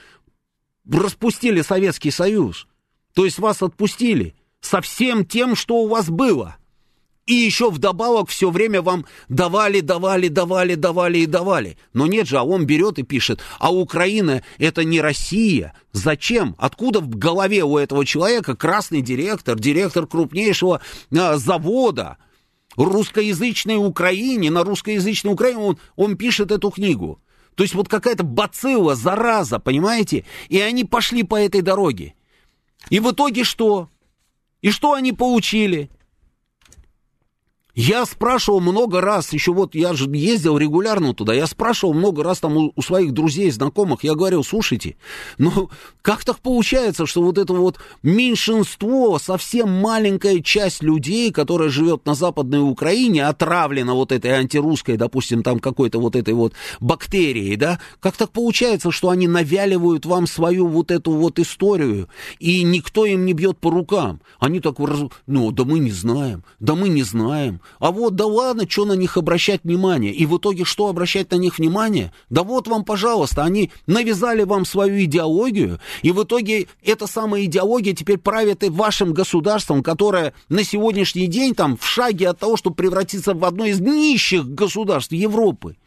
распустили 0.90 1.62
Советский 1.62 2.12
Союз. 2.12 2.68
То 3.14 3.26
есть 3.26 3.38
вас 3.38 3.62
отпустили 3.62 4.36
со 4.62 4.82
всем 4.82 5.26
тем, 5.26 5.56
что 5.56 5.76
у 5.76 5.88
вас 5.88 6.10
было. 6.10 6.58
И 7.26 7.34
еще 7.34 7.72
вдобавок 7.72 8.30
все 8.30 8.52
время 8.52 8.84
вам 8.84 9.06
давали, 9.30 9.80
давали, 9.80 10.28
давали, 10.28 10.76
давали 10.76 11.20
и 11.20 11.26
давали. 11.26 11.76
Но 11.94 12.06
нет 12.06 12.28
же, 12.28 12.38
а 12.38 12.44
он 12.44 12.66
берет 12.68 13.00
и 13.00 13.04
пишет, 13.04 13.42
а 13.58 13.74
Украина 13.74 14.44
это 14.60 14.84
не 14.84 15.02
Россия. 15.02 15.74
Зачем? 15.92 16.56
Откуда 16.60 17.00
в 17.00 17.10
голове 17.10 17.64
у 17.64 17.80
этого 17.80 18.06
человека 18.06 18.56
красный 18.56 19.02
директор, 19.02 19.58
директор 19.58 20.06
крупнейшего 20.06 20.82
а, 21.18 21.38
завода, 21.38 22.18
русскоязычной 22.76 23.78
Украине, 23.78 24.52
на 24.52 24.64
русскоязычной 24.64 25.34
Украине 25.34 25.60
он, 25.60 25.78
он 25.96 26.18
пишет 26.18 26.52
эту 26.52 26.70
книгу. 26.70 27.20
То 27.56 27.64
есть 27.64 27.74
вот 27.74 27.88
какая-то 27.88 28.24
бацилла, 28.24 28.94
зараза, 28.94 29.58
понимаете? 29.58 30.26
И 30.50 30.60
они 30.60 30.84
пошли 30.84 31.24
по 31.24 31.40
этой 31.40 31.62
дороге. 31.62 32.14
И 32.92 33.00
в 33.00 33.12
итоге 33.12 33.44
что? 33.44 33.90
И 34.62 34.70
что 34.70 34.94
они 34.94 35.12
получили? 35.12 35.90
Я 37.76 38.06
спрашивал 38.06 38.62
много 38.62 39.02
раз, 39.02 39.34
еще 39.34 39.52
вот 39.52 39.76
я 39.76 39.94
же 39.94 40.10
ездил 40.10 40.58
регулярно 40.58 41.14
туда, 41.14 41.34
я 41.34 41.46
спрашивал 41.46 41.94
много 41.94 42.24
раз 42.24 42.40
там 42.40 42.56
у, 42.56 42.72
у 42.74 42.82
своих 42.82 43.12
друзей, 43.12 43.52
знакомых, 43.52 44.06
я 44.06 44.16
говорил, 44.16 44.46
слушайте, 44.46 44.96
ну 45.38 45.70
как 46.02 46.24
так 46.24 46.40
получается, 46.40 47.06
что 47.06 47.22
вот 47.22 47.38
это 47.38 47.52
вот 47.52 47.78
меньшинство, 48.02 49.20
совсем 49.20 49.70
маленькая 49.70 50.42
часть 50.42 50.84
людей, 50.84 51.34
которая 51.34 51.68
живет 51.68 52.06
на 52.06 52.16
Западной 52.16 52.62
Украине, 52.62 53.28
отравлена 53.28 53.94
вот 53.94 54.14
этой 54.14 54.32
антирусской, 54.32 54.96
допустим, 54.96 55.44
там 55.44 55.60
какой-то 55.60 56.00
вот 56.00 56.16
этой 56.16 56.34
вот 56.34 56.54
бактерией, 56.80 57.58
да, 57.58 57.82
как 58.00 58.16
так 58.16 58.30
получается, 58.30 58.90
что 58.92 59.10
они 59.10 59.28
навяливают 59.28 60.06
вам 60.06 60.28
свою 60.28 60.68
вот 60.68 60.92
эту 60.92 61.12
вот 61.12 61.40
историю, 61.40 62.08
и 62.40 62.64
никто 62.64 63.06
им 63.06 63.26
не 63.26 63.34
бьет 63.34 63.58
по 63.58 63.70
рукам, 63.70 64.22
они 64.40 64.62
так, 64.62 64.76
ну, 65.28 65.52
да 65.52 65.66
мы 65.66 65.80
не 65.80 65.92
знаем, 65.92 66.46
да 66.62 66.76
мы 66.76 66.88
не 66.88 67.04
знаем, 67.04 67.60
а 67.80 67.92
вот 67.92 68.16
да 68.16 68.26
ладно, 68.26 68.70
что 68.70 68.86
на 68.86 68.94
них 68.94 69.18
обращать 69.18 69.64
внимание. 69.64 70.14
И 70.14 70.26
в 70.26 70.38
итоге 70.38 70.66
что 70.66 70.88
обращать 70.88 71.32
на 71.32 71.36
них 71.36 71.58
внимание? 71.58 72.14
Да 72.30 72.44
вот 72.44 72.68
вам, 72.68 72.84
пожалуйста, 72.84 73.44
они 73.44 73.72
навязали 73.88 74.44
вам 74.44 74.66
свою 74.66 75.04
идеологию, 75.04 75.80
и 76.02 76.12
в 76.12 76.24
итоге 76.24 76.68
эта 76.84 77.08
самая 77.08 77.46
идеология 77.46 77.94
теперь 77.94 78.18
правит 78.18 78.64
и 78.64 78.70
вашим 78.70 79.14
государством, 79.14 79.84
которое 79.84 80.34
на 80.50 80.64
сегодняшний 80.64 81.28
день 81.28 81.56
там 81.56 81.78
в 81.78 81.86
шаге 81.86 82.30
от 82.30 82.40
того, 82.40 82.58
чтобы 82.58 82.76
превратиться 82.76 83.34
в 83.34 83.44
одно 83.46 83.66
из 83.66 83.80
нищих 83.80 84.46
государств 84.46 85.12
Европы. 85.12 85.78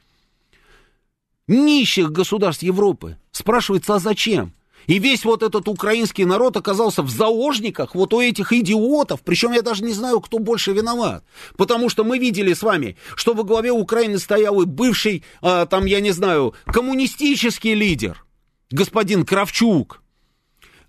Нищих 1.46 2.12
государств 2.12 2.62
Европы. 2.62 3.16
Спрашивается, 3.30 3.94
а 3.94 3.98
зачем? 3.98 4.52
И 4.88 4.98
весь 4.98 5.26
вот 5.26 5.42
этот 5.42 5.68
украинский 5.68 6.24
народ 6.24 6.56
оказался 6.56 7.02
в 7.02 7.10
заложниках 7.10 7.94
вот 7.94 8.14
у 8.14 8.22
этих 8.22 8.54
идиотов. 8.54 9.20
Причем 9.20 9.52
я 9.52 9.60
даже 9.60 9.84
не 9.84 9.92
знаю, 9.92 10.20
кто 10.20 10.38
больше 10.38 10.72
виноват. 10.72 11.22
Потому 11.58 11.90
что 11.90 12.04
мы 12.04 12.18
видели 12.18 12.54
с 12.54 12.62
вами, 12.62 12.96
что 13.14 13.34
во 13.34 13.44
главе 13.44 13.70
Украины 13.70 14.18
стоял 14.18 14.62
и 14.62 14.64
бывший, 14.64 15.24
а, 15.42 15.66
там, 15.66 15.84
я 15.84 16.00
не 16.00 16.10
знаю, 16.12 16.54
коммунистический 16.64 17.74
лидер, 17.74 18.24
господин 18.70 19.26
Кравчук. 19.26 20.02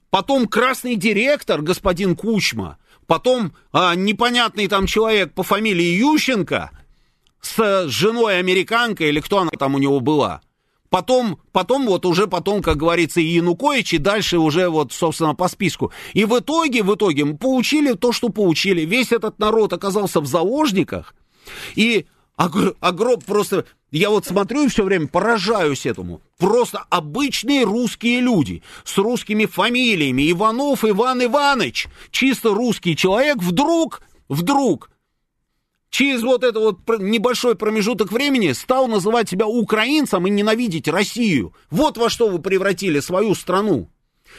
Потом 0.09 0.47
красный 0.47 0.95
директор, 0.95 1.61
господин 1.61 2.15
Кучма. 2.15 2.77
Потом 3.05 3.51
а, 3.73 3.95
непонятный 3.95 4.69
там 4.69 4.87
человек 4.87 5.33
по 5.33 5.43
фамилии 5.43 5.99
Ющенко 5.99 6.71
с 7.41 7.89
женой 7.89 8.39
американкой, 8.39 9.09
или 9.09 9.19
кто 9.19 9.39
она 9.39 9.51
там 9.51 9.75
у 9.75 9.77
него 9.77 9.99
была. 9.99 10.41
Потом, 10.89 11.39
потом 11.51 11.85
вот 11.85 12.05
уже 12.05 12.27
потом, 12.27 12.61
как 12.63 12.77
говорится, 12.77 13.21
и 13.21 13.25
Янукович, 13.25 13.93
и 13.93 13.97
дальше 13.99 14.39
уже 14.39 14.69
вот, 14.69 14.91
собственно, 14.91 15.35
по 15.35 15.47
списку. 15.47 15.91
И 16.13 16.25
в 16.25 16.39
итоге, 16.39 16.81
в 16.81 16.95
итоге 16.95 17.25
мы 17.25 17.37
получили 17.37 17.93
то, 17.93 18.11
что 18.11 18.29
получили. 18.29 18.81
Весь 18.81 19.11
этот 19.11 19.37
народ 19.37 19.71
оказался 19.73 20.19
в 20.19 20.25
заложниках. 20.25 21.13
И 21.75 22.05
огром 22.35 23.21
просто... 23.25 23.65
Я 23.91 24.11
вот 24.11 24.25
смотрю 24.25 24.65
и 24.65 24.67
все 24.67 24.83
время 24.83 25.07
поражаюсь 25.07 25.87
этому. 25.87 26.21
Просто 26.37 26.85
обычные 26.91 27.63
русские 27.63 28.21
люди 28.21 28.61
с 28.83 28.97
русскими 28.99 29.45
фамилиями. 29.45 30.31
Иванов 30.31 30.85
Иван 30.85 31.23
Иванович. 31.23 31.87
Чисто 32.11 32.53
русский 32.53 32.95
человек 32.95 33.37
вдруг, 33.37 34.01
вдруг 34.27 34.91
через 35.89 36.21
вот 36.21 36.43
этот 36.43 36.61
вот 36.61 36.99
небольшой 36.99 37.55
промежуток 37.55 38.11
времени 38.11 38.51
стал 38.51 38.87
называть 38.87 39.29
себя 39.29 39.47
украинцем 39.47 40.27
и 40.27 40.29
ненавидеть 40.29 40.87
Россию. 40.87 41.53
Вот 41.69 41.97
во 41.97 42.09
что 42.09 42.29
вы 42.29 42.39
превратили 42.39 42.99
свою 42.99 43.35
страну. 43.35 43.89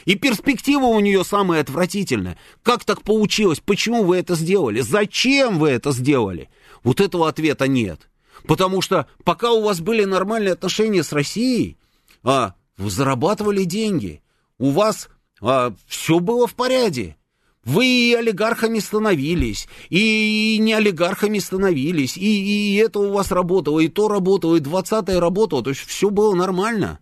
И 0.05 0.15
перспектива 0.15 0.85
у 0.85 0.99
нее 0.99 1.23
самая 1.23 1.61
отвратительная. 1.61 2.37
Как 2.63 2.85
так 2.85 3.01
получилось? 3.01 3.59
Почему 3.59 4.03
вы 4.03 4.17
это 4.17 4.35
сделали? 4.35 4.81
Зачем 4.81 5.59
вы 5.59 5.69
это 5.69 5.91
сделали? 5.91 6.49
Вот 6.83 7.01
этого 7.01 7.27
ответа 7.27 7.67
нет. 7.67 8.09
Потому 8.47 8.81
что 8.81 9.07
пока 9.23 9.51
у 9.51 9.61
вас 9.61 9.81
были 9.81 10.05
нормальные 10.05 10.53
отношения 10.53 11.03
с 11.03 11.11
Россией, 11.11 11.77
а, 12.23 12.55
вы 12.77 12.89
зарабатывали 12.89 13.63
деньги, 13.65 14.21
у 14.57 14.71
вас 14.71 15.09
а, 15.41 15.73
все 15.87 16.19
было 16.19 16.47
в 16.47 16.55
порядке. 16.55 17.17
Вы 17.63 17.85
и 17.85 18.13
олигархами 18.15 18.79
становились, 18.79 19.67
и 19.89 20.57
не 20.59 20.73
олигархами 20.73 21.37
становились, 21.37 22.17
и, 22.17 22.73
и 22.73 22.75
это 22.77 22.99
у 22.99 23.11
вас 23.11 23.31
работало, 23.31 23.79
и 23.79 23.87
то 23.87 24.07
работало, 24.07 24.55
и 24.55 24.59
двадцатое 24.59 25.19
работало, 25.19 25.63
то 25.63 25.69
есть 25.69 25.81
все 25.81 26.09
было 26.09 26.33
нормально. 26.33 26.99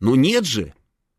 Но 0.00 0.16
нет 0.16 0.44
же. 0.44 0.74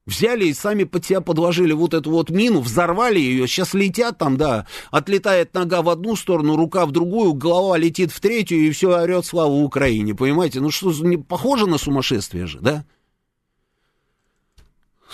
Взяли 0.06 0.46
и 0.46 0.54
сами 0.54 0.84
под 0.84 1.04
себя 1.04 1.20
подложили 1.20 1.74
вот 1.74 1.96
эту 1.96 2.12
вот 2.12 2.30
мину, 2.30 2.60
взорвали 2.60 3.20
ее, 3.20 3.48
сейчас 3.48 3.74
летят 3.74 4.20
там, 4.20 4.38
да, 4.38 4.68
отлетает 4.92 5.56
нога 5.56 5.82
в 5.82 5.90
одну 5.90 6.16
сторону, 6.16 6.56
рука 6.56 6.86
в 6.86 6.92
другую, 6.92 7.34
голова 7.34 7.76
летит 7.78 8.12
в 8.12 8.20
третью, 8.20 8.60
и 8.60 8.70
все 8.70 8.96
орет 8.96 9.26
славу 9.26 9.64
Украине, 9.64 10.14
понимаете? 10.14 10.62
Ну 10.62 10.70
что, 10.70 10.94
похоже 11.28 11.66
на 11.66 11.80
сумасшествие 11.80 12.46
же, 12.46 12.60
да? 12.60 12.86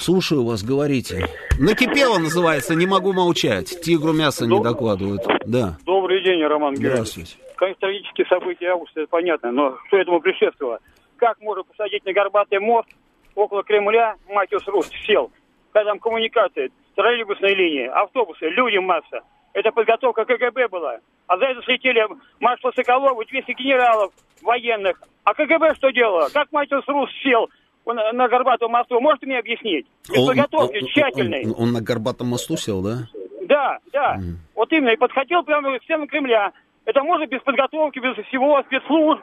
Слушаю 0.01 0.43
вас, 0.43 0.63
говорите. 0.63 1.27
Накипело 1.59 2.17
называется, 2.17 2.73
не 2.73 2.87
могу 2.87 3.13
молчать. 3.13 3.81
Тигру 3.81 4.13
мясо 4.13 4.47
не 4.47 4.59
докладывают. 4.59 5.21
Да. 5.45 5.77
Добрый 5.85 6.23
день, 6.23 6.41
Роман 6.43 6.73
Георгиевич. 6.73 6.93
Здравствуйте. 6.93 7.35
Конечно, 7.55 7.81
трагические 7.81 8.25
события 8.25 8.69
августа, 8.69 9.01
это 9.01 9.09
понятно, 9.11 9.51
но 9.51 9.77
что 9.85 9.97
этому 9.97 10.19
предшествовало? 10.19 10.79
Как 11.17 11.39
можно 11.39 11.61
посадить 11.61 12.03
на 12.03 12.13
горбатый 12.13 12.57
мост 12.57 12.89
около 13.35 13.61
Кремля, 13.61 14.15
Матиус 14.27 14.67
Руст 14.69 14.91
сел? 15.05 15.31
Когда 15.71 15.91
там 15.91 15.99
коммуникации, 15.99 16.71
троллейбусные 16.95 17.53
линии, 17.53 17.85
автобусы, 17.85 18.49
люди 18.49 18.77
масса. 18.77 19.21
Это 19.53 19.71
подготовка 19.71 20.25
КГБ 20.25 20.69
была. 20.69 20.97
А 21.27 21.37
за 21.37 21.45
это 21.45 21.61
слетели 21.61 22.03
маршал 22.39 22.73
Соколов 22.73 23.21
и 23.21 23.29
200 23.29 23.51
генералов 23.51 24.11
военных. 24.41 24.99
А 25.25 25.35
КГБ 25.35 25.75
что 25.75 25.91
делало? 25.91 26.29
Как 26.33 26.51
Матиус 26.51 26.87
Руст 26.87 27.13
сел 27.21 27.51
на, 27.85 28.11
на 28.11 28.27
Горбатом 28.27 28.71
мосту, 28.71 28.99
можете 28.99 29.25
мне 29.25 29.39
объяснить? 29.39 29.87
Без 30.09 30.25
подготовки, 30.25 30.85
тщательной. 30.87 31.45
Он, 31.45 31.55
он 31.57 31.71
на 31.73 31.81
Горбатом 31.81 32.27
мосту 32.27 32.57
сел, 32.57 32.81
да? 32.81 33.07
Да, 33.47 33.79
да. 33.91 34.19
Вот 34.55 34.71
именно. 34.71 34.91
И 34.91 34.97
подходил 34.97 35.43
прямо 35.43 35.77
к 35.77 35.83
стенам 35.83 36.07
Кремля. 36.07 36.51
Это 36.85 37.03
можно 37.03 37.25
без 37.27 37.41
подготовки, 37.41 37.99
без 37.99 38.15
всего 38.27 38.61
спецслужб. 38.63 39.21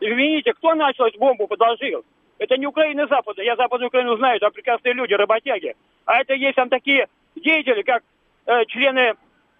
Извините, 0.00 0.52
кто 0.52 0.74
начал 0.74 1.06
эту 1.06 1.18
бомбу, 1.18 1.46
подложил? 1.46 2.04
Это 2.38 2.56
не 2.56 2.66
Украина 2.66 3.06
Запада. 3.08 3.42
Я 3.42 3.56
Западную 3.56 3.88
Украину 3.88 4.16
знаю, 4.16 4.38
там 4.38 4.52
прекрасные 4.52 4.94
люди, 4.94 5.12
работяги. 5.12 5.74
А 6.04 6.20
это 6.20 6.34
есть 6.34 6.54
там 6.54 6.68
такие 6.68 7.08
деятели, 7.34 7.82
как 7.82 8.02
э, 8.46 8.64
члены 8.66 9.14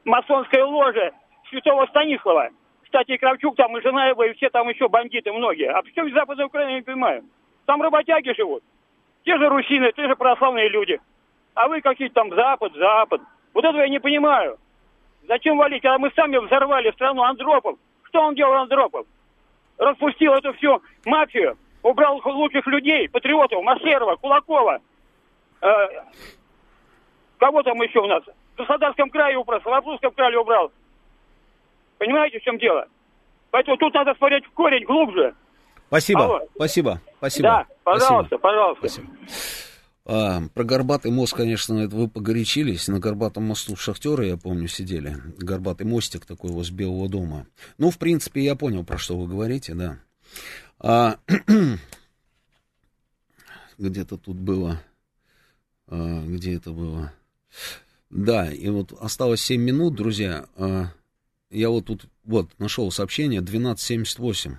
масонской 0.05 0.63
ложи 0.63 1.13
Святого 1.51 1.87
Станислава. 1.87 2.51
Кстати, 2.85 3.13
и 3.13 3.19
Кравчук 3.19 3.57
там, 3.57 3.77
и 3.77 3.83
жена 3.83 4.07
его, 4.09 4.25
и 4.25 4.33
все 4.35 4.49
там 4.49 4.69
еще 4.69 4.89
бандиты 4.89 5.33
многие. 5.33 5.71
А 5.71 5.83
почему 5.83 6.09
Западная 6.11 6.47
Украина, 6.47 6.71
я 6.71 6.77
не 6.77 6.83
понимаю. 6.83 7.25
Там 7.69 7.83
работяги 7.83 8.33
живут. 8.33 8.63
Те 9.25 9.37
же 9.37 9.47
русины, 9.47 9.93
те 9.93 10.09
же 10.09 10.17
православные 10.17 10.71
люди. 10.71 10.99
А 11.53 11.69
вы 11.69 11.83
какие-то 11.83 12.15
там 12.15 12.35
Запад, 12.35 12.73
Запад. 12.73 13.21
Вот 13.53 13.63
этого 13.63 13.83
я 13.83 13.91
не 13.91 14.01
понимаю. 14.01 14.57
Зачем 15.29 15.59
валить, 15.59 15.83
когда 15.83 15.99
мы 15.99 16.11
сами 16.17 16.39
взорвали 16.39 16.91
страну 16.93 17.23
Андропов? 17.23 17.77
Что 18.05 18.23
он 18.23 18.35
делал, 18.35 18.55
Андропов? 18.55 19.07
Распустил 19.77 20.33
эту 20.33 20.55
всю 20.55 20.81
мафию, 21.05 21.59
убрал 21.83 22.23
лучших 22.25 22.67
людей, 22.69 23.07
патриотов, 23.07 23.63
Массерова, 23.63 24.17
Кулакова. 24.17 24.79
Э, 25.61 25.87
кого 27.37 27.63
там 27.65 27.83
еще 27.83 28.01
у 28.01 28.07
нас? 28.07 28.25
В 28.55 28.57
Краснодарском 28.57 29.11
крае 29.11 29.37
убрал, 29.37 29.61
в 29.61 29.65
Славутском 29.65 30.13
крае 30.13 30.39
убрал. 30.39 30.73
Понимаете, 31.99 32.41
в 32.41 32.45
чем 32.45 32.57
дело? 32.57 32.89
Поэтому 33.51 33.77
тут 33.77 33.93
надо 33.93 34.15
смотреть 34.15 34.47
в 34.47 34.53
корень 34.53 34.85
глубже. 34.85 35.35
Спасибо, 35.89 36.25
Алло. 36.25 36.41
спасибо, 36.55 37.01
спасибо. 37.17 37.49
Да, 37.49 37.67
пожалуйста, 37.83 38.37
Спасибо. 38.37 38.39
пожалуйста. 38.39 38.89
Спасибо. 38.89 39.09
А, 40.05 40.43
про 40.55 40.65
Горбатый 40.65 41.11
мост, 41.11 41.35
конечно, 41.35 41.79
это 41.81 41.95
вы 41.95 42.09
погорячились. 42.09 42.89
На 42.89 42.99
Горбатом 42.99 43.45
мосту 43.45 43.77
шахтеры, 43.77 44.27
я 44.27 44.37
помню, 44.39 44.69
сидели. 44.69 45.17
Горбатый 45.39 45.87
мостик 45.87 46.25
такой 46.25 46.51
возле 46.51 46.77
Белого 46.77 47.09
дома. 47.09 47.47
Ну, 47.77 47.91
в 47.91 47.99
принципе, 47.99 48.43
я 48.43 48.57
понял, 48.57 48.85
про 48.85 48.97
что 48.97 49.19
вы 49.19 49.27
говорите, 49.27 49.75
да. 49.75 49.99
А, 50.79 51.19
где-то 53.79 54.17
тут 54.17 54.37
было... 54.37 54.81
а, 55.89 56.25
где 56.27 56.57
это 56.57 56.73
было? 56.73 57.13
Да, 58.09 58.51
и 58.51 58.69
вот 58.71 58.93
осталось 58.99 59.43
7 59.43 59.61
минут, 59.61 59.95
друзья. 59.95 60.47
А, 60.57 60.87
я 61.51 61.69
вот 61.69 61.87
тут, 61.87 62.07
вот, 62.25 62.49
нашел 62.59 62.91
сообщение 62.91 63.41
1278. 63.41 64.57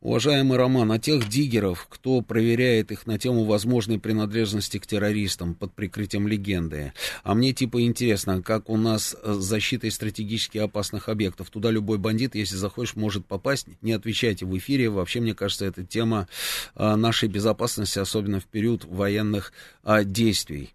Уважаемый 0.00 0.56
Роман, 0.56 0.90
а 0.92 0.98
тех 0.98 1.28
диггеров, 1.28 1.86
кто 1.90 2.22
проверяет 2.22 2.90
их 2.90 3.06
на 3.06 3.18
тему 3.18 3.44
возможной 3.44 3.98
принадлежности 3.98 4.78
к 4.78 4.86
террористам 4.86 5.54
под 5.54 5.74
прикрытием 5.74 6.26
легенды, 6.26 6.94
а 7.22 7.34
мне 7.34 7.52
типа 7.52 7.82
интересно, 7.82 8.40
как 8.42 8.70
у 8.70 8.78
нас 8.78 9.14
с 9.22 9.36
защитой 9.36 9.90
стратегически 9.90 10.56
опасных 10.56 11.10
объектов. 11.10 11.50
Туда 11.50 11.70
любой 11.70 11.98
бандит, 11.98 12.34
если 12.34 12.56
захочешь, 12.56 12.96
может 12.96 13.26
попасть. 13.26 13.66
Не 13.82 13.92
отвечайте 13.92 14.46
в 14.46 14.56
эфире. 14.56 14.88
Вообще, 14.88 15.20
мне 15.20 15.34
кажется, 15.34 15.66
это 15.66 15.84
тема 15.84 16.28
а, 16.74 16.96
нашей 16.96 17.28
безопасности, 17.28 17.98
особенно 17.98 18.40
в 18.40 18.46
период 18.46 18.86
военных 18.86 19.52
а, 19.82 20.02
действий. 20.02 20.72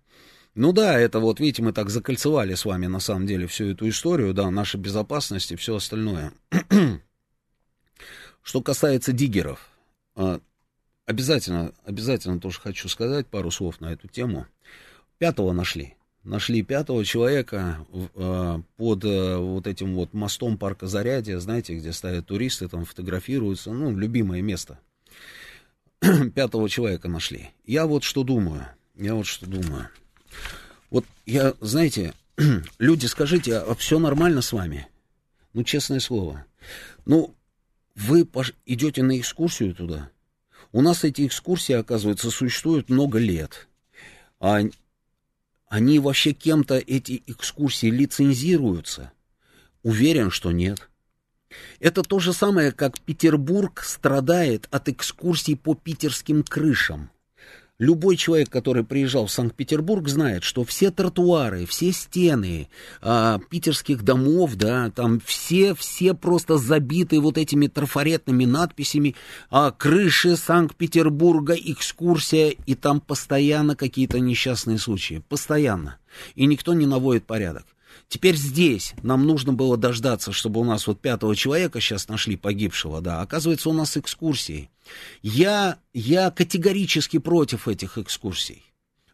Ну 0.54 0.72
да, 0.72 0.98
это 1.00 1.20
вот, 1.20 1.40
видите, 1.40 1.64
мы 1.64 1.74
так 1.74 1.90
закольцевали 1.90 2.54
с 2.54 2.64
вами 2.64 2.86
на 2.86 3.00
самом 3.00 3.26
деле 3.26 3.46
всю 3.48 3.72
эту 3.72 3.90
историю, 3.90 4.34
да, 4.34 4.50
наша 4.52 4.78
безопасность 4.78 5.52
и 5.52 5.56
все 5.56 5.76
остальное. 5.76 6.32
Что 8.46 8.62
касается 8.62 9.12
диггеров, 9.12 9.60
а, 10.16 10.40
обязательно, 11.08 11.74
обязательно 11.84 12.40
тоже 12.40 12.60
хочу 12.62 12.88
сказать 12.88 13.26
пару 13.26 13.50
слов 13.50 13.82
на 13.82 13.92
эту 13.92 14.08
тему. 14.08 14.46
Пятого 15.18 15.52
нашли. 15.52 15.96
Нашли 16.24 16.62
пятого 16.62 17.04
человека 17.04 17.84
а, 18.14 18.62
под 18.78 19.04
а, 19.04 19.40
вот 19.40 19.66
этим 19.66 19.96
вот 19.96 20.14
мостом 20.14 20.60
парка 20.60 20.86
Зарядье, 20.86 21.40
знаете, 21.40 21.74
где 21.74 21.92
стоят 21.92 22.28
туристы, 22.28 22.68
там 22.68 22.86
фотографируются, 22.86 23.74
ну, 23.74 23.98
любимое 23.98 24.44
место. 24.44 24.78
Пятого 26.36 26.70
человека 26.70 27.08
нашли. 27.10 27.50
Я 27.66 27.88
вот 27.88 28.04
что 28.04 28.24
думаю, 28.24 28.68
я 28.94 29.16
вот 29.16 29.26
что 29.26 29.48
думаю. 29.48 29.90
Вот 30.92 31.04
я, 31.26 31.56
знаете, 31.62 32.14
люди, 32.78 33.08
скажите, 33.08 33.58
а 33.58 33.74
все 33.74 33.98
нормально 33.98 34.44
с 34.44 34.54
вами? 34.54 34.88
Ну, 35.54 35.64
честное 35.64 36.00
слово. 36.00 36.46
Ну, 37.08 37.34
вы 37.96 38.28
идете 38.66 39.04
на 39.04 39.18
экскурсию 39.20 39.74
туда. 39.74 40.12
У 40.72 40.82
нас 40.82 41.04
эти 41.04 41.26
экскурсии, 41.26 41.74
оказывается, 41.74 42.30
существуют 42.30 42.90
много 42.90 43.18
лет. 43.18 43.68
А 44.40 44.60
они 45.68 46.00
вообще 46.00 46.34
кем-то, 46.34 46.78
эти 46.78 47.24
экскурсии, 47.28 47.88
лицензируются? 47.88 49.12
Уверен, 49.84 50.32
что 50.32 50.52
нет. 50.52 50.90
Это 51.80 52.04
то 52.04 52.20
же 52.20 52.34
самое, 52.34 52.72
как 52.72 53.00
Петербург 53.00 53.82
страдает 53.84 54.68
от 54.72 54.90
экскурсий 54.90 55.56
по 55.56 55.76
питерским 55.76 56.44
крышам. 56.44 57.10
Любой 57.78 58.16
человек, 58.16 58.50
который 58.50 58.86
приезжал 58.86 59.26
в 59.26 59.32
Санкт-Петербург, 59.32 60.08
знает, 60.08 60.44
что 60.44 60.64
все 60.64 60.92
тротуары, 60.92 61.66
все 61.66 61.92
стены 61.92 62.70
а, 63.02 63.40
питерских 63.50 64.02
домов, 64.02 64.56
да, 64.56 64.92
там 64.92 65.20
все, 65.20 65.76
все 65.76 66.14
просто 66.14 66.58
забиты 66.58 67.20
вот 67.20 67.38
этими 67.38 67.68
трафаретными 67.68 68.46
надписями, 68.46 69.16
а, 69.50 69.72
крыши 69.72 70.38
Санкт-Петербурга, 70.38 71.54
экскурсия, 71.54 72.56
и 72.66 72.76
там 72.76 73.02
постоянно 73.02 73.76
какие-то 73.76 74.22
несчастные 74.22 74.78
случаи, 74.78 75.22
постоянно. 75.28 75.98
И 76.36 76.46
никто 76.46 76.74
не 76.74 76.86
наводит 76.86 77.26
порядок. 77.26 77.66
Теперь 78.08 78.36
здесь 78.36 78.94
нам 79.04 79.26
нужно 79.26 79.54
было 79.54 79.78
дождаться, 79.78 80.32
чтобы 80.32 80.60
у 80.60 80.64
нас 80.64 80.88
вот 80.88 81.02
пятого 81.02 81.36
человека 81.36 81.80
сейчас 81.82 82.08
нашли 82.08 82.36
погибшего, 82.36 83.02
да. 83.02 83.22
Оказывается, 83.22 83.70
у 83.70 83.74
нас 83.74 83.98
экскурсии. 83.98 84.70
Я, 85.22 85.80
я 85.94 86.32
категорически 86.32 87.18
против 87.18 87.68
этих 87.68 87.98
экскурсий. 87.98 88.64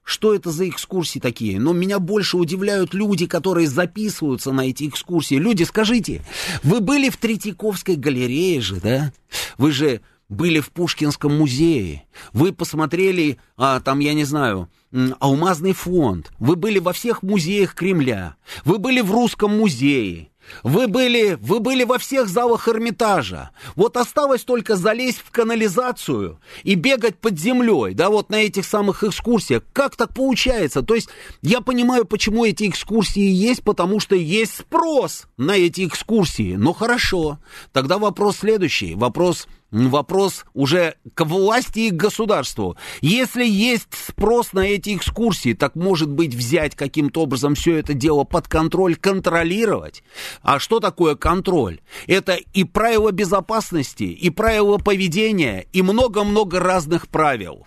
Что 0.03 0.33
это 0.33 0.51
за 0.51 0.67
экскурсии 0.67 1.19
такие? 1.19 1.59
Но 1.59 1.73
меня 1.73 1.99
больше 1.99 2.37
удивляют 2.37 2.93
люди, 2.93 3.27
которые 3.27 3.67
записываются 3.67 4.51
на 4.51 4.67
эти 4.67 4.87
экскурсии. 4.87 5.35
Люди, 5.35 5.63
скажите, 5.63 6.25
вы 6.63 6.81
были 6.81 7.09
в 7.09 7.17
Третьяковской 7.17 7.95
галерее 7.95 8.61
же, 8.61 8.81
да? 8.81 9.13
Вы 9.57 9.71
же 9.71 10.01
были 10.27 10.59
в 10.59 10.71
Пушкинском 10.71 11.37
музее. 11.37 12.05
Вы 12.33 12.51
посмотрели, 12.51 13.37
а, 13.57 13.79
там, 13.79 13.99
я 13.99 14.13
не 14.13 14.23
знаю, 14.23 14.69
Алмазный 15.19 15.73
фонд. 15.73 16.31
Вы 16.39 16.55
были 16.55 16.79
во 16.79 16.91
всех 16.93 17.23
музеях 17.23 17.75
Кремля. 17.75 18.35
Вы 18.65 18.77
были 18.77 19.01
в 19.01 19.11
Русском 19.11 19.57
музее. 19.57 20.31
Вы 20.63 20.87
были, 20.87 21.37
вы 21.39 21.59
были 21.59 21.83
во 21.83 21.97
всех 21.97 22.27
залах 22.27 22.67
Эрмитажа. 22.67 23.51
Вот 23.75 23.95
осталось 23.95 24.43
только 24.43 24.75
залезть 24.75 25.19
в 25.19 25.31
канализацию 25.31 26.39
и 26.63 26.75
бегать 26.75 27.17
под 27.17 27.39
землей, 27.39 27.93
да, 27.93 28.09
вот 28.09 28.29
на 28.29 28.35
этих 28.35 28.65
самых 28.65 29.03
экскурсиях. 29.03 29.63
Как 29.71 29.95
так 29.95 30.13
получается? 30.13 30.81
То 30.81 30.95
есть 30.95 31.09
я 31.41 31.61
понимаю, 31.61 32.05
почему 32.05 32.45
эти 32.45 32.67
экскурсии 32.67 33.21
есть, 33.21 33.63
потому 33.63 33.99
что 33.99 34.15
есть 34.15 34.57
спрос 34.57 35.27
на 35.37 35.51
эти 35.51 35.85
экскурсии. 35.85 36.55
Ну 36.55 36.73
хорошо, 36.73 37.39
тогда 37.71 37.97
вопрос 37.97 38.37
следующий. 38.37 38.95
Вопрос 38.95 39.47
Вопрос 39.71 40.45
уже 40.53 40.95
к 41.13 41.23
власти 41.23 41.79
и 41.79 41.89
к 41.91 41.95
государству. 41.95 42.75
Если 42.99 43.45
есть 43.45 43.87
спрос 43.93 44.51
на 44.51 44.67
эти 44.67 44.95
экскурсии, 44.95 45.53
так 45.53 45.75
может 45.75 46.09
быть 46.09 46.35
взять 46.35 46.75
каким-то 46.75 47.21
образом 47.21 47.55
все 47.55 47.77
это 47.77 47.93
дело 47.93 48.25
под 48.25 48.49
контроль, 48.49 48.97
контролировать. 48.97 50.03
А 50.41 50.59
что 50.59 50.81
такое 50.81 51.15
контроль? 51.15 51.79
Это 52.07 52.33
и 52.53 52.65
правила 52.65 53.11
безопасности, 53.11 54.03
и 54.03 54.29
правила 54.29 54.77
поведения, 54.77 55.65
и 55.71 55.81
много-много 55.81 56.59
разных 56.59 57.07
правил. 57.07 57.65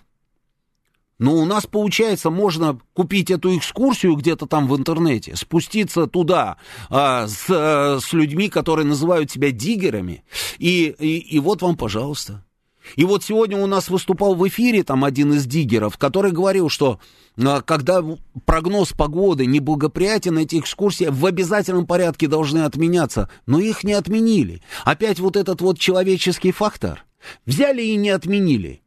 Но 1.18 1.34
у 1.34 1.44
нас, 1.44 1.66
получается, 1.66 2.30
можно 2.30 2.78
купить 2.92 3.30
эту 3.30 3.56
экскурсию 3.56 4.16
где-то 4.16 4.46
там 4.46 4.66
в 4.66 4.76
интернете, 4.76 5.36
спуститься 5.36 6.06
туда 6.06 6.56
а, 6.90 7.28
с, 7.28 7.46
а, 7.48 7.98
с 8.00 8.12
людьми, 8.12 8.48
которые 8.48 8.86
называют 8.86 9.30
себя 9.30 9.52
диггерами, 9.52 10.24
и, 10.58 10.94
и, 10.98 11.18
и 11.18 11.38
вот 11.38 11.62
вам, 11.62 11.76
пожалуйста. 11.76 12.44
И 12.96 13.04
вот 13.04 13.24
сегодня 13.24 13.56
у 13.56 13.66
нас 13.66 13.88
выступал 13.88 14.34
в 14.34 14.46
эфире 14.48 14.82
там 14.82 15.04
один 15.04 15.32
из 15.32 15.46
диггеров, 15.46 15.96
который 15.96 16.32
говорил, 16.32 16.68
что 16.68 17.00
а, 17.38 17.62
когда 17.62 18.04
прогноз 18.44 18.92
погоды 18.92 19.46
неблагоприятен, 19.46 20.38
эти 20.38 20.58
экскурсии 20.58 21.06
в 21.06 21.24
обязательном 21.24 21.86
порядке 21.86 22.28
должны 22.28 22.64
отменяться, 22.64 23.30
но 23.46 23.60
их 23.60 23.84
не 23.84 23.94
отменили. 23.94 24.62
Опять 24.84 25.20
вот 25.20 25.36
этот 25.36 25.60
вот 25.60 25.78
человеческий 25.78 26.52
фактор. 26.52 27.04
Взяли 27.46 27.82
и 27.82 27.96
не 27.96 28.10
отменили. 28.10 28.83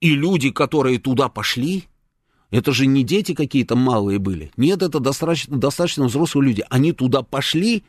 И 0.00 0.14
люди, 0.14 0.50
которые 0.50 0.98
туда 0.98 1.28
пошли, 1.28 1.84
это 2.50 2.72
же 2.72 2.86
не 2.86 3.04
дети 3.04 3.34
какие-то 3.34 3.76
малые 3.76 4.18
были. 4.18 4.50
Нет, 4.56 4.82
это 4.82 4.98
достаточно, 4.98 5.56
достаточно 5.56 6.06
взрослые 6.06 6.48
люди. 6.48 6.64
Они 6.70 6.92
туда 6.92 7.22
пошли 7.22 7.84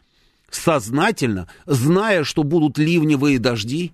сознательно, 0.50 1.48
зная, 1.66 2.24
что 2.24 2.44
будут 2.44 2.78
ливневые 2.78 3.40
дожди. 3.40 3.94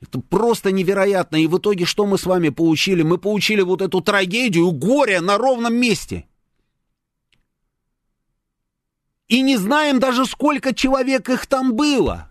Это 0.00 0.20
просто 0.20 0.72
невероятно. 0.72 1.36
И 1.36 1.46
в 1.46 1.58
итоге 1.58 1.84
что 1.84 2.06
мы 2.06 2.18
с 2.18 2.26
вами 2.26 2.48
получили? 2.48 3.02
Мы 3.02 3.18
получили 3.18 3.62
вот 3.62 3.82
эту 3.82 4.00
трагедию, 4.00 4.72
горе 4.72 5.20
на 5.20 5.38
ровном 5.38 5.74
месте. 5.74 6.26
И 9.28 9.42
не 9.42 9.56
знаем 9.56 10.00
даже, 10.00 10.26
сколько 10.26 10.74
человек 10.74 11.28
их 11.28 11.46
там 11.46 11.76
было 11.76 12.29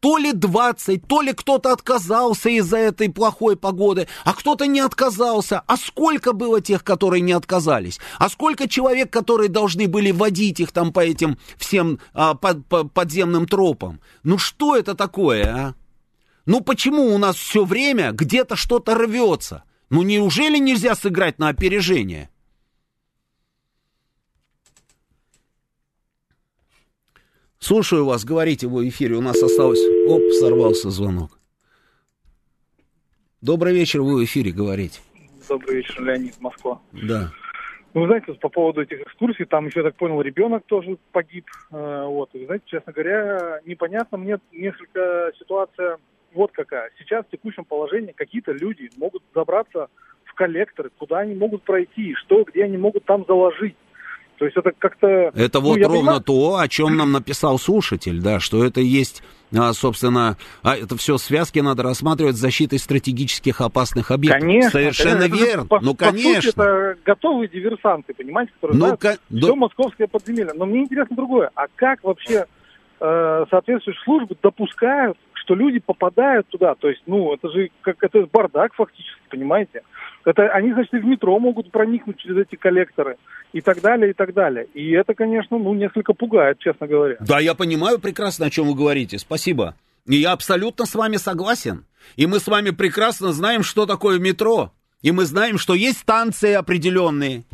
то 0.00 0.18
ли 0.18 0.32
20, 0.32 1.06
то 1.06 1.20
ли 1.20 1.32
кто-то 1.32 1.72
отказался 1.72 2.48
из-за 2.48 2.78
этой 2.78 3.10
плохой 3.10 3.56
погоды, 3.56 4.06
а 4.24 4.32
кто-то 4.32 4.66
не 4.66 4.80
отказался. 4.80 5.62
А 5.66 5.76
сколько 5.76 6.32
было 6.32 6.60
тех, 6.60 6.84
которые 6.84 7.20
не 7.20 7.32
отказались? 7.32 7.98
А 8.18 8.28
сколько 8.28 8.68
человек, 8.68 9.10
которые 9.10 9.48
должны 9.48 9.88
были 9.88 10.10
водить 10.10 10.60
их 10.60 10.72
там 10.72 10.92
по 10.92 11.00
этим 11.00 11.38
всем 11.56 11.98
а, 12.12 12.34
под, 12.34 12.66
по, 12.66 12.84
подземным 12.84 13.46
тропам? 13.46 14.00
Ну 14.22 14.38
что 14.38 14.76
это 14.76 14.94
такое, 14.94 15.44
а? 15.44 15.74
Ну 16.46 16.60
почему 16.60 17.14
у 17.14 17.18
нас 17.18 17.36
все 17.36 17.64
время 17.64 18.12
где-то 18.12 18.54
что-то 18.54 18.94
рвется? 18.94 19.64
Ну 19.90 20.02
неужели 20.02 20.58
нельзя 20.58 20.94
сыграть 20.94 21.38
на 21.38 21.48
опережение? 21.48 22.30
Слушаю 27.66 28.04
вас, 28.04 28.26
говорите 28.26 28.66
в 28.66 28.86
эфире, 28.90 29.14
у 29.14 29.22
нас 29.22 29.42
осталось... 29.42 29.80
Оп, 30.06 30.20
сорвался 30.32 30.90
звонок. 30.90 31.38
Добрый 33.40 33.72
вечер, 33.72 34.02
вы 34.02 34.20
в 34.20 34.24
эфире, 34.26 34.52
говорите. 34.52 35.00
Добрый 35.48 35.76
вечер, 35.76 36.04
Леонид, 36.04 36.38
Москва. 36.40 36.82
Да. 36.92 37.30
Ну, 37.94 38.02
вы 38.02 38.06
знаете, 38.08 38.34
по 38.34 38.50
поводу 38.50 38.82
этих 38.82 39.00
экскурсий, 39.00 39.46
там 39.46 39.68
еще, 39.68 39.80
я 39.80 39.84
так 39.84 39.96
понял, 39.96 40.20
ребенок 40.20 40.66
тоже 40.66 40.98
погиб. 41.10 41.46
Э, 41.72 42.04
вот, 42.04 42.34
и, 42.34 42.44
знаете, 42.44 42.64
честно 42.66 42.92
говоря, 42.92 43.60
непонятно 43.64 44.18
мне 44.18 44.36
несколько 44.52 45.32
ситуация 45.38 45.96
вот 46.34 46.52
какая. 46.52 46.90
Сейчас 46.98 47.24
в 47.24 47.30
текущем 47.30 47.64
положении 47.64 48.12
какие-то 48.12 48.52
люди 48.52 48.90
могут 48.98 49.22
забраться 49.34 49.88
в 50.24 50.34
коллекторы, 50.34 50.90
куда 50.98 51.20
они 51.20 51.34
могут 51.34 51.62
пройти, 51.62 52.14
что, 52.16 52.44
где 52.44 52.64
они 52.64 52.76
могут 52.76 53.06
там 53.06 53.24
заложить. 53.26 53.76
То 54.38 54.46
есть 54.46 54.56
это 54.56 54.72
как-то... 54.76 55.06
Это 55.06 55.60
ну, 55.60 55.68
вот 55.68 55.78
ровно 55.78 55.98
понимаю... 55.98 56.20
то, 56.22 56.56
о 56.58 56.68
чем 56.68 56.96
нам 56.96 57.12
написал 57.12 57.58
слушатель, 57.58 58.20
да, 58.20 58.40
что 58.40 58.64
это 58.64 58.80
есть, 58.80 59.22
а, 59.56 59.72
собственно, 59.72 60.36
а 60.62 60.76
это 60.76 60.96
все 60.96 61.18
связки 61.18 61.60
надо 61.60 61.82
рассматривать 61.82 62.36
с 62.36 62.40
защитой 62.40 62.78
стратегических 62.78 63.60
опасных 63.60 64.10
объектов. 64.10 64.42
Конечно. 64.42 64.70
Совершенно 64.70 65.20
конечно. 65.22 65.44
верно. 65.44 65.66
По, 65.66 65.80
ну, 65.80 65.94
по 65.94 66.06
конечно. 66.06 66.40
Сути, 66.40 66.48
это 66.48 66.96
готовые 67.04 67.48
диверсанты, 67.48 68.14
понимаете, 68.14 68.52
которые 68.54 68.78
ну, 68.78 68.86
знают 68.86 69.00
все 69.00 69.18
да... 69.28 69.54
московское 69.54 70.06
подземелье. 70.08 70.52
Но 70.54 70.66
мне 70.66 70.80
интересно 70.80 71.14
другое. 71.14 71.50
А 71.54 71.66
как 71.74 72.02
вообще 72.02 72.46
э, 73.00 73.44
соответствующие 73.50 74.02
службы 74.02 74.36
допускают, 74.42 75.16
что 75.44 75.54
люди 75.54 75.78
попадают 75.78 76.48
туда. 76.48 76.74
То 76.74 76.88
есть, 76.88 77.02
ну, 77.06 77.34
это 77.34 77.50
же 77.50 77.70
как 77.82 78.02
это 78.02 78.26
бардак 78.32 78.74
фактически, 78.74 79.20
понимаете? 79.28 79.82
Это 80.24 80.48
они, 80.48 80.72
значит, 80.72 80.92
в 80.92 81.04
метро 81.04 81.38
могут 81.38 81.70
проникнуть 81.70 82.18
через 82.18 82.38
эти 82.38 82.56
коллекторы 82.56 83.16
и 83.52 83.60
так 83.60 83.80
далее, 83.80 84.10
и 84.10 84.14
так 84.14 84.32
далее. 84.32 84.66
И 84.74 84.90
это, 84.92 85.14
конечно, 85.14 85.58
ну, 85.58 85.74
несколько 85.74 86.14
пугает, 86.14 86.58
честно 86.58 86.86
говоря. 86.86 87.16
Да, 87.20 87.38
я 87.40 87.54
понимаю 87.54 87.98
прекрасно, 87.98 88.46
о 88.46 88.50
чем 88.50 88.66
вы 88.68 88.74
говорите. 88.74 89.18
Спасибо. 89.18 89.74
И 90.06 90.16
я 90.16 90.32
абсолютно 90.32 90.86
с 90.86 90.94
вами 90.94 91.16
согласен. 91.16 91.84
И 92.16 92.26
мы 92.26 92.38
с 92.38 92.46
вами 92.46 92.70
прекрасно 92.70 93.32
знаем, 93.32 93.62
что 93.62 93.86
такое 93.86 94.18
метро. 94.18 94.72
И 95.02 95.12
мы 95.12 95.26
знаем, 95.26 95.58
что 95.58 95.74
есть 95.74 95.98
станции 95.98 96.54
определенные, 96.54 97.44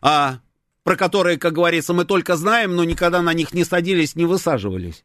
а, 0.00 0.36
про 0.82 0.96
которые, 0.96 1.38
как 1.38 1.52
говорится, 1.52 1.92
мы 1.92 2.06
только 2.06 2.36
знаем, 2.36 2.74
но 2.74 2.84
никогда 2.84 3.20
на 3.20 3.34
них 3.34 3.52
не 3.52 3.64
садились, 3.64 4.16
не 4.16 4.24
высаживались. 4.24 5.04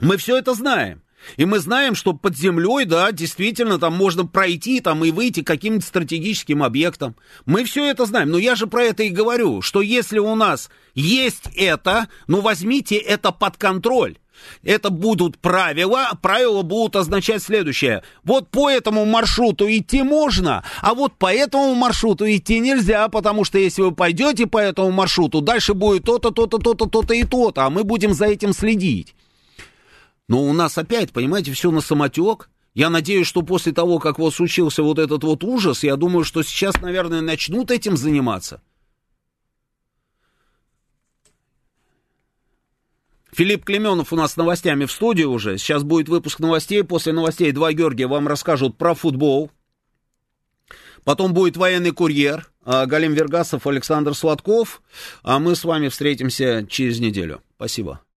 Мы 0.00 0.16
все 0.16 0.36
это 0.36 0.54
знаем. 0.54 1.02
И 1.36 1.44
мы 1.44 1.58
знаем, 1.58 1.94
что 1.94 2.12
под 2.12 2.36
землей, 2.36 2.84
да, 2.84 3.12
действительно, 3.12 3.78
там 3.78 3.94
можно 3.94 4.26
пройти 4.26 4.80
там 4.80 5.04
и 5.04 5.10
выйти 5.10 5.42
к 5.42 5.46
каким-то 5.46 5.84
стратегическим 5.86 6.62
объектам. 6.62 7.16
Мы 7.46 7.64
все 7.64 7.86
это 7.86 8.06
знаем. 8.06 8.30
Но 8.30 8.38
я 8.38 8.54
же 8.54 8.66
про 8.66 8.84
это 8.84 9.02
и 9.02 9.10
говорю, 9.10 9.62
что 9.62 9.80
если 9.80 10.18
у 10.18 10.34
нас 10.34 10.70
есть 10.94 11.50
это, 11.56 12.08
ну 12.26 12.40
возьмите 12.40 12.96
это 12.96 13.32
под 13.32 13.56
контроль. 13.56 14.16
Это 14.62 14.90
будут 14.90 15.38
правила, 15.38 16.10
правила 16.22 16.62
будут 16.62 16.94
означать 16.94 17.42
следующее. 17.42 18.04
Вот 18.22 18.48
по 18.48 18.70
этому 18.70 19.04
маршруту 19.04 19.66
идти 19.68 20.02
можно, 20.02 20.62
а 20.80 20.94
вот 20.94 21.14
по 21.14 21.32
этому 21.32 21.74
маршруту 21.74 22.24
идти 22.24 22.60
нельзя, 22.60 23.08
потому 23.08 23.44
что 23.44 23.58
если 23.58 23.82
вы 23.82 23.92
пойдете 23.92 24.46
по 24.46 24.58
этому 24.58 24.92
маршруту, 24.92 25.40
дальше 25.40 25.74
будет 25.74 26.04
то-то, 26.04 26.30
то-то, 26.30 26.58
то-то, 26.58 26.86
то-то 26.86 27.14
и 27.14 27.24
то-то, 27.24 27.64
а 27.64 27.70
мы 27.70 27.82
будем 27.82 28.14
за 28.14 28.26
этим 28.26 28.52
следить. 28.52 29.14
Но 30.28 30.42
у 30.44 30.52
нас 30.52 30.76
опять, 30.76 31.12
понимаете, 31.12 31.52
все 31.52 31.70
на 31.70 31.80
самотек. 31.80 32.50
Я 32.74 32.90
надеюсь, 32.90 33.26
что 33.26 33.42
после 33.42 33.72
того, 33.72 33.98
как 33.98 34.18
вот 34.18 34.34
случился 34.34 34.82
вот 34.82 34.98
этот 34.98 35.24
вот 35.24 35.42
ужас, 35.42 35.82
я 35.82 35.96
думаю, 35.96 36.22
что 36.22 36.42
сейчас, 36.42 36.80
наверное, 36.80 37.22
начнут 37.22 37.70
этим 37.70 37.96
заниматься. 37.96 38.60
Филипп 43.32 43.64
Клеменов 43.64 44.12
у 44.12 44.16
нас 44.16 44.32
с 44.32 44.36
новостями 44.36 44.84
в 44.84 44.92
студии 44.92 45.24
уже. 45.24 45.58
Сейчас 45.58 45.82
будет 45.82 46.08
выпуск 46.08 46.40
новостей. 46.40 46.82
После 46.84 47.12
новостей 47.12 47.52
два 47.52 47.72
Георгия 47.72 48.06
вам 48.06 48.28
расскажут 48.28 48.76
про 48.76 48.94
футбол. 48.94 49.50
Потом 51.04 51.34
будет 51.34 51.56
военный 51.56 51.92
курьер. 51.92 52.50
А, 52.64 52.86
Галим 52.86 53.14
Вергасов, 53.14 53.66
Александр 53.66 54.14
Сладков. 54.14 54.82
А 55.22 55.38
мы 55.38 55.54
с 55.54 55.64
вами 55.64 55.88
встретимся 55.88 56.66
через 56.68 57.00
неделю. 57.00 57.42
Спасибо. 57.56 58.00